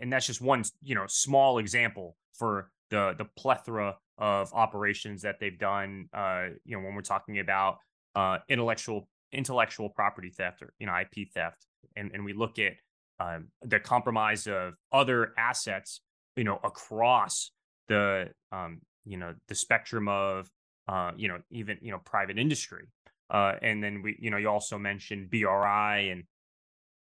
and 0.00 0.12
that's 0.12 0.26
just 0.26 0.40
one, 0.40 0.64
you 0.82 0.94
know, 0.94 1.06
small 1.08 1.58
example 1.58 2.16
for 2.34 2.70
the 2.90 3.14
the 3.16 3.24
plethora 3.36 3.96
of 4.18 4.52
operations 4.52 5.22
that 5.22 5.40
they've 5.40 5.58
done. 5.58 6.08
Uh, 6.12 6.48
you 6.64 6.76
know, 6.76 6.84
when 6.84 6.94
we're 6.94 7.02
talking 7.02 7.38
about 7.38 7.78
uh, 8.14 8.38
intellectual 8.48 9.08
intellectual 9.32 9.88
property 9.88 10.30
theft 10.30 10.62
or 10.62 10.72
you 10.78 10.86
know 10.86 10.94
IP 10.94 11.28
theft, 11.32 11.66
and 11.96 12.10
and 12.12 12.24
we 12.24 12.32
look 12.32 12.58
at 12.58 12.74
um, 13.18 13.48
the 13.62 13.80
compromise 13.80 14.46
of 14.46 14.74
other 14.92 15.32
assets 15.38 16.00
you 16.36 16.44
know 16.44 16.60
across 16.64 17.50
the 17.88 18.30
um, 18.52 18.80
you 19.04 19.16
know 19.16 19.34
the 19.48 19.54
spectrum 19.54 20.08
of 20.08 20.50
uh, 20.88 21.12
you 21.16 21.28
know 21.28 21.38
even 21.50 21.78
you 21.82 21.90
know 21.90 21.98
private 22.04 22.38
industry 22.38 22.86
uh, 23.30 23.54
and 23.62 23.82
then 23.82 24.02
we 24.02 24.16
you 24.20 24.30
know 24.30 24.36
you 24.36 24.48
also 24.48 24.78
mentioned 24.78 25.30
BRI 25.30 26.10
and 26.10 26.24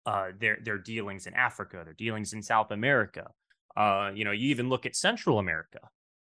uh, 0.06 0.28
their 0.38 0.58
their 0.64 0.78
dealings 0.78 1.26
in 1.26 1.34
Africa, 1.34 1.82
their 1.84 1.94
dealings 1.94 2.32
in 2.32 2.42
South 2.42 2.70
America. 2.70 3.30
Uh, 3.76 4.10
you 4.14 4.24
know, 4.24 4.30
you 4.30 4.48
even 4.48 4.68
look 4.68 4.86
at 4.86 4.96
Central 4.96 5.38
America, 5.38 5.80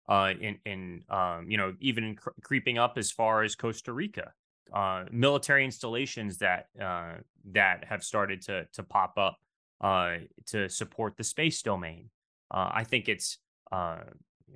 uh, 0.08 0.32
in 0.40 0.58
in 0.64 1.02
um, 1.08 1.46
you 1.48 1.56
know 1.56 1.74
even 1.80 2.16
cr- 2.16 2.30
creeping 2.42 2.78
up 2.78 2.98
as 2.98 3.10
far 3.10 3.42
as 3.42 3.54
Costa 3.54 3.92
Rica. 3.92 4.32
Uh, 4.72 5.04
military 5.10 5.64
installations 5.64 6.38
that 6.38 6.68
uh, 6.80 7.14
that 7.52 7.84
have 7.84 8.04
started 8.04 8.40
to 8.42 8.66
to 8.72 8.82
pop 8.82 9.18
up 9.18 9.38
uh, 9.80 10.16
to 10.46 10.68
support 10.68 11.16
the 11.16 11.24
space 11.24 11.62
domain. 11.62 12.10
Uh, 12.50 12.70
I 12.72 12.84
think 12.84 13.08
it's 13.08 13.38
uh, 13.70 13.98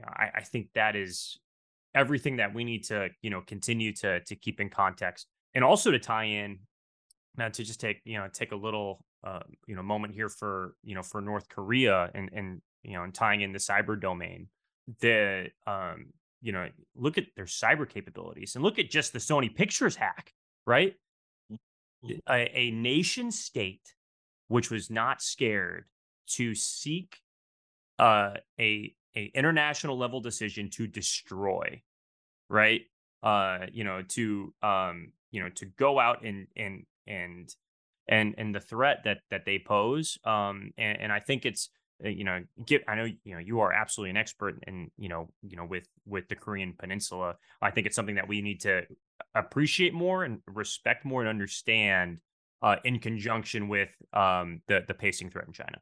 I, 0.04 0.30
I, 0.36 0.40
think 0.40 0.68
that 0.74 0.96
is 0.96 1.38
everything 1.94 2.36
that 2.36 2.52
we 2.52 2.64
need 2.64 2.84
to 2.84 3.08
you 3.22 3.30
know 3.30 3.40
continue 3.46 3.92
to 3.92 4.20
to 4.20 4.34
keep 4.34 4.60
in 4.60 4.68
context 4.68 5.26
and 5.54 5.62
also 5.62 5.90
to 5.92 5.98
tie 5.98 6.24
in 6.24 6.58
now 7.36 7.48
to 7.48 7.62
just 7.62 7.80
take 7.80 8.00
you 8.04 8.18
know 8.18 8.28
take 8.32 8.52
a 8.52 8.56
little 8.56 9.04
uh, 9.22 9.40
you 9.66 9.76
know 9.76 9.82
moment 9.82 10.14
here 10.14 10.28
for 10.28 10.74
you 10.82 10.94
know 10.94 11.02
for 11.02 11.20
North 11.20 11.48
Korea 11.48 12.10
and 12.14 12.30
and 12.32 12.60
you 12.82 12.94
know 12.94 13.04
and 13.04 13.14
tying 13.14 13.40
in 13.42 13.52
the 13.52 13.58
cyber 13.58 14.00
domain. 14.00 14.48
The 15.00 15.50
um, 15.66 16.06
you 16.42 16.52
know 16.52 16.68
look 16.96 17.16
at 17.16 17.26
their 17.36 17.46
cyber 17.46 17.88
capabilities 17.88 18.54
and 18.54 18.64
look 18.64 18.78
at 18.78 18.90
just 18.90 19.12
the 19.12 19.18
Sony 19.18 19.54
Pictures 19.54 19.96
hack, 19.96 20.32
right? 20.66 20.94
Mhm. 21.52 22.20
A, 22.28 22.58
a 22.58 22.70
nation 22.70 23.30
state 23.30 23.94
which 24.48 24.70
was 24.70 24.90
not 24.90 25.22
scared 25.22 25.86
to 26.26 26.54
seek 26.54 27.18
uh, 27.98 28.34
a 28.58 28.94
a 29.16 29.30
international 29.34 29.96
level 29.96 30.20
decision 30.20 30.70
to 30.70 30.86
destroy, 30.86 31.82
right? 32.48 32.82
Uh, 33.22 33.66
you 33.72 33.84
know, 33.84 34.02
to 34.02 34.52
um, 34.62 35.12
you 35.30 35.42
know, 35.42 35.48
to 35.50 35.66
go 35.66 35.98
out 35.98 36.24
and 36.24 36.46
and 36.56 36.84
and 37.06 37.54
and 38.08 38.34
and 38.36 38.54
the 38.54 38.60
threat 38.60 39.02
that 39.04 39.18
that 39.30 39.44
they 39.44 39.58
pose. 39.58 40.18
Um, 40.24 40.72
and, 40.76 41.00
and 41.00 41.12
I 41.12 41.20
think 41.20 41.46
it's 41.46 41.70
uh, 42.04 42.08
you 42.08 42.24
know, 42.24 42.42
get 42.66 42.82
I 42.88 42.96
know 42.96 43.04
you 43.04 43.34
know 43.34 43.38
you 43.38 43.60
are 43.60 43.72
absolutely 43.72 44.10
an 44.10 44.16
expert 44.16 44.58
in 44.66 44.90
you 44.96 45.08
know 45.08 45.30
you 45.42 45.56
know 45.56 45.64
with 45.64 45.86
with 46.06 46.28
the 46.28 46.34
Korean 46.34 46.74
Peninsula. 46.78 47.36
I 47.62 47.70
think 47.70 47.86
it's 47.86 47.96
something 47.96 48.16
that 48.16 48.28
we 48.28 48.42
need 48.42 48.60
to 48.62 48.82
appreciate 49.34 49.94
more 49.94 50.24
and 50.24 50.40
respect 50.46 51.04
more 51.04 51.20
and 51.20 51.28
understand 51.28 52.18
uh, 52.62 52.76
in 52.84 52.98
conjunction 52.98 53.68
with 53.68 53.90
um, 54.12 54.60
the 54.68 54.84
the 54.86 54.94
pacing 54.94 55.30
threat 55.30 55.46
in 55.46 55.52
China. 55.52 55.78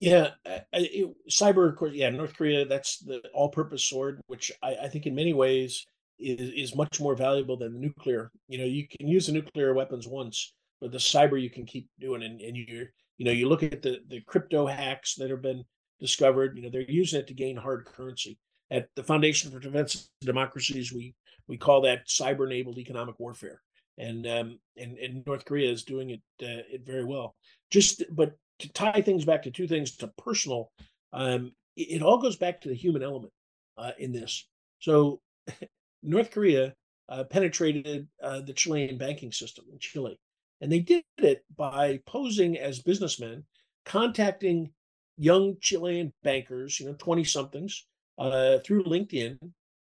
Yeah, 0.00 0.30
I, 0.46 0.62
it, 0.72 1.14
cyber, 1.30 1.68
of 1.68 1.76
course, 1.76 1.92
yeah, 1.94 2.08
North 2.08 2.34
Korea, 2.34 2.64
that's 2.64 2.98
the 2.98 3.20
all-purpose 3.34 3.84
sword, 3.84 4.22
which 4.28 4.50
I, 4.62 4.76
I 4.84 4.88
think 4.88 5.06
in 5.06 5.14
many 5.14 5.34
ways 5.34 5.86
is 6.18 6.50
is 6.50 6.74
much 6.74 7.00
more 7.00 7.14
valuable 7.14 7.56
than 7.58 7.74
the 7.74 7.78
nuclear. 7.78 8.30
You 8.48 8.58
know, 8.58 8.64
you 8.64 8.88
can 8.88 9.06
use 9.06 9.26
the 9.26 9.32
nuclear 9.32 9.74
weapons 9.74 10.08
once, 10.08 10.54
but 10.80 10.90
the 10.90 10.98
cyber 10.98 11.40
you 11.40 11.50
can 11.50 11.66
keep 11.66 11.88
doing, 11.98 12.22
and, 12.22 12.40
and 12.40 12.56
you 12.56 12.86
you 13.18 13.26
know, 13.26 13.32
you 13.32 13.48
look 13.48 13.62
at 13.62 13.82
the 13.82 13.98
the 14.08 14.22
crypto 14.22 14.66
hacks 14.66 15.14
that 15.16 15.30
have 15.30 15.42
been 15.42 15.64
discovered. 15.98 16.56
You 16.56 16.62
know, 16.62 16.70
they're 16.70 16.90
using 16.90 17.20
it 17.20 17.26
to 17.26 17.34
gain 17.34 17.56
hard 17.56 17.84
currency. 17.84 18.38
At 18.70 18.88
the 18.96 19.02
Foundation 19.02 19.50
for 19.50 19.58
Defense 19.58 19.94
of 19.94 20.26
Democracies, 20.26 20.92
we 20.92 21.14
we 21.46 21.58
call 21.58 21.82
that 21.82 22.06
cyber-enabled 22.08 22.78
economic 22.78 23.16
warfare, 23.18 23.60
and 23.98 24.26
um, 24.26 24.58
and 24.78 24.96
and 24.96 25.26
North 25.26 25.44
Korea 25.44 25.70
is 25.70 25.84
doing 25.84 26.10
it 26.10 26.22
uh, 26.42 26.64
it 26.72 26.86
very 26.86 27.04
well. 27.04 27.34
Just 27.70 28.04
but 28.10 28.34
to 28.60 28.72
tie 28.72 29.00
things 29.00 29.24
back 29.24 29.42
to 29.42 29.50
two 29.50 29.66
things 29.66 29.96
to 29.96 30.08
personal, 30.18 30.70
um, 31.12 31.52
it, 31.76 31.96
it 31.96 32.02
all 32.02 32.18
goes 32.18 32.36
back 32.36 32.60
to 32.60 32.68
the 32.68 32.74
human 32.74 33.02
element 33.02 33.32
uh, 33.76 33.92
in 33.98 34.12
this. 34.12 34.46
So 34.78 35.20
North 36.02 36.30
Korea 36.30 36.74
uh, 37.08 37.24
penetrated 37.24 38.08
uh, 38.22 38.40
the 38.40 38.52
Chilean 38.52 38.96
banking 38.96 39.32
system 39.32 39.64
in 39.72 39.78
Chile, 39.78 40.18
and 40.60 40.70
they 40.70 40.80
did 40.80 41.04
it 41.18 41.44
by 41.56 42.00
posing 42.06 42.58
as 42.58 42.80
businessmen, 42.80 43.44
contacting 43.84 44.70
young 45.16 45.56
Chilean 45.60 46.12
bankers, 46.22 46.78
you 46.78 46.86
know, 46.86 46.94
twenty 46.94 47.24
somethings, 47.24 47.86
uh, 48.18 48.58
through 48.58 48.84
LinkedIn, 48.84 49.38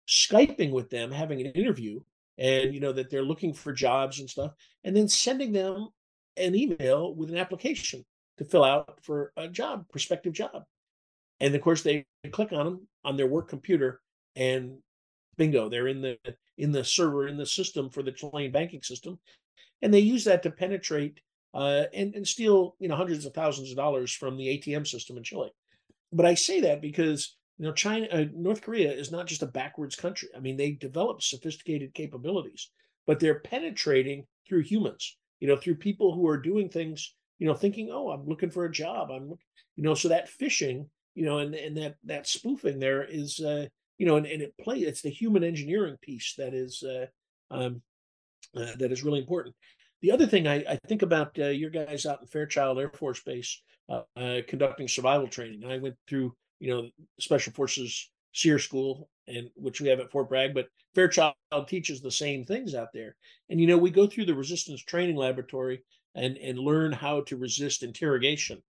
skyping 0.07 0.71
with 0.71 0.89
them, 0.89 1.11
having 1.11 1.41
an 1.41 1.47
interview, 1.47 1.99
and 2.37 2.73
you 2.73 2.79
know 2.79 2.93
that 2.93 3.09
they're 3.09 3.23
looking 3.23 3.53
for 3.53 3.73
jobs 3.73 4.19
and 4.19 4.29
stuff, 4.29 4.51
and 4.83 4.95
then 4.95 5.07
sending 5.07 5.51
them 5.51 5.89
an 6.37 6.55
email 6.55 7.15
with 7.15 7.29
an 7.29 7.37
application 7.37 8.05
to 8.37 8.45
fill 8.45 8.63
out 8.63 8.99
for 9.03 9.31
a 9.37 9.47
job, 9.47 9.85
prospective 9.89 10.33
job. 10.33 10.63
And 11.39 11.53
of 11.53 11.61
course, 11.61 11.83
they 11.83 12.05
click 12.31 12.51
on 12.51 12.65
them 12.65 12.87
on 13.03 13.17
their 13.17 13.27
work 13.27 13.47
computer, 13.47 14.01
and 14.35 14.77
bingo, 15.37 15.69
they're 15.69 15.87
in 15.87 16.01
the 16.01 16.17
in 16.57 16.71
the 16.71 16.83
server 16.83 17.27
in 17.27 17.37
the 17.37 17.45
system 17.45 17.89
for 17.89 18.01
the 18.01 18.11
Chilean 18.11 18.51
banking 18.51 18.81
system, 18.81 19.19
and 19.81 19.93
they 19.93 19.99
use 19.99 20.23
that 20.23 20.43
to 20.43 20.51
penetrate 20.51 21.19
uh, 21.53 21.83
and 21.93 22.15
and 22.15 22.27
steal 22.27 22.75
you 22.79 22.87
know 22.87 22.95
hundreds 22.95 23.25
of 23.25 23.33
thousands 23.33 23.69
of 23.69 23.77
dollars 23.77 24.11
from 24.11 24.37
the 24.37 24.47
ATM 24.47 24.87
system 24.87 25.17
in 25.17 25.23
Chile. 25.23 25.51
But 26.11 26.25
I 26.25 26.33
say 26.33 26.61
that 26.61 26.81
because 26.81 27.35
you 27.57 27.65
know 27.65 27.73
China, 27.73 28.07
uh, 28.11 28.25
North 28.33 28.61
Korea 28.61 28.91
is 28.91 29.11
not 29.11 29.27
just 29.27 29.43
a 29.43 29.47
backwards 29.47 29.95
country. 29.95 30.29
I 30.35 30.39
mean, 30.39 30.57
they 30.57 30.71
develop 30.71 31.21
sophisticated 31.21 31.93
capabilities, 31.93 32.71
but 33.05 33.19
they're 33.19 33.39
penetrating 33.39 34.25
through 34.47 34.63
humans. 34.63 35.17
You 35.39 35.47
know, 35.47 35.57
through 35.57 35.75
people 35.75 36.15
who 36.15 36.27
are 36.27 36.37
doing 36.37 36.67
things 36.67 37.13
you 37.39 37.47
know, 37.47 37.53
thinking, 37.53 37.89
"Oh, 37.91 38.09
I'm 38.09 38.27
looking 38.27 38.49
for 38.49 38.65
a 38.65 38.71
job. 38.71 39.09
I'm, 39.11 39.29
you 39.75 39.83
know, 39.83 39.93
so 39.93 40.09
that 40.09 40.29
phishing, 40.29 40.87
you 41.15 41.25
know, 41.25 41.39
and 41.39 41.53
and 41.55 41.77
that 41.77 41.95
that 42.05 42.27
spoofing 42.27 42.79
there 42.79 43.03
is, 43.03 43.39
uh, 43.39 43.67
you 43.97 44.05
know, 44.05 44.17
and, 44.17 44.25
and 44.25 44.41
it 44.41 44.53
play 44.59 44.79
it's 44.79 45.01
the 45.01 45.09
human 45.09 45.43
engineering 45.43 45.97
piece 46.01 46.33
that 46.37 46.53
is 46.53 46.83
uh, 46.83 47.05
um, 47.51 47.81
uh, 48.55 48.75
that 48.77 48.91
is 48.91 49.03
really 49.03 49.19
important. 49.19 49.55
The 50.01 50.11
other 50.11 50.27
thing 50.27 50.47
I, 50.47 50.63
I 50.69 50.79
think 50.87 51.01
about 51.01 51.37
uh, 51.39 51.47
your 51.47 51.69
guys 51.69 52.05
out 52.05 52.21
in 52.21 52.27
Fairchild 52.27 52.79
Air 52.79 52.89
Force 52.89 53.21
Base 53.23 53.61
uh, 53.89 54.01
uh, 54.15 54.41
conducting 54.47 54.87
survival 54.87 55.27
training. 55.27 55.65
I 55.65 55.77
went 55.77 55.95
through, 56.07 56.35
you 56.59 56.69
know, 56.69 56.89
Special 57.19 57.53
Forces 57.53 58.11
SERE 58.33 58.59
School, 58.59 59.09
and 59.27 59.49
which 59.55 59.81
we 59.81 59.87
have 59.89 59.99
at 59.99 60.11
Fort 60.11 60.29
Bragg, 60.29 60.53
but 60.53 60.67
Fairchild 60.93 61.35
teaches 61.67 62.01
the 62.01 62.11
same 62.11 62.45
things 62.45 62.75
out 62.75 62.89
there. 62.93 63.15
And 63.49 63.59
you 63.59 63.67
know, 63.67 63.77
we 63.77 63.89
go 63.89 64.07
through 64.07 64.25
the 64.25 64.35
resistance 64.35 64.81
training 64.81 65.15
laboratory 65.15 65.83
and 66.17 66.37
and 66.37 66.59
learn 66.59 66.91
how 66.91 67.21
to 67.21 67.37
resist 67.37 67.83
interrogation. 67.83 68.61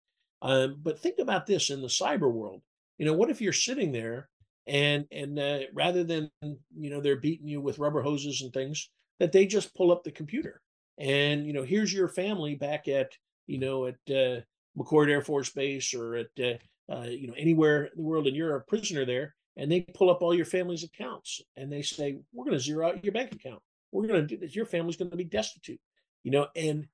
Um, 0.41 0.77
but 0.83 0.99
think 0.99 1.19
about 1.19 1.47
this 1.47 1.69
in 1.69 1.81
the 1.81 1.87
cyber 1.87 2.31
world. 2.31 2.61
You 2.97 3.05
know, 3.05 3.13
what 3.13 3.29
if 3.29 3.41
you're 3.41 3.53
sitting 3.53 3.91
there 3.91 4.29
and 4.67 5.05
and 5.11 5.39
uh, 5.39 5.59
rather 5.73 6.03
than 6.03 6.29
you 6.41 6.89
know 6.89 7.01
they're 7.01 7.15
beating 7.15 7.47
you 7.47 7.61
with 7.61 7.79
rubber 7.79 8.01
hoses 8.01 8.41
and 8.41 8.53
things, 8.53 8.89
that 9.19 9.31
they 9.31 9.45
just 9.45 9.75
pull 9.75 9.91
up 9.91 10.03
the 10.03 10.11
computer 10.11 10.61
and 10.97 11.45
you 11.45 11.53
know 11.53 11.63
here's 11.63 11.93
your 11.93 12.07
family 12.07 12.55
back 12.55 12.87
at 12.87 13.11
you 13.45 13.59
know 13.59 13.85
at 13.85 13.95
uh, 14.09 14.41
McChord 14.77 15.09
Air 15.09 15.21
Force 15.21 15.49
Base 15.49 15.93
or 15.93 16.15
at 16.15 16.27
uh, 16.39 16.93
uh, 16.93 17.07
you 17.07 17.27
know 17.27 17.35
anywhere 17.37 17.85
in 17.85 17.91
the 17.95 18.03
world, 18.03 18.27
and 18.27 18.35
you're 18.35 18.55
a 18.55 18.61
prisoner 18.61 19.05
there, 19.05 19.35
and 19.55 19.71
they 19.71 19.81
pull 19.81 20.09
up 20.09 20.21
all 20.21 20.33
your 20.33 20.45
family's 20.45 20.83
accounts 20.83 21.41
and 21.55 21.71
they 21.71 21.81
say 21.81 22.19
we're 22.33 22.45
going 22.45 22.57
to 22.57 22.63
zero 22.63 22.87
out 22.87 23.03
your 23.03 23.13
bank 23.13 23.33
account. 23.33 23.61
We're 23.91 24.07
going 24.07 24.21
to 24.21 24.27
do 24.27 24.37
this. 24.37 24.55
Your 24.55 24.65
family's 24.65 24.97
going 24.97 25.11
to 25.11 25.17
be 25.17 25.23
destitute. 25.23 25.79
You 26.23 26.31
know, 26.31 26.47
and 26.55 26.87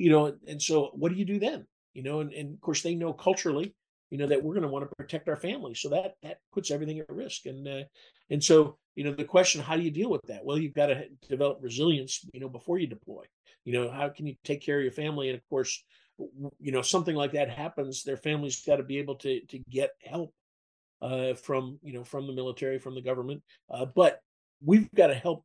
you 0.00 0.08
know, 0.08 0.34
and 0.48 0.60
so 0.62 0.90
what 0.94 1.12
do 1.12 1.18
you 1.18 1.26
do 1.26 1.38
then? 1.38 1.66
You 1.92 2.02
know, 2.02 2.20
and, 2.20 2.32
and 2.32 2.54
of 2.54 2.60
course 2.62 2.80
they 2.80 2.94
know 2.94 3.12
culturally, 3.12 3.74
you 4.10 4.16
know, 4.16 4.26
that 4.26 4.42
we're 4.42 4.54
going 4.54 4.62
to 4.62 4.68
want 4.68 4.88
to 4.88 4.96
protect 4.96 5.28
our 5.28 5.36
family. 5.36 5.74
So 5.74 5.90
that 5.90 6.14
that 6.22 6.38
puts 6.54 6.70
everything 6.70 7.00
at 7.00 7.10
risk. 7.10 7.44
And 7.44 7.68
uh, 7.68 7.82
and 8.30 8.42
so, 8.42 8.78
you 8.96 9.04
know, 9.04 9.12
the 9.12 9.24
question, 9.24 9.60
how 9.60 9.76
do 9.76 9.82
you 9.82 9.90
deal 9.90 10.08
with 10.08 10.22
that? 10.28 10.42
Well, 10.42 10.56
you've 10.56 10.72
got 10.72 10.86
to 10.86 11.04
develop 11.28 11.58
resilience, 11.60 12.24
you 12.32 12.40
know, 12.40 12.48
before 12.48 12.78
you 12.78 12.86
deploy. 12.86 13.24
You 13.66 13.74
know, 13.74 13.90
how 13.90 14.08
can 14.08 14.26
you 14.26 14.36
take 14.42 14.62
care 14.62 14.78
of 14.78 14.82
your 14.82 14.92
family? 14.92 15.28
And 15.28 15.36
of 15.36 15.46
course, 15.50 15.84
you 16.58 16.72
know, 16.72 16.80
something 16.80 17.14
like 17.14 17.32
that 17.32 17.50
happens, 17.50 18.02
their 18.02 18.16
family's 18.16 18.62
got 18.62 18.76
to 18.76 18.82
be 18.82 18.98
able 18.98 19.16
to 19.16 19.40
to 19.48 19.58
get 19.68 19.90
help 20.02 20.32
uh, 21.02 21.34
from 21.34 21.78
you 21.82 21.92
know 21.92 22.04
from 22.04 22.26
the 22.26 22.32
military, 22.32 22.78
from 22.78 22.94
the 22.94 23.02
government. 23.02 23.42
Uh, 23.70 23.84
but 23.84 24.20
we've 24.64 24.90
got 24.94 25.08
to 25.08 25.14
help 25.14 25.44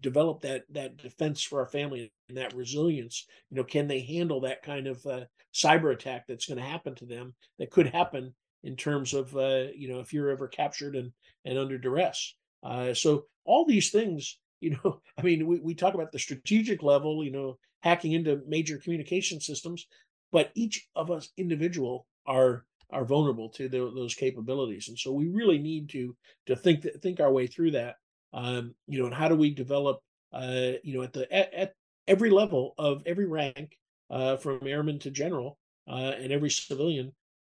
develop 0.00 0.40
that 0.40 0.64
that 0.70 0.96
defense 0.96 1.42
for 1.42 1.60
our 1.60 1.66
family 1.66 2.10
and 2.28 2.38
that 2.38 2.54
resilience 2.54 3.26
you 3.50 3.56
know 3.56 3.64
can 3.64 3.86
they 3.86 4.00
handle 4.00 4.40
that 4.40 4.62
kind 4.62 4.86
of 4.86 5.04
uh, 5.06 5.24
cyber 5.52 5.92
attack 5.92 6.24
that's 6.26 6.46
going 6.46 6.58
to 6.58 6.64
happen 6.64 6.94
to 6.94 7.04
them 7.04 7.34
that 7.58 7.70
could 7.70 7.86
happen 7.86 8.34
in 8.62 8.76
terms 8.76 9.12
of 9.12 9.36
uh, 9.36 9.66
you 9.74 9.88
know 9.88 10.00
if 10.00 10.12
you're 10.12 10.30
ever 10.30 10.48
captured 10.48 10.96
and 10.96 11.12
and 11.44 11.58
under 11.58 11.78
duress? 11.78 12.34
Uh, 12.62 12.94
so 12.94 13.24
all 13.44 13.66
these 13.66 13.90
things 13.90 14.38
you 14.60 14.70
know 14.70 15.00
i 15.18 15.22
mean 15.22 15.46
we, 15.46 15.60
we 15.60 15.74
talk 15.74 15.94
about 15.94 16.12
the 16.12 16.18
strategic 16.18 16.82
level 16.82 17.22
you 17.22 17.32
know 17.32 17.58
hacking 17.82 18.12
into 18.12 18.40
major 18.48 18.78
communication 18.78 19.38
systems 19.38 19.86
but 20.32 20.50
each 20.54 20.88
of 20.96 21.10
us 21.10 21.28
individual 21.36 22.06
are 22.26 22.64
are 22.90 23.04
vulnerable 23.04 23.48
to 23.50 23.68
the, 23.68 23.78
those 23.94 24.14
capabilities. 24.14 24.88
And 24.88 24.98
so 24.98 25.12
we 25.12 25.28
really 25.28 25.58
need 25.58 25.88
to 25.90 26.16
to 26.46 26.56
think 26.56 26.86
think 27.02 27.20
our 27.20 27.32
way 27.32 27.46
through 27.46 27.72
that 27.72 27.96
um, 28.34 28.74
you 28.86 28.98
know, 28.98 29.06
and 29.06 29.14
how 29.14 29.28
do 29.28 29.36
we 29.36 29.54
develop, 29.54 30.00
uh, 30.32 30.72
you 30.82 30.94
know, 30.94 31.02
at 31.02 31.12
the 31.14 31.32
at, 31.32 31.54
at 31.54 31.74
every 32.08 32.30
level 32.30 32.74
of 32.78 33.02
every 33.06 33.26
rank, 33.26 33.78
uh, 34.10 34.36
from 34.36 34.66
airman 34.66 34.98
to 35.00 35.10
general, 35.10 35.58
uh, 35.88 36.12
and 36.18 36.32
every 36.32 36.50
civilian 36.50 37.12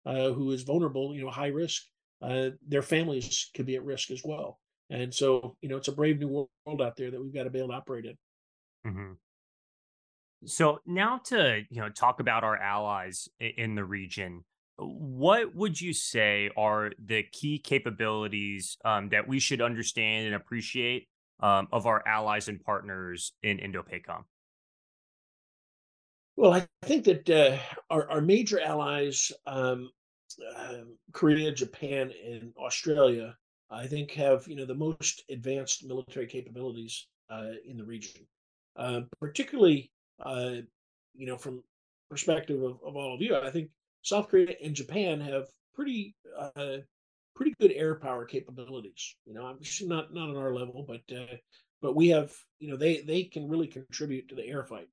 uh, 0.05 0.31
who 0.33 0.53
is 0.53 0.63
vulnerable, 0.63 1.15
you 1.15 1.25
know, 1.25 1.31
high 1.31 1.49
risk, 1.49 1.83
uh, 2.23 2.51
their 2.67 2.83
families 2.83 3.51
could 3.55 3.67
be 3.67 3.77
at 3.77 3.85
risk 3.85 4.11
as 4.11 4.23
well. 4.25 4.61
And 4.91 5.13
so, 5.13 5.57
you 5.63 5.69
know, 5.69 5.77
it's 5.77 5.89
a 5.89 5.93
brave 5.93 6.21
new 6.21 6.29
world 6.29 6.83
out 6.83 6.97
there 6.97 7.11
that 7.11 7.21
we've 7.21 7.35
got 7.35 7.45
to 7.45 7.51
be 7.51 7.59
able 7.59 7.71
to 7.71 7.75
operate 7.75 8.05
in. 8.05 8.17
hmm 8.85 9.19
So 10.45 10.81
now 10.87 11.19
to 11.27 11.65
you 11.71 11.81
know 11.81 11.89
talk 11.89 12.21
about 12.21 12.45
our 12.45 12.57
allies 12.57 13.29
in 13.41 13.75
the 13.75 13.85
region. 13.85 14.45
What 14.79 15.55
would 15.55 15.81
you 15.81 15.93
say 15.93 16.51
are 16.57 16.93
the 17.03 17.23
key 17.23 17.59
capabilities 17.59 18.77
um, 18.85 19.09
that 19.09 19.27
we 19.27 19.39
should 19.39 19.63
understand 19.63 20.27
and 20.27 20.35
appreciate 20.35 21.09
um, 21.41 21.69
of 21.73 21.87
our 21.87 22.07
allies 22.07 22.49
and 22.49 22.63
partners 22.63 23.33
in 23.43 23.59
Indo-PACOM? 23.59 24.25
Well, 26.37 26.53
I 26.53 26.67
think 26.83 27.05
that 27.05 27.31
uh, 27.31 27.57
our, 27.89 28.11
our 28.11 28.21
major 28.21 28.61
allies, 28.61 29.33
um, 29.47 29.91
um, 30.59 30.97
Korea, 31.13 31.51
Japan, 31.53 32.13
and 32.27 32.53
Australia, 32.59 33.35
I 33.71 33.87
think 33.87 34.13
have 34.13 34.47
you 34.47 34.55
know 34.55 34.67
the 34.67 34.75
most 34.75 35.25
advanced 35.31 35.85
military 35.85 36.27
capabilities 36.27 37.07
uh, 37.31 37.53
in 37.67 37.79
the 37.79 37.85
region, 37.85 38.27
uh, 38.77 39.01
particularly 39.19 39.91
uh, 40.21 40.57
you 41.15 41.27
know 41.27 41.39
from 41.39 41.63
perspective 42.11 42.63
of, 42.63 42.79
of 42.87 42.97
all 42.97 43.15
of 43.15 43.23
you, 43.23 43.35
I 43.35 43.51
think 43.51 43.71
South 44.07 44.29
Korea 44.29 44.55
and 44.63 44.73
Japan 44.73 45.21
have 45.21 45.49
pretty 45.75 46.15
uh, 46.39 46.79
pretty 47.35 47.53
good 47.61 47.73
air 47.73 47.97
power 47.97 48.25
capabilities. 48.25 49.17
You 49.27 49.35
know, 49.35 49.45
obviously 49.45 49.89
not 49.89 50.15
not 50.15 50.31
on 50.31 50.37
our 50.37 50.55
level, 50.55 50.87
but 50.87 51.03
uh, 51.15 51.37
but 51.83 51.97
we 51.97 52.09
have 52.09 52.33
you 52.61 52.71
know 52.71 52.77
they 52.77 53.01
they 53.01 53.25
can 53.25 53.49
really 53.49 53.67
contribute 53.67 54.29
to 54.29 54.37
the 54.37 54.47
air 54.47 54.65
fight. 54.65 54.89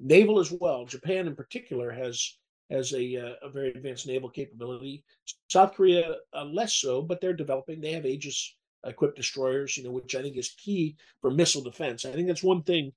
Naval 0.00 0.40
as 0.40 0.50
well. 0.50 0.84
Japan 0.84 1.28
in 1.28 1.36
particular 1.36 1.92
has 1.92 2.36
has 2.68 2.92
a 2.92 3.16
uh, 3.16 3.34
a 3.42 3.50
very 3.50 3.70
advanced 3.70 4.08
naval 4.08 4.30
capability. 4.30 5.04
South 5.48 5.74
Korea 5.74 6.16
uh, 6.34 6.44
less 6.44 6.74
so, 6.74 7.02
but 7.02 7.20
they're 7.20 7.32
developing. 7.32 7.80
They 7.80 7.92
have 7.92 8.04
Aegis 8.04 8.56
equipped 8.84 9.16
destroyers, 9.16 9.76
you 9.76 9.84
know, 9.84 9.92
which 9.92 10.16
I 10.16 10.22
think 10.22 10.36
is 10.36 10.56
key 10.58 10.96
for 11.20 11.30
missile 11.30 11.62
defense. 11.62 12.04
I 12.04 12.10
think 12.10 12.26
that's 12.26 12.42
one 12.42 12.64
thing 12.64 12.92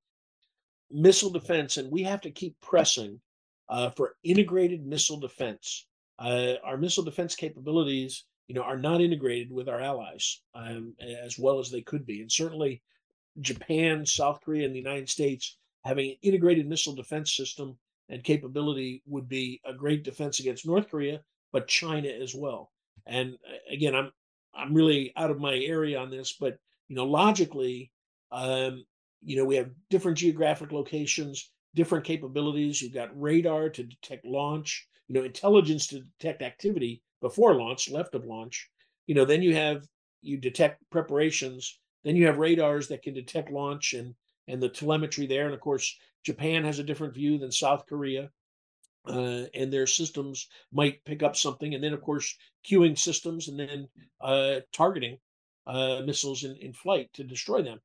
missile 0.90 1.30
defense, 1.30 1.78
and 1.78 1.92
we 1.92 2.02
have 2.04 2.22
to 2.22 2.32
keep 2.32 2.60
pressing 2.60 3.22
uh, 3.70 3.90
for 3.92 4.16
integrated 4.24 4.86
missile 4.86 5.20
defense. 5.20 5.86
Uh, 6.18 6.56
our 6.64 6.78
missile 6.78 7.04
defense 7.04 7.36
capabilities 7.36 8.26
you 8.50 8.56
know, 8.56 8.64
are 8.64 8.78
not 8.78 9.00
integrated 9.00 9.52
with 9.52 9.70
our 9.70 9.80
allies 9.80 10.42
um, 10.56 10.96
as 11.24 11.38
well 11.38 11.60
as 11.60 11.70
they 11.70 11.82
could 11.82 12.06
be. 12.06 12.22
And 12.22 12.32
certainly, 12.32 12.82
Japan, 13.40 14.06
South 14.06 14.42
Korea, 14.42 14.66
and 14.66 14.74
the 14.74 14.80
United 14.80 15.08
States 15.08 15.58
having 15.86 16.10
an 16.10 16.18
integrated 16.24 16.68
missile 16.68 16.96
defense 16.96 17.36
system 17.36 17.78
and 18.10 18.24
capability 18.24 19.04
would 19.06 19.30
be 19.30 19.62
a 19.66 19.74
great 19.74 20.04
defense 20.04 20.40
against 20.40 20.66
North 20.66 20.90
Korea, 20.90 21.22
but 21.54 21.68
China 21.68 22.10
as 22.10 22.34
well. 22.34 22.72
And 23.06 23.38
again, 23.72 23.96
I'm 23.96 24.12
I'm 24.56 24.74
really 24.74 25.14
out 25.16 25.30
of 25.30 25.40
my 25.40 25.56
area 25.56 26.00
on 26.00 26.10
this, 26.10 26.34
but 26.34 26.58
you 26.88 26.96
know, 26.96 27.06
logically, 27.06 27.92
um, 28.32 28.84
you 29.22 29.38
know, 29.38 29.46
we 29.46 29.58
have 29.58 29.70
different 29.92 30.18
geographic 30.18 30.72
locations, 30.72 31.52
different 31.76 32.06
capabilities. 32.06 32.82
You've 32.82 32.94
got 32.94 33.20
radar 33.20 33.70
to 33.70 33.84
detect 33.84 34.26
launch, 34.26 34.88
you 35.08 35.16
know, 35.16 35.24
intelligence 35.24 35.88
to 35.88 36.02
detect 36.20 36.42
activity, 36.42 37.02
before 37.22 37.56
launch, 37.56 37.90
left 37.90 38.16
of 38.16 38.26
launch. 38.26 38.70
You 39.08 39.16
know, 39.16 39.26
then 39.26 39.42
you 39.42 39.56
have 39.56 39.86
you 40.22 40.38
detect 40.38 40.84
preparations. 40.90 41.80
Then 42.04 42.16
you 42.16 42.26
have 42.28 42.38
radars 42.38 42.88
that 42.88 43.02
can 43.02 43.14
detect 43.14 43.52
launch 43.52 43.94
and 43.94 44.16
and 44.48 44.62
the 44.62 44.70
telemetry 44.70 45.28
there. 45.28 45.46
And 45.46 45.54
of 45.54 45.60
course, 45.60 45.96
Japan 46.24 46.64
has 46.64 46.80
a 46.80 46.84
different 46.84 47.14
view 47.14 47.38
than 47.38 47.52
South 47.52 47.86
Korea. 47.88 48.30
Uh, 49.08 49.46
and 49.54 49.72
their 49.72 49.88
systems 49.88 50.48
might 50.72 51.04
pick 51.06 51.24
up 51.24 51.36
something, 51.36 51.74
and 51.74 51.84
then 51.84 51.94
of 51.94 52.02
course 52.02 52.36
cueing 52.70 52.98
systems, 52.98 53.48
and 53.48 53.60
then 53.60 53.88
uh, 54.22 54.60
targeting 54.74 55.18
uh, 55.66 56.02
missiles 56.06 56.44
in, 56.44 56.56
in 56.58 56.74
flight 56.74 57.10
to 57.14 57.24
destroy 57.24 57.62
them. 57.62 57.80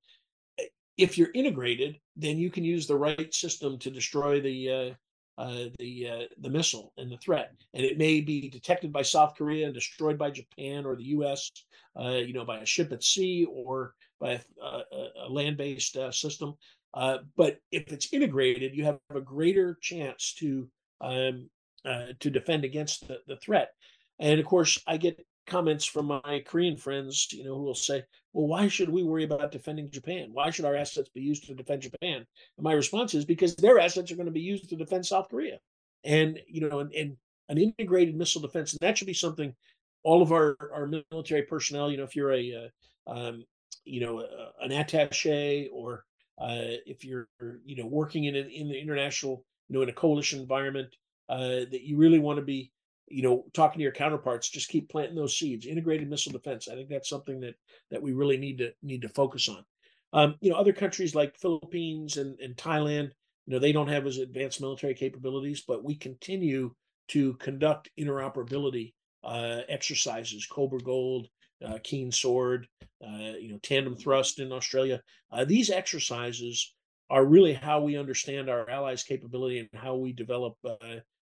If 0.96 1.18
you're 1.18 1.32
integrated, 1.34 1.98
then 2.16 2.38
you 2.38 2.50
can 2.50 2.64
use 2.64 2.86
the 2.86 2.96
right 2.96 3.32
system 3.34 3.78
to 3.80 3.90
destroy 3.90 4.40
the 4.40 4.70
uh, 4.70 4.94
uh, 5.36 5.64
the 5.78 6.08
uh, 6.08 6.24
the 6.38 6.50
missile 6.50 6.92
and 6.96 7.10
the 7.10 7.16
threat, 7.18 7.52
and 7.72 7.84
it 7.84 7.98
may 7.98 8.20
be 8.20 8.48
detected 8.48 8.92
by 8.92 9.02
South 9.02 9.34
Korea 9.36 9.66
and 9.66 9.74
destroyed 9.74 10.16
by 10.16 10.30
Japan 10.30 10.86
or 10.86 10.94
the 10.94 11.04
U.S. 11.18 11.50
Uh, 11.98 12.10
you 12.10 12.32
know, 12.32 12.44
by 12.44 12.58
a 12.58 12.66
ship 12.66 12.92
at 12.92 13.02
sea 13.02 13.46
or 13.50 13.94
by 14.20 14.40
a, 14.62 14.66
a, 14.66 15.08
a 15.26 15.28
land-based 15.28 15.96
uh, 15.96 16.12
system. 16.12 16.54
Uh, 16.94 17.18
but 17.36 17.58
if 17.72 17.92
it's 17.92 18.12
integrated, 18.12 18.76
you 18.76 18.84
have 18.84 19.00
a 19.14 19.20
greater 19.20 19.76
chance 19.80 20.34
to 20.38 20.68
um, 21.00 21.50
uh, 21.84 22.06
to 22.20 22.30
defend 22.30 22.64
against 22.64 23.06
the, 23.08 23.18
the 23.26 23.36
threat. 23.36 23.72
And 24.20 24.38
of 24.38 24.46
course, 24.46 24.80
I 24.86 24.96
get 24.96 25.26
comments 25.46 25.84
from 25.84 26.06
my 26.06 26.42
Korean 26.46 26.76
friends, 26.76 27.28
you 27.32 27.44
know, 27.44 27.56
who 27.56 27.64
will 27.64 27.74
say, 27.74 28.04
well, 28.34 28.48
why 28.48 28.66
should 28.66 28.88
we 28.88 29.04
worry 29.04 29.22
about 29.22 29.52
defending 29.52 29.90
Japan? 29.90 30.30
Why 30.32 30.50
should 30.50 30.64
our 30.64 30.74
assets 30.74 31.08
be 31.08 31.22
used 31.22 31.46
to 31.46 31.54
defend 31.54 31.82
Japan? 31.82 32.26
And 32.56 32.64
my 32.64 32.72
response 32.72 33.14
is 33.14 33.24
because 33.24 33.54
their 33.54 33.78
assets 33.78 34.10
are 34.10 34.16
going 34.16 34.26
to 34.26 34.32
be 34.32 34.40
used 34.40 34.68
to 34.68 34.76
defend 34.76 35.06
South 35.06 35.28
Korea. 35.30 35.60
And, 36.02 36.40
you 36.48 36.68
know, 36.68 36.80
and, 36.80 36.92
and 36.92 37.16
an 37.48 37.58
integrated 37.58 38.16
missile 38.16 38.42
defense, 38.42 38.72
and 38.72 38.80
that 38.80 38.98
should 38.98 39.06
be 39.06 39.14
something 39.14 39.54
all 40.02 40.20
of 40.20 40.32
our, 40.32 40.56
our 40.74 40.90
military 41.12 41.42
personnel, 41.42 41.90
you 41.90 41.96
know, 41.96 42.02
if 42.02 42.16
you're 42.16 42.32
a, 42.32 42.70
uh, 43.06 43.10
um, 43.10 43.44
you 43.84 44.00
know, 44.00 44.18
uh, 44.18 44.50
an 44.62 44.72
attache 44.72 45.68
or 45.72 46.04
uh, 46.38 46.74
if 46.86 47.04
you're, 47.04 47.28
you 47.64 47.76
know, 47.76 47.86
working 47.86 48.24
in, 48.24 48.34
in 48.34 48.68
the 48.68 48.78
international, 48.78 49.44
you 49.68 49.76
know, 49.76 49.82
in 49.82 49.88
a 49.88 49.92
coalition 49.92 50.40
environment, 50.40 50.88
uh, 51.28 51.64
that 51.70 51.82
you 51.82 51.96
really 51.96 52.18
want 52.18 52.38
to 52.38 52.44
be 52.44 52.72
you 53.08 53.22
know, 53.22 53.44
talking 53.52 53.78
to 53.78 53.82
your 53.82 53.92
counterparts, 53.92 54.48
just 54.48 54.68
keep 54.68 54.88
planting 54.88 55.16
those 55.16 55.38
seeds. 55.38 55.66
Integrated 55.66 56.08
missile 56.08 56.32
defense. 56.32 56.68
I 56.68 56.74
think 56.74 56.88
that's 56.88 57.08
something 57.08 57.40
that 57.40 57.54
that 57.90 58.02
we 58.02 58.12
really 58.12 58.36
need 58.36 58.58
to 58.58 58.72
need 58.82 59.02
to 59.02 59.08
focus 59.08 59.48
on. 59.48 59.64
Um, 60.12 60.36
you 60.40 60.50
know, 60.50 60.56
other 60.56 60.72
countries 60.72 61.14
like 61.14 61.36
Philippines 61.36 62.18
and, 62.18 62.38
and 62.40 62.56
Thailand, 62.56 63.10
you 63.46 63.52
know, 63.52 63.58
they 63.58 63.72
don't 63.72 63.88
have 63.88 64.06
as 64.06 64.18
advanced 64.18 64.60
military 64.60 64.94
capabilities, 64.94 65.64
but 65.66 65.84
we 65.84 65.96
continue 65.96 66.72
to 67.08 67.34
conduct 67.34 67.90
interoperability 67.98 68.94
uh, 69.24 69.60
exercises, 69.68 70.46
Cobra 70.46 70.78
Gold, 70.78 71.28
uh, 71.64 71.78
Keen 71.82 72.12
Sword, 72.12 72.68
uh, 73.04 73.34
you 73.40 73.50
know, 73.50 73.58
Tandem 73.62 73.96
Thrust 73.96 74.38
in 74.38 74.52
Australia. 74.52 75.00
Uh, 75.32 75.44
these 75.44 75.70
exercises 75.70 76.74
are 77.10 77.24
really 77.24 77.52
how 77.52 77.80
we 77.80 77.98
understand 77.98 78.48
our 78.48 78.68
allies' 78.68 79.02
capability 79.02 79.58
and 79.58 79.68
how 79.74 79.96
we 79.96 80.12
develop 80.12 80.54
uh, 80.64 80.76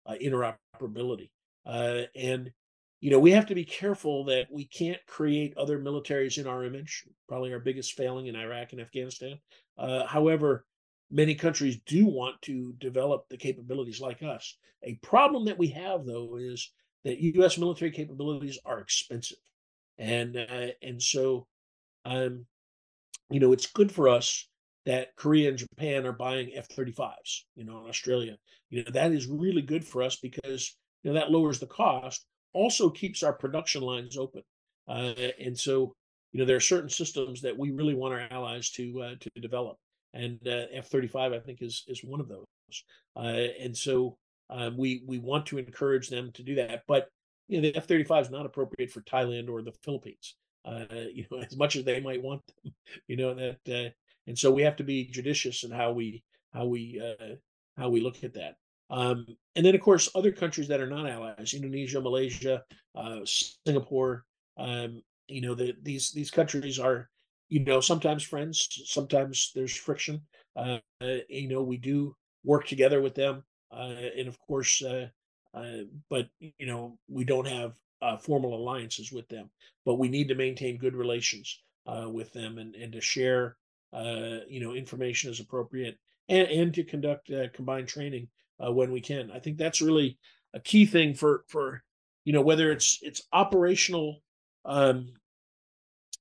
uh, 0.07 0.15
interoperability. 0.15 1.31
Uh, 1.69 2.03
and 2.17 2.51
you 3.01 3.11
know 3.11 3.19
we 3.21 3.31
have 3.31 3.47
to 3.47 3.55
be 3.55 3.65
careful 3.65 4.25
that 4.25 4.47
we 4.51 4.65
can't 4.65 4.99
create 5.07 5.57
other 5.57 5.79
militaries 5.79 6.39
in 6.39 6.47
our 6.47 6.65
image. 6.65 7.05
Probably 7.29 7.53
our 7.53 7.61
biggest 7.61 7.93
failing 7.93 8.27
in 8.27 8.35
Iraq 8.35 8.73
and 8.73 8.81
Afghanistan. 8.81 9.39
Uh, 9.77 10.07
however, 10.07 10.65
many 11.11 11.35
countries 11.35 11.79
do 11.87 12.07
want 12.07 12.41
to 12.43 12.75
develop 12.79 13.29
the 13.29 13.37
capabilities 13.37 14.01
like 14.01 14.23
us. 14.23 14.57
A 14.83 14.95
problem 15.03 15.45
that 15.45 15.59
we 15.59 15.69
have 15.69 16.07
though 16.07 16.37
is 16.37 16.73
that 17.05 17.19
U.S. 17.19 17.59
military 17.59 17.91
capabilities 17.91 18.59
are 18.65 18.81
expensive, 18.81 19.39
and 19.99 20.37
uh, 20.37 20.69
and 20.83 21.01
so 21.03 21.47
um, 22.07 22.47
you 23.31 23.41
know 23.41 23.53
it's 23.53 23.67
good 23.67 23.93
for 23.93 24.09
us 24.09 24.49
that 24.87 25.15
Korea 25.17 25.51
and 25.51 25.59
Japan 25.59 26.07
are 26.07 26.13
buying 26.13 26.51
F-35s. 26.55 27.43
You 27.57 27.65
know, 27.65 27.83
in 27.83 27.91
Australia, 27.91 28.39
you 28.71 28.85
know 28.85 28.91
that 28.93 29.13
is 29.13 29.27
really 29.27 29.63
good 29.63 29.85
for 29.85 30.03
us 30.03 30.17
because 30.17 30.75
you 31.03 31.13
know 31.13 31.19
that 31.19 31.31
lowers 31.31 31.59
the 31.59 31.67
cost 31.67 32.27
also 32.53 32.91
keeps 32.91 33.23
our 33.23 33.33
production 33.33 33.83
lines 33.83 34.17
open 34.17 34.43
uh, 34.89 35.13
and 35.41 35.59
so 35.59 35.95
you 36.33 36.41
know 36.41 36.47
there 36.47 36.57
are 36.57 36.61
certain 36.61 36.89
systems 36.89 37.41
that 37.41 37.57
we 37.57 37.71
really 37.71 37.95
want 37.95 38.15
our 38.15 38.27
allies 38.31 38.71
to 38.71 39.01
uh, 39.03 39.15
to 39.21 39.31
develop 39.41 39.77
and 40.15 40.39
uh, 40.47 40.67
f-35 40.73 41.35
i 41.35 41.39
think 41.39 41.63
is 41.63 41.85
is 41.89 42.03
one 42.03 42.21
of 42.21 42.29
those 42.29 42.47
uh, 43.17 43.47
and 43.63 43.77
so 43.77 44.17
um, 44.51 44.77
we 44.77 45.03
we 45.07 45.19
want 45.19 45.47
to 45.47 45.59
encourage 45.59 46.09
them 46.09 46.31
to 46.33 46.43
do 46.43 46.55
that 46.55 46.83
but 46.89 47.09
you 47.49 47.61
know 47.61 47.69
the 47.69 47.77
f-35 47.77 48.23
is 48.23 48.31
not 48.31 48.47
appropriate 48.47 48.91
for 48.91 49.03
thailand 49.03 49.49
or 49.49 49.63
the 49.63 49.73
philippines 49.85 50.37
uh, 50.65 50.85
you 51.13 51.25
know 51.31 51.39
as 51.39 51.57
much 51.57 51.77
as 51.77 51.85
they 51.85 52.01
might 52.01 52.23
want 52.23 52.43
them 52.47 52.73
you 53.07 53.17
know 53.17 53.35
that 53.35 53.59
uh, 53.69 53.91
and 54.27 54.39
so 54.39 54.51
we 54.51 54.63
have 54.63 54.77
to 54.77 54.85
be 54.85 55.05
judicious 55.05 55.65
in 55.65 55.71
how 55.71 55.93
we 55.93 56.23
how 56.53 56.65
we 56.65 57.01
how 57.77 57.89
we 57.89 58.01
look 58.01 58.25
at 58.25 58.35
that 58.35 58.57
um, 58.91 59.27
and 59.55 59.67
then, 59.67 59.75
of 59.75 59.81
course, 59.81 60.09
other 60.15 60.33
countries 60.33 60.69
that 60.69 60.81
are 60.81 60.87
not 60.87 61.09
allies, 61.09 61.55
Indonesia, 61.55 62.01
Malaysia, 62.01 62.63
uh, 62.95 63.21
Singapore, 63.25 64.25
um, 64.57 65.03
you 65.29 65.43
know, 65.43 65.55
the, 65.55 65.75
these 65.83 66.11
these 66.13 66.31
countries 66.31 66.79
are, 66.79 67.09
you 67.49 67.61
know, 67.65 67.81
sometimes 67.81 68.23
friends, 68.23 68.69
sometimes 68.87 69.53
there's 69.55 69.77
friction. 69.77 70.23
Uh, 70.57 70.79
you 71.29 71.49
know, 71.49 71.63
we 71.63 71.77
do 71.77 72.15
work 72.45 72.67
together 72.67 73.03
with 73.03 73.15
them, 73.15 73.45
uh, 73.71 73.95
and 74.17 74.27
of 74.27 74.39
course, 74.41 74.83
uh, 74.83 75.07
uh, 75.55 75.83
but 76.09 76.29
you 76.41 76.67
know, 76.67 76.99
we 77.09 77.25
don't 77.25 77.47
have 77.47 77.75
uh, 78.01 78.17
formal 78.17 78.55
alliances 78.55 79.13
with 79.13 79.29
them, 79.29 79.51
but 79.85 79.97
we 79.97 80.09
need 80.09 80.29
to 80.29 80.35
maintain 80.35 80.79
good 80.79 80.97
relations 80.97 81.63
with 81.87 82.33
them 82.33 82.59
and 82.59 82.75
and 82.75 82.93
to 82.93 83.01
share, 83.01 83.57
you 83.93 84.61
know, 84.61 84.75
information 84.75 85.31
as 85.31 85.41
appropriate 85.41 85.99
and 86.29 86.49
and 86.49 86.75
to 86.75 86.85
conduct 86.85 87.31
combined 87.53 87.89
training 87.89 88.29
uh, 88.65 88.73
when 88.73 88.93
we 88.93 89.01
can. 89.01 89.31
I 89.31 89.39
think 89.39 89.59
that's 89.59 89.83
really 89.83 90.19
a 90.55 90.61
key 90.61 90.87
thing 90.87 91.15
for 91.15 91.45
for 91.49 91.83
you 92.25 92.33
know 92.33 92.43
whether 92.43 92.71
it's 92.71 92.99
it's 93.03 93.23
operational 93.33 94.23
um, 94.65 95.13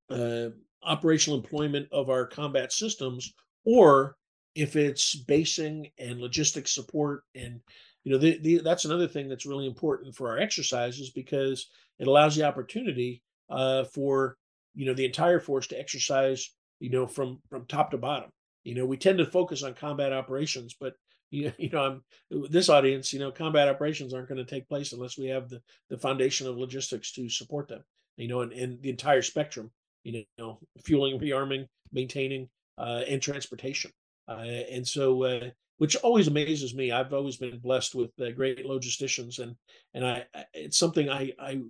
uh, 0.10 0.50
operational 0.84 1.38
employment 1.38 1.88
of 1.92 2.10
our 2.10 2.26
combat 2.26 2.72
systems 2.72 3.34
or 3.66 4.16
if 4.56 4.76
it's 4.76 5.16
basing 5.16 5.90
and 6.00 6.20
logistics 6.20 6.74
support 6.74 7.24
and 7.36 7.60
you 8.04 8.12
know 8.12 8.18
the, 8.18 8.40
the, 8.40 8.58
that's 8.60 8.86
another 8.86 9.08
thing 9.08 9.28
that's 9.28 9.46
really 9.46 9.68
important 9.68 10.16
for 10.16 10.30
our 10.30 10.40
exercises 10.40 11.12
because 11.12 11.68
it 12.00 12.08
allows 12.08 12.36
the 12.36 12.44
opportunity 12.44 13.22
uh, 13.50 13.84
for 13.84 14.38
you 14.76 14.86
know 14.86 14.94
the 14.94 15.06
entire 15.06 15.40
force 15.40 15.68
to 15.68 15.80
exercise 15.80 16.52
you 16.80 16.90
know 16.90 17.06
from 17.06 17.40
from 17.50 17.66
top 17.66 17.92
to 17.92 17.98
bottom 17.98 18.30
you 18.64 18.76
know 18.76 18.86
we 18.86 18.98
tend 18.98 19.18
to 19.18 19.26
focus 19.26 19.64
on 19.64 19.74
combat 19.74 20.14
operations 20.14 20.76
but 20.80 20.94
you, 21.32 21.52
you 21.58 21.70
know 21.70 22.02
i'm 22.32 22.42
this 22.50 22.70
audience 22.70 23.14
you 23.14 23.20
know 23.20 23.32
combat 23.32 23.68
operations 23.68 24.14
aren't 24.14 24.30
going 24.30 24.38
to 24.38 24.46
take 24.46 24.68
place 24.68 24.94
unless 24.94 25.18
we 25.18 25.26
have 25.28 25.50
the 25.50 25.62
the 25.90 25.98
foundation 25.98 26.48
of 26.48 26.58
logistics 26.58 27.12
to 27.12 27.30
support 27.30 27.68
them 27.68 27.84
you 28.16 28.28
know 28.28 28.42
and, 28.42 28.54
and 28.54 28.82
the 28.82 28.90
entire 28.90 29.22
spectrum 29.22 29.72
you 30.04 30.24
know 30.38 30.60
fueling 30.84 31.20
rearming 31.20 31.66
maintaining 31.92 32.50
uh, 32.78 33.02
and 33.08 33.22
transportation 33.22 33.92
Uh, 34.28 34.66
and 34.72 34.86
so, 34.86 35.24
uh, 35.24 35.50
which 35.78 35.96
always 35.98 36.28
amazes 36.28 36.76
me. 36.76 36.92
I've 36.92 37.14
always 37.14 37.38
been 37.38 37.60
blessed 37.60 37.96
with 37.96 38.12
uh, 38.20 38.32
great 38.32 38.66
logisticians, 38.66 39.40
and 39.40 39.56
and 39.94 40.06
I 40.06 40.26
it's 40.54 40.78
something 40.78 41.10
I 41.10 41.32
I 41.40 41.62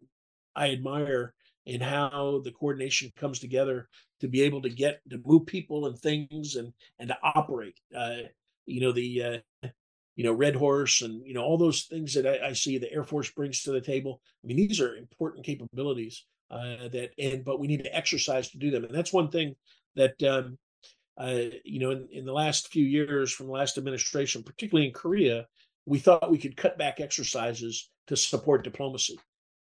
I 0.56 0.72
admire 0.72 1.34
in 1.66 1.82
how 1.82 2.42
the 2.44 2.52
coordination 2.52 3.12
comes 3.16 3.40
together 3.40 3.90
to 4.22 4.28
be 4.28 4.42
able 4.42 4.62
to 4.64 4.70
get 4.70 5.02
to 5.10 5.22
move 5.26 5.46
people 5.46 5.86
and 5.86 5.98
things 6.00 6.56
and 6.56 6.74
and 7.00 7.10
to 7.10 7.18
operate. 7.22 7.78
Uh, 7.96 8.26
you 8.68 8.82
know 8.82 8.92
the 8.92 9.24
uh, 9.64 9.68
you 10.16 10.24
know 10.24 10.34
Red 10.34 10.56
Horse 10.56 11.02
and 11.02 11.26
you 11.26 11.34
know 11.34 11.44
all 11.44 11.58
those 11.58 11.84
things 11.84 12.14
that 12.14 12.28
I, 12.28 12.50
I, 12.50 12.54
see 12.54 12.78
the 12.78 12.92
Air 12.92 13.04
Force 13.04 13.32
brings 13.32 13.64
to 13.64 13.72
the 13.72 13.82
table. 13.82 14.22
I 14.44 14.48
mean 14.48 14.58
these 14.58 14.80
are 14.82 14.96
important 14.96 15.46
capabilities 15.46 16.26
uh, 16.52 16.90
that 16.90 17.12
and 17.18 17.44
but 17.44 17.60
we 17.60 17.68
need 17.68 17.84
to 17.84 17.96
exercise 17.96 18.50
to 18.52 18.58
do 18.58 18.72
them, 18.72 18.84
and 18.84 18.94
that's 18.94 19.14
one 19.14 19.30
thing 19.30 19.56
that 19.96 20.22
um, 20.24 20.58
uh, 21.18 21.56
you 21.64 21.80
know 21.80 21.92
in, 21.92 22.08
in 22.12 22.26
the 22.26 22.34
last 22.34 22.70
few 22.70 22.86
years 22.86 23.32
from 23.32 23.48
the 23.48 23.54
last 23.54 23.78
administration, 23.78 24.44
particularly 24.44 24.88
in 24.88 24.94
Korea, 24.94 25.48
we 25.86 26.00
thought 26.00 26.32
we 26.32 26.38
could 26.38 26.58
cut 26.58 26.78
back 26.78 27.00
exercises 27.00 27.90
to 28.08 28.16
support 28.18 28.64
diplomacy. 28.64 29.18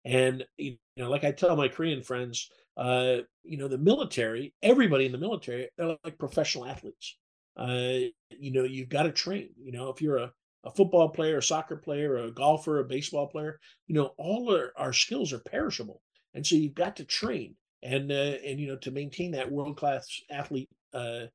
And 0.05 0.45
you 0.57 0.77
know, 0.97 1.09
like 1.09 1.23
I 1.23 1.31
tell 1.31 1.55
my 1.55 1.67
Korean 1.67 2.03
friends, 2.03 2.49
uh, 2.77 3.17
you 3.43 3.57
know, 3.57 3.67
the 3.67 3.77
military, 3.77 4.53
everybody 4.61 5.05
in 5.05 5.11
the 5.11 5.17
military, 5.17 5.69
they're 5.77 5.97
like 6.03 6.17
professional 6.17 6.65
athletes. 6.65 7.17
Uh, 7.55 8.09
you 8.31 8.51
know, 8.51 8.63
you've 8.63 8.89
got 8.89 9.03
to 9.03 9.11
train. 9.11 9.49
You 9.57 9.71
know, 9.71 9.89
if 9.89 10.01
you're 10.01 10.17
a, 10.17 10.31
a 10.63 10.71
football 10.71 11.09
player, 11.09 11.37
a 11.37 11.43
soccer 11.43 11.75
player, 11.77 12.17
a 12.17 12.31
golfer, 12.31 12.79
a 12.79 12.83
baseball 12.85 13.27
player, 13.27 13.59
you 13.87 13.95
know, 13.95 14.13
all 14.17 14.53
our, 14.55 14.73
our 14.77 14.93
skills 14.93 15.33
are 15.33 15.39
perishable, 15.39 16.01
and 16.33 16.45
so 16.45 16.55
you've 16.55 16.73
got 16.73 16.95
to 16.97 17.05
train 17.05 17.55
and 17.83 18.11
uh, 18.11 18.35
and 18.45 18.59
you 18.59 18.67
know 18.67 18.77
to 18.77 18.91
maintain 18.91 19.31
that 19.31 19.51
world 19.51 19.77
class 19.77 20.07
athlete 20.31 20.69
uh, 20.93 21.25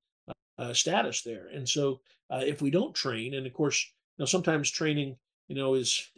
uh, 0.58 0.72
status 0.72 1.22
there. 1.22 1.48
And 1.52 1.68
so 1.68 2.00
uh, 2.30 2.42
if 2.44 2.62
we 2.62 2.70
don't 2.70 2.94
train, 2.94 3.34
and 3.34 3.46
of 3.46 3.52
course, 3.52 3.84
you 4.18 4.22
know, 4.22 4.26
sometimes 4.26 4.70
training, 4.70 5.16
you 5.48 5.56
know, 5.56 5.74
is 5.74 6.10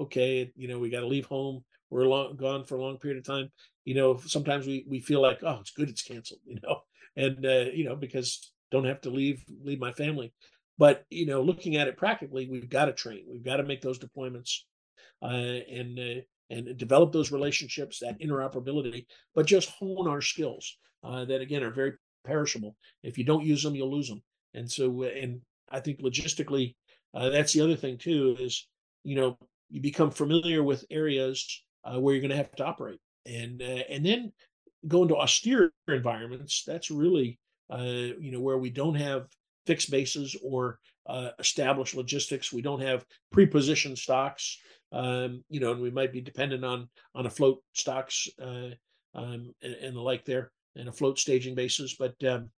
okay. 0.00 0.52
You 0.56 0.68
know, 0.68 0.78
we 0.78 0.90
got 0.90 1.00
to 1.00 1.06
leave 1.06 1.26
home 1.26 1.64
we're 1.90 2.06
long, 2.06 2.36
gone 2.36 2.64
for 2.64 2.76
a 2.76 2.82
long 2.82 2.96
period 2.96 3.18
of 3.18 3.24
time. 3.26 3.50
You 3.84 3.94
know, 3.94 4.16
sometimes 4.16 4.66
we 4.66 4.86
we 4.88 5.00
feel 5.00 5.20
like, 5.20 5.40
oh, 5.42 5.58
it's 5.60 5.72
good 5.72 5.90
it's 5.90 6.02
canceled. 6.02 6.40
You 6.46 6.58
know, 6.62 6.80
and 7.16 7.44
uh, 7.44 7.66
you 7.74 7.84
know 7.84 7.96
because 7.96 8.51
don't 8.72 8.86
have 8.86 9.02
to 9.02 9.10
leave 9.10 9.44
leave 9.62 9.78
my 9.78 9.92
family. 9.92 10.32
But 10.78 11.04
you 11.10 11.26
know, 11.26 11.42
looking 11.42 11.76
at 11.76 11.86
it 11.86 11.96
practically, 11.96 12.48
we've 12.50 12.68
got 12.68 12.86
to 12.86 12.92
train. 12.92 13.24
We've 13.30 13.44
got 13.44 13.58
to 13.58 13.62
make 13.62 13.82
those 13.82 14.00
deployments 14.00 14.62
uh, 15.22 15.26
and 15.26 15.98
uh, 15.98 16.20
and 16.50 16.76
develop 16.76 17.12
those 17.12 17.30
relationships, 17.30 18.00
that 18.00 18.20
interoperability, 18.20 19.06
but 19.34 19.46
just 19.46 19.70
hone 19.70 20.08
our 20.08 20.20
skills 20.20 20.76
uh, 21.04 21.24
that 21.26 21.40
again 21.40 21.62
are 21.62 21.70
very 21.70 21.92
perishable. 22.24 22.76
If 23.02 23.16
you 23.16 23.24
don't 23.24 23.44
use 23.44 23.62
them, 23.62 23.74
you'll 23.74 23.92
lose 23.92 24.08
them. 24.08 24.22
And 24.54 24.70
so, 24.70 25.04
uh, 25.04 25.06
and 25.06 25.40
I 25.70 25.80
think 25.80 26.00
logistically, 26.00 26.74
uh, 27.14 27.30
that's 27.30 27.52
the 27.52 27.60
other 27.60 27.76
thing 27.76 27.98
too 27.98 28.36
is 28.40 28.66
you 29.04 29.16
know 29.16 29.38
you 29.70 29.80
become 29.80 30.10
familiar 30.10 30.62
with 30.62 30.84
areas 30.90 31.62
uh, 31.84 32.00
where 32.00 32.14
you're 32.14 32.22
going 32.22 32.30
to 32.30 32.36
have 32.36 32.52
to 32.56 32.64
operate, 32.64 33.00
and 33.26 33.60
and 33.60 34.04
then 34.04 34.32
go 34.88 35.02
into 35.02 35.16
austere 35.16 35.70
environments. 35.88 36.64
That's 36.66 36.90
really 36.90 37.38
uh, 37.72 38.14
you 38.20 38.30
know 38.30 38.40
where 38.40 38.58
we 38.58 38.70
don't 38.70 38.94
have 38.94 39.26
fixed 39.66 39.90
bases 39.90 40.36
or 40.42 40.78
uh, 41.06 41.30
established 41.38 41.94
logistics. 41.94 42.52
We 42.52 42.62
don't 42.62 42.82
have 42.82 43.04
pre-positioned 43.32 43.98
stocks. 43.98 44.58
Um, 44.92 45.42
you 45.48 45.58
know, 45.58 45.72
and 45.72 45.80
we 45.80 45.90
might 45.90 46.12
be 46.12 46.20
dependent 46.20 46.64
on 46.64 46.88
on 47.14 47.26
a 47.26 47.30
float 47.30 47.62
stocks 47.72 48.28
uh, 48.40 48.70
um, 49.14 49.54
and, 49.62 49.74
and, 49.80 49.96
the 49.96 50.00
like 50.00 50.24
there, 50.24 50.52
and 50.76 50.88
a 50.88 50.92
float 50.92 51.18
staging 51.18 51.54
basis. 51.54 51.96
But 51.98 52.14
um, 52.24 52.50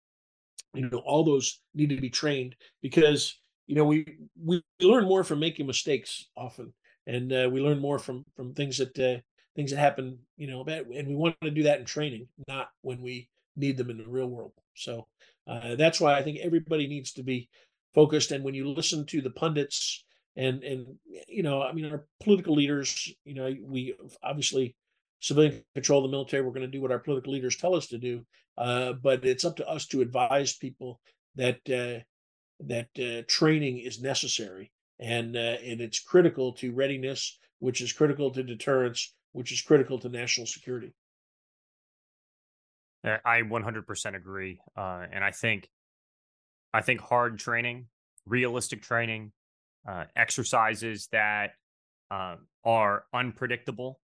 you 0.75 0.89
know, 0.89 0.99
all 0.99 1.25
those 1.25 1.61
need 1.75 1.91
to 1.91 2.01
be 2.01 2.11
trained 2.11 2.57
because 2.83 3.39
you 3.67 3.77
know 3.77 3.85
we 3.85 4.19
we 4.43 4.63
learn 4.81 5.05
more 5.05 5.25
from 5.25 5.39
making 5.39 5.67
mistakes 5.67 6.29
often 6.37 6.73
and 7.07 7.33
uh, 7.33 7.49
we 7.51 7.61
learn 7.61 7.79
more 7.79 7.99
from 7.99 8.25
from 8.37 8.55
things 8.55 8.79
that 8.79 8.99
uh, 8.99 9.21
things 9.57 9.71
that 9.71 9.79
happen 9.79 10.19
you 10.37 10.47
know 10.47 10.65
and 10.65 11.09
we 11.09 11.15
want 11.15 11.37
to 11.43 11.51
do 11.51 11.63
that 11.63 11.79
in 11.79 11.85
training 11.85 12.29
not 12.49 12.69
when 12.83 13.01
we 13.01 13.29
need 13.57 13.77
them 13.77 13.91
in 13.91 13.99
the 13.99 14.05
real 14.07 14.27
world 14.27 14.53
so 14.75 15.07
uh, 15.47 15.75
that's 15.77 16.01
why 16.01 16.15
i 16.15 16.23
think 16.23 16.39
everybody 16.39 16.87
needs 16.87 17.13
to 17.13 17.23
be 17.23 17.49
focused 17.95 18.31
and 18.31 18.45
when 18.45 18.55
you 18.55 18.69
listen 18.69 19.07
to 19.07 19.21
the 19.21 19.31
pundits 19.31 20.05
and 20.37 20.63
and 20.63 20.87
you 21.29 21.43
know 21.43 21.63
i 21.63 21.73
mean 21.73 21.91
our 21.91 22.05
political 22.23 22.55
leaders 22.55 23.13
you 23.25 23.35
know 23.35 23.55
we 23.63 23.95
obviously 24.23 24.75
civilian 25.21 25.63
control 25.75 26.03
the 26.03 26.09
military 26.09 26.43
we're 26.43 26.51
going 26.51 26.63
to 26.63 26.69
do 26.69 26.81
what 26.81 26.93
our 26.93 26.99
political 26.99 27.33
leaders 27.33 27.57
tell 27.57 27.75
us 27.75 27.87
to 27.87 27.99
do 27.99 28.25
uh, 28.59 28.93
but 28.93 29.25
it's 29.25 29.45
up 29.45 29.57
to 29.57 29.69
us 29.69 29.87
to 29.87 30.01
advise 30.01 30.57
people 30.57 31.01
that 31.35 31.59
uh, 31.69 32.03
that 32.61 32.89
uh, 32.99 33.23
training 33.29 33.79
is 33.79 34.01
necessary 34.01 34.71
and 34.99 35.37
uh, 35.37 35.57
and 35.65 35.81
it's 35.81 36.01
critical 36.01 36.53
to 36.53 36.73
readiness, 36.73 37.39
which 37.59 37.81
is 37.81 37.93
critical 37.93 38.31
to 38.31 38.43
deterrence, 38.43 39.15
which 39.33 39.53
is 39.53 39.61
critical 39.61 39.99
to 39.99 40.09
national 40.09 40.47
security. 40.47 40.93
I 43.05 43.43
100% 43.43 44.17
agree, 44.17 44.61
uh, 44.77 45.05
and 45.13 45.23
I 45.23 45.31
think 45.31 45.69
I 46.73 46.81
think 46.81 47.01
hard 47.01 47.39
training, 47.39 47.87
realistic 48.27 48.83
training, 48.83 49.33
uh, 49.87 50.05
exercises 50.17 51.09
that 51.13 51.53
uh, 52.11 52.37
are 52.65 53.05
unpredictable 53.13 54.01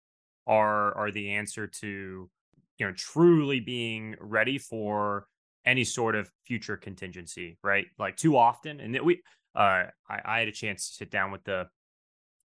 are 0.47 0.95
are 0.95 1.11
the 1.11 1.31
answer 1.31 1.67
to 1.67 2.29
you 2.77 2.85
know 2.85 2.93
truly 2.93 3.59
being 3.59 4.15
ready 4.19 4.57
for 4.57 5.27
any 5.65 5.83
sort 5.83 6.15
of 6.15 6.31
future 6.45 6.77
contingency, 6.77 7.57
right? 7.63 7.87
Like 7.97 8.15
too 8.15 8.37
often, 8.37 8.79
and 8.79 8.97
we 9.01 9.21
uh, 9.55 9.85
I, 10.09 10.21
I, 10.23 10.39
had 10.39 10.47
a 10.47 10.51
chance 10.51 10.89
to 10.89 10.95
sit 10.95 11.11
down 11.11 11.31
with 11.31 11.43
the 11.45 11.67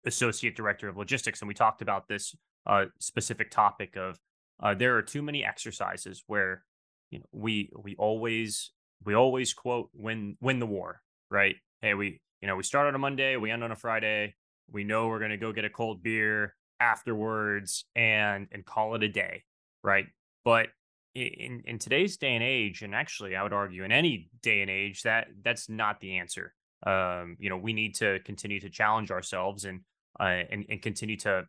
associate 0.06 0.56
director 0.56 0.88
of 0.88 0.98
logistics, 0.98 1.41
and 1.41 1.48
we 1.48 1.54
talked 1.54 1.82
about 1.82 2.08
this 2.08 2.36
uh, 2.66 2.86
specific 3.00 3.52
topic 3.52 3.96
of 3.98 4.18
uh, 4.64 4.74
there 4.74 4.97
are 4.97 5.03
too 5.03 5.22
many 5.22 5.45
exercises 5.45 6.24
where 6.26 6.64
you 7.11 7.20
know 7.20 7.26
we 7.32 7.72
we 7.78 7.95
always 7.97 8.72
we 9.05 9.14
always 9.14 9.53
quote 9.53 9.89
win 9.93 10.38
win 10.41 10.59
the 10.59 10.66
war, 10.66 11.01
right? 11.30 11.55
Hey, 11.82 11.93
we 11.93 12.20
you 12.41 12.47
know 12.47 12.55
we 12.55 12.64
start 12.64 12.88
on 12.88 12.95
a 12.95 12.99
Monday, 12.99 13.38
we 13.38 13.51
end 13.51 13.64
on 13.64 13.72
a 13.72 13.76
Friday. 13.76 14.34
We 14.72 14.84
know 14.84 15.07
we're 15.07 15.20
gonna 15.20 15.38
go 15.38 15.51
get 15.51 15.66
a 15.66 15.70
cold 15.70 16.01
beer 16.01 16.55
afterwards 16.80 17.86
and 17.95 18.47
and 18.51 18.66
call 18.66 18.95
it 18.95 19.03
a 19.03 19.09
day, 19.09 19.43
right? 19.84 20.07
But 20.43 20.70
in 21.14 21.61
in 21.66 21.78
today's 21.78 22.18
day 22.18 22.34
and 22.34 22.43
age, 22.43 22.82
and 22.82 22.95
actually, 22.95 23.36
I 23.36 23.43
would 23.43 23.53
argue 23.53 23.84
in 23.84 23.91
any 23.91 24.32
day 24.41 24.61
and 24.61 24.72
age, 24.72 25.03
that 25.03 25.28
that's 25.43 25.70
not 25.70 25.99
the 25.99 26.18
answer 26.18 26.55
um, 26.86 27.38
you 27.39 27.49
know, 27.49 27.57
we 27.57 27.74
need 27.74 27.95
to 27.95 28.20
continue 28.26 28.59
to 28.59 28.70
challenge 28.70 29.11
ourselves 29.11 29.66
and 29.66 29.82
uh, 30.20 30.43
and, 30.51 30.66
and 30.70 30.82
continue 30.82 31.18
to 31.18 31.45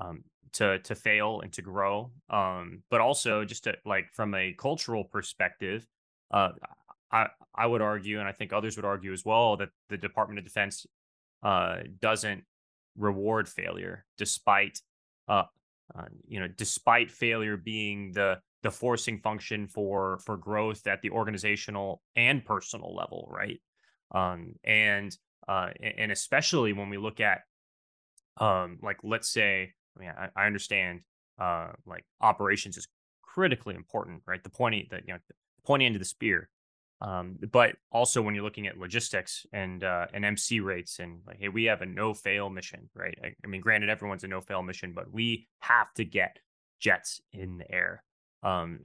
um, 0.00 0.24
to 0.54 0.78
to 0.80 0.94
fail 0.94 1.40
and 1.40 1.52
to 1.52 1.62
grow. 1.62 2.10
Um, 2.30 2.82
but 2.90 3.00
also 3.00 3.44
just 3.44 3.64
to 3.64 3.74
like 3.84 4.12
from 4.12 4.34
a 4.34 4.52
cultural 4.52 5.04
perspective, 5.04 5.86
uh, 6.30 6.50
I 7.10 7.28
I 7.54 7.66
would 7.66 7.82
argue, 7.82 8.18
and 8.18 8.28
I 8.28 8.32
think 8.32 8.52
others 8.52 8.76
would 8.76 8.84
argue 8.84 9.12
as 9.12 9.24
well, 9.24 9.56
that 9.58 9.70
the 9.88 9.96
Department 9.96 10.38
of 10.38 10.44
Defense 10.44 10.86
uh, 11.42 11.78
doesn't 12.00 12.44
reward 12.96 13.48
failure, 13.48 14.04
despite 14.18 14.80
uh, 15.28 15.44
uh, 15.94 16.04
you 16.26 16.40
know, 16.40 16.48
despite 16.48 17.10
failure 17.10 17.56
being 17.56 18.12
the 18.12 18.38
the 18.62 18.70
forcing 18.70 19.18
function 19.18 19.66
for 19.66 20.18
for 20.24 20.36
growth 20.36 20.86
at 20.86 21.02
the 21.02 21.10
organizational 21.10 22.02
and 22.16 22.44
personal 22.44 22.94
level, 22.94 23.28
right? 23.30 23.60
Um, 24.14 24.54
and 24.64 25.16
uh, 25.48 25.70
and 25.80 26.12
especially 26.12 26.72
when 26.72 26.88
we 26.88 26.96
look 26.96 27.20
at 27.20 27.40
um, 28.38 28.78
like 28.82 28.98
let's 29.02 29.28
say, 29.28 29.74
I 29.96 30.00
mean, 30.00 30.12
I, 30.16 30.28
I 30.36 30.46
understand 30.46 31.00
uh, 31.40 31.68
like 31.86 32.04
operations 32.20 32.76
is 32.76 32.88
critically 33.22 33.74
important, 33.74 34.22
right? 34.26 34.42
The 34.42 34.50
pointy, 34.50 34.88
the 34.90 35.00
you 35.06 35.14
know, 35.14 35.18
the 35.28 35.34
pointy 35.66 35.86
end 35.86 35.96
of 35.96 36.00
the 36.00 36.06
spear. 36.06 36.48
Um, 37.00 37.36
but 37.50 37.74
also 37.90 38.22
when 38.22 38.34
you're 38.34 38.44
looking 38.44 38.68
at 38.68 38.78
logistics 38.78 39.44
and 39.52 39.82
uh, 39.82 40.06
and 40.14 40.24
MC 40.24 40.60
rates 40.60 41.00
and 41.00 41.20
like, 41.26 41.38
hey, 41.40 41.48
we 41.48 41.64
have 41.64 41.82
a 41.82 41.86
no 41.86 42.14
fail 42.14 42.48
mission, 42.48 42.88
right? 42.94 43.18
I, 43.22 43.32
I 43.44 43.48
mean, 43.48 43.60
granted, 43.60 43.90
everyone's 43.90 44.22
a 44.22 44.28
no 44.28 44.40
fail 44.40 44.62
mission, 44.62 44.92
but 44.94 45.12
we 45.12 45.48
have 45.60 45.92
to 45.94 46.04
get 46.04 46.38
jets 46.78 47.20
in 47.32 47.58
the 47.58 47.70
air. 47.72 48.04
Um, 48.44 48.80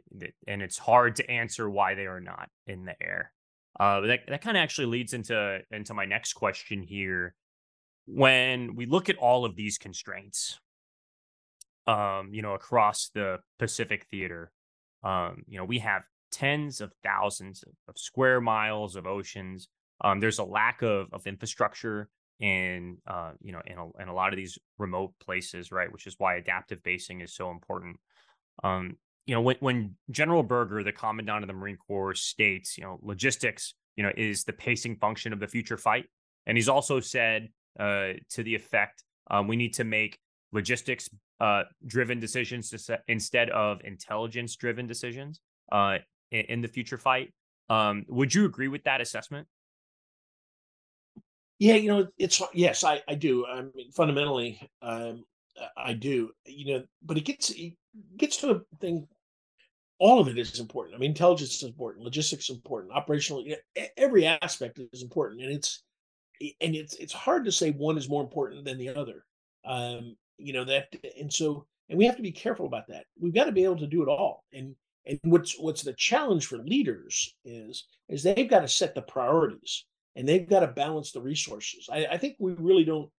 and 0.47 0.62
it's 0.62 0.78
hard 0.78 1.16
to 1.18 1.30
answer 1.30 1.70
why 1.70 1.93
they 1.93 2.05
are 2.05 2.20
not 2.20 2.49
in 2.66 2.86
the 2.86 2.95
air. 3.01 3.32
Uh, 3.80 4.01
that 4.01 4.22
that 4.28 4.41
kind 4.41 4.58
of 4.58 4.62
actually 4.62 4.88
leads 4.88 5.14
into 5.14 5.60
into 5.70 5.93
my 5.93 6.05
next 6.05 6.34
question 6.34 6.82
here. 6.82 7.36
When 8.08 8.76
we 8.76 8.88
look 8.88 9.10
at 9.10 9.18
all 9.18 9.45
of 9.45 9.55
these 9.55 9.78
constraints, 9.78 10.60
um, 11.88 12.30
you 12.34 12.42
know, 12.42 12.54
across 12.54 13.10
the 13.14 13.40
Pacific 13.60 14.06
Theater, 14.12 14.52
um, 15.04 15.44
you 15.48 15.58
know, 15.58 15.66
we 15.66 15.80
have 15.80 16.04
tens 16.32 16.82
of 16.82 16.92
thousands 17.04 17.64
of, 17.88 17.98
square 17.98 18.42
miles 18.42 18.96
of 18.96 19.08
oceans. 19.08 19.70
Um, 20.02 20.20
there's 20.20 20.40
a 20.40 20.44
lack 20.44 20.82
of 20.82 21.08
of 21.14 21.26
infrastructure 21.26 22.10
in 22.40 22.98
uh, 23.08 23.32
you 23.42 23.52
know 23.52 23.62
in 23.66 23.78
a, 23.78 24.04
in 24.04 24.10
a 24.10 24.14
lot 24.14 24.34
of 24.34 24.38
these 24.38 24.60
remote 24.78 25.14
places, 25.24 25.72
right? 25.72 25.92
Which 25.92 26.06
is 26.06 26.16
why 26.18 26.36
adaptive 26.36 26.84
basing 26.84 27.22
is 27.22 27.34
so 27.34 27.50
important. 27.52 27.98
Um, 28.64 28.98
you 29.26 29.36
know, 29.36 29.42
when, 29.42 29.58
when 29.60 29.96
General 30.10 30.44
Berger, 30.44 30.84
the 30.84 30.92
commandant 30.92 31.44
of 31.44 31.48
the 31.48 31.54
Marine 31.54 31.78
Corps, 31.78 32.16
states, 32.16 32.78
you 32.78 32.84
know, 32.84 32.98
logistics 33.02 33.74
you 33.98 34.04
know, 34.04 34.12
is 34.16 34.46
the 34.46 34.54
pacing 34.54 34.96
function 34.96 35.34
of 35.34 35.40
the 35.40 35.48
future 35.48 35.76
fight. 35.76 36.06
And 36.46 36.58
he's 36.58 36.70
also 36.70 37.02
said 37.02 37.50
uh, 37.78 38.14
to 38.30 38.44
the 38.44 38.56
effect 38.56 39.04
um, 39.30 39.48
we 39.48 39.58
need 39.58 39.74
to 39.74 39.84
make 39.84 40.20
logistics 40.52 41.10
uh, 41.39 41.64
driven 41.86 42.20
decisions 42.20 42.74
instead 43.08 43.50
of 43.50 43.80
intelligence 43.84 44.56
driven 44.56 44.88
decisions 44.88 45.41
uh, 45.72 45.98
in, 46.32 46.45
in, 46.50 46.62
the 46.62 46.68
future 46.68 46.98
fight. 46.98 47.34
Um, 47.70 48.06
would 48.08 48.34
you 48.34 48.45
agree 48.45 48.68
with 48.68 48.84
that 48.86 49.02
assessment? 49.02 49.48
Yeah, 51.60 51.76
you 51.76 51.89
know, 51.89 52.08
it's 52.18 52.41
yes, 52.54 52.84
I, 52.84 53.02
I 53.08 53.16
do. 53.16 53.45
I 53.45 53.64
mean, 53.76 53.91
fundamentally, 53.91 54.62
um, 54.82 55.26
I 55.76 55.93
do. 55.93 56.32
You 56.45 56.74
know, 56.74 56.84
but 57.04 57.18
it 57.18 57.26
gets 57.26 57.50
it 57.50 57.74
gets 58.16 58.38
to 58.38 58.52
a 58.52 58.62
thing. 58.80 59.08
All 60.00 60.20
of 60.20 60.28
it 60.28 60.38
is 60.38 60.60
important. 60.60 60.95
I 60.95 61.00
mean, 61.00 61.12
intelligence 61.12 61.56
is 61.56 61.64
important, 61.64 62.06
logistics 62.06 62.50
is 62.50 62.56
important, 62.56 62.93
operational. 62.93 63.43
Every 63.98 64.28
aspect 64.28 64.80
is 64.93 65.02
important, 65.02 65.41
and 65.41 65.52
it's 65.52 65.82
and 66.62 66.76
it's 66.76 66.93
it's 66.95 67.14
hard 67.14 67.45
to 67.45 67.52
say 67.52 67.72
one 67.72 67.98
is 67.98 68.08
more 68.08 68.22
important 68.22 68.64
than 68.64 68.78
the 68.78 68.89
other. 68.89 69.26
Um, 69.66 70.16
you 70.38 70.54
know 70.54 70.66
that, 70.66 70.96
and 71.20 71.32
so 71.32 71.66
and 71.90 71.98
we 71.98 72.06
have 72.06 72.18
to 72.18 72.22
be 72.22 72.32
careful 72.32 72.66
about 72.66 72.88
that. 72.88 73.06
We've 73.20 73.34
got 73.34 73.46
to 73.46 73.52
be 73.52 73.64
able 73.64 73.78
to 73.78 73.88
do 73.88 74.04
it 74.04 74.10
all. 74.10 74.44
And 74.54 74.76
and 75.06 75.20
what's 75.24 75.58
what's 75.60 75.84
the 75.84 75.94
challenge 75.94 76.48
for 76.48 76.58
leaders 76.58 77.36
is 77.46 77.86
is 78.10 78.24
they've 78.24 78.50
got 78.50 78.62
to 78.62 78.68
set 78.68 78.94
the 78.94 79.02
priorities 79.02 79.86
and 80.16 80.28
they've 80.28 80.50
got 80.50 80.62
to 80.62 80.68
balance 80.68 81.12
the 81.12 81.22
resources. 81.22 81.88
I, 81.92 82.06
I 82.12 82.18
think 82.18 82.36
we 82.40 82.54
really 82.54 82.84
don't. 82.84 83.10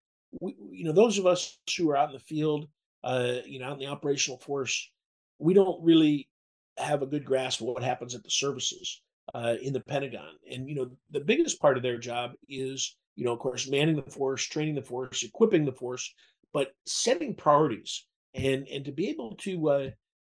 We, 0.41 0.55
you 0.71 0.85
know, 0.85 0.93
those 0.93 1.19
of 1.19 1.27
us 1.27 1.59
who 1.77 1.89
are 1.91 1.97
out 1.97 2.11
in 2.11 2.15
the 2.15 2.21
field, 2.21 2.69
uh, 3.03 3.37
you 3.47 3.59
know, 3.59 3.67
out 3.67 3.75
in 3.75 3.79
the 3.79 3.87
operational 3.87 4.39
force, 4.39 4.91
we 5.39 5.55
don't 5.55 5.83
really 5.83 6.29
have 6.77 7.01
a 7.01 7.07
good 7.07 7.25
grasp 7.25 7.61
of 7.61 7.69
what 7.69 7.83
happens 7.83 8.15
at 8.15 8.23
the 8.23 8.31
services 8.31 9.01
uh, 9.35 9.55
in 9.63 9.73
the 9.73 9.81
Pentagon. 9.81 10.35
And 10.51 10.69
you 10.69 10.75
know, 10.75 10.91
the 11.11 11.21
biggest 11.21 11.61
part 11.61 11.79
of 11.79 11.83
their 11.83 11.99
job 11.99 12.33
is 12.49 12.97
you 13.19 13.25
know, 13.25 13.33
of 13.33 13.41
course, 13.41 13.69
manning 13.69 13.97
the 13.97 14.11
force, 14.13 14.45
training 14.45 14.77
the 14.77 14.83
force, 14.83 15.25
equipping 15.25 15.65
the 15.65 15.73
force, 15.73 16.15
but 16.53 16.73
setting 16.87 17.35
priorities 17.35 18.07
and 18.35 18.67
and 18.69 18.85
to 18.85 18.93
be 18.93 19.09
able 19.09 19.35
to 19.37 19.69
uh, 19.69 19.91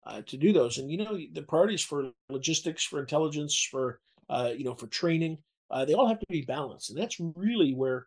uh, 0.07 0.23
to 0.27 0.37
do 0.37 0.53
those. 0.53 0.79
And 0.79 0.91
you 0.91 0.99
know, 0.99 1.19
the 1.33 1.43
priorities 1.43 1.83
for 1.83 2.11
logistics, 2.29 2.85
for 2.85 3.01
intelligence, 3.01 3.69
for 3.71 4.01
uh, 4.29 4.53
you 4.57 4.65
know, 4.65 4.75
for 4.75 4.87
training, 4.87 5.39
uh, 5.71 5.85
they 5.85 5.95
all 5.95 6.09
have 6.09 6.21
to 6.21 6.27
be 6.29 6.43
balanced, 6.43 6.91
and 6.91 6.99
that's 6.99 7.21
really 7.37 7.75
where 7.75 8.07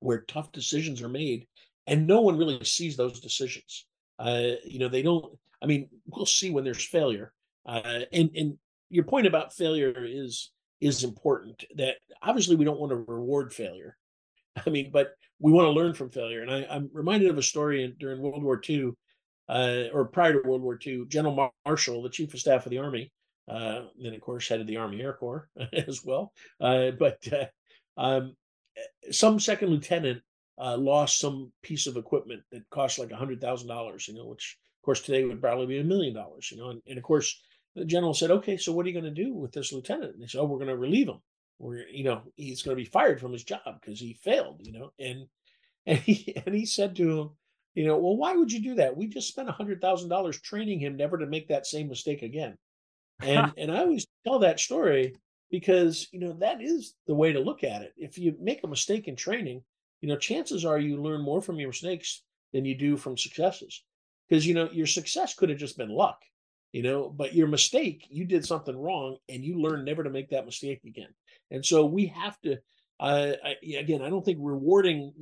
where 0.00 0.22
tough 0.22 0.52
decisions 0.52 1.02
are 1.02 1.08
made, 1.08 1.46
and 1.86 2.06
no 2.06 2.20
one 2.20 2.36
really 2.36 2.62
sees 2.64 2.96
those 2.96 3.20
decisions. 3.20 3.86
Uh, 4.18 4.52
you 4.64 4.78
know, 4.78 4.88
they 4.88 5.02
don't. 5.02 5.36
I 5.62 5.66
mean, 5.66 5.88
we'll 6.06 6.26
see 6.26 6.50
when 6.50 6.64
there's 6.64 6.84
failure, 6.84 7.32
uh, 7.66 8.00
and 8.12 8.30
and 8.34 8.58
your 8.88 9.04
point 9.04 9.26
about 9.26 9.52
failure 9.52 9.94
is 10.04 10.52
is 10.80 11.04
important. 11.04 11.64
That 11.76 11.96
obviously 12.22 12.56
we 12.56 12.64
don't 12.64 12.80
want 12.80 12.90
to 12.90 12.96
reward 12.96 13.52
failure. 13.52 13.96
I 14.66 14.70
mean, 14.70 14.90
but 14.92 15.12
we 15.38 15.52
want 15.52 15.66
to 15.66 15.70
learn 15.70 15.94
from 15.94 16.10
failure. 16.10 16.42
And 16.42 16.50
I, 16.50 16.76
am 16.76 16.90
reminded 16.92 17.30
of 17.30 17.38
a 17.38 17.42
story 17.42 17.84
in, 17.84 17.94
during 17.98 18.20
World 18.20 18.42
War 18.42 18.60
II, 18.68 18.92
uh, 19.48 19.84
or 19.92 20.04
prior 20.06 20.34
to 20.34 20.48
World 20.48 20.62
War 20.62 20.78
II. 20.84 21.06
General 21.08 21.52
Marshall, 21.66 22.02
the 22.02 22.10
Chief 22.10 22.32
of 22.32 22.40
Staff 22.40 22.66
of 22.66 22.70
the 22.70 22.78
Army, 22.78 23.12
uh, 23.48 23.82
then 24.00 24.14
of 24.14 24.20
course 24.20 24.48
headed 24.48 24.66
the 24.66 24.76
Army 24.76 25.00
Air 25.00 25.14
Corps 25.14 25.48
as 25.72 26.04
well. 26.04 26.32
Uh, 26.60 26.90
but 26.92 27.18
uh, 27.32 27.46
um, 28.00 28.36
some 29.10 29.40
second 29.40 29.70
lieutenant 29.70 30.22
uh, 30.58 30.76
lost 30.76 31.18
some 31.18 31.50
piece 31.62 31.86
of 31.86 31.96
equipment 31.96 32.42
that 32.52 32.68
cost 32.70 32.98
like 32.98 33.10
a 33.10 33.16
hundred 33.16 33.40
thousand 33.40 33.68
dollars. 33.68 34.06
You 34.06 34.14
know, 34.14 34.26
which 34.26 34.58
of 34.80 34.84
course 34.84 35.00
today 35.00 35.24
would 35.24 35.40
probably 35.40 35.66
be 35.66 35.78
a 35.78 35.84
million 35.84 36.14
dollars. 36.14 36.50
You 36.50 36.58
know, 36.58 36.70
and, 36.70 36.82
and 36.86 36.98
of 36.98 37.04
course 37.04 37.40
the 37.74 37.84
general 37.84 38.14
said, 38.14 38.30
okay, 38.30 38.56
so 38.56 38.72
what 38.72 38.84
are 38.84 38.88
you 38.88 39.00
going 39.00 39.14
to 39.14 39.24
do 39.24 39.32
with 39.32 39.52
this 39.52 39.72
lieutenant? 39.72 40.14
And 40.14 40.22
they 40.22 40.26
said, 40.26 40.40
oh, 40.40 40.44
we're 40.44 40.58
going 40.58 40.68
to 40.68 40.76
relieve 40.76 41.08
him. 41.08 41.20
We're, 41.60 41.86
you 41.88 42.04
know, 42.04 42.22
he's 42.36 42.62
going 42.62 42.76
to 42.76 42.82
be 42.82 42.88
fired 42.88 43.20
from 43.20 43.32
his 43.32 43.44
job 43.44 43.60
because 43.80 44.00
he 44.00 44.14
failed, 44.14 44.60
you 44.64 44.72
know, 44.72 44.92
and, 44.98 45.26
and 45.86 45.98
he, 45.98 46.34
and 46.44 46.54
he 46.54 46.66
said 46.66 46.96
to 46.96 47.20
him, 47.20 47.30
you 47.74 47.86
know, 47.86 47.98
well, 47.98 48.16
why 48.16 48.34
would 48.34 48.50
you 48.50 48.60
do 48.60 48.74
that? 48.76 48.96
We 48.96 49.06
just 49.06 49.28
spent 49.28 49.48
a 49.48 49.52
hundred 49.52 49.80
thousand 49.80 50.08
dollars 50.08 50.40
training 50.40 50.80
him 50.80 50.96
never 50.96 51.18
to 51.18 51.26
make 51.26 51.48
that 51.48 51.66
same 51.66 51.88
mistake 51.88 52.22
again. 52.22 52.56
And, 53.20 53.52
and 53.58 53.70
I 53.70 53.80
always 53.80 54.06
tell 54.26 54.40
that 54.40 54.58
story 54.58 55.14
because, 55.50 56.08
you 56.12 56.20
know, 56.20 56.32
that 56.40 56.62
is 56.62 56.94
the 57.06 57.14
way 57.14 57.32
to 57.32 57.40
look 57.40 57.62
at 57.62 57.82
it. 57.82 57.92
If 57.96 58.18
you 58.18 58.34
make 58.40 58.64
a 58.64 58.68
mistake 58.68 59.06
in 59.06 59.16
training, 59.16 59.62
you 60.00 60.08
know, 60.08 60.16
chances 60.16 60.64
are 60.64 60.78
you 60.78 61.00
learn 61.00 61.20
more 61.20 61.42
from 61.42 61.58
your 61.58 61.68
mistakes 61.68 62.22
than 62.52 62.64
you 62.64 62.74
do 62.74 62.96
from 62.96 63.18
successes 63.18 63.84
because, 64.28 64.46
you 64.46 64.54
know, 64.54 64.68
your 64.72 64.86
success 64.86 65.34
could 65.34 65.50
have 65.50 65.58
just 65.58 65.76
been 65.76 65.90
luck 65.90 66.22
you 66.72 66.82
know 66.82 67.08
but 67.08 67.34
your 67.34 67.48
mistake 67.48 68.06
you 68.10 68.24
did 68.24 68.44
something 68.44 68.76
wrong 68.76 69.16
and 69.28 69.44
you 69.44 69.60
learn 69.60 69.84
never 69.84 70.04
to 70.04 70.10
make 70.10 70.30
that 70.30 70.46
mistake 70.46 70.80
again. 70.86 71.08
And 71.50 71.64
so 71.64 71.84
we 71.84 72.06
have 72.06 72.40
to 72.42 72.58
uh, 73.00 73.32
I, 73.42 73.56
again 73.78 74.02
i 74.02 74.10
don't 74.10 74.24
think 74.24 74.38
rewarding 74.42 75.14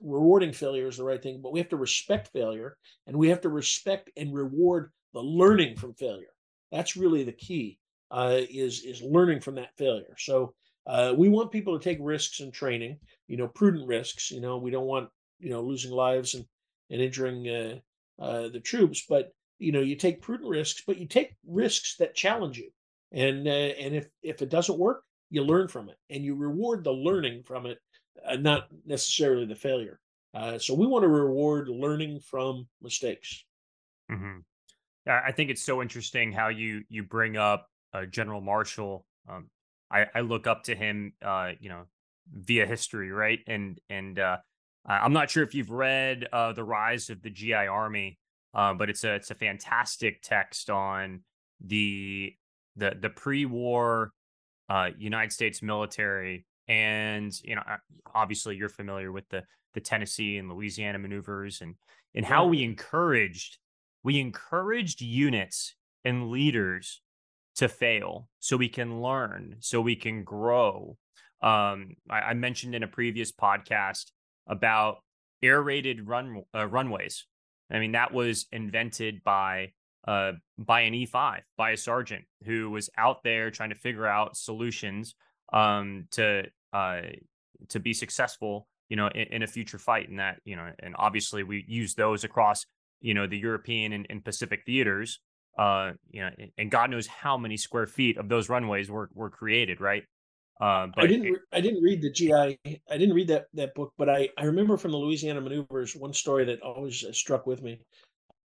rewarding 0.00 0.52
failure 0.52 0.86
is 0.86 0.98
the 0.98 1.04
right 1.04 1.20
thing 1.20 1.40
but 1.42 1.52
we 1.52 1.58
have 1.58 1.68
to 1.70 1.76
respect 1.76 2.28
failure 2.28 2.76
and 3.06 3.16
we 3.16 3.28
have 3.30 3.40
to 3.40 3.48
respect 3.48 4.10
and 4.16 4.32
reward 4.32 4.92
the 5.12 5.20
learning 5.22 5.76
from 5.76 5.94
failure. 5.94 6.28
That's 6.70 6.96
really 6.96 7.24
the 7.24 7.32
key 7.32 7.78
uh, 8.10 8.40
is 8.50 8.84
is 8.84 9.00
learning 9.02 9.40
from 9.40 9.54
that 9.56 9.76
failure. 9.78 10.14
So 10.18 10.54
uh, 10.86 11.14
we 11.16 11.28
want 11.28 11.50
people 11.50 11.78
to 11.78 11.82
take 11.82 11.98
risks 12.00 12.40
in 12.40 12.52
training 12.52 12.98
you 13.28 13.36
know 13.36 13.48
prudent 13.48 13.88
risks 13.88 14.30
you 14.30 14.40
know 14.40 14.58
we 14.58 14.70
don't 14.70 14.86
want 14.86 15.08
you 15.40 15.50
know 15.50 15.62
losing 15.62 15.90
lives 15.90 16.34
and 16.34 16.44
and 16.90 17.00
injuring 17.00 17.48
uh, 17.48 18.22
uh, 18.22 18.48
the 18.48 18.60
troops 18.60 19.04
but 19.08 19.32
you 19.58 19.72
know 19.72 19.80
you 19.80 19.96
take 19.96 20.22
prudent 20.22 20.48
risks 20.48 20.82
but 20.86 20.98
you 20.98 21.06
take 21.06 21.36
risks 21.46 21.96
that 21.96 22.14
challenge 22.14 22.58
you. 22.58 22.70
And 23.12 23.46
uh, 23.46 23.50
and 23.50 23.94
if 23.94 24.08
if 24.22 24.42
it 24.42 24.50
doesn't 24.50 24.78
work 24.78 25.04
you 25.30 25.42
learn 25.42 25.68
from 25.68 25.88
it 25.88 25.96
and 26.10 26.24
you 26.24 26.34
reward 26.34 26.84
the 26.84 26.92
learning 26.92 27.42
from 27.42 27.66
it 27.66 27.78
uh, 28.24 28.36
not 28.36 28.68
necessarily 28.84 29.46
the 29.46 29.54
failure. 29.54 30.00
Uh, 30.34 30.58
so 30.58 30.74
we 30.74 30.86
want 30.86 31.02
to 31.02 31.08
reward 31.08 31.68
learning 31.68 32.20
from 32.20 32.66
mistakes. 32.82 33.44
Mm-hmm. 34.10 34.38
i 35.08 35.32
think 35.32 35.50
it's 35.50 35.64
so 35.64 35.82
interesting 35.82 36.30
how 36.30 36.46
you 36.46 36.84
you 36.88 37.02
bring 37.02 37.36
up 37.36 37.68
uh, 37.92 38.06
general 38.06 38.40
marshall. 38.40 39.04
Um, 39.28 39.50
I, 39.90 40.06
I 40.14 40.20
look 40.20 40.46
up 40.46 40.62
to 40.64 40.76
him 40.76 41.12
uh, 41.24 41.52
you 41.58 41.68
know 41.68 41.86
via 42.32 42.66
history 42.66 43.10
right? 43.10 43.40
And 43.46 43.80
and 43.90 44.18
uh, 44.18 44.36
i'm 44.84 45.12
not 45.12 45.30
sure 45.30 45.42
if 45.42 45.54
you've 45.54 45.70
read 45.70 46.28
the 46.32 46.64
rise 46.64 47.10
of 47.10 47.22
the 47.22 47.30
gi 47.30 47.52
army 47.52 48.18
uh, 48.56 48.72
but 48.72 48.88
it's 48.88 49.04
a 49.04 49.14
it's 49.14 49.30
a 49.30 49.34
fantastic 49.34 50.22
text 50.22 50.70
on 50.70 51.20
the 51.60 52.32
the 52.74 52.96
the 53.00 53.10
pre-war 53.10 54.12
uh, 54.70 54.88
United 54.98 55.30
States 55.30 55.62
military, 55.62 56.46
and 56.66 57.38
you 57.44 57.54
know 57.54 57.62
obviously 58.14 58.56
you're 58.56 58.70
familiar 58.70 59.12
with 59.12 59.28
the 59.28 59.42
the 59.74 59.80
Tennessee 59.80 60.38
and 60.38 60.48
Louisiana 60.48 60.98
maneuvers 60.98 61.60
and 61.60 61.74
and 62.14 62.24
how 62.24 62.46
we 62.46 62.64
encouraged 62.64 63.58
we 64.02 64.18
encouraged 64.20 65.02
units 65.02 65.74
and 66.04 66.30
leaders 66.30 67.02
to 67.56 67.68
fail 67.68 68.28
so 68.38 68.56
we 68.56 68.70
can 68.70 69.02
learn 69.02 69.56
so 69.60 69.82
we 69.82 69.96
can 69.96 70.24
grow. 70.24 70.96
Um, 71.42 71.96
I, 72.08 72.20
I, 72.20 72.34
mentioned 72.34 72.74
in 72.74 72.82
a 72.82 72.88
previous 72.88 73.30
podcast 73.30 74.06
about 74.46 74.98
air 75.42 75.60
rated 75.60 76.08
run 76.08 76.42
uh, 76.54 76.66
runways 76.66 77.26
I 77.70 77.78
mean, 77.78 77.92
that 77.92 78.12
was 78.12 78.46
invented 78.52 79.22
by 79.24 79.72
uh, 80.06 80.32
by 80.56 80.82
an 80.82 80.94
E5, 80.94 81.40
by 81.56 81.70
a 81.70 81.76
sergeant 81.76 82.24
who 82.44 82.70
was 82.70 82.88
out 82.96 83.24
there 83.24 83.50
trying 83.50 83.70
to 83.70 83.74
figure 83.74 84.06
out 84.06 84.36
solutions 84.36 85.16
um, 85.52 86.06
to 86.12 86.44
uh, 86.72 87.00
to 87.70 87.80
be 87.80 87.92
successful, 87.92 88.68
you 88.88 88.96
know, 88.96 89.08
in, 89.08 89.26
in, 89.32 89.42
a 89.42 89.46
future 89.46 89.78
fight. 89.78 90.08
And 90.08 90.20
that, 90.20 90.38
you 90.44 90.54
know, 90.56 90.70
and 90.78 90.94
obviously 90.98 91.42
we 91.42 91.64
use 91.66 91.94
those 91.94 92.22
across, 92.22 92.66
you 93.00 93.14
know, 93.14 93.26
the 93.26 93.38
European 93.38 93.92
and, 93.92 94.06
and 94.10 94.24
Pacific 94.24 94.62
theaters. 94.64 95.20
Uh, 95.58 95.92
you 96.10 96.20
know, 96.20 96.30
and 96.58 96.70
God 96.70 96.90
knows 96.90 97.06
how 97.06 97.38
many 97.38 97.56
square 97.56 97.86
feet 97.86 98.18
of 98.18 98.28
those 98.28 98.48
runways 98.48 98.90
were 98.90 99.10
were 99.14 99.30
created, 99.30 99.80
right? 99.80 100.04
Uh, 100.60 100.86
but 100.94 101.04
I 101.04 101.06
didn't. 101.06 101.26
It, 101.26 101.40
I 101.52 101.60
didn't 101.60 101.82
read 101.82 102.00
the 102.00 102.10
GI. 102.10 102.32
I 102.34 102.96
didn't 102.96 103.14
read 103.14 103.28
that 103.28 103.46
that 103.54 103.74
book, 103.74 103.92
but 103.98 104.08
I 104.08 104.30
I 104.38 104.44
remember 104.44 104.76
from 104.76 104.92
the 104.92 104.96
Louisiana 104.96 105.40
maneuvers 105.40 105.94
one 105.94 106.14
story 106.14 106.44
that 106.46 106.62
always 106.62 107.04
struck 107.12 107.46
with 107.46 107.62
me. 107.62 107.80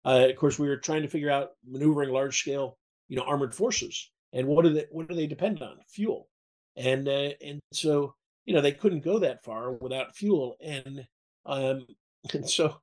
Uh, 0.06 0.28
of 0.30 0.36
course, 0.36 0.58
we 0.58 0.68
were 0.68 0.78
trying 0.78 1.02
to 1.02 1.08
figure 1.08 1.30
out 1.30 1.50
maneuvering 1.68 2.10
large 2.10 2.38
scale, 2.38 2.78
you 3.08 3.16
know, 3.16 3.24
armored 3.24 3.54
forces, 3.54 4.10
and 4.32 4.46
what 4.46 4.64
do 4.64 4.72
they 4.72 4.86
what 4.90 5.08
do 5.08 5.14
they 5.14 5.26
depend 5.26 5.62
on? 5.62 5.76
Fuel, 5.88 6.28
and 6.76 7.06
uh, 7.08 7.30
and 7.44 7.60
so 7.72 8.14
you 8.46 8.54
know 8.54 8.62
they 8.62 8.72
couldn't 8.72 9.04
go 9.04 9.18
that 9.18 9.44
far 9.44 9.72
without 9.72 10.16
fuel, 10.16 10.56
and 10.62 11.06
um 11.44 11.86
and 12.32 12.48
so 12.48 12.80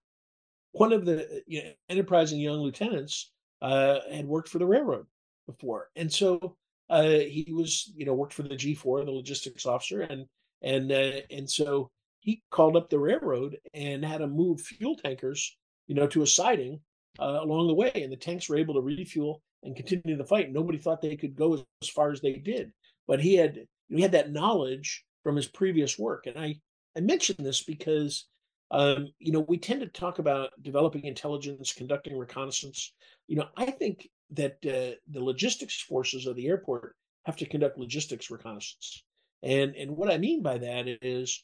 one 0.73 0.93
of 0.93 1.05
the 1.05 1.41
you 1.47 1.63
know, 1.63 1.71
enterprising 1.89 2.39
young 2.39 2.59
lieutenants 2.59 3.31
uh, 3.61 3.99
had 4.11 4.27
worked 4.27 4.49
for 4.49 4.59
the 4.59 4.67
railroad 4.67 5.07
before, 5.47 5.89
and 5.95 6.13
so 6.13 6.55
uh, 6.89 7.03
he 7.03 7.47
was, 7.51 7.91
you 7.95 8.05
know, 8.05 8.13
worked 8.13 8.33
for 8.33 8.43
the 8.43 8.55
G4, 8.55 9.05
the 9.05 9.11
logistics 9.11 9.65
officer, 9.65 10.01
and 10.01 10.25
and 10.61 10.91
uh, 10.91 11.21
and 11.31 11.49
so 11.49 11.89
he 12.19 12.41
called 12.51 12.75
up 12.75 12.89
the 12.89 12.99
railroad 12.99 13.57
and 13.73 14.03
had 14.03 14.19
to 14.19 14.27
move 14.27 14.61
fuel 14.61 14.95
tankers, 14.95 15.57
you 15.87 15.95
know, 15.95 16.07
to 16.07 16.23
a 16.23 16.27
siding 16.27 16.79
uh, 17.19 17.39
along 17.41 17.67
the 17.67 17.73
way, 17.73 17.91
and 17.95 18.11
the 18.11 18.17
tanks 18.17 18.49
were 18.49 18.57
able 18.57 18.73
to 18.75 18.81
refuel 18.81 19.41
and 19.63 19.75
continue 19.75 20.15
the 20.15 20.25
fight. 20.25 20.51
Nobody 20.51 20.77
thought 20.77 21.01
they 21.01 21.15
could 21.15 21.35
go 21.35 21.65
as 21.81 21.89
far 21.89 22.11
as 22.11 22.21
they 22.21 22.33
did. 22.33 22.71
but 23.07 23.19
he 23.19 23.35
had 23.35 23.67
he 23.89 24.01
had 24.01 24.13
that 24.13 24.31
knowledge 24.31 25.03
from 25.23 25.35
his 25.35 25.47
previous 25.47 25.97
work. 25.99 26.27
And 26.27 26.37
I 26.37 26.59
I 26.95 27.01
mention 27.01 27.35
this 27.39 27.63
because 27.63 28.27
um, 28.71 29.09
you 29.19 29.31
know 29.31 29.41
we 29.41 29.57
tend 29.57 29.81
to 29.81 29.87
talk 29.87 30.19
about 30.19 30.51
developing 30.61 31.05
intelligence, 31.05 31.73
conducting 31.73 32.17
reconnaissance. 32.17 32.93
You 33.27 33.37
know, 33.37 33.47
I 33.57 33.71
think 33.71 34.07
that 34.31 34.53
uh, 34.65 34.95
the 35.11 35.23
logistics 35.23 35.79
forces 35.81 36.25
of 36.25 36.35
the 36.35 36.47
airport 36.47 36.95
have 37.25 37.35
to 37.37 37.45
conduct 37.45 37.77
logistics 37.77 38.29
reconnaissance. 38.29 39.03
And 39.43 39.75
and 39.75 39.95
what 39.95 40.11
I 40.11 40.17
mean 40.17 40.41
by 40.41 40.57
that 40.57 40.85
is, 41.01 41.43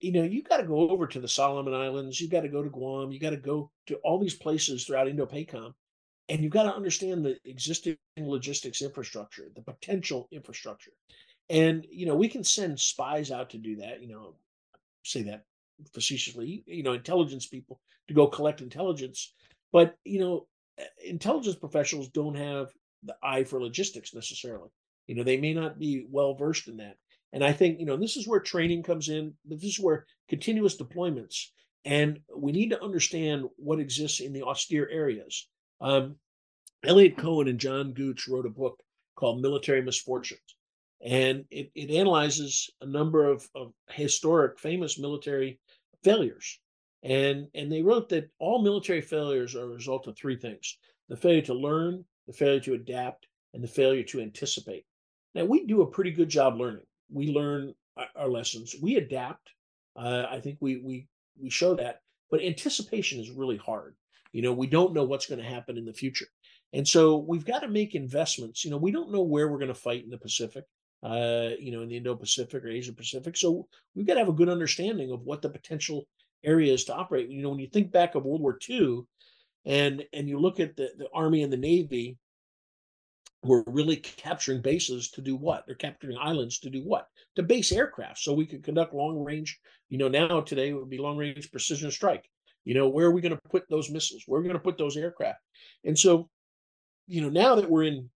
you 0.00 0.12
know, 0.12 0.22
you 0.22 0.42
got 0.42 0.58
to 0.58 0.66
go 0.66 0.90
over 0.90 1.06
to 1.06 1.20
the 1.20 1.28
Solomon 1.28 1.74
Islands, 1.74 2.20
you 2.20 2.28
got 2.28 2.42
to 2.42 2.48
go 2.48 2.62
to 2.62 2.70
Guam, 2.70 3.10
you 3.10 3.18
got 3.20 3.30
to 3.30 3.36
go 3.36 3.70
to 3.86 3.96
all 3.96 4.18
these 4.18 4.34
places 4.36 4.84
throughout 4.84 5.08
Indo-PACOM, 5.08 5.72
and 6.28 6.42
you've 6.42 6.52
got 6.52 6.64
to 6.64 6.74
understand 6.74 7.24
the 7.24 7.36
existing 7.44 7.96
logistics 8.16 8.82
infrastructure, 8.82 9.48
the 9.54 9.62
potential 9.62 10.28
infrastructure. 10.30 10.92
And 11.48 11.86
you 11.90 12.06
know, 12.06 12.14
we 12.14 12.28
can 12.28 12.44
send 12.44 12.78
spies 12.78 13.30
out 13.30 13.50
to 13.50 13.58
do 13.58 13.76
that. 13.76 14.02
You 14.02 14.08
know, 14.08 14.34
say 15.04 15.22
that 15.22 15.44
facetiously. 15.92 16.62
You 16.66 16.82
know, 16.82 16.92
intelligence 16.92 17.46
people 17.46 17.80
to 18.08 18.14
go 18.14 18.26
collect 18.28 18.60
intelligence, 18.60 19.32
but 19.72 19.96
you 20.04 20.20
know, 20.20 20.46
intelligence 21.04 21.56
professionals 21.56 22.08
don't 22.08 22.36
have 22.36 22.68
the 23.02 23.16
eye 23.22 23.44
for 23.44 23.60
logistics 23.60 24.14
necessarily. 24.14 24.70
You 25.06 25.14
know, 25.14 25.24
they 25.24 25.38
may 25.38 25.54
not 25.54 25.78
be 25.78 26.06
well 26.08 26.34
versed 26.34 26.68
in 26.68 26.76
that. 26.78 26.96
And 27.32 27.44
I 27.44 27.52
think, 27.52 27.78
you 27.78 27.86
know, 27.86 27.96
this 27.96 28.16
is 28.16 28.26
where 28.26 28.40
training 28.40 28.82
comes 28.82 29.08
in, 29.08 29.34
this 29.44 29.64
is 29.64 29.78
where 29.78 30.06
continuous 30.28 30.76
deployments, 30.76 31.46
and 31.84 32.20
we 32.36 32.52
need 32.52 32.70
to 32.70 32.82
understand 32.82 33.44
what 33.56 33.80
exists 33.80 34.20
in 34.20 34.32
the 34.32 34.42
austere 34.42 34.88
areas. 34.90 35.48
Um, 35.80 36.16
Eliot 36.84 37.16
Cohen 37.16 37.48
and 37.48 37.60
John 37.60 37.92
Gooch 37.92 38.26
wrote 38.28 38.46
a 38.46 38.50
book 38.50 38.82
called 39.16 39.42
Military 39.42 39.82
Misfortunes 39.82 40.56
and 41.02 41.44
it, 41.50 41.70
it 41.74 41.90
analyzes 41.90 42.70
a 42.80 42.86
number 42.86 43.26
of, 43.26 43.48
of 43.54 43.72
historic 43.90 44.58
famous 44.58 44.98
military 44.98 45.58
failures 46.04 46.60
and 47.02 47.48
and 47.54 47.70
they 47.72 47.82
wrote 47.82 48.08
that 48.10 48.30
all 48.38 48.62
military 48.62 49.00
failures 49.00 49.54
are 49.54 49.64
a 49.64 49.74
result 49.74 50.06
of 50.06 50.16
three 50.16 50.36
things 50.36 50.78
the 51.08 51.16
failure 51.16 51.42
to 51.42 51.54
learn 51.54 52.04
the 52.26 52.32
failure 52.32 52.60
to 52.60 52.74
adapt 52.74 53.26
and 53.54 53.64
the 53.64 53.68
failure 53.68 54.04
to 54.04 54.20
anticipate. 54.20 54.84
Now 55.34 55.44
we 55.44 55.66
do 55.66 55.82
a 55.82 55.90
pretty 55.90 56.12
good 56.12 56.28
job 56.28 56.56
learning. 56.56 56.84
We 57.10 57.32
learn 57.32 57.74
our, 58.16 58.28
lessons. 58.28 58.76
We 58.80 58.96
adapt. 58.96 59.50
Uh, 59.96 60.26
i 60.30 60.38
think 60.38 60.56
we 60.60 60.78
we 60.78 61.08
we 61.36 61.50
show 61.50 61.74
that 61.74 62.00
but 62.30 62.40
anticipation 62.42 63.20
is 63.20 63.30
really 63.30 63.56
hard. 63.56 63.96
You 64.32 64.42
know 64.42 64.52
we 64.52 64.66
don't 64.66 64.94
know 64.94 65.04
what's 65.04 65.26
going 65.26 65.40
to 65.40 65.54
happen 65.54 65.78
in 65.78 65.84
the 65.84 65.92
future. 65.92 66.26
And 66.72 66.86
so 66.86 67.16
we've 67.16 67.44
got 67.44 67.60
to 67.60 67.68
make 67.68 67.94
investments. 67.94 68.64
You 68.64 68.70
know 68.70 68.78
we 68.78 68.92
don't 68.92 69.12
know 69.12 69.22
where 69.22 69.48
we're 69.48 69.58
going 69.58 69.68
to 69.68 69.74
fight 69.74 70.04
in 70.04 70.10
the 70.10 70.18
pacific 70.18 70.64
uh, 71.02 71.50
you 71.58 71.72
know, 71.72 71.82
in 71.82 71.88
the 71.88 71.96
Indo-Pacific 71.96 72.62
or 72.64 72.68
Asia 72.68 72.92
Pacific. 72.92 73.36
So 73.36 73.66
we've 73.94 74.06
got 74.06 74.14
to 74.14 74.20
have 74.20 74.28
a 74.28 74.34
good 74.34 74.48
understanding 74.48 75.10
of 75.12 75.22
what 75.22 75.42
the 75.42 75.48
potential 75.48 76.06
areas 76.44 76.84
to 76.84 76.94
operate. 76.94 77.28
You 77.28 77.42
know, 77.42 77.50
when 77.50 77.58
you 77.58 77.68
think 77.68 77.92
back 77.92 78.14
of 78.14 78.24
World 78.24 78.40
War 78.40 78.58
II, 78.68 79.02
and 79.64 80.04
and 80.12 80.28
you 80.28 80.38
look 80.38 80.60
at 80.60 80.76
the 80.76 80.90
the 80.96 81.08
Army 81.12 81.42
and 81.42 81.52
the 81.52 81.56
Navy, 81.56 82.18
were 83.42 83.64
really 83.66 83.96
capturing 83.96 84.60
bases 84.60 85.10
to 85.12 85.22
do 85.22 85.36
what? 85.36 85.64
They're 85.66 85.74
capturing 85.74 86.18
islands 86.18 86.58
to 86.60 86.70
do 86.70 86.82
what? 86.82 87.06
To 87.36 87.42
base 87.42 87.72
aircraft, 87.72 88.18
so 88.18 88.32
we 88.32 88.46
could 88.46 88.62
conduct 88.62 88.94
long 88.94 89.22
range. 89.22 89.58
You 89.88 89.98
know, 89.98 90.08
now 90.08 90.40
today 90.40 90.70
it 90.70 90.74
would 90.74 90.90
be 90.90 90.98
long 90.98 91.16
range 91.16 91.50
precision 91.50 91.90
strike. 91.90 92.28
You 92.64 92.74
know, 92.74 92.88
where 92.88 93.06
are 93.06 93.10
we 93.10 93.22
going 93.22 93.34
to 93.34 93.48
put 93.48 93.64
those 93.70 93.90
missiles? 93.90 94.24
Where 94.26 94.38
are 94.38 94.42
we 94.42 94.48
going 94.48 94.58
to 94.58 94.64
put 94.64 94.76
those 94.76 94.96
aircraft? 94.96 95.40
And 95.84 95.98
so, 95.98 96.28
you 97.06 97.22
know, 97.22 97.30
now 97.30 97.54
that 97.54 97.70
we're 97.70 97.84
in 97.84 98.10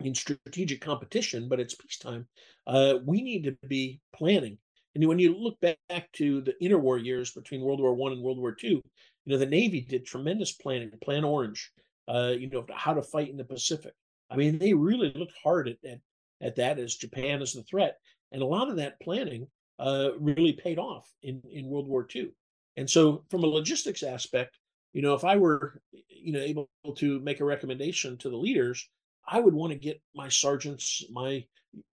in 0.00 0.14
strategic 0.14 0.80
competition, 0.80 1.48
but 1.48 1.60
it's 1.60 1.74
peacetime. 1.74 2.26
Uh, 2.66 2.94
we 3.04 3.22
need 3.22 3.44
to 3.44 3.56
be 3.66 4.00
planning. 4.14 4.58
And 4.94 5.06
when 5.08 5.18
you 5.18 5.34
look 5.34 5.58
back 5.60 6.12
to 6.14 6.42
the 6.42 6.54
interwar 6.62 7.02
years 7.02 7.32
between 7.32 7.62
World 7.62 7.80
War 7.80 7.94
One 7.94 8.12
and 8.12 8.22
World 8.22 8.38
War 8.38 8.52
Two, 8.52 8.82
you 9.24 9.32
know 9.32 9.38
the 9.38 9.46
Navy 9.46 9.80
did 9.80 10.04
tremendous 10.04 10.52
planning. 10.52 10.90
Plan 11.02 11.24
Orange, 11.24 11.70
uh, 12.08 12.32
you 12.38 12.48
know 12.50 12.66
how 12.74 12.94
to 12.94 13.02
fight 13.02 13.30
in 13.30 13.36
the 13.36 13.44
Pacific. 13.44 13.94
I 14.30 14.36
mean, 14.36 14.58
they 14.58 14.74
really 14.74 15.12
looked 15.14 15.34
hard 15.42 15.68
at 15.68 15.76
at, 15.88 16.00
at 16.40 16.56
that 16.56 16.78
as 16.78 16.96
Japan 16.96 17.40
as 17.40 17.52
the 17.52 17.62
threat, 17.62 17.96
and 18.32 18.42
a 18.42 18.46
lot 18.46 18.68
of 18.68 18.76
that 18.76 19.00
planning 19.00 19.46
uh, 19.78 20.10
really 20.18 20.52
paid 20.52 20.78
off 20.78 21.08
in 21.22 21.40
in 21.50 21.66
World 21.66 21.88
War 21.88 22.04
Two. 22.04 22.32
And 22.76 22.88
so, 22.88 23.24
from 23.30 23.44
a 23.44 23.46
logistics 23.46 24.02
aspect, 24.02 24.58
you 24.92 25.02
know, 25.02 25.14
if 25.14 25.24
I 25.24 25.36
were, 25.36 25.80
you 26.08 26.32
know, 26.32 26.40
able 26.40 26.68
to 26.96 27.20
make 27.20 27.40
a 27.40 27.44
recommendation 27.44 28.18
to 28.18 28.30
the 28.30 28.36
leaders, 28.36 28.88
I 29.26 29.40
would 29.40 29.54
want 29.54 29.72
to 29.72 29.78
get 29.78 30.00
my 30.14 30.28
sergeants, 30.28 31.04
my 31.10 31.44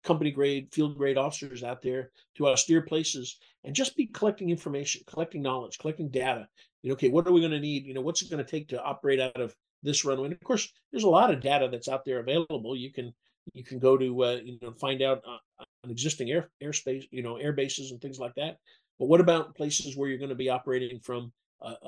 company 0.03 0.31
grade, 0.31 0.67
field 0.71 0.97
grade 0.97 1.17
officers 1.17 1.63
out 1.63 1.81
there 1.81 2.11
to 2.35 2.47
austere 2.47 2.81
places 2.81 3.37
and 3.63 3.75
just 3.75 3.95
be 3.95 4.07
collecting 4.07 4.49
information, 4.49 5.01
collecting 5.07 5.41
knowledge, 5.41 5.77
collecting 5.79 6.09
data. 6.09 6.47
You 6.81 6.89
know, 6.89 6.93
okay, 6.93 7.09
what 7.09 7.27
are 7.27 7.31
we 7.31 7.39
going 7.39 7.51
to 7.51 7.59
need? 7.59 7.85
You 7.85 7.93
know, 7.93 8.01
what's 8.01 8.21
it 8.21 8.29
going 8.29 8.43
to 8.43 8.49
take 8.49 8.67
to 8.69 8.81
operate 8.81 9.19
out 9.19 9.39
of 9.39 9.55
this 9.81 10.03
runway? 10.03 10.25
And 10.25 10.33
of 10.33 10.43
course, 10.43 10.71
there's 10.91 11.05
a 11.05 11.09
lot 11.09 11.33
of 11.33 11.41
data 11.41 11.69
that's 11.71 11.87
out 11.87 12.03
there 12.05 12.19
available. 12.19 12.75
You 12.75 12.91
can 12.91 13.13
you 13.53 13.63
can 13.63 13.79
go 13.79 13.97
to 13.97 14.23
uh, 14.23 14.39
you 14.43 14.57
know 14.61 14.73
find 14.73 15.01
out 15.01 15.21
uh, 15.27 15.63
existing 15.89 16.29
air 16.29 16.49
airspace, 16.61 17.05
you 17.11 17.23
know, 17.23 17.37
air 17.37 17.53
bases 17.53 17.91
and 17.91 18.01
things 18.01 18.19
like 18.19 18.33
that. 18.35 18.57
But 18.99 19.07
what 19.07 19.21
about 19.21 19.55
places 19.55 19.95
where 19.95 20.09
you're 20.09 20.19
going 20.19 20.29
to 20.29 20.35
be 20.35 20.49
operating 20.49 20.99
from 20.99 21.31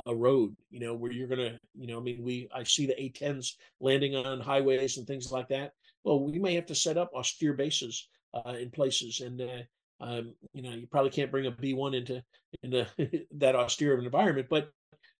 a, 0.05 0.15
road, 0.15 0.55
you 0.69 0.79
know, 0.79 0.93
where 0.93 1.11
you're 1.11 1.27
gonna, 1.27 1.59
you 1.73 1.87
know, 1.87 1.97
I 1.97 2.01
mean, 2.01 2.23
we 2.23 2.49
I 2.53 2.63
see 2.63 2.85
the 2.85 2.93
A10s 2.93 3.53
landing 3.79 4.15
on 4.15 4.39
highways 4.39 4.97
and 4.97 5.05
things 5.05 5.31
like 5.31 5.47
that. 5.49 5.73
Well, 6.03 6.23
we 6.23 6.39
may 6.39 6.55
have 6.55 6.65
to 6.67 6.75
set 6.75 6.97
up 6.97 7.11
austere 7.13 7.53
bases 7.53 8.07
uh, 8.33 8.53
in 8.59 8.69
places, 8.69 9.21
and 9.21 9.41
uh, 9.41 9.63
um, 10.01 10.33
you 10.53 10.61
know, 10.61 10.71
you 10.71 10.87
probably 10.87 11.11
can't 11.11 11.31
bring 11.31 11.47
a 11.47 11.51
B1 11.51 11.95
into 11.95 12.23
into 12.63 12.87
that 13.37 13.55
austere 13.55 13.93
of 13.93 13.99
an 13.99 14.05
environment, 14.05 14.47
but 14.49 14.69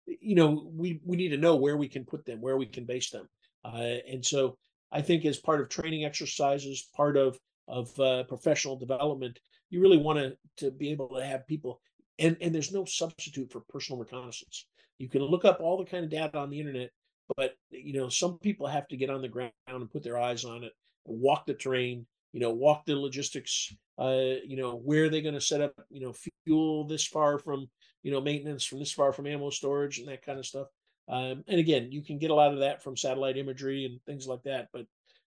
you 0.06 0.34
know, 0.34 0.70
we 0.72 1.00
we 1.04 1.16
need 1.16 1.30
to 1.30 1.36
know 1.36 1.56
where 1.56 1.76
we 1.76 1.88
can 1.88 2.04
put 2.04 2.24
them, 2.24 2.40
where 2.40 2.56
we 2.56 2.66
can 2.66 2.84
base 2.84 3.10
them, 3.10 3.28
uh, 3.64 3.98
and 4.10 4.24
so 4.24 4.56
I 4.92 5.02
think 5.02 5.24
as 5.24 5.38
part 5.38 5.60
of 5.60 5.68
training 5.68 6.04
exercises, 6.04 6.88
part 6.94 7.16
of 7.16 7.38
of 7.68 7.98
uh, 7.98 8.24
professional 8.24 8.76
development, 8.76 9.38
you 9.70 9.80
really 9.80 9.98
want 9.98 10.18
to 10.18 10.36
to 10.64 10.70
be 10.70 10.90
able 10.92 11.08
to 11.16 11.24
have 11.24 11.46
people 11.46 11.80
and 12.18 12.36
and 12.40 12.54
there's 12.54 12.72
no 12.72 12.84
substitute 12.84 13.50
for 13.50 13.60
personal 13.68 13.98
reconnaissance. 13.98 14.66
You 14.98 15.08
can 15.08 15.22
look 15.22 15.44
up 15.44 15.60
all 15.60 15.76
the 15.76 15.90
kind 15.90 16.04
of 16.04 16.10
data 16.10 16.38
on 16.38 16.50
the 16.50 16.60
internet 16.60 16.90
but 17.36 17.56
you 17.70 17.94
know 17.94 18.08
some 18.08 18.38
people 18.38 18.66
have 18.66 18.86
to 18.88 18.96
get 18.96 19.10
on 19.10 19.22
the 19.22 19.28
ground 19.28 19.52
and 19.68 19.90
put 19.90 20.02
their 20.02 20.18
eyes 20.18 20.44
on 20.44 20.62
it 20.62 20.72
walk 21.04 21.46
the 21.46 21.54
terrain 21.54 22.06
you 22.32 22.40
know 22.40 22.50
walk 22.50 22.84
the 22.84 22.94
logistics 22.94 23.74
uh 23.98 24.34
you 24.44 24.56
know 24.56 24.76
where 24.76 25.04
are 25.04 25.08
they 25.08 25.22
going 25.22 25.34
to 25.34 25.40
set 25.40 25.60
up 25.60 25.72
you 25.90 26.00
know 26.00 26.14
fuel 26.44 26.86
this 26.86 27.06
far 27.06 27.38
from 27.38 27.66
you 28.02 28.12
know 28.12 28.20
maintenance 28.20 28.64
from 28.64 28.78
this 28.78 28.92
far 28.92 29.12
from 29.12 29.26
ammo 29.26 29.50
storage 29.50 29.98
and 29.98 30.08
that 30.08 30.24
kind 30.24 30.38
of 30.38 30.46
stuff. 30.46 30.68
Um, 31.08 31.44
and 31.46 31.60
again 31.60 31.92
you 31.92 32.02
can 32.02 32.18
get 32.18 32.30
a 32.30 32.34
lot 32.34 32.52
of 32.52 32.60
that 32.60 32.82
from 32.82 32.96
satellite 32.96 33.36
imagery 33.36 33.84
and 33.84 34.00
things 34.06 34.26
like 34.26 34.42
that 34.42 34.68
but 34.72 34.86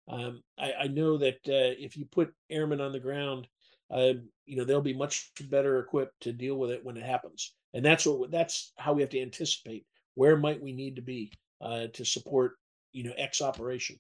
um, 0.10 0.42
I, 0.58 0.74
I, 0.74 0.88
know 0.88 1.20
that 1.20 1.36
uh, 1.48 1.78
if 1.78 1.96
you 1.96 2.04
put 2.04 2.34
airmen 2.50 2.82
on 2.82 2.92
the 2.92 3.00
ground 3.00 3.48
uh, 3.92 4.14
you 4.46 4.58
know 4.58 4.64
they'll 4.64 4.82
be 4.82 4.94
much 4.94 5.32
better 5.50 5.80
equipped 5.80 6.22
to 6.22 6.34
deal 6.34 6.56
with 6.56 6.72
it 6.72 6.84
when 6.84 6.98
it 6.98 7.04
happens. 7.04 7.54
And 7.74 7.86
that's 7.86 8.06
what 8.06 8.32
that's 8.32 8.74
how 8.78 8.94
we 8.94 9.02
have 9.02 9.12
to 9.12 9.22
anticipate 9.22 9.86
where 10.16 10.38
might 10.38 10.62
we 10.62 10.74
need 10.74 10.96
to 10.96 11.02
be 11.02 11.32
uh, 11.62 11.88
to 11.94 12.04
support 12.04 12.58
you 12.92 13.04
know 13.04 13.14
x 13.18 13.42
operation. 13.42 13.98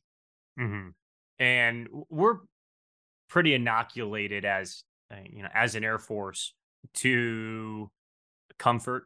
Mm-hmm. 0.59 0.89
and 1.41 1.87
we're 2.09 2.39
pretty 3.29 3.53
inoculated 3.53 4.43
as 4.43 4.83
uh, 5.09 5.15
you 5.31 5.41
know 5.41 5.49
as 5.53 5.75
an 5.75 5.85
air 5.85 5.97
force 5.97 6.53
to 6.95 7.89
comfort 8.57 9.05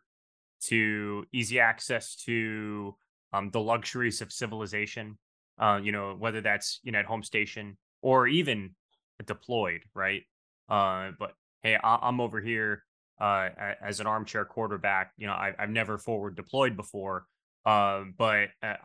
to 0.61 1.25
easy 1.31 1.59
access 1.59 2.15
to 2.15 2.95
um, 3.33 3.51
the 3.51 3.59
luxuries 3.59 4.19
of 4.21 4.31
civilization 4.31 5.19
uh, 5.59 5.79
you 5.83 5.91
know 5.91 6.15
whether 6.17 6.41
that's 6.41 6.79
you 6.81 6.91
know 6.91 6.97
at 6.97 7.05
home 7.05 7.21
station 7.21 7.77
or 8.01 8.27
even 8.27 8.71
deployed 9.27 9.81
right 9.93 10.23
uh, 10.69 11.11
but 11.17 11.33
hey, 11.61 11.77
I- 11.81 12.07
am 12.07 12.19
over 12.19 12.41
here 12.41 12.83
uh, 13.19 13.49
as 13.81 13.99
an 13.99 14.07
armchair 14.07 14.45
quarterback. 14.45 15.11
You 15.17 15.27
know, 15.27 15.33
I- 15.33 15.53
have 15.57 15.69
never 15.69 15.97
forward 15.97 16.35
deployed 16.35 16.75
before, 16.75 17.25
uh, 17.65 18.03
but 18.17 18.49
uh, 18.61 18.75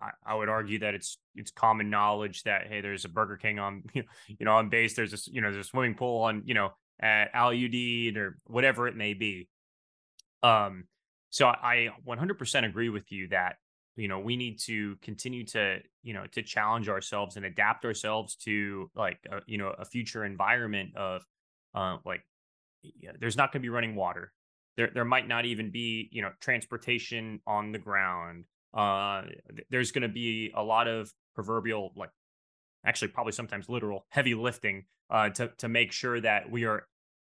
I-, 0.00 0.10
I-, 0.26 0.34
would 0.34 0.48
argue 0.48 0.80
that 0.80 0.94
it's 0.94 1.18
it's 1.34 1.50
common 1.50 1.90
knowledge 1.90 2.42
that 2.44 2.66
hey, 2.68 2.80
there's 2.80 3.04
a 3.04 3.08
Burger 3.08 3.36
King 3.36 3.58
on 3.58 3.82
you 3.94 4.04
know 4.40 4.54
on 4.54 4.68
base. 4.68 4.94
There's 4.94 5.14
a 5.14 5.30
you 5.30 5.40
know 5.40 5.50
there's 5.52 5.66
a 5.66 5.68
swimming 5.68 5.94
pool 5.94 6.22
on 6.22 6.42
you 6.46 6.54
know 6.54 6.70
at 7.00 7.30
Al 7.32 7.50
Udeid 7.50 8.16
or 8.16 8.36
whatever 8.46 8.86
it 8.88 8.96
may 8.96 9.14
be. 9.14 9.48
Um, 10.42 10.84
so 11.30 11.46
I 11.46 11.90
100% 12.06 12.64
agree 12.66 12.88
with 12.88 13.10
you 13.12 13.28
that 13.28 13.56
you 14.00 14.08
know 14.08 14.18
we 14.18 14.36
need 14.36 14.58
to 14.58 14.96
continue 15.02 15.44
to 15.44 15.78
you 16.02 16.14
know 16.14 16.24
to 16.32 16.42
challenge 16.42 16.88
ourselves 16.88 17.36
and 17.36 17.44
adapt 17.44 17.84
ourselves 17.84 18.34
to 18.34 18.90
like 18.94 19.18
a, 19.30 19.40
you 19.46 19.58
know 19.58 19.74
a 19.78 19.84
future 19.84 20.24
environment 20.24 20.96
of 20.96 21.22
uh 21.74 21.98
like 22.06 22.22
yeah, 22.82 23.10
there's 23.20 23.36
not 23.36 23.52
going 23.52 23.60
to 23.60 23.66
be 23.66 23.68
running 23.68 23.94
water. 23.94 24.32
There 24.78 24.90
there 24.94 25.04
might 25.04 25.28
not 25.28 25.44
even 25.44 25.70
be 25.70 26.08
you 26.12 26.22
know 26.22 26.30
transportation 26.40 27.40
on 27.46 27.72
the 27.72 27.78
ground. 27.78 28.46
Uh 28.72 29.22
there's 29.68 29.92
going 29.92 30.02
to 30.02 30.08
be 30.08 30.50
a 30.56 30.62
lot 30.62 30.88
of 30.88 31.12
proverbial 31.34 31.92
like 31.94 32.10
actually 32.86 33.08
probably 33.08 33.32
sometimes 33.32 33.68
literal 33.68 34.06
heavy 34.08 34.34
lifting 34.34 34.84
uh, 35.10 35.28
to 35.28 35.50
to 35.58 35.68
make 35.68 35.92
sure 35.92 36.20
that 36.20 36.50
we 36.50 36.64
are 36.64 36.86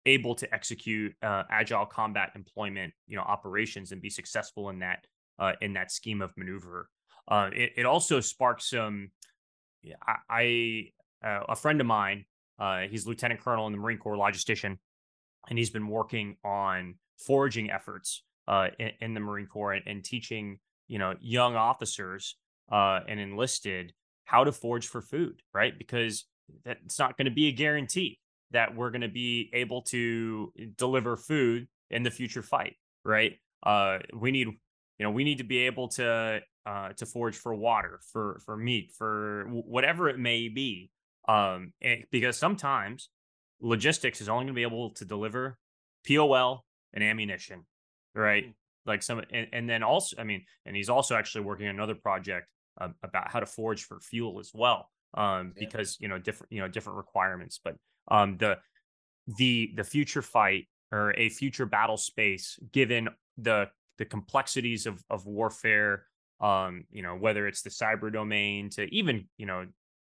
able 0.06 0.34
to 0.34 0.54
execute 0.54 1.14
uh, 1.22 1.42
agile 1.50 1.86
combat 1.86 2.30
employment 2.34 2.92
you 3.06 3.16
know 3.16 3.22
operations 3.22 3.90
and 3.90 4.00
be 4.00 4.10
successful 4.10 4.70
in 4.70 4.78
that 4.78 5.06
uh, 5.40 5.52
in 5.60 5.72
that 5.72 5.90
scheme 5.90 6.22
of 6.22 6.30
maneuver. 6.36 6.88
Uh, 7.26 7.50
it, 7.52 7.70
it 7.78 7.86
also 7.86 8.20
sparks 8.20 8.70
some. 8.70 9.10
I, 10.06 10.14
I 11.22 11.26
uh, 11.26 11.44
a 11.48 11.56
friend 11.56 11.80
of 11.80 11.86
mine, 11.86 12.26
uh, 12.58 12.82
he's 12.90 13.06
lieutenant 13.06 13.40
colonel 13.40 13.66
in 13.66 13.72
the 13.72 13.78
Marine 13.78 13.98
Corps 13.98 14.16
logistician, 14.16 14.78
and 15.48 15.58
he's 15.58 15.70
been 15.70 15.88
working 15.88 16.36
on 16.44 16.96
foraging 17.18 17.70
efforts 17.70 18.22
uh, 18.46 18.68
in, 18.78 18.90
in, 19.00 19.14
the 19.14 19.20
Marine 19.20 19.46
Corps 19.46 19.72
and, 19.72 19.86
and, 19.86 20.04
teaching 20.04 20.58
you 20.88 20.98
know 20.98 21.14
young 21.20 21.56
officers 21.56 22.36
uh, 22.70 23.00
and 23.08 23.20
enlisted 23.20 23.92
how 24.24 24.44
to 24.44 24.52
forage 24.52 24.86
for 24.86 25.00
food, 25.00 25.40
right? 25.54 25.76
Because 25.76 26.26
that's 26.64 26.98
not 26.98 27.16
going 27.16 27.26
to 27.26 27.30
be 27.30 27.48
a 27.48 27.52
guarantee 27.52 28.18
that 28.50 28.74
we're 28.74 28.90
going 28.90 29.00
to 29.00 29.08
be 29.08 29.50
able 29.52 29.82
to 29.82 30.52
deliver 30.76 31.16
food 31.16 31.68
in 31.90 32.02
the 32.02 32.10
future 32.10 32.42
fight, 32.42 32.76
right? 33.04 33.38
Uh, 33.64 33.98
we 34.12 34.30
need 34.30 34.48
you 35.00 35.04
know 35.04 35.10
we 35.12 35.24
need 35.24 35.38
to 35.38 35.44
be 35.44 35.60
able 35.60 35.88
to 35.88 36.40
uh, 36.66 36.90
to 36.90 37.06
forage 37.06 37.34
for 37.34 37.54
water, 37.54 38.00
for 38.12 38.38
for 38.44 38.54
meat, 38.54 38.92
for 38.98 39.46
whatever 39.48 40.10
it 40.10 40.18
may 40.18 40.48
be, 40.48 40.90
um, 41.26 41.72
and, 41.80 42.04
because 42.12 42.36
sometimes 42.36 43.08
logistics 43.62 44.20
is 44.20 44.28
only 44.28 44.44
going 44.44 44.54
to 44.54 44.58
be 44.58 44.62
able 44.62 44.90
to 44.90 45.06
deliver 45.06 45.56
POL 46.06 46.66
and 46.92 47.02
ammunition, 47.02 47.64
right? 48.14 48.48
Mm. 48.48 48.54
Like 48.84 49.02
some, 49.02 49.22
and, 49.32 49.46
and 49.54 49.68
then 49.68 49.82
also, 49.82 50.16
I 50.18 50.24
mean, 50.24 50.44
and 50.66 50.76
he's 50.76 50.90
also 50.90 51.14
actually 51.14 51.44
working 51.44 51.66
on 51.68 51.74
another 51.74 51.94
project 51.94 52.48
uh, 52.78 52.88
about 53.02 53.30
how 53.30 53.40
to 53.40 53.46
forage 53.46 53.84
for 53.84 54.00
fuel 54.00 54.38
as 54.38 54.50
well, 54.52 54.90
um, 55.14 55.54
yeah. 55.56 55.64
because 55.66 55.96
you 55.98 56.08
know 56.08 56.18
different, 56.18 56.52
you 56.52 56.60
know, 56.60 56.68
different 56.68 56.98
requirements. 56.98 57.58
But 57.64 57.76
um, 58.08 58.36
the 58.36 58.58
the 59.38 59.72
the 59.76 59.84
future 59.84 60.20
fight 60.20 60.68
or 60.92 61.14
a 61.16 61.30
future 61.30 61.64
battle 61.64 61.96
space, 61.96 62.58
given 62.70 63.08
the 63.38 63.70
the 64.00 64.06
complexities 64.06 64.86
of 64.86 65.04
of 65.10 65.26
warfare, 65.26 66.06
um, 66.40 66.84
you 66.90 67.02
know, 67.02 67.14
whether 67.14 67.46
it's 67.46 67.60
the 67.60 67.70
cyber 67.70 68.10
domain 68.10 68.70
to 68.70 68.92
even 68.92 69.28
you 69.36 69.44
know 69.44 69.66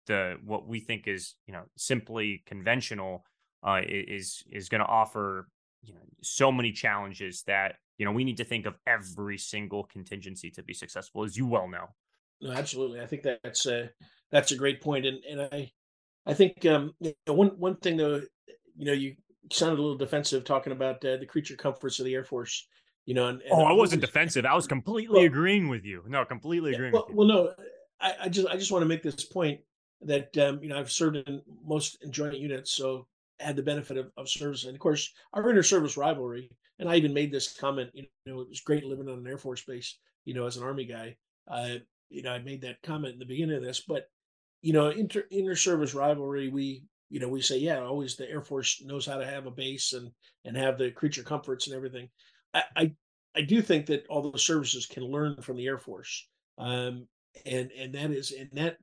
the 0.07 0.35
what 0.43 0.67
we 0.67 0.81
think 0.81 1.07
is 1.07 1.35
you 1.47 1.53
know 1.53 1.63
simply 1.77 2.43
conventional 2.45 3.25
uh, 3.65 3.81
is 3.87 4.43
is 4.51 4.67
going 4.67 4.81
to 4.81 4.87
offer 4.87 5.47
you 5.81 5.93
know 5.93 6.01
so 6.21 6.51
many 6.51 6.73
challenges 6.73 7.43
that 7.47 7.75
you 7.97 8.05
know 8.05 8.11
we 8.11 8.25
need 8.25 8.37
to 8.37 8.43
think 8.43 8.65
of 8.65 8.75
every 8.85 9.37
single 9.37 9.85
contingency 9.85 10.51
to 10.51 10.61
be 10.61 10.73
successful, 10.73 11.23
as 11.23 11.37
you 11.37 11.47
well 11.47 11.69
know. 11.69 11.87
No, 12.41 12.51
absolutely. 12.51 12.99
I 12.99 13.07
think 13.07 13.23
that's 13.23 13.65
a 13.65 13.89
that's 14.31 14.51
a 14.51 14.57
great 14.57 14.81
point, 14.81 15.05
and 15.05 15.23
and 15.23 15.41
I 15.41 15.71
I 16.25 16.33
think 16.33 16.65
um, 16.65 16.93
one 17.25 17.51
one 17.57 17.77
thing 17.77 17.95
though, 17.95 18.21
you 18.75 18.85
know, 18.85 18.91
you 18.91 19.15
sounded 19.49 19.79
a 19.79 19.81
little 19.81 19.97
defensive 19.97 20.43
talking 20.43 20.73
about 20.73 21.03
uh, 21.05 21.15
the 21.15 21.25
creature 21.25 21.55
comforts 21.55 21.99
of 21.99 22.05
the 22.05 22.13
Air 22.13 22.25
Force. 22.25 22.67
You 23.07 23.13
know, 23.13 23.29
and, 23.29 23.41
and 23.41 23.53
oh, 23.53 23.63
I 23.63 23.71
wasn't 23.71 24.01
defensive. 24.01 24.45
I 24.45 24.53
was 24.53 24.67
completely 24.67 25.19
well, 25.19 25.25
agreeing 25.25 25.69
with 25.69 25.85
you. 25.85 26.03
No, 26.07 26.25
completely 26.25 26.73
agreeing. 26.73 26.91
Well, 26.91 27.07
well, 27.09 27.27
no, 27.27 27.53
I, 28.01 28.13
I, 28.23 28.29
just 28.29 28.47
I 28.47 28.57
just 28.57 28.69
want 28.69 28.81
to 28.83 28.87
make 28.87 29.01
this 29.01 29.23
point 29.23 29.61
that 30.01 30.37
um, 30.37 30.61
you 30.61 30.67
know 30.67 30.77
I've 30.77 30.91
served 30.91 31.15
in 31.15 31.41
most 31.65 31.97
joint 32.11 32.37
units, 32.37 32.73
so 32.73 33.07
had 33.39 33.55
the 33.55 33.63
benefit 33.63 33.95
of, 33.97 34.11
of 34.17 34.27
service. 34.29 34.65
And 34.65 34.75
of 34.75 34.79
course, 34.79 35.13
our 35.33 35.49
inter-service 35.49 35.95
rivalry, 35.95 36.51
and 36.79 36.89
I 36.89 36.95
even 36.95 37.13
made 37.13 37.31
this 37.31 37.53
comment, 37.53 37.91
you 37.93 38.03
know, 38.25 38.41
it 38.41 38.49
was 38.49 38.61
great 38.61 38.83
living 38.83 39.07
on 39.07 39.19
an 39.19 39.27
Air 39.27 39.37
Force 39.37 39.63
base, 39.63 39.97
you 40.25 40.33
know, 40.33 40.45
as 40.45 40.57
an 40.57 40.63
Army 40.63 40.85
guy. 40.85 41.15
Uh, 41.49 41.75
you 42.09 42.23
know, 42.23 42.31
I 42.31 42.39
made 42.39 42.61
that 42.61 42.81
comment 42.83 43.13
in 43.13 43.19
the 43.19 43.25
beginning 43.25 43.55
of 43.55 43.63
this, 43.63 43.81
but 43.87 44.09
you 44.61 44.73
know, 44.73 44.89
inter 44.89 45.23
inter-service 45.31 45.93
rivalry, 45.93 46.49
we, 46.49 46.83
you 47.09 47.19
know, 47.19 47.29
we 47.29 47.41
say, 47.41 47.57
yeah, 47.57 47.79
always 47.79 48.15
the 48.17 48.29
Air 48.29 48.41
Force 48.41 48.81
knows 48.83 49.05
how 49.05 49.17
to 49.17 49.25
have 49.25 49.45
a 49.45 49.51
base 49.51 49.93
and 49.93 50.11
and 50.43 50.57
have 50.57 50.77
the 50.77 50.91
creature 50.91 51.23
comforts 51.23 51.67
and 51.67 51.75
everything. 51.75 52.09
I 52.53 52.93
I, 53.35 53.41
do 53.41 53.61
think 53.61 53.85
that 53.85 54.07
all 54.07 54.31
the 54.31 54.39
services 54.39 54.87
can 54.87 55.03
learn 55.03 55.41
from 55.41 55.57
the 55.57 55.67
Air 55.67 55.77
Force. 55.77 56.27
Um, 56.57 57.07
and 57.45 57.71
and 57.71 57.93
that 57.93 58.11
is 58.11 58.31
and 58.31 58.49
that 58.53 58.77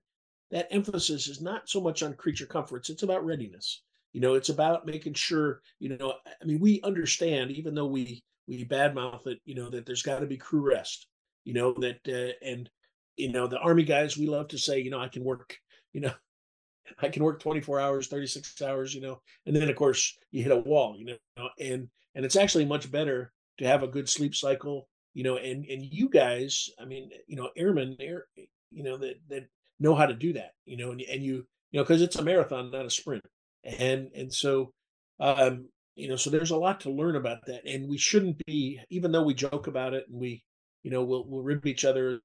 that 0.50 0.68
emphasis 0.70 1.26
is 1.26 1.40
not 1.40 1.68
so 1.68 1.80
much 1.80 2.02
on 2.02 2.14
creature 2.14 2.46
comforts, 2.46 2.88
it's 2.88 3.02
about 3.02 3.24
readiness 3.24 3.82
you 4.14 4.20
know, 4.20 4.34
it's 4.34 4.48
about 4.48 4.86
making 4.86 5.14
sure, 5.14 5.60
you 5.80 5.94
know, 5.98 6.14
I 6.24 6.44
mean, 6.44 6.60
we 6.60 6.80
understand, 6.82 7.50
even 7.50 7.74
though 7.74 7.86
we 7.86 8.22
we 8.46 8.64
badmouth 8.64 9.26
it, 9.26 9.40
you 9.44 9.56
know, 9.56 9.68
that 9.70 9.84
there's 9.84 10.02
got 10.02 10.20
to 10.20 10.26
be 10.26 10.36
crew 10.36 10.60
rest, 10.60 11.08
you 11.44 11.52
know, 11.52 11.74
that 11.80 11.98
uh, 12.08 12.32
and 12.46 12.70
you 13.16 13.32
know, 13.32 13.48
the 13.48 13.58
army 13.58 13.82
guys, 13.82 14.16
we 14.16 14.28
love 14.28 14.48
to 14.48 14.58
say, 14.58 14.78
you 14.78 14.90
know, 14.90 15.00
I 15.00 15.08
can 15.08 15.24
work, 15.24 15.56
you 15.92 16.00
know, 16.00 16.12
I 17.02 17.08
can 17.08 17.24
work 17.24 17.40
24 17.40 17.80
hours, 17.80 18.06
36 18.06 18.62
hours, 18.62 18.94
you 18.94 19.00
know, 19.00 19.20
and 19.46 19.54
then 19.54 19.68
of 19.68 19.74
course 19.74 20.16
you 20.30 20.44
hit 20.44 20.52
a 20.52 20.56
wall, 20.56 20.94
you 20.96 21.06
know, 21.06 21.48
and 21.58 21.88
and 22.14 22.24
it's 22.24 22.36
actually 22.36 22.66
much 22.66 22.90
better 22.92 23.32
to 23.58 23.66
have 23.66 23.82
a 23.82 23.88
good 23.88 24.08
sleep 24.08 24.34
cycle, 24.34 24.88
you 25.14 25.22
know, 25.24 25.36
and 25.36 25.64
and 25.66 25.84
you 25.84 26.08
guys, 26.08 26.68
I 26.80 26.84
mean, 26.84 27.10
you 27.26 27.36
know, 27.36 27.50
airmen, 27.56 27.96
air, 28.00 28.26
you 28.70 28.82
know, 28.82 28.96
that 28.98 29.16
that 29.28 29.46
know 29.80 29.94
how 29.94 30.06
to 30.06 30.14
do 30.14 30.32
that, 30.34 30.52
you 30.66 30.76
know, 30.76 30.90
and 30.92 31.00
and 31.02 31.22
you, 31.22 31.46
you 31.70 31.80
know, 31.80 31.82
because 31.84 32.02
it's 32.02 32.16
a 32.16 32.22
marathon, 32.22 32.70
not 32.70 32.86
a 32.86 32.90
sprint. 32.90 33.24
And 33.64 34.10
and 34.14 34.32
so 34.32 34.72
um 35.20 35.68
you 35.94 36.08
know 36.08 36.16
so 36.16 36.28
there's 36.28 36.50
a 36.50 36.56
lot 36.56 36.80
to 36.80 36.90
learn 36.90 37.14
about 37.14 37.46
that 37.46 37.64
and 37.64 37.88
we 37.88 37.96
shouldn't 37.96 38.36
be 38.46 38.80
even 38.90 39.12
though 39.12 39.22
we 39.22 39.32
joke 39.32 39.68
about 39.68 39.94
it 39.94 40.04
and 40.10 40.18
we 40.18 40.42
you 40.82 40.90
know 40.90 41.04
we'll, 41.04 41.24
we'll 41.28 41.42
rib 41.42 41.64
each 41.66 41.84
other's 41.84 42.20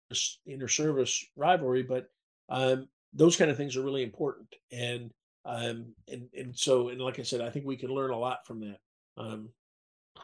inter-service 0.47 1.23
rivalry 1.35 1.83
but 1.83 2.07
um 2.49 2.87
those 3.13 3.35
kind 3.35 3.49
of 3.49 3.57
things 3.57 3.75
are 3.75 3.81
really 3.81 4.03
important. 4.03 4.47
And 4.71 5.11
um 5.45 5.93
and 6.07 6.27
and 6.37 6.57
so 6.57 6.89
and 6.89 6.99
like 6.99 7.19
i 7.19 7.23
said 7.23 7.41
i 7.41 7.49
think 7.49 7.65
we 7.65 7.77
can 7.77 7.89
learn 7.89 8.11
a 8.11 8.17
lot 8.17 8.45
from 8.45 8.59
that. 8.61 8.77
Um 9.17 9.49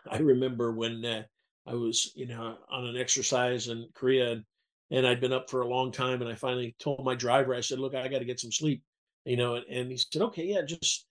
i 0.12 0.18
remember 0.18 0.72
when 0.72 1.04
uh, 1.06 1.24
i 1.68 1.74
was 1.74 2.12
you 2.16 2.28
know 2.28 2.58
on 2.70 2.86
an 2.86 2.98
exercise 2.98 3.68
in 3.68 3.88
korea 3.94 4.32
and, 4.32 4.44
and 4.92 5.08
i'd 5.08 5.22
been 5.22 5.34
up 5.34 5.50
for 5.50 5.62
a 5.62 5.68
long 5.68 5.92
time 5.92 6.22
and 6.22 6.30
i 6.30 6.36
finally 6.36 6.76
told 6.80 7.04
my 7.04 7.16
driver 7.16 7.54
i 7.56 7.62
said 7.62 7.80
look 7.80 7.96
i 7.96 8.08
got 8.08 8.20
to 8.20 8.26
get 8.26 8.40
some 8.40 8.52
sleep 8.52 8.82
you 9.26 9.38
know, 9.38 9.56
and, 9.56 9.66
and 9.70 9.92
he 9.92 9.98
said, 9.98 10.22
okay, 10.22 10.46
yeah, 10.46 10.62
just, 10.62 11.06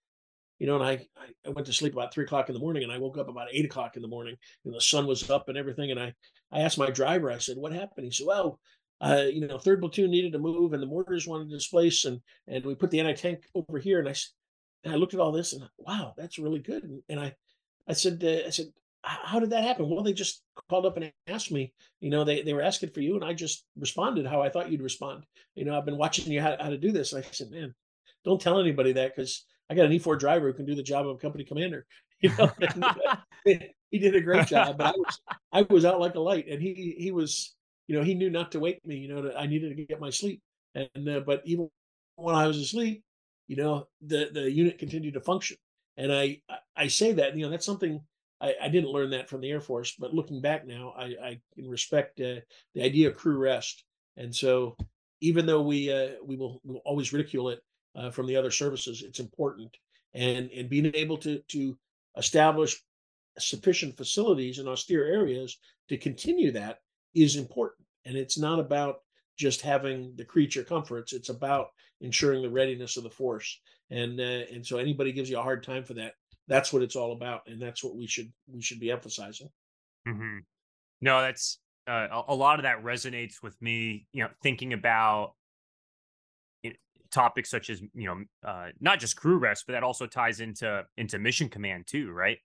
you 0.58 0.66
know, 0.66 0.76
and 0.76 0.84
I, 0.84 1.06
I 1.44 1.50
went 1.50 1.66
to 1.66 1.72
sleep 1.72 1.92
about 1.92 2.14
three 2.14 2.24
o'clock 2.24 2.48
in 2.48 2.54
the 2.54 2.60
morning 2.60 2.84
and 2.84 2.92
I 2.92 2.98
woke 2.98 3.18
up 3.18 3.28
about 3.28 3.48
eight 3.52 3.64
o'clock 3.64 3.96
in 3.96 4.02
the 4.02 4.08
morning 4.08 4.36
and 4.64 4.72
the 4.72 4.80
sun 4.80 5.06
was 5.06 5.28
up 5.28 5.48
and 5.48 5.58
everything. 5.58 5.90
And 5.90 6.00
I, 6.00 6.14
I 6.52 6.60
asked 6.60 6.78
my 6.78 6.90
driver, 6.90 7.30
I 7.30 7.38
said, 7.38 7.56
what 7.56 7.72
happened? 7.72 8.06
He 8.06 8.12
said, 8.12 8.26
well, 8.26 8.60
uh, 9.00 9.24
you 9.30 9.46
know, 9.46 9.58
third 9.58 9.80
platoon 9.80 10.10
needed 10.10 10.32
to 10.32 10.38
move 10.38 10.72
and 10.72 10.82
the 10.82 10.86
mortars 10.86 11.26
wanted 11.26 11.50
to 11.50 11.56
displace 11.56 12.04
and, 12.04 12.20
and 12.46 12.64
we 12.64 12.76
put 12.76 12.90
the 12.90 13.00
anti-tank 13.00 13.40
over 13.54 13.78
here. 13.78 13.98
And 13.98 14.08
I, 14.08 14.14
and 14.84 14.94
I 14.94 14.96
looked 14.96 15.14
at 15.14 15.20
all 15.20 15.32
this 15.32 15.52
and 15.52 15.64
wow, 15.76 16.14
that's 16.16 16.38
really 16.38 16.60
good. 16.60 16.84
And, 16.84 17.02
and 17.08 17.20
I, 17.20 17.34
I 17.88 17.92
said, 17.94 18.22
uh, 18.24 18.46
I 18.46 18.50
said, 18.50 18.66
how 19.04 19.38
did 19.38 19.50
that 19.50 19.64
happen? 19.64 19.88
Well, 19.88 20.02
they 20.02 20.12
just 20.12 20.42
called 20.70 20.86
up 20.86 20.96
and 20.96 21.12
asked 21.28 21.52
me, 21.52 21.72
you 22.00 22.10
know, 22.10 22.24
they, 22.24 22.42
they 22.42 22.54
were 22.54 22.62
asking 22.62 22.90
for 22.90 23.00
you 23.00 23.14
and 23.14 23.24
I 23.24 23.34
just 23.34 23.64
responded 23.76 24.26
how 24.26 24.42
I 24.42 24.48
thought 24.48 24.70
you'd 24.70 24.82
respond. 24.82 25.24
You 25.54 25.64
know, 25.64 25.76
I've 25.76 25.84
been 25.84 25.98
watching 25.98 26.32
you 26.32 26.40
how, 26.40 26.56
how 26.58 26.70
to 26.70 26.78
do 26.78 26.90
this. 26.90 27.12
And 27.12 27.24
I 27.24 27.28
said, 27.30 27.50
man, 27.50 27.74
don't 28.24 28.40
tell 28.40 28.58
anybody 28.58 28.92
that 28.92 29.14
because 29.14 29.44
I 29.70 29.74
got 29.74 29.86
an 29.86 29.92
E4 29.92 30.18
driver 30.18 30.46
who 30.46 30.54
can 30.54 30.66
do 30.66 30.74
the 30.74 30.82
job 30.82 31.06
of 31.06 31.16
a 31.16 31.18
company 31.18 31.44
commander. 31.44 31.86
You 32.24 32.30
know, 32.38 32.50
he 33.90 33.98
did 33.98 34.16
a 34.16 34.20
great 34.20 34.46
job, 34.46 34.78
but 34.78 34.86
I 34.86 34.92
was 34.96 35.20
I 35.52 35.62
was 35.68 35.84
out 35.84 36.00
like 36.00 36.14
a 36.14 36.20
light, 36.20 36.46
and 36.48 36.62
he 36.62 36.94
he 36.98 37.10
was 37.10 37.54
you 37.86 37.94
know 37.94 38.02
he 38.02 38.14
knew 38.14 38.30
not 38.30 38.52
to 38.52 38.60
wake 38.60 38.80
me. 38.86 38.96
You 38.96 39.08
know, 39.08 39.32
I 39.36 39.46
needed 39.46 39.76
to 39.76 39.84
get 39.84 40.00
my 40.00 40.08
sleep, 40.08 40.40
and 40.74 41.08
uh, 41.08 41.20
but 41.20 41.42
even 41.44 41.68
when 42.16 42.34
I 42.34 42.46
was 42.46 42.56
asleep, 42.56 43.02
you 43.46 43.56
know, 43.56 43.88
the 44.00 44.30
the 44.32 44.50
unit 44.50 44.78
continued 44.78 45.14
to 45.14 45.20
function, 45.20 45.58
and 45.98 46.10
I 46.10 46.40
I 46.74 46.88
say 46.88 47.12
that 47.12 47.36
you 47.36 47.44
know 47.44 47.50
that's 47.50 47.66
something 47.66 48.00
I, 48.40 48.54
I 48.62 48.68
didn't 48.68 48.90
learn 48.90 49.10
that 49.10 49.28
from 49.28 49.40
the 49.40 49.50
Air 49.50 49.60
Force, 49.60 49.94
but 49.98 50.14
looking 50.14 50.40
back 50.40 50.66
now, 50.66 50.94
I, 50.96 51.04
I 51.04 51.40
can 51.54 51.68
respect 51.68 52.20
uh, 52.20 52.40
the 52.74 52.82
idea 52.82 53.08
of 53.08 53.16
crew 53.16 53.38
rest, 53.38 53.84
and 54.16 54.34
so 54.34 54.76
even 55.20 55.46
though 55.46 55.62
we 55.62 55.92
uh, 55.92 56.12
we 56.24 56.36
will 56.36 56.60
we'll 56.64 56.82
always 56.84 57.12
ridicule 57.12 57.50
it, 57.50 57.60
uh, 57.96 58.10
from 58.10 58.26
the 58.26 58.36
other 58.36 58.50
services. 58.50 59.02
It's 59.06 59.20
important, 59.20 59.76
and 60.14 60.50
and 60.50 60.68
being 60.68 60.90
able 60.94 61.16
to 61.18 61.40
to 61.48 61.76
establish 62.16 62.80
sufficient 63.38 63.96
facilities 63.96 64.58
in 64.58 64.68
austere 64.68 65.04
areas 65.06 65.58
to 65.88 65.96
continue 65.96 66.52
that 66.52 66.78
is 67.14 67.36
important. 67.36 67.86
And 68.04 68.16
it's 68.16 68.38
not 68.38 68.60
about 68.60 68.96
just 69.36 69.60
having 69.60 70.14
the 70.16 70.24
creature 70.24 70.62
comforts. 70.62 71.12
It's 71.12 71.28
about 71.28 71.68
ensuring 72.00 72.42
the 72.42 72.50
readiness 72.50 72.96
of 72.96 73.02
the 73.02 73.10
force. 73.10 73.60
And 73.90 74.20
uh, 74.20 74.44
and 74.52 74.64
so 74.64 74.78
anybody 74.78 75.12
gives 75.12 75.30
you 75.30 75.38
a 75.38 75.42
hard 75.42 75.62
time 75.62 75.84
for 75.84 75.94
that, 75.94 76.14
that's 76.48 76.72
what 76.72 76.82
it's 76.82 76.96
all 76.96 77.12
about, 77.12 77.42
and 77.46 77.60
that's 77.60 77.82
what 77.82 77.96
we 77.96 78.06
should 78.06 78.32
we 78.52 78.62
should 78.62 78.80
be 78.80 78.90
emphasizing. 78.90 79.48
Mm-hmm. 80.06 80.38
No, 81.00 81.20
that's 81.20 81.58
uh, 81.88 82.08
a, 82.10 82.22
a 82.28 82.34
lot 82.34 82.58
of 82.58 82.64
that 82.64 82.82
resonates 82.82 83.42
with 83.42 83.60
me. 83.62 84.06
You 84.12 84.24
know, 84.24 84.30
thinking 84.42 84.72
about 84.72 85.34
topics 87.14 87.48
such 87.48 87.70
as 87.70 87.80
you 87.94 88.06
know 88.06 88.24
uh, 88.46 88.68
not 88.80 88.98
just 88.98 89.16
crew 89.16 89.38
rest, 89.38 89.64
but 89.66 89.72
that 89.72 89.82
also 89.82 90.06
ties 90.06 90.40
into 90.40 90.84
into 90.96 91.18
mission 91.18 91.48
command 91.48 91.86
too, 91.86 92.10
right? 92.10 92.38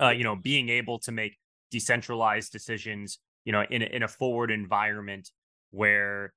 Uh, 0.00 0.10
you 0.10 0.24
know, 0.24 0.36
being 0.36 0.68
able 0.68 0.98
to 0.98 1.12
make 1.12 1.38
decentralized 1.70 2.52
decisions, 2.52 3.18
you 3.44 3.52
know, 3.52 3.64
in 3.70 3.80
a, 3.82 3.86
in 3.86 4.02
a 4.02 4.08
forward 4.08 4.50
environment 4.50 5.30
where 5.70 6.34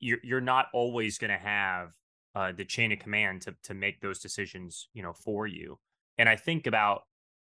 you're 0.00 0.18
you're 0.22 0.40
not 0.40 0.66
always 0.72 1.18
going 1.18 1.30
to 1.30 1.36
have 1.36 1.92
uh, 2.34 2.52
the 2.52 2.64
chain 2.64 2.92
of 2.92 3.00
command 3.00 3.42
to 3.42 3.54
to 3.64 3.74
make 3.74 4.00
those 4.00 4.20
decisions, 4.20 4.88
you 4.94 5.02
know, 5.02 5.12
for 5.12 5.46
you. 5.46 5.78
And 6.18 6.28
I 6.28 6.36
think 6.36 6.66
about, 6.66 7.02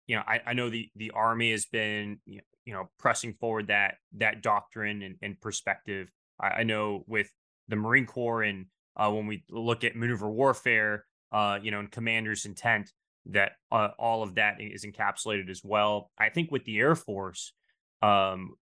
you 0.08 0.16
know, 0.16 0.24
I, 0.28 0.42
I 0.48 0.54
know 0.54 0.70
the 0.70 0.90
the 0.96 1.12
army 1.12 1.52
has 1.52 1.66
been 1.66 2.20
you 2.26 2.74
know 2.74 2.90
pressing 3.00 3.34
forward 3.34 3.68
that 3.68 3.96
that 4.18 4.42
doctrine 4.42 5.02
and, 5.02 5.16
and 5.22 5.40
perspective. 5.42 6.10
I, 6.40 6.48
I, 6.48 6.64
know 6.64 7.04
with 7.08 7.30
the 7.68 7.76
Marine 7.76 8.06
Corps 8.06 8.44
and 8.44 8.66
uh, 8.96 9.10
when 9.12 9.28
we 9.28 9.44
look 9.50 9.84
at 9.84 9.96
maneuver 9.96 10.30
warfare, 10.30 11.06
uh, 11.32 11.60
you 11.62 11.72
know, 11.72 11.80
and 11.80 11.92
commander's 11.92 12.46
intent, 12.46 12.92
that 13.28 13.54
uh, 13.72 13.90
all 13.98 14.24
of 14.24 14.36
that 14.36 14.58
is 14.60 14.86
encapsulated 14.86 15.50
as 15.50 15.62
well. 15.64 16.12
I 16.18 16.30
think 16.30 16.52
with 16.52 16.66
the 16.66 16.80
Air 16.80 16.96
Force, 16.96 17.54
um, 18.02 18.56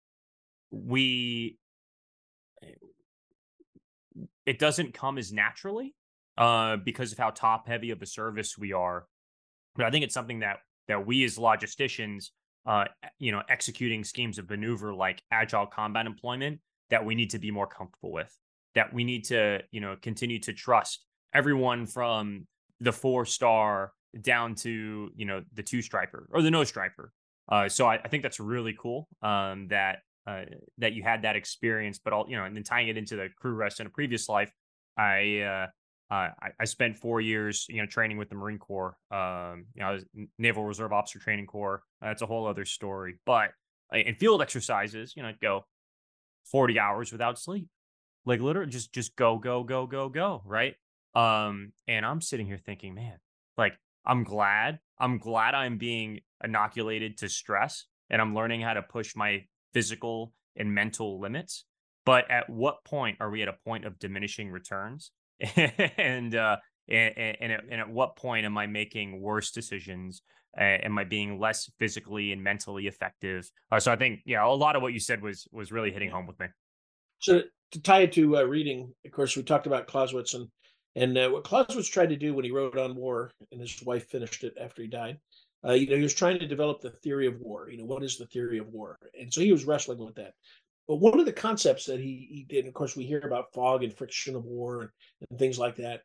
we 0.70 1.58
it 4.46 4.58
doesn't 4.58 4.94
come 4.94 5.18
as 5.18 5.32
naturally 5.32 5.94
uh, 6.36 6.76
because 6.76 7.12
of 7.12 7.18
how 7.18 7.30
top 7.30 7.68
heavy 7.68 7.90
of 7.90 8.02
a 8.02 8.06
service 8.06 8.56
we 8.56 8.72
are. 8.72 9.06
But 9.78 9.86
I 9.86 9.90
think 9.90 10.04
it's 10.04 10.12
something 10.12 10.40
that 10.40 10.58
that 10.88 11.06
we 11.06 11.24
as 11.24 11.38
logisticians, 11.38 12.26
uh, 12.66 12.84
you 13.18 13.32
know, 13.32 13.42
executing 13.48 14.04
schemes 14.04 14.38
of 14.38 14.50
maneuver 14.50 14.92
like 14.92 15.22
agile 15.30 15.66
combat 15.66 16.04
employment, 16.04 16.60
that 16.90 17.04
we 17.04 17.14
need 17.14 17.30
to 17.30 17.38
be 17.38 17.50
more 17.50 17.66
comfortable 17.66 18.12
with. 18.12 18.36
That 18.74 18.92
we 18.92 19.04
need 19.04 19.24
to, 19.26 19.60
you 19.70 19.80
know, 19.80 19.96
continue 20.02 20.40
to 20.40 20.52
trust 20.52 21.04
everyone 21.32 21.86
from 21.86 22.46
the 22.80 22.92
four 22.92 23.24
star 23.24 23.92
down 24.20 24.54
to 24.54 25.10
you 25.14 25.26
know 25.26 25.42
the 25.54 25.62
two 25.62 25.80
striper 25.80 26.28
or 26.32 26.42
the 26.42 26.50
no 26.50 26.64
striper. 26.64 27.12
Uh, 27.48 27.68
so 27.68 27.86
I, 27.86 27.94
I, 27.94 28.08
think 28.08 28.22
that's 28.22 28.40
really 28.40 28.76
cool 28.78 29.08
um, 29.22 29.68
that 29.68 30.00
uh, 30.26 30.42
that 30.78 30.92
you 30.92 31.02
had 31.02 31.22
that 31.22 31.34
experience, 31.34 31.98
but 31.98 32.12
all 32.12 32.26
you 32.28 32.36
know, 32.36 32.44
and 32.44 32.54
then 32.54 32.64
tying 32.64 32.88
it 32.88 32.98
into 32.98 33.16
the 33.16 33.28
crew 33.38 33.54
rest 33.54 33.80
in 33.80 33.86
a 33.86 33.90
previous 33.90 34.28
life, 34.28 34.52
I 34.98 35.40
uh, 35.40 35.66
uh, 36.10 36.28
I, 36.40 36.48
I, 36.60 36.64
spent 36.64 36.96
four 36.96 37.20
years, 37.20 37.66
you 37.68 37.76
know, 37.76 37.86
training 37.86 38.16
with 38.16 38.30
the 38.30 38.34
Marine 38.34 38.58
Corps. 38.58 38.96
Um, 39.10 39.66
you 39.74 39.82
know, 39.82 39.88
I 39.88 39.92
was 39.92 40.04
Naval 40.38 40.64
Reserve 40.64 40.92
Officer 40.92 41.18
Training 41.18 41.46
Corps. 41.46 41.82
That's 42.00 42.22
a 42.22 42.26
whole 42.26 42.46
other 42.46 42.64
story. 42.64 43.16
But 43.26 43.50
uh, 43.92 43.98
in 43.98 44.14
field 44.14 44.40
exercises, 44.40 45.12
you 45.14 45.22
know, 45.22 45.28
I'd 45.28 45.40
go 45.40 45.66
forty 46.50 46.78
hours 46.78 47.12
without 47.12 47.38
sleep, 47.38 47.68
like 48.24 48.40
literally 48.40 48.70
just 48.70 48.92
just 48.94 49.16
go 49.16 49.36
go 49.38 49.62
go 49.62 49.86
go 49.86 50.08
go, 50.08 50.42
right? 50.46 50.74
Um, 51.14 51.72
and 51.86 52.06
I'm 52.06 52.22
sitting 52.22 52.46
here 52.46 52.58
thinking, 52.64 52.94
man, 52.94 53.18
like 53.58 53.74
I'm 54.06 54.24
glad, 54.24 54.78
I'm 54.98 55.18
glad 55.18 55.54
I'm 55.54 55.76
being 55.76 56.20
inoculated 56.42 57.18
to 57.18 57.28
stress, 57.28 57.84
and 58.08 58.22
I'm 58.22 58.34
learning 58.34 58.62
how 58.62 58.72
to 58.72 58.82
push 58.82 59.14
my 59.14 59.44
physical 59.74 60.32
and 60.56 60.74
mental 60.74 61.20
limits. 61.20 61.64
But 62.06 62.30
at 62.30 62.48
what 62.48 62.82
point 62.84 63.18
are 63.20 63.28
we 63.28 63.42
at 63.42 63.48
a 63.48 63.56
point 63.66 63.84
of 63.84 63.98
diminishing 63.98 64.50
returns? 64.50 65.10
and 65.96 66.34
uh, 66.34 66.56
and, 66.88 67.36
and, 67.40 67.52
at, 67.52 67.64
and 67.70 67.80
at 67.80 67.88
what 67.88 68.16
point 68.16 68.46
am 68.46 68.56
I 68.56 68.66
making 68.66 69.20
worse 69.20 69.50
decisions? 69.50 70.22
Uh, 70.58 70.62
am 70.82 70.98
I 70.98 71.04
being 71.04 71.38
less 71.38 71.70
physically 71.78 72.32
and 72.32 72.42
mentally 72.42 72.86
effective? 72.86 73.48
Uh, 73.70 73.78
so 73.78 73.92
I 73.92 73.96
think 73.96 74.20
yeah, 74.24 74.44
a 74.44 74.48
lot 74.48 74.76
of 74.76 74.82
what 74.82 74.92
you 74.92 75.00
said 75.00 75.22
was 75.22 75.46
was 75.52 75.70
really 75.70 75.92
hitting 75.92 76.10
home 76.10 76.26
with 76.26 76.38
me. 76.40 76.46
So 77.18 77.42
to 77.72 77.82
tie 77.82 78.02
it 78.02 78.12
to 78.12 78.38
uh, 78.38 78.42
reading, 78.42 78.92
of 79.04 79.12
course, 79.12 79.36
we 79.36 79.42
talked 79.42 79.66
about 79.66 79.86
Clausewitz 79.86 80.34
and 80.34 80.48
and 80.96 81.16
uh, 81.16 81.28
what 81.28 81.44
Clausewitz 81.44 81.88
tried 81.88 82.08
to 82.08 82.16
do 82.16 82.34
when 82.34 82.44
he 82.44 82.50
wrote 82.50 82.76
on 82.76 82.96
war, 82.96 83.30
and 83.52 83.60
his 83.60 83.80
wife 83.82 84.08
finished 84.08 84.42
it 84.42 84.54
after 84.60 84.82
he 84.82 84.88
died. 84.88 85.18
Uh, 85.64 85.72
you 85.72 85.88
know, 85.88 85.96
he 85.96 86.02
was 86.02 86.14
trying 86.14 86.38
to 86.38 86.46
develop 86.46 86.80
the 86.80 86.90
theory 86.90 87.26
of 87.26 87.38
war. 87.40 87.68
You 87.68 87.78
know, 87.78 87.84
what 87.84 88.02
is 88.02 88.16
the 88.16 88.26
theory 88.26 88.58
of 88.58 88.68
war? 88.68 88.96
And 89.18 89.32
so 89.32 89.40
he 89.40 89.52
was 89.52 89.64
wrestling 89.64 89.98
with 89.98 90.14
that. 90.16 90.34
But 90.88 90.96
one 90.96 91.20
of 91.20 91.26
the 91.26 91.32
concepts 91.32 91.84
that 91.84 92.00
he, 92.00 92.26
he 92.30 92.46
did, 92.48 92.66
of 92.66 92.72
course, 92.72 92.96
we 92.96 93.04
hear 93.04 93.20
about 93.20 93.52
fog 93.52 93.84
and 93.84 93.94
friction 93.94 94.34
of 94.34 94.46
war 94.46 94.80
and, 94.80 94.90
and 95.28 95.38
things 95.38 95.58
like 95.58 95.76
that. 95.76 96.00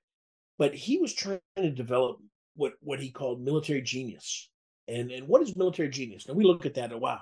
But 0.60 0.76
he 0.76 0.98
was 0.98 1.14
trying 1.14 1.40
to 1.56 1.72
develop 1.72 2.20
what 2.56 2.74
what 2.82 3.00
he 3.00 3.10
called 3.10 3.42
military 3.42 3.82
genius. 3.82 4.50
And 4.88 5.10
and 5.10 5.28
what 5.28 5.42
is 5.42 5.56
military 5.56 5.90
genius? 5.90 6.28
Now 6.28 6.34
we 6.34 6.44
look 6.44 6.66
at 6.66 6.74
that 6.76 6.92
and 6.92 7.02
wow, 7.02 7.22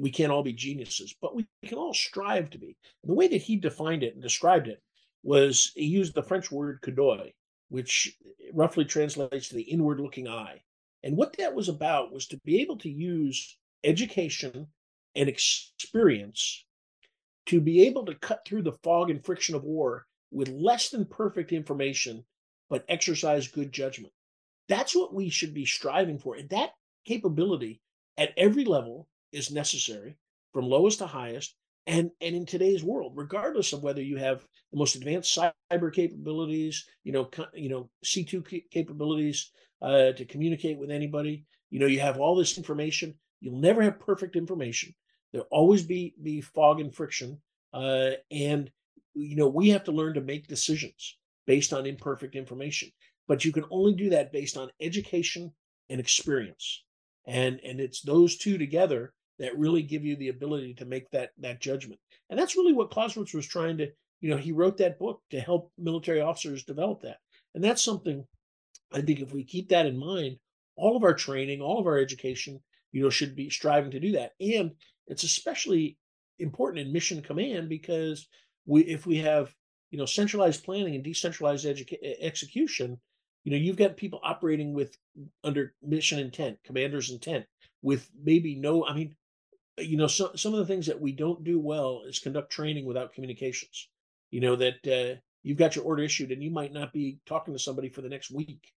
we 0.00 0.10
can't 0.10 0.32
all 0.32 0.42
be 0.42 0.54
geniuses, 0.54 1.14
but 1.20 1.34
we 1.34 1.46
can 1.64 1.78
all 1.78 1.92
strive 1.92 2.50
to 2.50 2.58
be. 2.58 2.76
And 3.02 3.10
the 3.10 3.14
way 3.14 3.28
that 3.28 3.42
he 3.42 3.56
defined 3.56 4.02
it 4.02 4.14
and 4.14 4.22
described 4.22 4.66
it 4.66 4.82
was 5.22 5.72
he 5.74 5.84
used 5.84 6.14
the 6.14 6.22
French 6.22 6.50
word 6.50 6.80
coup 6.82 7.18
which 7.68 8.16
roughly 8.52 8.84
translates 8.84 9.48
to 9.48 9.54
the 9.54 9.62
inward 9.62 10.00
looking 10.00 10.28
eye. 10.28 10.62
And 11.02 11.16
what 11.16 11.36
that 11.36 11.54
was 11.54 11.68
about 11.68 12.12
was 12.12 12.26
to 12.28 12.40
be 12.44 12.62
able 12.62 12.78
to 12.78 12.90
use 12.90 13.58
education 13.84 14.68
and 15.14 15.28
experience 15.28 16.64
to 17.46 17.60
be 17.60 17.86
able 17.86 18.06
to 18.06 18.14
cut 18.14 18.44
through 18.46 18.62
the 18.62 18.78
fog 18.82 19.10
and 19.10 19.24
friction 19.24 19.54
of 19.54 19.64
war 19.64 20.06
with 20.30 20.48
less 20.48 20.90
than 20.90 21.04
perfect 21.04 21.52
information, 21.52 22.24
but 22.68 22.84
exercise 22.88 23.48
good 23.48 23.72
judgment. 23.72 24.12
That's 24.68 24.96
what 24.96 25.14
we 25.14 25.28
should 25.28 25.54
be 25.54 25.66
striving 25.66 26.18
for. 26.18 26.36
And 26.36 26.48
that 26.50 26.70
capability 27.04 27.80
at 28.16 28.32
every 28.36 28.64
level 28.64 29.08
is 29.32 29.50
necessary 29.50 30.16
from 30.52 30.68
lowest 30.68 30.98
to 30.98 31.06
highest. 31.06 31.54
And, 31.86 32.10
and 32.22 32.34
in 32.34 32.46
today's 32.46 32.82
world, 32.82 33.12
regardless 33.14 33.74
of 33.74 33.82
whether 33.82 34.00
you 34.00 34.16
have 34.16 34.46
the 34.72 34.78
most 34.78 34.96
advanced 34.96 35.38
cyber 35.70 35.92
capabilities, 35.92 36.86
you 37.02 37.12
know, 37.12 37.28
you 37.52 37.68
know, 37.68 37.90
C2 38.04 38.62
capabilities 38.70 39.50
uh, 39.82 40.12
to 40.12 40.24
communicate 40.24 40.78
with 40.78 40.90
anybody, 40.90 41.44
you 41.68 41.78
know, 41.78 41.86
you 41.86 42.00
have 42.00 42.18
all 42.18 42.36
this 42.36 42.56
information. 42.56 43.14
You'll 43.40 43.60
never 43.60 43.82
have 43.82 44.00
perfect 44.00 44.34
information, 44.34 44.94
There'll 45.34 45.48
always 45.50 45.82
be 45.82 46.14
be 46.22 46.40
fog 46.40 46.78
and 46.78 46.94
friction, 46.94 47.40
uh, 47.72 48.10
and 48.30 48.70
you 49.14 49.34
know 49.34 49.48
we 49.48 49.70
have 49.70 49.82
to 49.84 49.92
learn 49.92 50.14
to 50.14 50.20
make 50.20 50.46
decisions 50.46 51.18
based 51.44 51.72
on 51.72 51.86
imperfect 51.86 52.36
information. 52.36 52.90
But 53.26 53.44
you 53.44 53.50
can 53.50 53.64
only 53.68 53.94
do 53.94 54.10
that 54.10 54.30
based 54.30 54.56
on 54.56 54.70
education 54.80 55.52
and 55.90 55.98
experience, 55.98 56.84
and 57.26 57.58
and 57.64 57.80
it's 57.80 58.00
those 58.00 58.36
two 58.36 58.58
together 58.58 59.12
that 59.40 59.58
really 59.58 59.82
give 59.82 60.04
you 60.04 60.14
the 60.14 60.28
ability 60.28 60.74
to 60.74 60.84
make 60.84 61.10
that 61.10 61.30
that 61.38 61.60
judgment. 61.60 61.98
And 62.30 62.38
that's 62.38 62.54
really 62.54 62.72
what 62.72 62.92
Clausewitz 62.92 63.34
was 63.34 63.48
trying 63.48 63.78
to. 63.78 63.88
You 64.20 64.30
know, 64.30 64.36
he 64.36 64.52
wrote 64.52 64.76
that 64.76 65.00
book 65.00 65.20
to 65.32 65.40
help 65.40 65.72
military 65.76 66.20
officers 66.20 66.62
develop 66.62 67.02
that, 67.02 67.18
and 67.56 67.64
that's 67.64 67.82
something 67.82 68.24
I 68.92 69.00
think 69.00 69.18
if 69.18 69.32
we 69.32 69.42
keep 69.42 69.70
that 69.70 69.86
in 69.86 69.98
mind, 69.98 70.36
all 70.76 70.96
of 70.96 71.02
our 71.02 71.14
training, 71.14 71.60
all 71.60 71.80
of 71.80 71.88
our 71.88 71.98
education, 71.98 72.60
you 72.92 73.02
know, 73.02 73.10
should 73.10 73.34
be 73.34 73.50
striving 73.50 73.90
to 73.90 73.98
do 73.98 74.12
that. 74.12 74.34
And 74.40 74.70
it's 75.06 75.24
especially 75.24 75.96
important 76.38 76.86
in 76.86 76.92
mission 76.92 77.22
command 77.22 77.68
because 77.68 78.26
we, 78.66 78.82
if 78.82 79.06
we 79.06 79.18
have, 79.18 79.54
you 79.90 79.98
know, 79.98 80.06
centralized 80.06 80.64
planning 80.64 80.94
and 80.94 81.04
decentralized 81.04 81.66
educa- 81.66 82.16
execution, 82.20 82.98
you 83.44 83.52
know, 83.52 83.58
you've 83.58 83.76
got 83.76 83.96
people 83.96 84.20
operating 84.24 84.72
with 84.72 84.96
under 85.44 85.74
mission 85.82 86.18
intent, 86.18 86.58
commander's 86.64 87.10
intent, 87.10 87.44
with 87.82 88.08
maybe 88.22 88.54
no, 88.54 88.86
I 88.86 88.94
mean, 88.94 89.14
you 89.78 89.96
know, 89.96 90.06
some 90.06 90.36
some 90.36 90.54
of 90.54 90.60
the 90.60 90.66
things 90.66 90.86
that 90.86 91.00
we 91.00 91.12
don't 91.12 91.44
do 91.44 91.58
well 91.60 92.02
is 92.06 92.18
conduct 92.18 92.50
training 92.50 92.86
without 92.86 93.12
communications. 93.12 93.88
You 94.30 94.40
know 94.40 94.56
that 94.56 94.86
uh, 94.86 95.20
you've 95.42 95.58
got 95.58 95.76
your 95.76 95.84
order 95.84 96.02
issued 96.02 96.32
and 96.32 96.42
you 96.42 96.50
might 96.50 96.72
not 96.72 96.92
be 96.92 97.18
talking 97.26 97.54
to 97.54 97.60
somebody 97.60 97.88
for 97.88 98.00
the 98.00 98.08
next 98.08 98.30
week. 98.30 98.72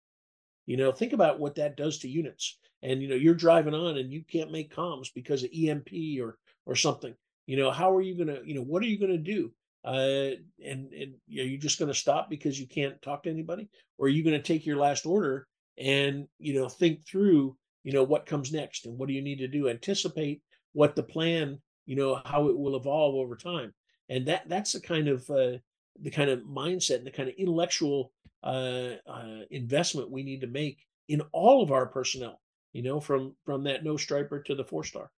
You 0.66 0.76
know, 0.76 0.92
think 0.92 1.12
about 1.12 1.38
what 1.38 1.54
that 1.56 1.76
does 1.76 1.98
to 2.00 2.08
units 2.08 2.58
and 2.82 3.02
you 3.02 3.08
know 3.08 3.14
you're 3.14 3.34
driving 3.34 3.74
on 3.74 3.96
and 3.98 4.12
you 4.12 4.22
can't 4.30 4.52
make 4.52 4.74
comms 4.74 5.08
because 5.14 5.42
of 5.42 5.50
EMP 5.54 5.88
or 6.20 6.38
or 6.66 6.76
something. 6.76 7.14
You 7.46 7.56
know, 7.56 7.70
how 7.70 7.94
are 7.94 8.02
you 8.02 8.16
gonna, 8.16 8.40
you 8.44 8.54
know, 8.54 8.62
what 8.62 8.82
are 8.82 8.86
you 8.86 8.98
gonna 8.98 9.18
do? 9.18 9.52
Uh, 9.84 10.30
and 10.64 10.92
and 10.92 11.14
are 11.30 11.44
you 11.44 11.58
just 11.58 11.78
gonna 11.78 11.94
stop 11.94 12.28
because 12.28 12.58
you 12.58 12.66
can't 12.66 13.00
talk 13.02 13.22
to 13.22 13.30
anybody, 13.30 13.68
or 13.98 14.06
are 14.06 14.10
you 14.10 14.24
gonna 14.24 14.42
take 14.42 14.66
your 14.66 14.76
last 14.76 15.06
order 15.06 15.46
and 15.78 16.26
you 16.38 16.54
know 16.54 16.68
think 16.68 17.06
through, 17.06 17.56
you 17.84 17.92
know, 17.92 18.02
what 18.02 18.26
comes 18.26 18.52
next 18.52 18.86
and 18.86 18.98
what 18.98 19.08
do 19.08 19.14
you 19.14 19.22
need 19.22 19.38
to 19.38 19.48
do? 19.48 19.68
Anticipate 19.68 20.42
what 20.72 20.96
the 20.96 21.02
plan, 21.02 21.58
you 21.86 21.96
know, 21.96 22.20
how 22.24 22.48
it 22.48 22.58
will 22.58 22.76
evolve 22.76 23.14
over 23.14 23.36
time, 23.36 23.72
and 24.08 24.26
that 24.26 24.48
that's 24.48 24.72
the 24.72 24.80
kind 24.80 25.08
of 25.08 25.28
uh, 25.30 25.58
the 26.00 26.10
kind 26.10 26.30
of 26.30 26.40
mindset 26.40 26.96
and 26.98 27.06
the 27.06 27.10
kind 27.10 27.28
of 27.28 27.34
intellectual 27.36 28.12
uh, 28.42 28.92
uh, 29.06 29.40
investment 29.50 30.10
we 30.10 30.22
need 30.22 30.40
to 30.40 30.46
make 30.46 30.86
in 31.08 31.20
all 31.32 31.62
of 31.62 31.72
our 31.72 31.86
personnel 31.86 32.40
you 32.76 32.82
know, 32.82 33.00
from 33.00 33.34
from 33.46 33.64
that 33.64 33.82
no 33.84 33.96
striper 33.96 34.38
to 34.40 34.54
the 34.54 34.62
four 34.62 34.84
star. 34.84 35.10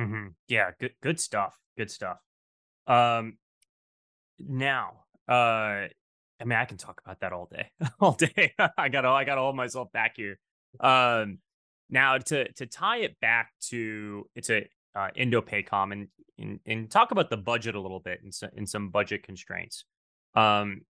Mm-hmm. 0.00 0.28
Yeah, 0.48 0.70
good 0.80 0.92
good 1.02 1.20
stuff. 1.20 1.58
Good 1.76 1.90
stuff. 1.90 2.16
Um, 2.86 3.36
now, 4.38 5.04
uh, 5.28 5.92
I 6.40 6.44
mean, 6.46 6.58
I 6.58 6.64
can 6.64 6.78
talk 6.78 7.02
about 7.04 7.20
that 7.20 7.34
all 7.34 7.50
day, 7.52 7.68
all 8.00 8.12
day. 8.12 8.54
I 8.78 8.88
got 8.88 9.04
I 9.04 9.24
got 9.24 9.34
to 9.34 9.42
hold 9.42 9.56
myself 9.56 9.92
back 9.92 10.14
here. 10.16 10.38
Um, 10.80 11.40
now 11.90 12.16
to 12.16 12.50
to 12.52 12.64
tie 12.64 13.00
it 13.00 13.20
back 13.20 13.52
to 13.68 14.26
it's 14.34 14.48
a 14.48 14.66
uh, 14.94 15.08
Indo-PACOM 15.14 15.92
and, 15.92 16.08
and 16.38 16.60
and 16.66 16.90
talk 16.90 17.10
about 17.10 17.30
the 17.30 17.36
budget 17.36 17.74
a 17.74 17.80
little 17.80 18.00
bit 18.00 18.22
and 18.22 18.34
some, 18.34 18.50
and 18.56 18.68
some 18.68 18.90
budget 18.90 19.22
constraints. 19.22 19.84
Um, 20.34 20.82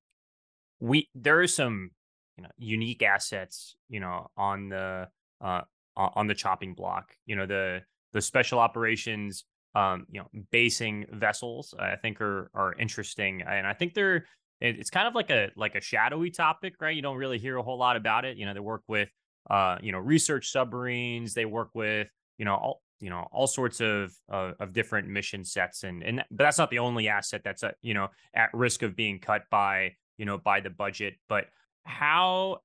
we 0.80 1.08
there 1.14 1.40
are 1.40 1.46
some 1.46 1.90
you 2.36 2.42
know 2.42 2.50
unique 2.58 3.02
assets 3.02 3.76
you 3.88 4.00
know 4.00 4.28
on 4.36 4.68
the 4.68 5.08
uh, 5.40 5.62
on 5.96 6.26
the 6.26 6.34
chopping 6.34 6.74
block. 6.74 7.12
You 7.26 7.36
know, 7.36 7.46
the 7.46 7.82
the 8.12 8.20
special 8.20 8.58
operations, 8.58 9.44
um, 9.74 10.06
you 10.10 10.20
know, 10.20 10.28
basing 10.50 11.06
vessels, 11.12 11.74
I 11.78 11.96
think 11.96 12.20
are 12.20 12.50
are 12.54 12.74
interesting, 12.78 13.42
and 13.42 13.66
I 13.66 13.72
think 13.72 13.94
they're 13.94 14.26
it's 14.60 14.88
kind 14.88 15.06
of 15.06 15.14
like 15.14 15.30
a 15.30 15.50
like 15.56 15.74
a 15.74 15.80
shadowy 15.80 16.30
topic, 16.30 16.74
right? 16.80 16.96
You 16.96 17.02
don't 17.02 17.18
really 17.18 17.38
hear 17.38 17.56
a 17.56 17.62
whole 17.62 17.78
lot 17.78 17.96
about 17.96 18.24
it. 18.24 18.36
You 18.36 18.46
know, 18.46 18.54
they 18.54 18.60
work 18.60 18.82
with 18.88 19.10
uh, 19.50 19.76
you 19.80 19.92
know, 19.92 19.98
research 19.98 20.50
submarines. 20.50 21.34
They 21.34 21.44
work 21.44 21.70
with 21.74 22.08
you 22.38 22.44
know 22.44 22.54
all 22.54 22.82
you 23.00 23.10
know 23.10 23.26
all 23.32 23.46
sorts 23.46 23.80
of 23.80 24.12
uh, 24.32 24.52
of 24.60 24.72
different 24.72 25.08
mission 25.08 25.44
sets, 25.44 25.84
and 25.84 26.02
and 26.02 26.24
but 26.30 26.44
that's 26.44 26.58
not 26.58 26.70
the 26.70 26.78
only 26.78 27.08
asset 27.08 27.42
that's 27.44 27.62
uh, 27.62 27.72
you 27.82 27.94
know 27.94 28.08
at 28.34 28.50
risk 28.52 28.82
of 28.82 28.96
being 28.96 29.18
cut 29.18 29.42
by 29.50 29.92
you 30.18 30.24
know 30.24 30.38
by 30.38 30.60
the 30.60 30.70
budget. 30.70 31.14
But 31.28 31.46
how 31.84 32.58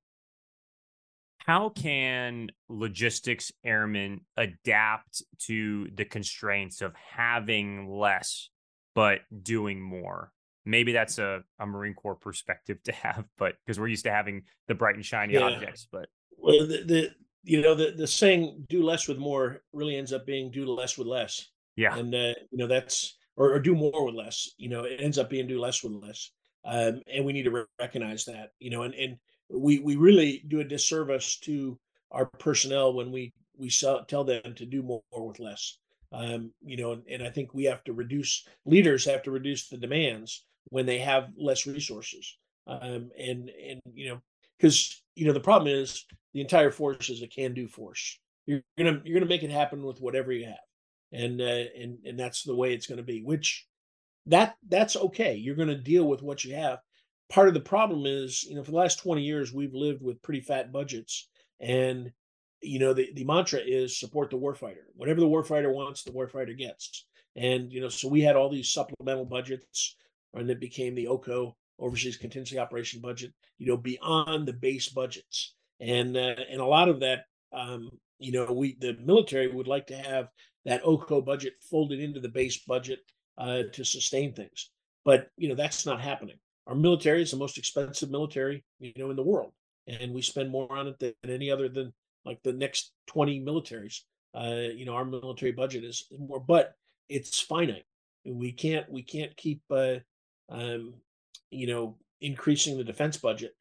how 1.46 1.70
can 1.70 2.52
logistics 2.70 3.52
airmen 3.64 4.22
adapt 4.38 5.24
to 5.40 5.90
the 5.96 6.06
constraints 6.06 6.82
of 6.82 6.94
having 6.96 7.90
less 7.90 8.50
but 8.94 9.22
doing 9.42 9.82
more 9.82 10.32
maybe 10.66 10.92
that's 10.92 11.18
a, 11.18 11.42
a 11.60 11.66
marine 11.66 11.94
corps 11.94 12.16
perspective 12.16 12.82
to 12.84 12.92
have 13.04 13.26
but 13.38 13.56
because 13.66 13.80
we're 13.80 13.88
used 13.88 14.06
to 14.06 14.12
having 14.12 14.44
the 14.68 14.76
bright 14.76 14.96
and 14.96 15.06
shiny 15.06 15.34
yeah. 15.34 15.42
objects 15.42 15.88
but 15.92 16.08
well 16.38 16.60
the, 16.68 16.84
the 16.84 17.12
you 17.44 17.62
know 17.62 17.76
the, 17.76 17.92
the 17.92 18.08
saying 18.08 18.66
do 18.70 18.84
less 18.84 19.08
with 19.08 19.18
more 19.18 19.62
really 19.74 19.96
ends 19.96 20.14
up 20.14 20.26
being 20.26 20.52
do 20.52 20.66
less 20.66 20.98
with 20.98 21.08
less 21.08 21.50
yeah 21.76 21.96
and 21.96 22.14
uh, 22.14 22.34
you 22.52 22.58
know 22.58 22.68
that's 22.68 23.18
or, 23.36 23.54
or 23.54 23.60
do 23.60 23.76
more 23.76 24.06
with 24.06 24.16
less 24.16 24.52
you 24.58 24.70
know 24.70 24.84
it 24.84 25.00
ends 25.02 25.18
up 25.18 25.30
being 25.30 25.48
do 25.48 25.60
less 25.60 25.84
with 25.84 25.94
less 25.94 26.32
um, 26.66 27.02
and 27.12 27.26
we 27.26 27.34
need 27.34 27.44
to 27.44 27.52
re- 27.52 27.64
recognize 27.80 28.26
that 28.26 28.52
you 28.60 28.70
know 28.70 28.84
and 28.84 28.94
and 28.94 29.18
we 29.50 29.80
we 29.80 29.96
really 29.96 30.44
do 30.48 30.60
a 30.60 30.64
disservice 30.64 31.38
to 31.38 31.78
our 32.12 32.26
personnel 32.26 32.94
when 32.94 33.12
we 33.12 33.34
we 33.58 33.70
sell, 33.70 34.04
tell 34.06 34.24
them 34.24 34.56
to 34.56 34.66
do 34.66 34.82
more, 34.82 35.02
more 35.14 35.28
with 35.28 35.40
less. 35.40 35.78
Um, 36.12 36.52
you 36.66 36.76
know, 36.76 36.92
and, 36.94 37.04
and 37.10 37.24
I 37.24 37.30
think 37.30 37.54
we 37.54 37.64
have 37.66 37.84
to 37.86 37.94
reduce 37.94 38.46
leaders 38.66 39.06
have 39.06 39.24
to 39.24 39.32
reduce 39.32 39.70
the 39.70 39.78
demands 39.78 40.46
when 40.66 40.86
they 40.86 41.00
have 41.00 41.30
less 41.38 41.66
resources. 41.66 42.38
Um, 42.68 43.12
and 43.18 43.50
and 43.50 43.80
you 43.94 44.10
know, 44.10 44.22
because 44.62 45.02
you 45.16 45.26
know 45.26 45.34
the 45.34 45.40
problem 45.40 45.74
is 45.74 46.06
the 46.34 46.42
entire 46.42 46.72
force 46.72 47.10
is 47.10 47.22
a 47.22 47.28
can-do 47.28 47.68
force. 47.68 48.20
You're 48.46 48.62
gonna 48.78 49.02
you're 49.04 49.20
gonna 49.20 49.30
make 49.30 49.44
it 49.44 49.52
happen 49.52 49.84
with 49.84 50.02
whatever 50.02 50.32
you 50.32 50.46
have, 50.46 50.56
and 51.12 51.42
uh, 51.42 51.66
and 51.80 51.98
and 52.06 52.20
that's 52.20 52.44
the 52.44 52.56
way 52.56 52.74
it's 52.74 52.88
to 52.98 53.04
be. 53.04 53.22
Which 53.22 53.66
that 54.28 54.56
that's 54.68 54.96
okay. 54.96 55.36
You're 55.36 55.56
to 55.70 55.78
deal 55.78 56.08
with 56.08 56.22
what 56.22 56.46
you 56.46 56.56
have, 56.56 56.80
part 57.32 57.48
of 57.48 57.54
the 57.54 57.62
problem 57.62 58.06
is, 58.06 58.44
you 58.44 58.56
know, 58.56 58.64
for 58.64 58.72
the 58.72 58.78
last 58.78 59.00
20 59.00 59.22
years, 59.22 59.54
we've 59.54 59.74
lived 59.74 60.04
with 60.04 60.22
pretty 60.22 60.42
fat 60.42 60.72
budgets. 60.72 61.30
And, 61.60 62.12
you 62.62 62.78
know, 62.78 62.94
the, 62.94 63.10
the 63.16 63.24
mantra 63.24 63.60
is 63.66 63.98
support 63.98 64.30
the 64.30 64.38
warfighter. 64.38 64.84
Whatever 64.96 65.22
the 65.22 65.28
warfighter 65.28 65.74
wants, 65.74 66.04
the 66.04 66.12
warfighter 66.12 66.56
gets. 66.56 67.06
And, 67.36 67.72
you 67.72 67.80
know, 67.80 67.90
so 67.90 68.10
we 68.10 68.22
had 68.22 68.36
all 68.36 68.50
these 68.50 68.72
supplemental 68.72 69.26
budgets, 69.26 69.96
and 70.34 70.50
it 70.50 70.60
became 70.60 70.94
the 70.94 71.08
OCO, 71.08 71.56
Overseas 71.82 72.18
Contingency 72.18 72.60
Operation 72.60 73.02
Budget, 73.02 73.34
you 73.58 73.68
know, 73.68 73.78
beyond 73.78 74.48
the 74.48 74.54
base 74.54 74.90
budgets. 74.90 75.56
And, 75.80 76.16
uh, 76.16 76.36
and 76.50 76.62
a 76.62 76.66
lot 76.66 76.90
of 76.90 77.00
that, 77.02 77.26
um, 77.52 77.90
you 78.20 78.32
know, 78.32 78.52
we, 78.52 78.78
the 78.80 78.98
military 79.04 79.48
would 79.48 79.68
like 79.68 79.88
to 79.88 79.98
have 79.98 80.30
that 80.66 80.84
OCO 80.86 81.22
budget 81.22 81.54
folded 81.70 82.00
into 82.00 82.20
the 82.20 82.30
base 82.30 82.60
budget 82.60 83.00
uh, 83.38 83.64
to 83.74 83.84
sustain 83.84 84.34
things. 84.34 84.70
But, 85.04 85.30
you 85.38 85.50
know, 85.50 85.56
that's 85.56 85.86
not 85.86 86.00
happening 86.00 86.38
our 86.68 86.76
military 86.76 87.22
is 87.22 87.32
the 87.32 87.38
most 87.38 87.58
expensive 87.58 88.10
military 88.10 88.64
you 88.80 88.94
know 88.98 89.10
in 89.10 89.16
the 89.16 89.24
world 89.24 89.52
and 89.88 90.14
we 90.14 90.22
spend 90.22 90.50
more 90.50 90.72
on 90.76 90.88
it 90.88 91.00
than 91.00 91.14
any 91.30 91.52
other 91.52 91.70
than 91.70 91.94
like 92.26 92.42
the 92.44 92.54
next 92.54 92.92
20 93.08 93.42
militaries 93.42 94.02
uh 94.36 94.70
you 94.74 94.86
know 94.86 94.94
our 94.94 95.06
military 95.06 95.52
budget 95.52 95.84
is 95.84 96.08
more 96.18 96.40
but 96.40 96.76
it's 97.10 97.40
finite 97.40 97.86
we 98.26 98.52
can't 98.52 98.90
we 98.90 99.02
can't 99.02 99.36
keep 99.36 99.62
uh 99.72 99.96
um 100.50 100.94
you 101.52 101.68
know 101.68 101.98
increasing 102.22 102.78
the 102.78 102.84
defense 102.84 103.18
budget 103.18 103.54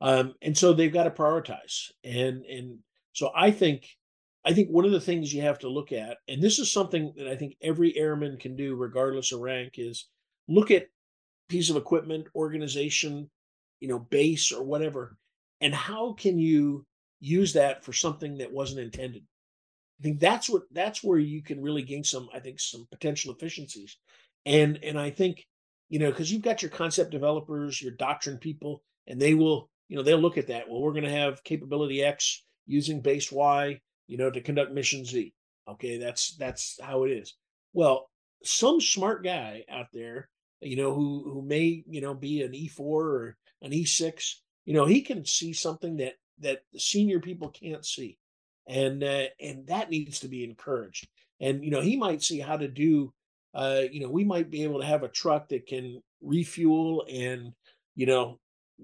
um 0.00 0.34
and 0.42 0.56
so 0.56 0.72
they've 0.72 0.92
got 0.92 1.04
to 1.04 1.10
prioritize 1.10 1.90
and 2.04 2.44
and 2.44 2.78
so 3.12 3.30
i 3.36 3.50
think 3.50 3.86
i 4.44 4.52
think 4.52 4.68
one 4.68 4.84
of 4.84 4.92
the 4.92 5.00
things 5.00 5.32
you 5.32 5.42
have 5.42 5.58
to 5.58 5.68
look 5.68 5.92
at 5.92 6.18
and 6.28 6.42
this 6.42 6.58
is 6.58 6.72
something 6.72 7.12
that 7.16 7.28
i 7.28 7.36
think 7.36 7.54
every 7.62 7.96
airman 7.96 8.36
can 8.36 8.56
do 8.56 8.74
regardless 8.74 9.32
of 9.32 9.40
rank 9.40 9.74
is 9.76 10.08
look 10.48 10.70
at 10.70 10.86
piece 11.52 11.68
of 11.68 11.76
equipment, 11.76 12.26
organization, 12.34 13.30
you 13.80 13.86
know, 13.86 13.98
base 13.98 14.52
or 14.52 14.64
whatever. 14.64 15.18
And 15.60 15.74
how 15.74 16.14
can 16.14 16.38
you 16.38 16.86
use 17.20 17.52
that 17.52 17.84
for 17.84 17.92
something 17.92 18.38
that 18.38 18.50
wasn't 18.50 18.80
intended? 18.80 19.22
I 20.00 20.02
think 20.02 20.18
that's 20.18 20.48
what 20.48 20.62
that's 20.72 21.04
where 21.04 21.18
you 21.18 21.42
can 21.42 21.62
really 21.62 21.82
gain 21.82 22.02
some, 22.02 22.28
I 22.34 22.40
think, 22.40 22.58
some 22.58 22.86
potential 22.90 23.34
efficiencies. 23.34 23.98
And 24.46 24.78
and 24.82 24.98
I 24.98 25.10
think, 25.10 25.44
you 25.92 25.98
know, 25.98 26.10
because 26.10 26.32
you've 26.32 26.42
got 26.42 26.62
your 26.62 26.70
concept 26.70 27.10
developers, 27.10 27.80
your 27.80 27.92
doctrine 27.92 28.38
people, 28.38 28.82
and 29.06 29.20
they 29.20 29.34
will, 29.34 29.68
you 29.88 29.96
know, 29.96 30.02
they'll 30.02 30.18
look 30.18 30.38
at 30.38 30.46
that. 30.48 30.68
Well, 30.68 30.80
we're 30.80 30.92
going 30.92 31.04
to 31.04 31.10
have 31.10 31.44
capability 31.44 32.02
X 32.02 32.44
using 32.66 33.00
base 33.00 33.30
Y, 33.30 33.78
you 34.06 34.16
know, 34.16 34.30
to 34.30 34.40
conduct 34.40 34.72
mission 34.72 35.04
Z. 35.04 35.34
Okay, 35.68 35.98
that's 35.98 36.34
that's 36.36 36.78
how 36.82 37.04
it 37.04 37.10
is. 37.10 37.34
Well, 37.72 38.08
some 38.42 38.80
smart 38.80 39.22
guy 39.22 39.64
out 39.70 39.86
there 39.92 40.28
you 40.62 40.76
know, 40.76 40.94
who 40.94 41.28
who 41.32 41.42
may 41.42 41.82
you 41.88 42.00
know 42.00 42.14
be 42.14 42.42
an 42.42 42.52
E4 42.52 42.80
or 42.80 43.36
an 43.60 43.72
E6, 43.72 44.34
you 44.64 44.74
know, 44.74 44.86
he 44.86 45.02
can 45.02 45.24
see 45.24 45.52
something 45.52 45.96
that 45.96 46.14
that 46.38 46.62
the 46.72 46.78
senior 46.78 47.20
people 47.20 47.48
can't 47.48 47.84
see, 47.84 48.18
and 48.66 49.02
uh, 49.02 49.26
and 49.40 49.66
that 49.66 49.90
needs 49.90 50.20
to 50.20 50.28
be 50.28 50.44
encouraged. 50.44 51.08
And 51.40 51.64
you 51.64 51.70
know, 51.70 51.80
he 51.80 51.96
might 51.96 52.22
see 52.22 52.38
how 52.38 52.56
to 52.56 52.68
do. 52.68 53.12
Uh, 53.54 53.82
you 53.90 54.00
know, 54.00 54.08
we 54.08 54.24
might 54.24 54.50
be 54.50 54.62
able 54.62 54.80
to 54.80 54.86
have 54.86 55.02
a 55.02 55.08
truck 55.08 55.48
that 55.48 55.66
can 55.66 56.02
refuel 56.22 57.04
and 57.10 57.52
you 57.96 58.06
know 58.06 58.38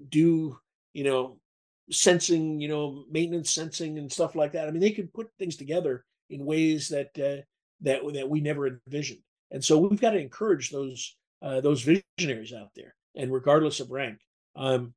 do 0.09 0.59
you 0.93 1.03
know 1.03 1.39
sensing, 1.91 2.59
you 2.59 2.67
know, 2.67 3.03
maintenance 3.09 3.51
sensing 3.51 3.97
and 3.97 4.11
stuff 4.11 4.35
like 4.35 4.51
that. 4.53 4.67
I 4.67 4.71
mean, 4.71 4.81
they 4.81 4.91
could 4.91 5.13
put 5.13 5.29
things 5.37 5.55
together 5.55 6.05
in 6.29 6.45
ways 6.45 6.89
that 6.89 7.07
uh, 7.17 7.43
that 7.81 8.01
that 8.13 8.29
we 8.29 8.41
never 8.41 8.67
envisioned. 8.67 9.21
And 9.51 9.63
so 9.63 9.77
we've 9.77 10.01
got 10.01 10.11
to 10.11 10.19
encourage 10.19 10.69
those 10.69 11.15
uh, 11.41 11.61
those 11.61 11.81
visionaries 12.17 12.53
out 12.53 12.69
there, 12.75 12.95
and 13.15 13.31
regardless 13.31 13.79
of 13.79 13.91
rank, 13.91 14.19
um, 14.55 14.93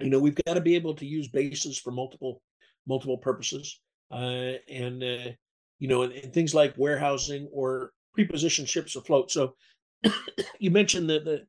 you 0.00 0.10
know, 0.10 0.18
we've 0.18 0.38
got 0.46 0.54
to 0.54 0.60
be 0.60 0.76
able 0.76 0.94
to 0.94 1.06
use 1.06 1.28
bases 1.28 1.78
for 1.78 1.90
multiple 1.90 2.40
multiple 2.86 3.18
purposes, 3.18 3.80
uh, 4.10 4.54
and 4.68 5.02
uh, 5.02 5.30
you 5.78 5.88
know, 5.88 6.02
and, 6.02 6.12
and, 6.12 6.32
things 6.32 6.54
like 6.54 6.74
warehousing 6.76 7.48
or 7.52 7.92
prepositioned 8.16 8.68
ships 8.68 8.96
afloat. 8.96 9.30
So, 9.30 9.54
you 10.58 10.70
mentioned 10.70 11.08
the, 11.08 11.20
the 11.20 11.46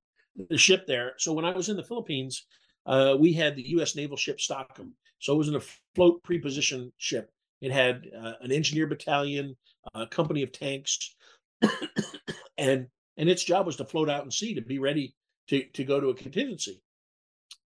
the 0.50 0.58
ship 0.58 0.86
there. 0.88 1.14
So 1.18 1.34
when 1.34 1.46
I 1.46 1.52
was 1.52 1.70
in 1.70 1.78
the 1.78 1.84
Philippines, 1.84 2.46
uh, 2.86 3.16
we 3.20 3.34
had 3.34 3.56
the 3.56 3.70
U.S. 3.70 3.96
naval 3.96 4.18
ship 4.18 4.40
Stockham. 4.40 4.94
So 5.20 5.34
it 5.34 5.38
was 5.38 5.50
an 5.50 5.56
afloat 5.56 6.22
prepositioned 6.24 6.92
ship. 6.98 7.32
It 7.62 7.72
had 7.72 8.08
uh, 8.16 8.34
an 8.42 8.52
engineer 8.52 8.88
battalion, 8.88 9.56
a 9.96 10.06
company 10.06 10.44
of 10.44 10.52
tanks, 10.52 11.16
and 12.58 12.88
and 13.18 13.30
its 13.30 13.44
job 13.44 13.66
was 13.66 13.78
to 13.78 13.86
float 13.86 14.10
out 14.10 14.24
and 14.24 14.32
sea 14.32 14.54
to 14.54 14.62
be 14.62 14.78
ready 14.78 15.16
to 15.48 15.64
to 15.74 15.84
go 15.84 16.00
to 16.00 16.10
a 16.10 16.14
contingency. 16.14 16.82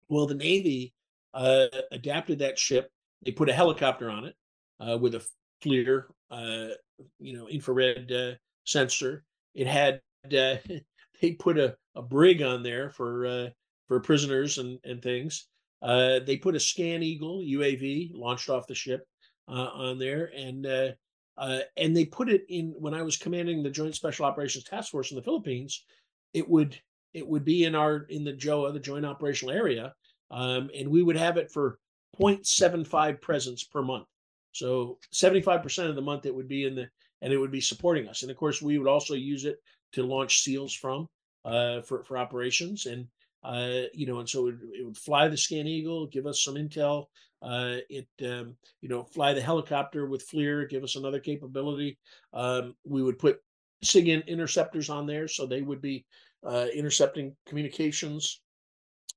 Well, 0.08 0.26
the 0.26 0.34
Navy 0.34 0.94
uh, 1.34 1.66
adapted 1.92 2.38
that 2.38 2.58
ship. 2.58 2.90
They 3.24 3.32
put 3.32 3.50
a 3.50 3.54
helicopter 3.54 4.10
on 4.10 4.24
it 4.24 4.34
uh, 4.80 4.96
with 4.98 5.14
a 5.14 5.26
FLIR, 5.62 6.04
uh, 6.30 6.68
you 7.18 7.36
know, 7.36 7.48
infrared 7.48 8.10
uh, 8.10 8.32
sensor. 8.64 9.24
It 9.54 9.66
had 9.66 10.00
uh, 10.26 10.56
they 11.20 11.32
put 11.32 11.58
a, 11.58 11.76
a 11.94 12.02
brig 12.02 12.42
on 12.42 12.62
there 12.62 12.90
for 12.90 13.26
uh, 13.26 13.48
for 13.88 14.00
prisoners 14.00 14.58
and 14.58 14.78
and 14.84 15.02
things. 15.02 15.46
they 15.82 16.38
put 16.40 16.56
a 16.56 16.60
Scan 16.60 17.02
Eagle 17.02 17.40
UAV 17.40 18.10
launched 18.14 18.48
off 18.48 18.66
the 18.66 18.74
ship 18.74 19.06
on 19.48 19.98
there, 19.98 20.30
and 20.36 20.66
uh, 21.36 21.60
and 21.76 21.96
they 21.96 22.04
put 22.04 22.28
it 22.28 22.44
in 22.48 22.74
when 22.78 22.94
I 22.94 23.02
was 23.02 23.16
commanding 23.16 23.62
the 23.62 23.70
Joint 23.70 23.94
Special 23.94 24.24
Operations 24.24 24.64
Task 24.64 24.90
Force 24.90 25.10
in 25.10 25.16
the 25.16 25.22
Philippines. 25.22 25.84
It 26.32 26.48
would 26.48 26.78
it 27.12 27.26
would 27.26 27.44
be 27.44 27.64
in 27.64 27.74
our 27.74 28.06
in 28.08 28.24
the 28.24 28.32
JOA, 28.32 28.72
the 28.72 28.80
Joint 28.80 29.06
Operational 29.06 29.54
Area, 29.54 29.94
um, 30.30 30.70
and 30.76 30.88
we 30.88 31.02
would 31.02 31.16
have 31.16 31.36
it 31.36 31.50
for 31.50 31.78
0.75 32.20 33.20
presence 33.20 33.64
per 33.64 33.82
month. 33.82 34.06
So 34.52 34.98
75% 35.12 35.88
of 35.88 35.96
the 35.96 36.02
month 36.02 36.26
it 36.26 36.34
would 36.34 36.48
be 36.48 36.64
in 36.64 36.76
the 36.76 36.88
and 37.24 37.32
it 37.32 37.38
would 37.38 37.50
be 37.50 37.60
supporting 37.60 38.06
us. 38.06 38.22
And 38.22 38.30
of 38.30 38.36
course, 38.36 38.60
we 38.60 38.78
would 38.78 38.86
also 38.86 39.14
use 39.14 39.46
it 39.46 39.56
to 39.92 40.04
launch 40.04 40.42
SEALs 40.42 40.74
from 40.74 41.08
uh, 41.44 41.80
for 41.80 42.04
for 42.04 42.18
operations. 42.18 42.86
And 42.86 43.06
uh, 43.42 43.88
you 43.94 44.06
know, 44.06 44.20
and 44.20 44.28
so 44.28 44.48
it, 44.48 44.56
it, 44.72 44.84
would 44.84 44.96
fly 44.96 45.26
the 45.26 45.36
Scan 45.36 45.66
Eagle, 45.66 46.06
give 46.06 46.26
us 46.26 46.44
some 46.44 46.54
intel. 46.54 47.06
Uh, 47.42 47.76
it, 47.90 48.06
um, 48.24 48.56
you 48.80 48.88
know, 48.88 49.02
fly 49.02 49.34
the 49.34 49.40
helicopter 49.40 50.06
with 50.06 50.26
FLIR, 50.30 50.68
give 50.68 50.84
us 50.84 50.96
another 50.96 51.20
capability. 51.20 51.98
Um, 52.32 52.74
we 52.84 53.02
would 53.02 53.18
put 53.18 53.38
SIGINT 53.84 54.26
interceptors 54.26 54.88
on 54.88 55.06
there, 55.06 55.28
so 55.28 55.44
they 55.44 55.60
would 55.60 55.82
be 55.82 56.06
uh, 56.46 56.66
intercepting 56.74 57.34
communications, 57.46 58.40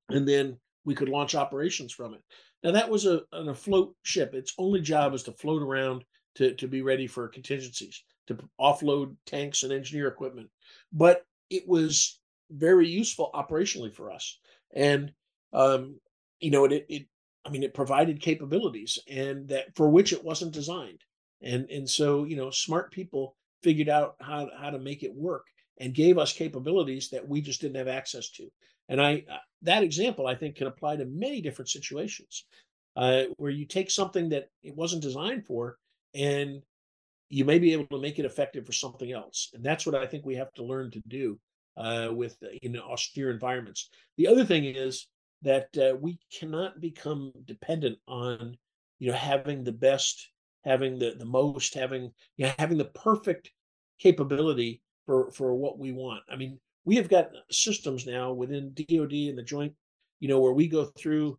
and 0.09 0.27
then 0.27 0.57
we 0.83 0.95
could 0.95 1.09
launch 1.09 1.35
operations 1.35 1.93
from 1.93 2.13
it. 2.13 2.21
Now 2.63 2.71
that 2.71 2.89
was 2.89 3.05
a 3.05 3.21
an 3.33 3.49
afloat 3.49 3.95
ship. 4.03 4.33
Its 4.33 4.53
only 4.57 4.81
job 4.81 5.11
was 5.11 5.23
to 5.23 5.33
float 5.33 5.61
around 5.61 6.03
to 6.37 6.53
to 6.55 6.67
be 6.67 6.81
ready 6.81 7.07
for 7.07 7.27
contingencies, 7.27 8.03
to 8.27 8.37
offload 8.59 9.15
tanks 9.25 9.63
and 9.63 9.71
engineer 9.71 10.07
equipment. 10.07 10.49
But 10.91 11.25
it 11.49 11.67
was 11.67 12.19
very 12.49 12.87
useful 12.87 13.29
operationally 13.33 13.93
for 13.93 14.11
us 14.11 14.39
and 14.73 15.11
um, 15.53 15.99
you 16.39 16.51
know, 16.51 16.65
it, 16.65 16.85
it 16.89 17.05
I 17.45 17.49
mean, 17.49 17.63
it 17.63 17.73
provided 17.73 18.21
capabilities 18.21 18.99
and 19.07 19.47
that 19.47 19.75
for 19.75 19.89
which 19.89 20.13
it 20.13 20.23
wasn't 20.23 20.53
designed. 20.53 21.01
And 21.41 21.69
and 21.69 21.89
so, 21.89 22.25
you 22.25 22.35
know, 22.35 22.51
smart 22.51 22.91
people 22.91 23.35
figured 23.63 23.89
out 23.89 24.15
how 24.19 24.49
how 24.57 24.69
to 24.69 24.79
make 24.79 25.03
it 25.03 25.15
work 25.15 25.45
and 25.79 25.93
gave 25.93 26.17
us 26.17 26.33
capabilities 26.33 27.09
that 27.09 27.27
we 27.27 27.41
just 27.41 27.61
didn't 27.61 27.77
have 27.77 27.87
access 27.87 28.29
to. 28.31 28.49
And 28.89 29.01
I 29.01 29.23
uh, 29.31 29.37
that 29.63 29.83
example 29.83 30.27
I 30.27 30.35
think 30.35 30.55
can 30.55 30.67
apply 30.67 30.97
to 30.97 31.05
many 31.05 31.41
different 31.41 31.69
situations 31.69 32.45
uh, 32.95 33.23
where 33.37 33.51
you 33.51 33.65
take 33.65 33.91
something 33.91 34.29
that 34.29 34.49
it 34.63 34.75
wasn't 34.75 35.03
designed 35.03 35.45
for 35.45 35.77
and 36.13 36.61
you 37.29 37.43
may 37.45 37.59
be 37.59 37.73
able 37.73 37.87
to 37.87 37.99
make 37.99 38.19
it 38.19 38.25
effective 38.25 38.65
for 38.65 38.71
something 38.71 39.11
else. 39.11 39.49
And 39.53 39.63
that's 39.63 39.85
what 39.85 39.95
I 39.95 40.05
think 40.05 40.25
we 40.25 40.35
have 40.35 40.53
to 40.53 40.63
learn 40.63 40.91
to 40.91 41.01
do 41.07 41.39
uh, 41.75 42.09
with 42.11 42.37
uh, 42.43 42.47
in 42.61 42.77
austere 42.77 43.31
environments. 43.31 43.89
The 44.17 44.27
other 44.27 44.45
thing 44.45 44.65
is 44.65 45.07
that 45.41 45.69
uh, 45.77 45.95
we 45.99 46.19
cannot 46.31 46.81
become 46.81 47.31
dependent 47.45 47.97
on 48.07 48.57
you 48.99 49.11
know 49.11 49.17
having 49.17 49.63
the 49.63 49.71
best 49.71 50.29
having 50.65 50.97
the 50.97 51.15
the 51.17 51.25
most 51.25 51.73
having 51.73 52.11
you 52.37 52.45
know, 52.45 52.53
having 52.57 52.77
the 52.77 52.85
perfect 52.85 53.51
capability 53.99 54.81
for 55.05 55.31
for 55.31 55.55
what 55.55 55.77
we 55.77 55.91
want 55.91 56.21
i 56.31 56.35
mean 56.35 56.59
we 56.85 56.95
have 56.95 57.09
got 57.09 57.29
systems 57.51 58.05
now 58.05 58.31
within 58.31 58.73
dod 58.73 59.11
and 59.11 59.37
the 59.37 59.43
joint 59.43 59.73
you 60.19 60.27
know 60.27 60.39
where 60.39 60.53
we 60.53 60.67
go 60.67 60.85
through 60.85 61.37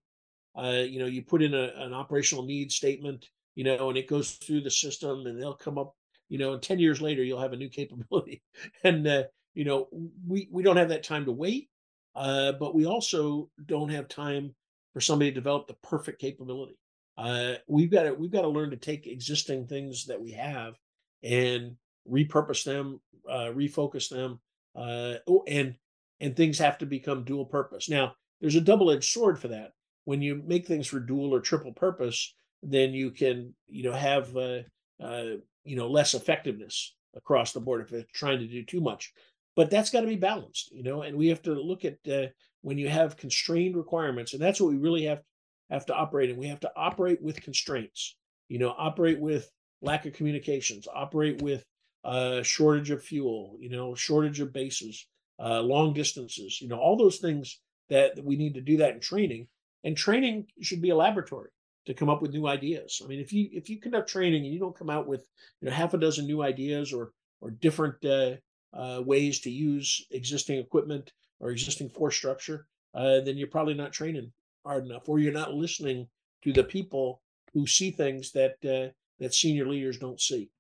uh 0.57 0.85
you 0.87 0.99
know 0.99 1.07
you 1.07 1.23
put 1.23 1.43
in 1.43 1.55
a, 1.55 1.73
an 1.77 1.93
operational 1.93 2.45
need 2.45 2.71
statement 2.71 3.29
you 3.59 3.65
know 3.65 3.89
and 3.89 3.99
it 3.99 4.09
goes 4.09 4.33
through 4.33 4.61
the 4.61 4.71
system 4.71 5.27
and 5.27 5.41
they'll 5.41 5.53
come 5.53 5.79
up 5.79 5.95
you 6.29 6.39
know 6.39 6.53
and 6.53 6.63
10 6.63 6.79
years 6.79 7.01
later 7.01 7.25
you'll 7.25 7.41
have 7.41 7.53
a 7.53 7.57
new 7.57 7.69
capability 7.69 8.41
and 8.85 9.07
uh, 9.07 9.25
you 9.55 9.65
know 9.65 9.89
we 10.27 10.49
we 10.53 10.63
don't 10.63 10.77
have 10.77 10.91
that 10.91 11.03
time 11.03 11.25
to 11.25 11.33
wait 11.33 11.69
uh, 12.15 12.53
but 12.53 12.75
we 12.75 12.87
also 12.87 13.49
don't 13.67 13.91
have 13.91 14.09
time 14.09 14.55
for 14.93 15.01
somebody 15.01 15.31
to 15.31 15.35
develop 15.35 15.69
the 15.69 15.77
perfect 15.85 16.21
capability. 16.21 16.77
Uh, 17.17 17.55
we've 17.69 17.91
got 17.91 18.03
to 18.05 18.15
we've 18.15 18.33
got 18.33 18.43
to 18.43 18.49
learn 18.49 18.71
to 18.71 18.77
take 18.77 19.07
existing 19.07 19.67
things 19.67 20.07
that 20.07 20.21
we 20.21 20.33
have 20.33 20.75
and 21.23 21.77
repurpose 22.11 22.65
them, 22.65 23.01
uh, 23.29 23.51
refocus 23.55 24.09
them, 24.09 24.41
uh, 24.75 25.15
oh, 25.29 25.45
and 25.47 25.77
and 26.21 26.37
things 26.37 26.59
have 26.59 26.79
to 26.79 26.87
become 26.87 27.25
dual 27.25 27.45
purpose. 27.45 27.89
Now, 27.89 28.15
there's 28.41 28.57
a 28.57 28.61
double 28.61 28.91
edged 28.91 29.13
sword 29.13 29.39
for 29.39 29.49
that. 29.49 29.73
When 30.05 30.23
you 30.23 30.43
make 30.45 30.67
things 30.67 30.89
for 30.89 30.99
dual 30.99 31.33
or 31.33 31.41
triple 31.41 31.73
purpose, 31.73 32.35
then 32.63 32.93
you 32.93 33.11
can 33.11 33.55
you 33.69 33.85
know 33.85 33.93
have 33.93 34.37
uh, 34.37 34.61
uh, 35.03 35.37
you 35.65 35.77
know 35.77 35.89
less 35.89 36.15
effectiveness 36.15 36.95
across 37.15 37.53
the 37.53 37.61
board 37.61 37.81
if 37.81 37.93
it's 37.93 38.13
trying 38.13 38.39
to 38.39 38.47
do 38.47 38.65
too 38.65 38.81
much. 38.81 39.13
But 39.57 39.71
that's 39.71 39.91
got 39.91 40.03
to 40.03 40.07
be 40.07 40.17
balanced 40.17 40.71
you 40.73 40.83
know 40.83 41.03
and 41.03 41.17
we 41.17 41.29
have 41.29 41.43
to 41.43 41.53
look 41.53 41.85
at 41.85 41.99
uh, 42.11 42.29
when 42.63 42.79
you 42.79 42.89
have 42.89 43.17
constrained 43.17 43.77
requirements 43.77 44.33
and 44.33 44.43
that's 44.43 44.61
what 44.61 44.71
we 44.71 44.79
really 44.79 45.05
have 45.05 45.21
have 45.71 45.87
to 45.87 45.95
operate 45.95 46.31
in. 46.31 46.37
We 46.37 46.49
have 46.49 46.61
to 46.61 46.73
operate 46.77 47.21
with 47.23 47.43
constraints 47.43 48.17
you 48.49 48.59
know 48.59 48.75
operate 48.77 49.21
with 49.21 49.51
lack 49.83 50.07
of 50.07 50.13
communications 50.13 50.89
operate 50.93 51.41
with 51.43 51.65
uh 52.05 52.43
shortage 52.43 52.91
of 52.91 53.03
fuel 53.03 53.57
you 53.61 53.69
know 53.69 53.95
shortage 53.95 54.41
of 54.41 54.53
bases 54.53 55.07
uh 55.41 55.61
long 55.61 55.93
distances 55.93 56.61
you 56.61 56.69
know 56.69 56.79
all 56.79 56.97
those 56.97 57.19
things 57.19 57.61
that 57.89 58.13
we 58.23 58.37
need 58.37 58.55
to 58.55 58.61
do 58.61 58.77
that 58.77 58.95
in 58.95 59.01
training 59.01 59.47
and 59.85 59.97
training 59.97 60.47
should 60.61 60.83
be 60.83 60.91
a 60.91 60.97
laboratory 60.97 61.51
to 61.89 61.95
come 61.95 62.09
up 62.09 62.23
with 62.23 62.31
new 62.31 62.47
ideas 62.47 63.03
i 63.05 63.09
mean 63.09 63.19
if 63.19 63.33
you 63.33 63.49
if 63.53 63.69
you 63.69 63.81
conduct 63.81 64.09
training 64.09 64.45
and 64.45 64.53
you 64.53 64.61
don't 64.61 64.79
come 64.79 64.91
out 64.91 65.09
with 65.09 65.27
you 65.61 65.69
know 65.69 65.75
half 65.75 65.95
a 65.95 65.99
dozen 65.99 66.25
new 66.27 66.43
ideas 66.43 66.93
or 66.93 67.13
or 67.41 67.51
different 67.51 68.05
uh, 68.05 68.35
uh, 68.73 69.03
ways 69.05 69.41
to 69.41 69.51
use 69.51 70.07
existing 70.11 70.59
equipment 70.59 71.13
or 71.41 71.51
existing 71.51 71.89
force 71.89 72.17
structure, 72.17 72.67
uh, 72.95 73.21
then 73.21 73.37
you're 73.37 73.49
probably 73.49 73.75
not 73.75 73.93
training 73.93 74.33
hard 74.65 74.85
enough, 74.85 75.09
or 75.09 75.19
you're 75.19 75.33
not 75.33 75.55
listening 75.55 76.09
to 76.43 76.53
the 76.53 76.65
people 76.65 77.23
who 77.55 77.67
see 77.67 77.91
things 77.91 78.33
that 78.33 78.57
uh, 78.65 78.93
that 79.19 79.35
senior 79.35 79.67
leaders 79.67 79.99
don't 79.99 80.21
see. 80.21 80.51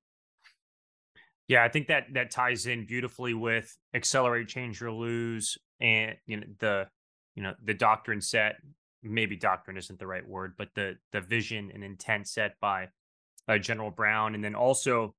Yeah, 1.49 1.65
I 1.65 1.69
think 1.69 1.89
that 1.89 2.07
that 2.13 2.31
ties 2.31 2.67
in 2.67 2.87
beautifully 2.87 3.35
with 3.35 3.77
accelerate, 3.95 4.49
change, 4.49 4.81
or 4.83 4.93
lose, 4.93 5.59
and 5.81 6.17
you 6.27 6.39
know 6.39 6.47
the 6.59 6.89
you 7.35 7.43
know 7.43 7.55
the 7.63 7.75
doctrine 7.75 8.21
set. 8.21 8.57
Maybe 9.09 9.37
doctrine 9.37 9.77
isn't 9.77 9.99
the 9.99 10.07
right 10.07 10.27
word, 10.27 10.55
but 10.59 10.69
the 10.75 10.97
the 11.13 11.21
vision 11.21 11.71
and 11.73 11.83
intent 11.83 12.29
set 12.29 12.55
by 12.61 12.89
uh, 13.49 13.59
General 13.59 13.91
Brown, 13.91 14.35
and 14.35 14.45
then 14.45 14.55
also 14.55 15.15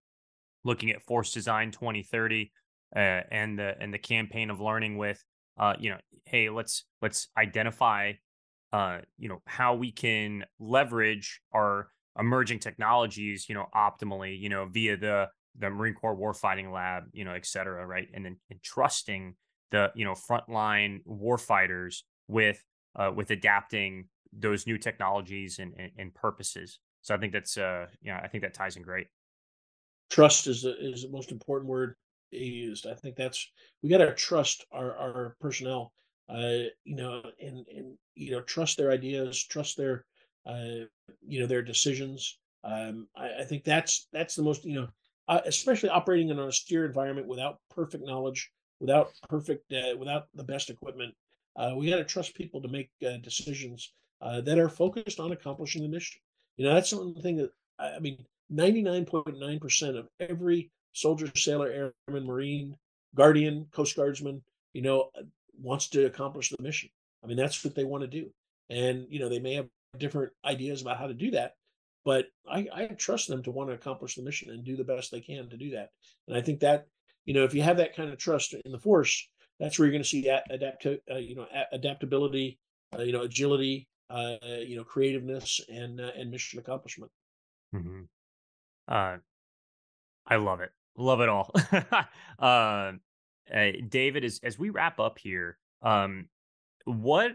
looking 0.63 0.91
at 0.91 1.01
Force 1.03 1.31
Design 1.31 1.71
2030, 1.71 2.51
uh, 2.95 2.99
and 2.99 3.57
the 3.57 3.75
and 3.79 3.93
the 3.93 3.99
campaign 3.99 4.49
of 4.49 4.59
learning 4.59 4.97
with 4.97 5.23
uh, 5.57 5.73
you 5.79 5.89
know 5.91 5.97
hey 6.25 6.49
let's 6.49 6.85
let's 7.01 7.27
identify 7.37 8.13
uh, 8.73 8.99
you 9.17 9.29
know 9.29 9.41
how 9.45 9.75
we 9.75 9.91
can 9.91 10.45
leverage 10.59 11.41
our 11.53 11.89
emerging 12.17 12.59
technologies 12.59 13.47
you 13.47 13.55
know 13.55 13.65
optimally 13.75 14.39
you 14.39 14.49
know 14.49 14.65
via 14.65 14.97
the 14.97 15.27
the 15.57 15.69
Marine 15.69 15.93
Corps 15.93 16.15
Warfighting 16.15 16.71
Lab 16.71 17.03
you 17.13 17.25
know 17.25 17.33
et 17.33 17.45
cetera 17.45 17.85
right? 17.85 18.07
And 18.13 18.25
then 18.25 18.37
entrusting 18.51 19.35
the 19.71 19.91
you 19.95 20.05
know 20.05 20.13
frontline 20.13 20.99
warfighters 21.05 22.03
with 22.27 22.63
uh, 22.95 23.11
with 23.13 23.31
adapting 23.31 24.05
those 24.31 24.67
new 24.67 24.77
technologies 24.77 25.59
and, 25.59 25.73
and, 25.77 25.91
and 25.97 26.13
purposes 26.13 26.79
so 27.01 27.15
I 27.15 27.17
think 27.17 27.33
that's 27.33 27.57
uh 27.57 27.87
you 28.01 28.11
know 28.11 28.19
I 28.21 28.27
think 28.27 28.43
that 28.43 28.53
ties 28.53 28.77
in 28.77 28.83
great 28.83 29.07
trust 30.09 30.47
is 30.47 30.63
the, 30.63 30.75
is 30.79 31.03
the 31.03 31.09
most 31.09 31.31
important 31.31 31.69
word 31.69 31.95
used. 32.31 32.87
I 32.87 32.93
think 32.93 33.15
that's 33.15 33.49
we 33.81 33.89
got 33.89 33.99
to 33.99 34.13
trust 34.13 34.65
our 34.71 34.95
our 34.97 35.35
personnel, 35.39 35.93
uh, 36.29 36.69
you 36.83 36.95
know, 36.95 37.21
and 37.41 37.65
and 37.75 37.97
you 38.15 38.31
know 38.31 38.41
trust 38.41 38.77
their 38.77 38.91
ideas, 38.91 39.43
trust 39.43 39.77
their, 39.77 40.05
uh, 40.45 40.85
you 41.21 41.39
know, 41.39 41.47
their 41.47 41.61
decisions. 41.61 42.37
Um, 42.63 43.07
I, 43.15 43.41
I 43.41 43.43
think 43.45 43.63
that's 43.63 44.07
that's 44.11 44.35
the 44.35 44.43
most 44.43 44.65
you 44.65 44.81
know, 44.81 44.87
uh, 45.27 45.41
especially 45.45 45.89
operating 45.89 46.29
in 46.29 46.39
an 46.39 46.47
austere 46.47 46.85
environment 46.85 47.27
without 47.27 47.59
perfect 47.69 48.05
knowledge, 48.05 48.51
without 48.79 49.11
perfect, 49.29 49.71
uh, 49.73 49.95
without 49.97 50.27
the 50.33 50.43
best 50.43 50.69
equipment. 50.69 51.13
Uh, 51.55 51.73
we 51.75 51.89
got 51.89 51.97
to 51.97 52.03
trust 52.03 52.35
people 52.35 52.61
to 52.61 52.67
make 52.67 52.89
uh, 53.05 53.17
decisions 53.17 53.93
uh, 54.21 54.41
that 54.41 54.59
are 54.59 54.69
focused 54.69 55.19
on 55.19 55.31
accomplishing 55.31 55.81
the 55.81 55.89
mission. 55.89 56.21
You 56.57 56.65
know, 56.65 56.73
that's 56.73 56.89
something 56.89 57.37
that 57.37 57.51
I 57.79 57.99
mean, 57.99 58.25
ninety 58.49 58.81
nine 58.81 59.05
point 59.05 59.39
nine 59.39 59.59
percent 59.59 59.97
of 59.97 60.07
every 60.19 60.71
soldier, 60.93 61.31
sailor, 61.35 61.93
airman, 62.07 62.27
marine, 62.27 62.75
guardian, 63.15 63.67
coast 63.71 63.95
guardsman, 63.95 64.41
you 64.73 64.81
know, 64.81 65.09
uh, 65.17 65.21
wants 65.61 65.87
to 65.89 66.05
accomplish 66.05 66.49
the 66.49 66.61
mission. 66.61 66.89
I 67.23 67.27
mean, 67.27 67.37
that's 67.37 67.63
what 67.63 67.75
they 67.75 67.83
want 67.83 68.03
to 68.03 68.07
do. 68.07 68.29
And, 68.69 69.07
you 69.09 69.19
know, 69.19 69.29
they 69.29 69.39
may 69.39 69.55
have 69.55 69.67
different 69.97 70.31
ideas 70.45 70.81
about 70.81 70.97
how 70.97 71.07
to 71.07 71.13
do 71.13 71.31
that, 71.31 71.55
but 72.05 72.27
I, 72.49 72.67
I 72.73 72.85
trust 72.87 73.27
them 73.27 73.43
to 73.43 73.51
want 73.51 73.69
to 73.69 73.75
accomplish 73.75 74.15
the 74.15 74.23
mission 74.23 74.51
and 74.51 74.63
do 74.63 74.75
the 74.75 74.83
best 74.83 75.11
they 75.11 75.21
can 75.21 75.49
to 75.49 75.57
do 75.57 75.71
that. 75.71 75.89
And 76.27 76.37
I 76.37 76.41
think 76.41 76.59
that, 76.59 76.87
you 77.25 77.33
know, 77.33 77.43
if 77.43 77.53
you 77.53 77.61
have 77.61 77.77
that 77.77 77.95
kind 77.95 78.11
of 78.11 78.17
trust 78.17 78.53
in 78.53 78.71
the 78.71 78.79
force, 78.79 79.27
that's 79.59 79.77
where 79.77 79.85
you're 79.85 79.91
going 79.91 80.03
to 80.03 80.07
see 80.07 80.27
adapt, 80.49 80.85
uh, 80.85 81.15
you 81.15 81.35
know, 81.35 81.45
adaptability, 81.71 82.59
uh, 82.97 83.01
you 83.01 83.11
know, 83.11 83.21
agility, 83.21 83.87
uh, 84.09 84.35
you 84.65 84.75
know, 84.75 84.83
creativeness 84.83 85.61
and 85.69 85.99
uh, 85.99 86.11
and 86.17 86.31
mission 86.31 86.59
accomplishment. 86.59 87.11
Mm-hmm. 87.75 88.01
Uh, 88.87 89.17
I 90.27 90.35
love 90.37 90.61
it. 90.61 90.71
Love 90.97 91.21
it 91.21 91.29
all. 91.29 91.53
uh, 92.39 92.93
David, 93.87 94.23
as 94.23 94.39
as 94.43 94.57
we 94.57 94.69
wrap 94.69 94.99
up 94.99 95.19
here, 95.19 95.57
um, 95.81 96.27
what 96.85 97.31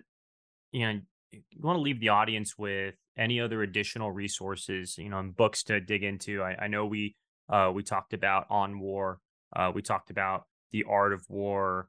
you 0.72 0.86
know, 0.86 1.00
you 1.30 1.42
want 1.62 1.76
to 1.76 1.82
leave 1.82 2.00
the 2.00 2.08
audience 2.08 2.58
with 2.58 2.94
any 3.16 3.40
other 3.40 3.62
additional 3.62 4.10
resources, 4.10 4.98
you 4.98 5.08
know, 5.08 5.18
and 5.18 5.36
books 5.36 5.62
to 5.64 5.80
dig 5.80 6.02
into. 6.02 6.42
I, 6.42 6.64
I 6.64 6.66
know 6.66 6.86
we 6.86 7.16
uh, 7.48 7.70
we 7.74 7.82
talked 7.82 8.14
about 8.14 8.46
on 8.50 8.80
war. 8.80 9.20
Uh, 9.54 9.70
we 9.74 9.82
talked 9.82 10.10
about 10.10 10.46
the 10.72 10.84
art 10.88 11.12
of 11.12 11.24
war, 11.28 11.88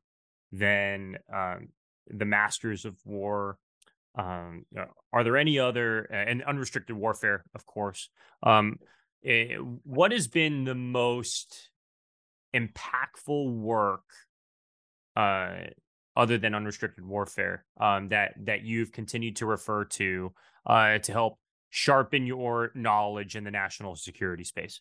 then 0.57 1.17
um, 1.33 1.69
the 2.07 2.25
masters 2.25 2.85
of 2.85 2.95
war. 3.05 3.57
Um, 4.17 4.65
are 5.11 5.23
there 5.25 5.35
any 5.35 5.59
other 5.59 6.03
and 6.03 6.41
unrestricted 6.43 6.95
warfare, 6.95 7.43
of 7.53 7.65
course? 7.65 8.09
Um, 8.43 8.79
Eh, 9.25 9.55
what 9.55 10.11
has 10.11 10.27
been 10.27 10.65
the 10.65 10.75
most 10.75 11.71
impactful 12.55 13.51
work 13.53 14.03
uh, 15.15 15.55
other 16.15 16.37
than 16.37 16.53
unrestricted 16.53 17.03
warfare 17.03 17.65
um, 17.79 18.09
that 18.09 18.35
that 18.43 18.61
you've 18.61 18.91
continued 18.91 19.37
to 19.37 19.47
refer 19.47 19.83
to 19.83 20.31
uh, 20.67 20.99
to 20.99 21.11
help 21.11 21.39
sharpen 21.69 22.27
your 22.27 22.71
knowledge 22.75 23.35
in 23.35 23.43
the 23.43 23.51
national 23.51 23.95
security 23.95 24.43
space? 24.43 24.79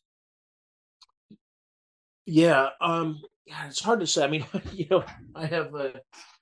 Yeah, 2.27 2.69
um, 2.81 3.21
yeah, 3.47 3.67
it's 3.67 3.81
hard 3.81 4.01
to 4.01 4.07
say. 4.07 4.25
I 4.25 4.29
mean, 4.29 4.47
you 4.73 4.87
know, 4.91 5.05
I 5.35 5.47
have 5.47 5.75
uh, 5.75 5.91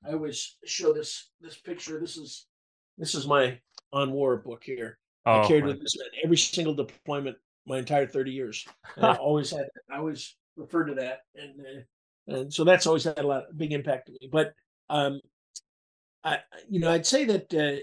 I 0.07 0.13
always 0.13 0.57
show 0.65 0.93
this 0.93 1.31
this 1.41 1.57
picture. 1.57 1.99
This 2.01 2.17
is 2.17 2.47
this 2.99 3.15
is 3.15 3.27
my 3.27 3.59
on 3.93 4.13
war 4.13 4.37
book 4.37 4.63
here. 4.65 4.99
Oh, 5.27 5.43
I 5.43 5.47
carried 5.47 5.67
with 5.67 5.81
this 5.81 5.97
every 6.25 6.37
single 6.37 6.75
deployment 6.75 7.37
my 7.67 7.79
entire 7.79 8.07
30 8.07 8.31
years. 8.31 8.67
I 9.01 9.15
always 9.21 9.51
had, 9.51 9.67
I 9.91 9.99
always 9.99 10.37
referred 10.57 10.87
to 10.87 10.95
that. 10.95 11.21
And, 11.35 11.61
uh, 11.61 12.35
and 12.35 12.53
so 12.53 12.65
that's 12.65 12.87
always 12.87 13.05
had 13.05 13.19
a 13.19 13.27
lot, 13.27 13.45
big 13.57 13.73
impact 13.73 14.07
to 14.07 14.13
me. 14.13 14.29
But 14.31 14.53
um, 14.91 15.21
I, 16.25 16.39
you 16.69 16.81
know, 16.81 16.91
I'd 16.91 17.07
say 17.07 17.25
that 17.25 17.55
uh, 17.55 17.81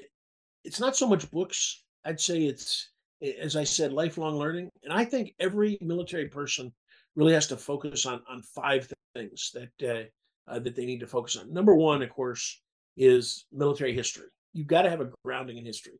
it's 0.64 0.80
not 0.80 0.96
so 0.96 1.08
much 1.08 1.32
books. 1.32 1.84
I'd 2.06 2.20
say 2.20 2.44
it's, 2.44 2.90
as 3.42 3.56
I 3.56 3.64
said, 3.64 3.94
lifelong 3.94 4.38
learning. 4.38 4.70
And 4.84 4.94
I 4.94 5.06
think 5.06 5.34
every 5.40 5.78
military 5.82 6.28
person 6.28 6.74
really 7.20 7.34
has 7.34 7.48
to 7.48 7.58
focus 7.58 8.06
on 8.06 8.22
on 8.30 8.42
five 8.42 8.92
things 9.14 9.52
that 9.54 10.10
uh, 10.50 10.52
uh, 10.52 10.60
that 10.60 10.76
they 10.76 10.86
need 10.86 11.02
to 11.02 11.08
focus 11.08 11.36
on. 11.36 11.52
Number 11.54 11.76
one, 11.76 12.02
of 12.02 12.10
course, 12.10 12.62
is 12.96 13.46
military 13.52 13.94
history. 13.94 14.28
You've 14.54 14.68
got 14.68 14.84
to 14.84 14.90
have 14.90 15.02
a 15.02 15.12
grounding 15.26 15.58
in 15.58 15.66
history, 15.66 16.00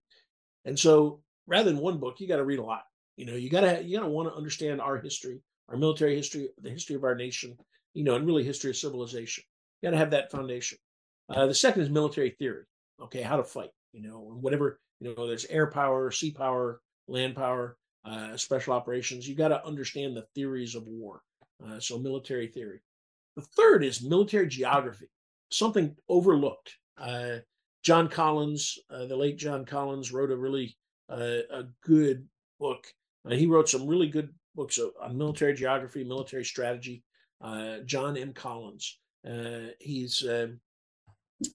and 0.66 0.80
so 0.80 1.20
rather 1.46 1.70
than 1.70 1.82
one 1.82 1.98
book, 1.98 2.20
you 2.20 2.28
got 2.28 2.38
to 2.38 2.46
read 2.46 2.60
a 2.60 2.64
lot. 2.64 2.84
You 3.18 3.26
know, 3.26 3.36
you 3.36 3.50
gotta 3.50 3.84
you 3.84 3.98
gotta 3.98 4.10
want 4.10 4.30
to 4.30 4.36
understand 4.36 4.80
our 4.80 4.98
history, 4.98 5.42
our 5.68 5.76
military 5.76 6.16
history, 6.16 6.48
the 6.62 6.70
history 6.70 6.96
of 6.96 7.04
our 7.04 7.16
nation. 7.16 7.58
You 7.94 8.04
know, 8.04 8.16
and 8.16 8.26
really 8.26 8.44
history 8.44 8.70
of 8.70 8.78
civilization. 8.78 9.44
You 9.82 9.88
got 9.88 9.92
to 9.92 9.98
have 9.98 10.12
that 10.12 10.32
foundation. 10.32 10.78
Uh, 11.28 11.48
the 11.48 11.56
second 11.56 11.82
is 11.82 11.90
military 11.90 12.30
theory. 12.38 12.64
Okay, 13.02 13.22
how 13.22 13.36
to 13.36 13.44
fight. 13.44 13.72
You 13.94 14.04
know, 14.04 14.38
whatever 14.40 14.80
you 15.02 15.14
know. 15.14 15.28
There's 15.28 15.46
air 15.46 15.68
power, 15.68 16.12
sea 16.12 16.32
power, 16.32 16.82
land 17.08 17.36
power, 17.36 17.78
uh, 18.06 18.38
special 18.38 18.74
operations. 18.74 19.28
You 19.28 19.36
got 19.36 19.50
to 19.50 19.66
understand 19.66 20.16
the 20.16 20.26
theories 20.36 20.76
of 20.76 20.88
war. 20.88 21.22
Uh, 21.64 21.80
so 21.80 21.98
military 21.98 22.48
theory. 22.48 22.82
The 23.36 23.42
third 23.42 23.84
is 23.84 24.02
military 24.02 24.48
geography, 24.48 25.08
something 25.52 25.96
overlooked. 26.08 26.76
Uh, 26.98 27.38
John 27.84 28.08
Collins, 28.08 28.78
uh, 28.90 29.06
the 29.06 29.16
late 29.16 29.38
John 29.38 29.66
Collins, 29.66 30.12
wrote 30.12 30.32
a 30.32 30.38
really 30.38 30.78
uh, 31.10 31.42
a 31.52 31.64
good 31.84 32.28
book. 32.60 32.86
Uh, 33.26 33.36
he 33.36 33.46
wrote 33.46 33.70
some 33.70 33.88
really 33.88 34.08
good 34.08 34.30
books 34.56 34.80
on 35.02 35.18
military 35.18 35.54
geography, 35.54 36.04
military 36.04 36.46
strategy. 36.46 37.04
John 37.86 38.18
M. 38.18 38.34
Collins. 38.34 39.00
he's, 39.80 40.26
um, 40.30 40.60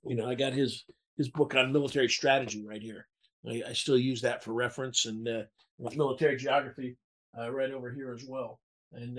you 0.04 0.16
know, 0.16 0.28
I 0.28 0.34
got 0.34 0.54
his 0.54 0.84
his 1.16 1.28
book 1.28 1.54
on 1.54 1.72
military 1.72 2.08
strategy 2.08 2.64
right 2.66 2.82
here. 2.82 3.06
I, 3.46 3.62
I 3.68 3.72
still 3.74 3.98
use 3.98 4.22
that 4.22 4.42
for 4.42 4.52
reference, 4.52 5.04
and 5.04 5.46
with 5.78 5.96
military 5.96 6.36
geography 6.36 6.96
right 7.50 7.72
over 7.72 7.90
here 7.90 8.12
as 8.12 8.24
well. 8.24 8.60
And 8.92 9.18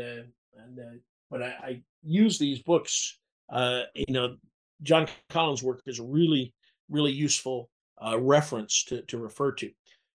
and 0.57 0.79
uh, 0.79 0.97
but 1.29 1.41
I, 1.41 1.47
I, 1.47 1.81
use 2.03 2.37
these 2.37 2.61
books. 2.61 3.19
Uh, 3.49 3.81
you 3.93 4.13
know, 4.13 4.37
John 4.83 5.07
Collins' 5.29 5.63
work 5.63 5.81
is 5.85 5.99
a 5.99 6.03
really 6.03 6.53
really 6.89 7.11
useful 7.11 7.69
uh, 8.03 8.19
reference 8.19 8.83
to 8.85 9.01
to 9.03 9.17
refer 9.17 9.51
to. 9.53 9.71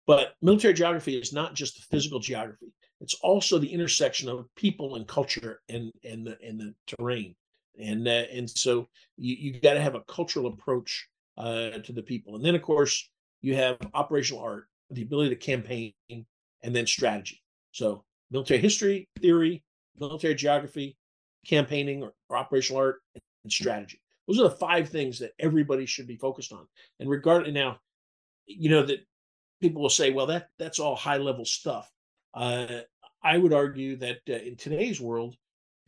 But 0.06 0.34
military 0.40 0.74
geography 0.74 1.16
is 1.16 1.32
not 1.32 1.54
just 1.54 1.76
the 1.76 1.82
physical 1.90 2.18
geography; 2.18 2.72
it's 3.00 3.14
also 3.14 3.58
the 3.58 3.72
intersection 3.72 4.28
of 4.28 4.46
people 4.56 4.96
and 4.96 5.06
culture 5.06 5.60
and 5.68 5.92
and 6.04 6.26
the 6.26 6.38
and 6.44 6.60
the 6.60 6.74
terrain. 6.86 7.34
And 7.78 8.06
uh, 8.06 8.24
and 8.32 8.48
so 8.48 8.88
you 9.16 9.36
you 9.38 9.60
got 9.60 9.74
to 9.74 9.80
have 9.80 9.94
a 9.94 10.02
cultural 10.02 10.46
approach 10.46 11.08
uh, 11.38 11.70
to 11.70 11.92
the 11.92 12.02
people. 12.02 12.36
And 12.36 12.44
then 12.44 12.54
of 12.54 12.62
course 12.62 13.08
you 13.42 13.54
have 13.54 13.78
operational 13.94 14.42
art, 14.42 14.66
the 14.90 15.02
ability 15.02 15.30
to 15.30 15.36
campaign, 15.36 15.92
and 16.10 16.74
then 16.74 16.86
strategy. 16.86 17.42
So 17.72 18.04
military 18.30 18.60
history, 18.60 19.08
theory, 19.20 19.62
military 19.98 20.34
geography, 20.34 20.96
campaigning, 21.46 22.02
or, 22.02 22.12
or 22.28 22.36
operational 22.36 22.82
art, 22.82 23.00
and 23.14 23.52
strategy. 23.52 24.00
Those 24.26 24.40
are 24.40 24.48
the 24.48 24.56
five 24.56 24.88
things 24.88 25.18
that 25.20 25.32
everybody 25.38 25.86
should 25.86 26.06
be 26.06 26.16
focused 26.16 26.52
on. 26.52 26.66
And 26.98 27.08
regarding 27.08 27.54
now, 27.54 27.78
you 28.46 28.70
know 28.70 28.84
that 28.84 29.06
people 29.60 29.82
will 29.82 29.90
say, 29.90 30.10
well, 30.10 30.26
that 30.26 30.48
that's 30.58 30.78
all 30.78 30.96
high 30.96 31.18
level 31.18 31.44
stuff. 31.44 31.90
Uh, 32.34 32.80
I 33.22 33.38
would 33.38 33.52
argue 33.52 33.96
that 33.96 34.18
uh, 34.28 34.34
in 34.34 34.56
today's 34.56 35.00
world, 35.00 35.36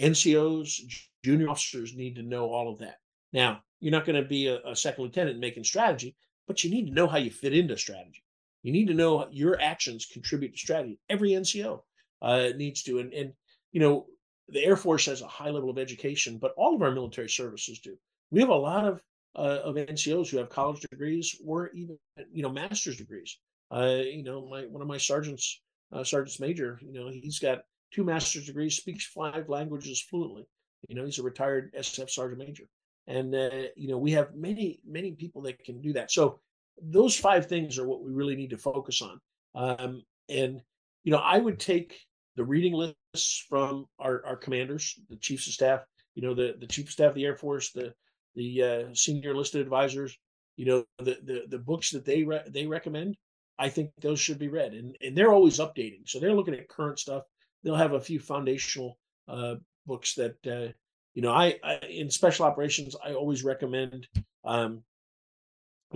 NCOs, 0.00 0.80
junior 1.24 1.48
officers 1.50 1.94
need 1.94 2.16
to 2.16 2.22
know 2.22 2.50
all 2.50 2.72
of 2.72 2.78
that. 2.78 2.98
Now, 3.32 3.62
you're 3.80 3.92
not 3.92 4.06
going 4.06 4.20
to 4.20 4.28
be 4.28 4.46
a, 4.46 4.60
a 4.64 4.76
second 4.76 5.04
lieutenant 5.04 5.38
making 5.38 5.64
strategy, 5.64 6.16
but 6.46 6.64
you 6.64 6.70
need 6.70 6.86
to 6.86 6.94
know 6.94 7.06
how 7.06 7.18
you 7.18 7.30
fit 7.30 7.54
into 7.54 7.76
strategy. 7.76 8.22
You 8.62 8.72
need 8.72 8.88
to 8.88 8.94
know 8.94 9.28
your 9.30 9.60
actions 9.60 10.06
contribute 10.06 10.52
to 10.52 10.58
strategy. 10.58 10.98
Every 11.08 11.30
NCO 11.30 11.80
uh, 12.22 12.48
needs 12.56 12.82
to, 12.84 12.98
and, 12.98 13.12
and 13.12 13.32
you 13.72 13.80
know, 13.80 14.06
the 14.48 14.64
Air 14.64 14.76
Force 14.76 15.06
has 15.06 15.22
a 15.22 15.28
high 15.28 15.50
level 15.50 15.70
of 15.70 15.78
education, 15.78 16.38
but 16.38 16.54
all 16.56 16.74
of 16.74 16.82
our 16.82 16.90
military 16.90 17.28
services 17.28 17.80
do. 17.80 17.96
We 18.30 18.40
have 18.40 18.48
a 18.48 18.54
lot 18.54 18.86
of 18.86 19.00
uh, 19.36 19.60
of 19.62 19.76
NCOs 19.76 20.28
who 20.28 20.38
have 20.38 20.48
college 20.48 20.80
degrees 20.80 21.36
or 21.46 21.70
even 21.70 21.98
you 22.32 22.42
know 22.42 22.50
master's 22.50 22.96
degrees. 22.96 23.38
Uh, 23.70 24.00
you 24.02 24.22
know, 24.22 24.48
my 24.48 24.62
one 24.62 24.82
of 24.82 24.88
my 24.88 24.96
sergeants, 24.96 25.60
uh, 25.92 26.02
sergeant's 26.02 26.40
major, 26.40 26.78
you 26.82 26.92
know, 26.92 27.08
he's 27.08 27.38
got 27.38 27.60
two 27.92 28.04
master's 28.04 28.46
degrees, 28.46 28.76
speaks 28.76 29.06
five 29.06 29.48
languages 29.48 30.02
fluently. 30.02 30.46
You 30.88 30.96
know, 30.96 31.04
he's 31.04 31.18
a 31.18 31.22
retired 31.22 31.74
SF 31.74 32.10
sergeant 32.10 32.38
major, 32.38 32.64
and 33.06 33.34
uh, 33.34 33.68
you 33.76 33.88
know, 33.88 33.98
we 33.98 34.12
have 34.12 34.34
many 34.34 34.80
many 34.86 35.12
people 35.12 35.42
that 35.42 35.62
can 35.64 35.80
do 35.80 35.92
that. 35.92 36.10
So 36.10 36.40
those 36.82 37.16
five 37.16 37.46
things 37.46 37.78
are 37.78 37.86
what 37.86 38.02
we 38.02 38.12
really 38.12 38.36
need 38.36 38.50
to 38.50 38.58
focus 38.58 39.02
on. 39.02 39.20
Um, 39.54 40.02
and 40.28 40.60
you 41.04 41.12
know, 41.12 41.18
I 41.18 41.38
would 41.38 41.58
take 41.58 41.98
the 42.36 42.44
reading 42.44 42.72
lists 42.72 43.44
from 43.48 43.86
our, 43.98 44.24
our 44.24 44.36
commanders, 44.36 44.98
the 45.08 45.16
chiefs 45.16 45.46
of 45.46 45.54
staff, 45.54 45.80
you 46.14 46.22
know, 46.22 46.34
the, 46.34 46.54
the 46.58 46.66
chief 46.66 46.86
of 46.86 46.92
staff 46.92 47.08
of 47.10 47.14
the 47.14 47.24
Air 47.24 47.36
Force, 47.36 47.72
the 47.72 47.92
the 48.34 48.62
uh, 48.62 48.94
senior 48.94 49.30
enlisted 49.30 49.60
advisors, 49.60 50.16
you 50.56 50.66
know, 50.66 50.84
the 50.98 51.18
the, 51.24 51.42
the 51.48 51.58
books 51.58 51.90
that 51.90 52.04
they 52.04 52.22
re- 52.24 52.42
they 52.48 52.66
recommend. 52.66 53.16
I 53.58 53.68
think 53.68 53.90
those 54.00 54.20
should 54.20 54.38
be 54.38 54.48
read, 54.48 54.74
and 54.74 54.96
and 55.00 55.16
they're 55.16 55.32
always 55.32 55.58
updating. 55.58 56.06
So 56.06 56.20
they're 56.20 56.34
looking 56.34 56.54
at 56.54 56.68
current 56.68 56.98
stuff. 56.98 57.24
They'll 57.64 57.74
have 57.74 57.94
a 57.94 58.00
few 58.00 58.20
foundational 58.20 58.98
uh, 59.26 59.56
books 59.86 60.14
that 60.14 60.36
uh, 60.46 60.72
you 61.14 61.22
know. 61.22 61.32
I, 61.32 61.56
I, 61.64 61.80
in 61.88 62.10
special 62.10 62.44
operations, 62.46 62.94
I 63.04 63.14
always 63.14 63.42
recommend 63.42 64.06
um, 64.44 64.82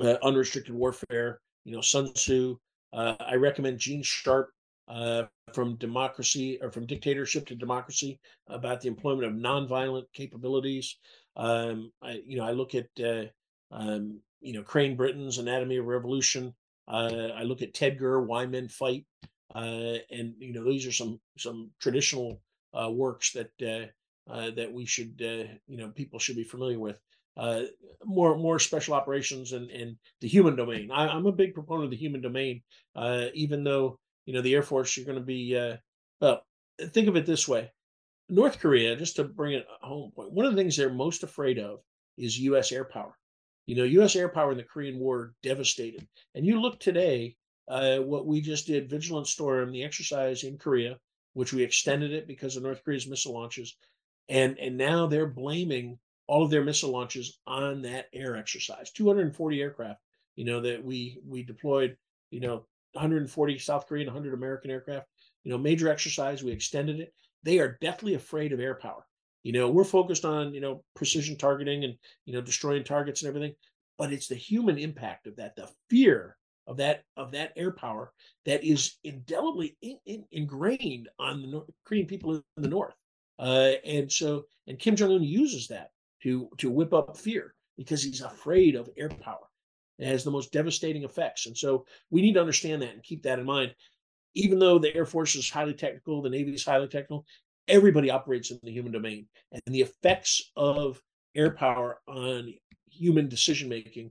uh, 0.00 0.16
unrestricted 0.22 0.74
warfare. 0.74 1.40
You 1.64 1.74
know, 1.74 1.80
Sun 1.80 2.12
Tzu. 2.14 2.56
Uh, 2.92 3.14
I 3.20 3.36
recommend 3.36 3.78
Gene 3.78 4.02
Sharp 4.02 4.50
uh, 4.88 5.24
from 5.54 5.76
democracy 5.76 6.58
or 6.60 6.70
from 6.70 6.86
dictatorship 6.86 7.46
to 7.46 7.54
democracy 7.54 8.18
about 8.48 8.80
the 8.80 8.88
employment 8.88 9.26
of 9.26 9.32
nonviolent 9.32 10.04
capabilities. 10.12 10.98
Um, 11.36 11.92
I, 12.02 12.20
you 12.26 12.36
know, 12.36 12.44
I 12.44 12.52
look 12.52 12.74
at 12.74 12.88
uh, 13.02 13.24
um, 13.70 14.20
you 14.40 14.52
know 14.52 14.62
Crane 14.62 14.96
Brinton's 14.96 15.38
Anatomy 15.38 15.78
of 15.78 15.86
Revolution. 15.86 16.54
Uh, 16.88 17.28
I 17.34 17.44
look 17.44 17.62
at 17.62 17.74
Ted 17.74 17.98
Gurr, 17.98 18.22
Why 18.22 18.44
Men 18.44 18.68
Fight, 18.68 19.06
uh, 19.54 19.96
and 20.10 20.34
you 20.38 20.52
know 20.52 20.64
these 20.64 20.86
are 20.86 20.92
some 20.92 21.20
some 21.38 21.70
traditional 21.80 22.40
works 22.74 23.32
that 23.32 23.50
uh, 24.30 24.50
that 24.50 24.72
we 24.72 24.84
should 24.84 25.14
you 25.20 25.78
know 25.78 25.88
people 25.88 26.18
should 26.18 26.36
be 26.36 26.44
familiar 26.44 26.78
with. 26.78 26.98
More 28.04 28.36
more 28.36 28.58
special 28.58 28.94
operations 28.94 29.52
and 29.52 29.70
and 29.70 29.96
the 30.20 30.28
human 30.28 30.56
domain. 30.56 30.90
I, 30.90 31.16
am 31.16 31.26
a 31.26 31.32
big 31.32 31.54
proponent 31.54 31.84
of 31.84 31.90
the 31.90 31.96
human 31.96 32.20
domain, 32.20 32.62
uh, 32.94 33.26
even 33.34 33.64
though 33.64 33.98
you 34.26 34.34
know, 34.34 34.42
the 34.42 34.54
Air 34.54 34.62
Force, 34.62 34.96
you're 34.96 35.06
going 35.06 35.18
to 35.18 35.24
be, 35.24 35.56
uh, 35.56 35.76
well, 36.20 36.44
think 36.92 37.08
of 37.08 37.16
it 37.16 37.26
this 37.26 37.48
way 37.48 37.70
North 38.28 38.60
Korea, 38.60 38.96
just 38.96 39.16
to 39.16 39.24
bring 39.24 39.54
it 39.54 39.66
home 39.80 40.12
one 40.14 40.46
of 40.46 40.52
the 40.52 40.60
things 40.60 40.76
they're 40.76 40.92
most 40.92 41.22
afraid 41.22 41.58
of 41.58 41.80
is 42.16 42.38
U.S. 42.40 42.72
air 42.72 42.84
power. 42.84 43.16
You 43.66 43.76
know, 43.76 43.84
U.S. 43.84 44.16
air 44.16 44.28
power 44.28 44.52
in 44.52 44.58
the 44.58 44.64
Korean 44.64 44.98
War 44.98 45.34
devastated. 45.42 46.06
And 46.34 46.44
you 46.44 46.60
look 46.60 46.80
today, 46.80 47.36
uh, 47.68 47.98
what 47.98 48.26
we 48.26 48.40
just 48.40 48.66
did, 48.66 48.90
Vigilant 48.90 49.26
Storm, 49.26 49.70
the 49.70 49.84
exercise 49.84 50.44
in 50.44 50.58
Korea, 50.58 50.98
which 51.34 51.52
we 51.52 51.62
extended 51.62 52.12
it 52.12 52.26
because 52.26 52.56
of 52.56 52.62
North 52.62 52.82
Korea's 52.84 53.06
missile 53.06 53.34
launches, 53.34 53.76
and 54.28 54.58
and 54.58 54.76
now 54.76 55.06
they're 55.06 55.26
blaming 55.26 55.98
all 56.26 56.42
of 56.42 56.50
their 56.50 56.64
missile 56.64 56.90
launches 56.90 57.38
on 57.46 57.82
that 57.82 58.06
air 58.12 58.36
exercise. 58.36 58.90
240 58.90 59.60
aircraft, 59.60 60.00
you 60.36 60.44
know, 60.44 60.60
that 60.60 60.84
we 60.84 61.18
we 61.26 61.42
deployed, 61.42 61.96
you 62.30 62.40
know, 62.40 62.64
140 62.94 63.58
South 63.58 63.86
Korean, 63.86 64.06
100 64.06 64.34
American 64.34 64.70
aircraft. 64.70 65.06
You 65.44 65.50
know, 65.50 65.58
major 65.58 65.88
exercise. 65.88 66.42
We 66.42 66.52
extended 66.52 67.00
it. 67.00 67.12
They 67.42 67.58
are 67.58 67.76
deathly 67.80 68.14
afraid 68.14 68.52
of 68.52 68.60
air 68.60 68.76
power. 68.76 69.04
You 69.42 69.52
know, 69.52 69.68
we're 69.68 69.84
focused 69.84 70.24
on 70.24 70.54
you 70.54 70.60
know 70.60 70.84
precision 70.94 71.36
targeting 71.36 71.84
and 71.84 71.94
you 72.26 72.32
know 72.32 72.40
destroying 72.40 72.84
targets 72.84 73.22
and 73.22 73.28
everything, 73.28 73.54
but 73.98 74.12
it's 74.12 74.28
the 74.28 74.36
human 74.36 74.78
impact 74.78 75.26
of 75.26 75.36
that, 75.36 75.56
the 75.56 75.68
fear 75.90 76.36
of 76.66 76.76
that 76.76 77.02
of 77.16 77.32
that 77.32 77.52
air 77.56 77.72
power 77.72 78.12
that 78.46 78.62
is 78.64 78.96
indelibly 79.02 79.76
in, 79.82 79.98
in, 80.06 80.24
ingrained 80.30 81.08
on 81.18 81.42
the 81.42 81.48
North, 81.48 81.70
Korean 81.84 82.06
people 82.06 82.34
in 82.34 82.62
the 82.62 82.68
north. 82.68 82.94
Uh, 83.38 83.72
and 83.84 84.10
so, 84.10 84.44
and 84.68 84.78
Kim 84.78 84.94
Jong 84.94 85.12
Un 85.12 85.22
uses 85.22 85.66
that 85.68 85.90
to 86.22 86.48
to 86.58 86.70
whip 86.70 86.92
up 86.92 87.16
fear 87.16 87.54
because 87.76 88.02
he's 88.02 88.20
afraid 88.20 88.74
of 88.74 88.90
air 88.96 89.08
power. 89.08 89.48
It 89.98 90.06
has 90.06 90.24
the 90.24 90.30
most 90.30 90.52
devastating 90.52 91.04
effects. 91.04 91.46
And 91.46 91.56
so 91.56 91.86
we 92.10 92.22
need 92.22 92.34
to 92.34 92.40
understand 92.40 92.82
that 92.82 92.94
and 92.94 93.02
keep 93.02 93.22
that 93.22 93.38
in 93.38 93.44
mind. 93.44 93.74
Even 94.34 94.58
though 94.58 94.78
the 94.78 94.94
Air 94.94 95.04
Force 95.04 95.34
is 95.34 95.50
highly 95.50 95.74
technical, 95.74 96.22
the 96.22 96.30
Navy 96.30 96.54
is 96.54 96.64
highly 96.64 96.88
technical, 96.88 97.26
everybody 97.68 98.10
operates 98.10 98.50
in 98.50 98.58
the 98.62 98.72
human 98.72 98.92
domain. 98.92 99.26
And 99.52 99.62
the 99.66 99.82
effects 99.82 100.50
of 100.56 101.00
air 101.34 101.50
power 101.50 102.00
on 102.08 102.52
human 102.90 103.28
decision 103.28 103.68
making 103.68 104.10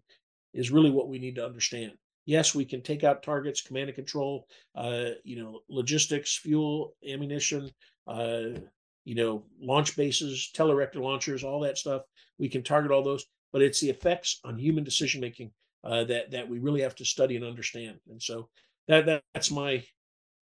is 0.54 0.72
really 0.72 0.92
what 0.92 1.10
we 1.10 1.20
need 1.20 1.36
to 1.36 1.46
understand. 1.46 1.94
Yes, 2.26 2.54
we 2.54 2.66
can 2.66 2.82
take 2.82 3.04
out 3.04 3.24
targets, 3.24 3.62
command 3.62 3.90
and 3.90 3.96
control, 3.96 4.48
uh, 4.76 5.10
you 5.24 5.42
know, 5.42 5.62
logistics, 5.70 6.38
fuel, 6.38 6.96
ammunition, 7.08 7.72
uh, 8.08 8.60
you 9.04 9.16
know, 9.16 9.44
launch 9.60 9.96
bases, 9.96 10.52
telerector 10.56 11.02
launchers, 11.02 11.44
all 11.44 11.62
that 11.62 11.78
stuff. 11.78 12.04
We 12.38 12.50
can 12.50 12.64
target 12.64 12.92
all 12.92 13.04
those 13.04 13.26
but 13.52 13.62
it's 13.62 13.80
the 13.80 13.90
effects 13.90 14.40
on 14.44 14.58
human 14.58 14.84
decision 14.84 15.22
making 15.22 15.52
uh, 15.84 16.04
that 16.06 16.32
that 16.32 16.48
we 16.48 16.60
really 16.60 16.82
have 16.82 16.96
to 16.96 17.06
study 17.06 17.36
and 17.36 17.46
understand. 17.46 18.00
And 18.10 18.22
so 18.22 18.50
that, 18.88 19.06
that 19.06 19.24
that's 19.34 19.52
my 19.52 19.84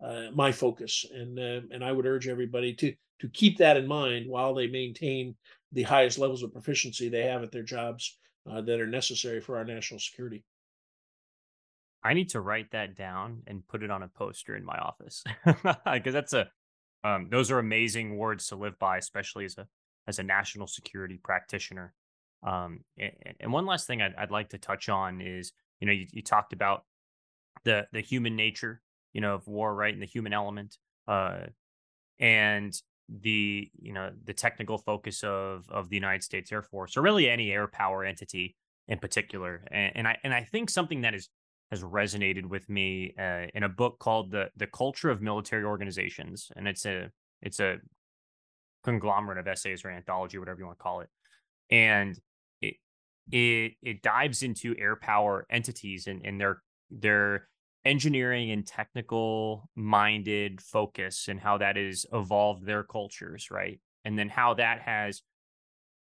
uh, 0.03 0.27
my 0.33 0.51
focus, 0.51 1.05
and 1.13 1.39
uh, 1.39 1.61
and 1.71 1.83
I 1.83 1.91
would 1.91 2.05
urge 2.05 2.27
everybody 2.27 2.73
to 2.75 2.93
to 3.21 3.29
keep 3.29 3.57
that 3.57 3.77
in 3.77 3.87
mind 3.87 4.29
while 4.29 4.53
they 4.53 4.67
maintain 4.67 5.35
the 5.71 5.83
highest 5.83 6.17
levels 6.17 6.43
of 6.43 6.53
proficiency 6.53 7.09
they 7.09 7.23
have 7.23 7.43
at 7.43 7.51
their 7.51 7.63
jobs 7.63 8.17
uh, 8.49 8.61
that 8.61 8.79
are 8.79 8.87
necessary 8.87 9.41
for 9.41 9.57
our 9.57 9.65
national 9.65 9.99
security. 9.99 10.43
I 12.01 12.13
need 12.13 12.29
to 12.29 12.39
write 12.39 12.71
that 12.71 12.95
down 12.95 13.43
and 13.45 13.67
put 13.67 13.83
it 13.83 13.91
on 13.91 14.03
a 14.03 14.07
poster 14.07 14.55
in 14.55 14.63
my 14.63 14.77
office 14.77 15.21
because 15.45 16.13
that's 16.13 16.31
a 16.31 16.49
um, 17.03 17.27
those 17.29 17.51
are 17.51 17.59
amazing 17.59 18.17
words 18.17 18.47
to 18.47 18.55
live 18.55 18.77
by, 18.79 18.97
especially 18.97 19.45
as 19.45 19.57
a 19.57 19.67
as 20.07 20.19
a 20.19 20.23
national 20.23 20.67
security 20.67 21.19
practitioner. 21.21 21.93
Um, 22.41 22.81
and, 22.97 23.11
and, 23.39 23.53
one 23.53 23.65
last 23.65 23.85
thing 23.85 24.01
I'd, 24.01 24.15
I'd, 24.15 24.31
like 24.31 24.49
to 24.49 24.57
touch 24.57 24.87
on 24.87 25.19
is, 25.21 25.51
you 25.81 25.87
know, 25.87 25.93
you, 25.93 26.07
you, 26.11 26.21
talked 26.21 26.53
about 26.53 26.85
the 27.65 27.85
the 27.91 28.01
human 28.01 28.35
nature, 28.35 28.81
you 29.13 29.21
know, 29.21 29.35
of 29.35 29.47
war, 29.47 29.75
right, 29.75 29.93
and 29.93 30.01
the 30.01 30.07
human 30.07 30.33
element, 30.33 30.77
uh, 31.07 31.47
and 32.19 32.73
the 33.09 33.69
you 33.81 33.93
know 33.93 34.11
the 34.23 34.33
technical 34.33 34.77
focus 34.77 35.23
of 35.23 35.65
of 35.69 35.89
the 35.89 35.95
United 35.95 36.23
States 36.23 36.51
Air 36.51 36.61
Force, 36.61 36.95
or 36.95 37.01
really 37.01 37.29
any 37.29 37.51
air 37.51 37.67
power 37.67 38.03
entity 38.03 38.55
in 38.87 38.99
particular. 38.99 39.63
And, 39.71 39.91
and 39.95 40.07
I 40.07 40.17
and 40.23 40.33
I 40.33 40.43
think 40.43 40.69
something 40.69 41.01
that 41.01 41.13
is 41.13 41.29
has 41.71 41.83
resonated 41.83 42.45
with 42.45 42.67
me 42.69 43.13
uh, 43.19 43.45
in 43.53 43.63
a 43.63 43.69
book 43.69 43.99
called 43.99 44.31
the 44.31 44.49
the 44.57 44.67
Culture 44.67 45.09
of 45.09 45.21
Military 45.21 45.63
Organizations, 45.63 46.51
and 46.55 46.67
it's 46.67 46.85
a 46.85 47.09
it's 47.41 47.59
a 47.59 47.77
conglomerate 48.83 49.37
of 49.37 49.47
essays 49.47 49.83
or 49.85 49.89
anthology, 49.89 50.37
whatever 50.37 50.59
you 50.59 50.65
want 50.65 50.77
to 50.77 50.83
call 50.83 51.01
it, 51.01 51.09
and 51.69 52.19
it 52.61 52.75
it 53.31 53.73
it 53.81 54.01
dives 54.01 54.43
into 54.43 54.75
air 54.77 54.95
power 54.95 55.45
entities 55.49 56.07
and, 56.07 56.25
and 56.25 56.39
their 56.39 56.61
their 56.89 57.47
engineering 57.85 58.51
and 58.51 58.67
technical 58.67 59.69
minded 59.75 60.61
focus 60.61 61.27
and 61.27 61.39
how 61.39 61.57
that 61.57 61.75
has 61.75 62.05
evolved 62.11 62.65
their 62.65 62.83
cultures, 62.83 63.49
right? 63.51 63.79
And 64.05 64.17
then 64.17 64.27
how 64.29 64.55
that 64.55 64.81
has 64.81 65.21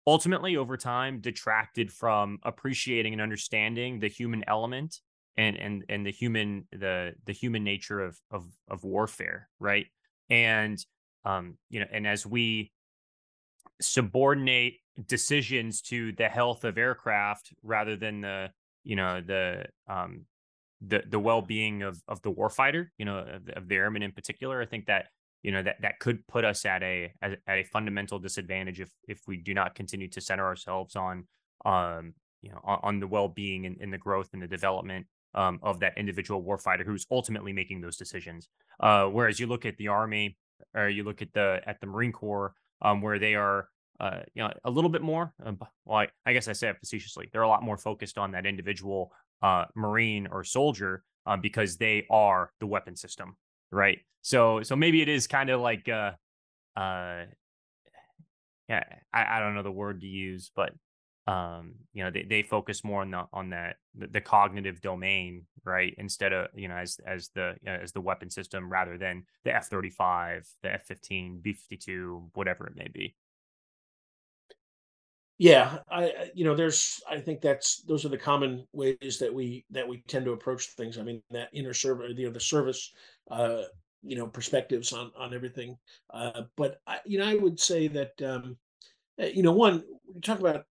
ultimately 0.05 0.57
over 0.57 0.75
time 0.77 1.21
detracted 1.21 1.91
from 1.91 2.39
appreciating 2.43 3.13
and 3.13 3.21
understanding 3.21 3.99
the 3.99 4.07
human 4.07 4.43
element 4.47 4.99
and 5.39 5.57
and 5.57 5.85
and 5.87 6.05
the 6.05 6.11
human 6.11 6.67
the 6.71 7.13
the 7.25 7.33
human 7.33 7.63
nature 7.63 8.01
of 8.01 8.19
of 8.29 8.45
of 8.67 8.83
warfare 8.83 9.49
right? 9.59 9.87
And 10.29 10.77
um 11.25 11.57
you 11.69 11.79
know 11.79 11.87
and 11.91 12.05
as 12.05 12.25
we 12.25 12.71
subordinate 13.81 14.75
decisions 15.07 15.81
to 15.81 16.11
the 16.13 16.27
health 16.27 16.65
of 16.65 16.77
aircraft 16.77 17.53
rather 17.63 17.95
than 17.95 18.21
the 18.21 18.49
you 18.83 18.95
know 18.95 19.21
the 19.21 19.65
um 19.87 20.25
the 20.81 21.03
the 21.07 21.19
well-being 21.19 21.83
of 21.83 22.01
of 22.07 22.21
the 22.21 22.31
warfighter 22.31 22.87
you 22.97 23.05
know 23.05 23.19
of, 23.19 23.49
of 23.55 23.67
the 23.67 23.75
airmen 23.75 24.01
in 24.01 24.11
particular 24.11 24.61
i 24.61 24.65
think 24.65 24.85
that 24.85 25.05
you 25.43 25.51
know 25.51 25.61
that 25.61 25.77
that 25.81 25.99
could 25.99 26.25
put 26.27 26.43
us 26.43 26.65
at 26.65 26.83
a 26.83 27.11
at, 27.21 27.37
a 27.47 27.63
fundamental 27.63 28.19
disadvantage 28.19 28.79
if 28.81 28.89
if 29.07 29.21
we 29.27 29.37
do 29.37 29.53
not 29.53 29.75
continue 29.75 30.09
to 30.09 30.19
center 30.19 30.45
ourselves 30.45 30.95
on 30.95 31.25
um 31.65 32.13
you 32.41 32.49
know 32.49 32.59
on, 32.63 32.79
on 32.83 32.99
the 32.99 33.07
well-being 33.07 33.65
and, 33.65 33.77
and 33.81 33.93
the 33.93 33.97
growth 33.97 34.29
and 34.33 34.41
the 34.41 34.47
development 34.47 35.05
um, 35.35 35.59
of 35.61 35.79
that 35.79 35.97
individual 35.97 36.43
warfighter 36.43 36.85
who's 36.85 37.05
ultimately 37.11 37.53
making 37.53 37.81
those 37.81 37.97
decisions. 37.97 38.47
Uh, 38.79 39.05
whereas 39.05 39.39
you 39.39 39.47
look 39.47 39.65
at 39.65 39.77
the 39.77 39.87
Army 39.87 40.37
or 40.75 40.89
you 40.89 41.03
look 41.03 41.21
at 41.21 41.31
the 41.33 41.61
at 41.65 41.79
the 41.81 41.87
Marine 41.87 42.11
Corps, 42.11 42.53
um, 42.81 43.01
where 43.01 43.19
they 43.19 43.35
are 43.35 43.69
uh, 43.99 44.21
you 44.33 44.43
know 44.43 44.51
a 44.63 44.69
little 44.69 44.89
bit 44.89 45.01
more. 45.01 45.33
Uh, 45.45 45.53
well, 45.85 45.99
I, 45.99 46.07
I, 46.25 46.33
guess 46.33 46.47
I 46.47 46.53
say 46.53 46.69
it 46.69 46.77
facetiously. 46.79 47.29
They're 47.31 47.41
a 47.41 47.47
lot 47.47 47.63
more 47.63 47.77
focused 47.77 48.17
on 48.17 48.31
that 48.31 48.45
individual 48.45 49.11
uh, 49.41 49.65
Marine 49.75 50.27
or 50.27 50.43
soldier 50.43 51.03
um, 51.25 51.41
because 51.41 51.77
they 51.77 52.05
are 52.09 52.51
the 52.59 52.67
weapon 52.67 52.95
system, 52.95 53.35
right? 53.71 53.99
So 54.21 54.63
so 54.63 54.75
maybe 54.75 55.01
it 55.01 55.09
is 55.09 55.27
kind 55.27 55.49
of 55.49 55.61
like 55.61 55.87
uh, 55.89 56.11
uh, 56.75 57.25
yeah, 58.67 58.83
I, 59.13 59.37
I 59.37 59.39
don't 59.39 59.55
know 59.55 59.63
the 59.63 59.71
word 59.71 60.01
to 60.01 60.07
use, 60.07 60.51
but 60.55 60.73
um 61.29 61.75
you 61.93 62.03
know 62.03 62.09
they, 62.09 62.23
they 62.23 62.41
focus 62.41 62.83
more 62.83 63.01
on 63.01 63.11
the 63.11 63.23
on 63.33 63.51
that 63.51 63.75
the, 63.95 64.07
the 64.07 64.21
cognitive 64.21 64.81
domain 64.81 65.45
right 65.63 65.93
instead 65.99 66.33
of 66.33 66.47
you 66.55 66.67
know 66.67 66.75
as 66.75 66.99
as 67.05 67.29
the 67.35 67.55
you 67.61 67.71
know, 67.71 67.77
as 67.83 67.91
the 67.91 68.01
weapon 68.01 68.29
system 68.31 68.69
rather 68.69 68.97
than 68.97 69.23
the 69.43 69.55
f-35 69.55 70.47
the 70.63 70.73
f-15 70.73 71.41
b-52 71.43 72.29
whatever 72.33 72.65
it 72.65 72.75
may 72.75 72.87
be. 72.91 73.15
Yeah 75.37 75.77
i 75.91 76.31
you 76.33 76.45
know 76.45 76.55
there's 76.55 76.99
i 77.07 77.19
think 77.19 77.41
that's 77.41 77.83
those 77.83 78.05
are 78.05 78.09
the 78.09 78.17
common 78.17 78.65
ways 78.73 79.17
that 79.19 79.31
we 79.31 79.65
that 79.69 79.87
we 79.87 80.03
tend 80.07 80.25
to 80.25 80.31
approach 80.31 80.69
things. 80.69 80.97
I 80.97 81.03
mean 81.03 81.21
that 81.29 81.49
inner 81.53 81.75
service 81.75 82.13
you 82.17 82.25
know 82.25 82.33
the 82.33 82.39
service 82.39 82.91
uh 83.29 83.63
you 84.01 84.15
know 84.15 84.25
perspectives 84.27 84.93
on 84.93 85.11
on 85.15 85.33
everything 85.33 85.77
uh 86.13 86.43
but 86.55 86.79
i 86.87 86.99
you 87.05 87.19
know 87.19 87.27
i 87.27 87.35
would 87.35 87.59
say 87.59 87.87
that 87.89 88.13
um 88.23 88.57
eh, 89.19 89.31
you 89.35 89.43
know 89.43 89.51
one 89.51 89.83
we 90.13 90.21
talk 90.21 90.39
about 90.39 90.65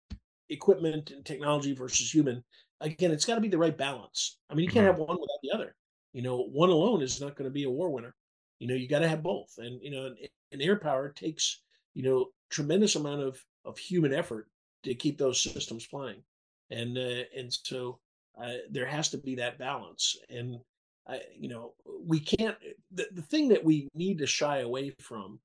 equipment 0.51 1.11
and 1.11 1.25
technology 1.25 1.75
versus 1.75 2.13
human 2.13 2.43
again 2.81 3.11
it's 3.11 3.25
got 3.25 3.35
to 3.35 3.41
be 3.41 3.49
the 3.49 3.59
right 3.59 3.77
balance. 3.77 4.39
I 4.51 4.55
mean 4.55 4.65
you 4.65 4.71
can't 4.71 4.87
mm-hmm. 4.87 5.01
have 5.01 5.09
one 5.09 5.19
without 5.21 5.41
the 5.43 5.51
other. 5.53 5.75
You 6.13 6.23
know 6.23 6.39
one 6.39 6.71
alone 6.71 7.03
is 7.03 7.21
not 7.21 7.37
going 7.37 7.49
to 7.49 7.55
be 7.55 7.65
a 7.65 7.71
war 7.71 7.91
winner. 7.91 8.15
You 8.59 8.69
know 8.69 8.75
you 8.75 8.89
got 8.89 9.01
to 9.01 9.09
have 9.09 9.23
both. 9.23 9.53
And 9.59 9.81
you 9.83 9.91
know 9.91 10.15
in 10.53 10.61
air 10.61 10.77
power 10.77 11.11
takes 11.11 11.63
you 11.95 12.03
know 12.03 12.27
tremendous 12.51 12.97
amount 12.97 13.23
of 13.23 13.43
of 13.65 13.79
human 13.79 14.15
effort 14.15 14.49
to 14.85 14.95
keep 14.95 15.19
those 15.19 15.43
systems 15.43 15.85
flying. 15.85 16.23
And 16.71 16.97
uh, 16.97 17.25
and 17.37 17.53
so 17.53 17.99
uh, 18.41 18.55
there 18.71 18.87
has 18.87 19.11
to 19.11 19.19
be 19.19 19.35
that 19.37 19.59
balance. 19.59 20.17
And 20.31 20.59
I, 21.07 21.21
you 21.37 21.49
know 21.49 21.75
we 22.07 22.21
can't 22.21 22.57
the, 22.93 23.07
the 23.13 23.23
thing 23.23 23.49
that 23.49 23.65
we 23.65 23.89
need 23.95 24.19
to 24.19 24.27
shy 24.27 24.59
away 24.59 24.95
from 25.01 25.41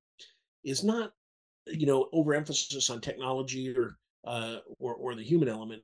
is 0.63 0.83
not 0.83 1.13
you 1.67 1.85
know 1.85 2.09
overemphasis 2.11 2.89
on 2.89 2.99
technology 2.99 3.73
or 3.75 3.97
uh, 4.25 4.57
or 4.79 4.95
or 4.95 5.15
the 5.15 5.23
human 5.23 5.49
element. 5.49 5.83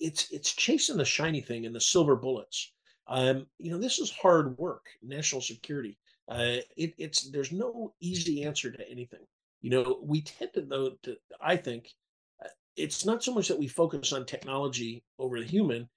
It's 0.00 0.30
it's 0.30 0.52
chasing 0.52 0.96
the 0.96 1.04
shiny 1.04 1.40
thing 1.40 1.66
and 1.66 1.74
the 1.74 1.80
silver 1.80 2.16
bullets. 2.16 2.72
Um, 3.06 3.46
you 3.58 3.70
know, 3.70 3.78
this 3.78 3.98
is 3.98 4.10
hard 4.10 4.56
work. 4.58 4.86
National 5.02 5.40
security. 5.40 5.98
Uh, 6.28 6.56
it, 6.76 6.94
it's 6.98 7.30
there's 7.30 7.52
no 7.52 7.92
easy 8.00 8.44
answer 8.44 8.70
to 8.70 8.90
anything. 8.90 9.20
You 9.62 9.70
know, 9.70 10.00
we 10.02 10.22
tend 10.22 10.52
to 10.54 10.62
though 10.62 10.90
to 11.02 11.16
I 11.40 11.56
think 11.56 11.90
uh, 12.44 12.48
it's 12.76 13.04
not 13.04 13.22
so 13.22 13.34
much 13.34 13.48
that 13.48 13.58
we 13.58 13.68
focus 13.68 14.12
on 14.12 14.24
technology 14.24 15.02
over 15.18 15.38
the 15.38 15.46
human. 15.46 15.88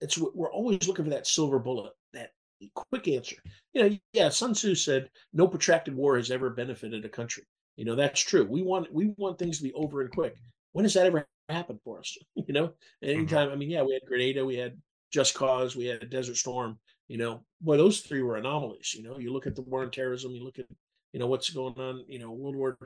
It's 0.00 0.18
we're 0.18 0.52
always 0.52 0.86
looking 0.86 1.04
for 1.04 1.10
that 1.12 1.26
silver 1.26 1.58
bullet, 1.58 1.92
that 2.12 2.32
quick 2.74 3.08
answer. 3.08 3.36
You 3.72 3.82
know, 3.82 3.98
yeah, 4.12 4.28
Sun 4.28 4.54
Tzu 4.54 4.74
said 4.74 5.10
no 5.32 5.46
protracted 5.46 5.94
war 5.94 6.16
has 6.16 6.30
ever 6.30 6.50
benefited 6.50 7.04
a 7.04 7.08
country. 7.08 7.44
You 7.76 7.84
know, 7.84 7.94
that's 7.94 8.20
true. 8.20 8.44
We 8.44 8.62
want 8.62 8.92
we 8.92 9.14
want 9.16 9.38
things 9.38 9.58
to 9.58 9.62
be 9.62 9.72
over 9.74 10.00
and 10.02 10.10
quick 10.10 10.36
when 10.76 10.84
has 10.84 10.92
that 10.92 11.06
ever 11.06 11.26
happened 11.48 11.80
for 11.82 11.98
us? 11.98 12.18
you 12.34 12.52
know, 12.52 12.74
anytime. 13.02 13.46
Mm-hmm. 13.46 13.52
I 13.52 13.56
mean, 13.56 13.70
yeah, 13.70 13.82
we 13.82 13.94
had 13.94 14.02
Grenada, 14.06 14.44
we 14.44 14.56
had 14.56 14.76
Just 15.10 15.32
Cause, 15.32 15.74
we 15.74 15.86
had 15.86 16.10
Desert 16.10 16.36
Storm. 16.36 16.78
You 17.08 17.16
know, 17.16 17.44
boy, 17.62 17.78
those 17.78 18.00
three 18.00 18.20
were 18.20 18.36
anomalies. 18.36 18.92
You 18.94 19.02
know, 19.02 19.18
you 19.18 19.32
look 19.32 19.46
at 19.46 19.56
the 19.56 19.62
war 19.62 19.84
on 19.84 19.90
terrorism, 19.90 20.32
you 20.32 20.44
look 20.44 20.58
at 20.58 20.66
you 21.14 21.18
know 21.18 21.28
what's 21.28 21.48
going 21.48 21.78
on. 21.78 22.04
You 22.08 22.18
know, 22.18 22.30
World 22.30 22.56
War 22.56 22.78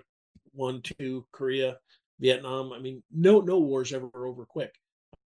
One, 0.52 0.82
Two, 0.82 1.26
Korea, 1.32 1.78
Vietnam. 2.20 2.72
I 2.72 2.78
mean, 2.78 3.02
no 3.12 3.40
no 3.40 3.58
war's 3.58 3.92
ever 3.92 4.08
over 4.14 4.46
quick. 4.46 4.72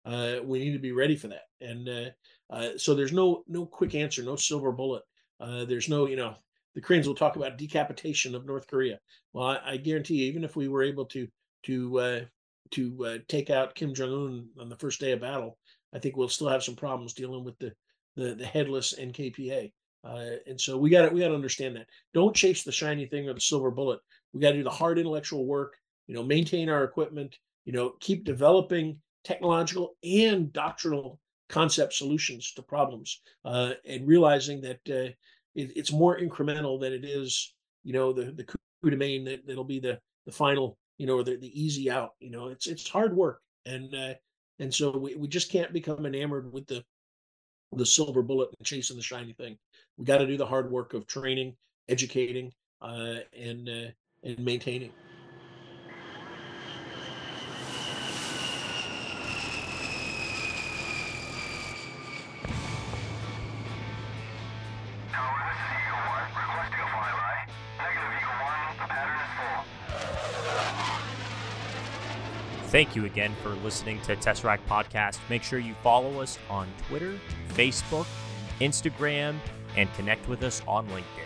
Uh, 0.05 0.37
we 0.41 0.59
need 0.59 0.71
to 0.71 0.79
be 0.79 0.93
ready 0.93 1.17
for 1.17 1.27
that, 1.27 1.47
and 1.59 1.89
uh, 1.89 2.09
uh, 2.49 2.69
so 2.77 2.95
there's 2.95 3.11
no 3.11 3.43
no 3.49 3.65
quick 3.65 3.95
answer, 3.95 4.23
no 4.23 4.37
silver 4.37 4.71
bullet. 4.71 5.03
Uh, 5.41 5.65
there's 5.65 5.89
no 5.89 6.07
you 6.07 6.15
know 6.15 6.35
the 6.73 6.79
Koreans 6.79 7.05
will 7.05 7.15
talk 7.15 7.35
about 7.35 7.57
decapitation 7.57 8.33
of 8.33 8.45
North 8.45 8.67
Korea. 8.67 8.99
Well, 9.33 9.45
I, 9.45 9.71
I 9.71 9.77
guarantee 9.77 10.15
you, 10.15 10.27
even 10.27 10.45
if 10.45 10.55
we 10.55 10.69
were 10.69 10.83
able 10.83 11.05
to 11.07 11.27
to 11.63 11.99
uh, 11.99 12.21
to 12.71 13.05
uh, 13.05 13.17
take 13.27 13.49
out 13.49 13.75
Kim 13.75 13.93
Jong 13.93 14.11
Un 14.11 14.49
on 14.59 14.69
the 14.69 14.77
first 14.77 14.99
day 14.99 15.11
of 15.11 15.21
battle, 15.21 15.57
I 15.93 15.99
think 15.99 16.17
we'll 16.17 16.29
still 16.29 16.49
have 16.49 16.63
some 16.63 16.75
problems 16.75 17.13
dealing 17.13 17.43
with 17.43 17.57
the 17.59 17.73
the, 18.15 18.33
the 18.35 18.45
headless 18.45 18.93
NKPA. 18.97 19.71
Uh, 20.03 20.37
and 20.47 20.59
so 20.59 20.77
we 20.77 20.89
got 20.89 21.07
to 21.07 21.13
we 21.13 21.21
got 21.21 21.29
to 21.29 21.35
understand 21.35 21.75
that. 21.75 21.87
Don't 22.13 22.35
chase 22.35 22.63
the 22.63 22.71
shiny 22.71 23.05
thing 23.05 23.27
or 23.27 23.33
the 23.33 23.41
silver 23.41 23.71
bullet. 23.71 23.99
We 24.33 24.39
got 24.39 24.51
to 24.51 24.57
do 24.57 24.63
the 24.63 24.69
hard 24.69 24.99
intellectual 24.99 25.45
work. 25.45 25.75
You 26.07 26.15
know, 26.15 26.23
maintain 26.23 26.69
our 26.69 26.83
equipment. 26.83 27.37
You 27.65 27.73
know, 27.73 27.93
keep 27.99 28.23
developing 28.23 28.99
technological 29.23 29.95
and 30.03 30.53
doctrinal 30.53 31.19
concept 31.49 31.93
solutions 31.93 32.53
to 32.53 32.61
problems, 32.61 33.21
uh, 33.43 33.73
and 33.87 34.07
realizing 34.07 34.61
that 34.61 34.79
uh, 34.89 35.11
it, 35.55 35.71
it's 35.75 35.91
more 35.91 36.19
incremental 36.19 36.79
than 36.79 36.93
it 36.93 37.03
is. 37.03 37.55
You 37.83 37.93
know, 37.93 38.13
the 38.13 38.31
the 38.31 38.43
coup 38.43 38.89
de 38.89 38.97
main 38.97 39.25
that 39.25 39.47
that'll 39.47 39.63
be 39.63 39.79
the 39.79 39.99
the 40.27 40.31
final 40.31 40.77
you 40.97 41.05
know, 41.05 41.17
or 41.17 41.23
the, 41.23 41.37
the 41.37 41.61
easy 41.61 41.89
out. 41.89 42.13
You 42.19 42.31
know, 42.31 42.47
it's 42.47 42.67
it's 42.67 42.87
hard 42.87 43.15
work, 43.15 43.41
and 43.65 43.93
uh, 43.93 44.13
and 44.59 44.73
so 44.73 44.97
we, 44.97 45.15
we 45.15 45.27
just 45.27 45.51
can't 45.51 45.73
become 45.73 46.05
enamored 46.05 46.51
with 46.51 46.67
the 46.67 46.83
the 47.73 47.85
silver 47.85 48.21
bullet 48.21 48.49
and 48.57 48.65
chasing 48.65 48.95
the 48.95 49.03
shiny 49.03 49.33
thing. 49.33 49.57
We 49.97 50.05
got 50.05 50.19
to 50.19 50.27
do 50.27 50.37
the 50.37 50.45
hard 50.45 50.71
work 50.71 50.93
of 50.93 51.07
training, 51.07 51.55
educating, 51.89 52.51
uh, 52.81 53.17
and 53.37 53.69
uh, 53.69 53.91
and 54.23 54.39
maintaining. 54.39 54.91
Thank 72.75 72.93
you 72.93 73.05
again 73.05 73.33
for 73.41 73.51
listening 73.63 74.01
to 74.01 74.17
Tesseract 74.17 74.59
Podcast. 74.67 75.19
Make 75.29 75.43
sure 75.43 75.59
you 75.59 75.73
follow 75.75 76.19
us 76.19 76.37
on 76.49 76.67
Twitter, 76.89 77.17
Facebook, 77.53 78.05
Instagram, 78.59 79.37
and 79.77 79.87
connect 79.93 80.27
with 80.27 80.43
us 80.43 80.61
on 80.67 80.85
LinkedIn. 80.89 81.24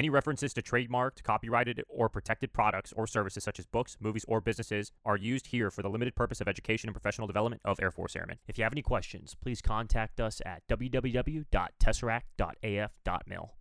Any 0.00 0.08
references 0.08 0.54
to 0.54 0.62
trademarked, 0.62 1.22
copyrighted, 1.24 1.84
or 1.86 2.08
protected 2.08 2.54
products 2.54 2.94
or 2.96 3.06
services 3.06 3.44
such 3.44 3.58
as 3.58 3.66
books, 3.66 3.98
movies, 4.00 4.24
or 4.26 4.40
businesses 4.40 4.92
are 5.04 5.18
used 5.18 5.48
here 5.48 5.70
for 5.70 5.82
the 5.82 5.90
limited 5.90 6.14
purpose 6.14 6.40
of 6.40 6.48
education 6.48 6.88
and 6.88 6.94
professional 6.94 7.26
development 7.26 7.60
of 7.66 7.78
Air 7.82 7.90
Force 7.90 8.16
Airmen. 8.16 8.38
If 8.48 8.56
you 8.56 8.64
have 8.64 8.72
any 8.72 8.80
questions, 8.80 9.36
please 9.42 9.60
contact 9.60 10.18
us 10.18 10.40
at 10.46 10.66
www.tesseract.af.mil. 10.68 13.54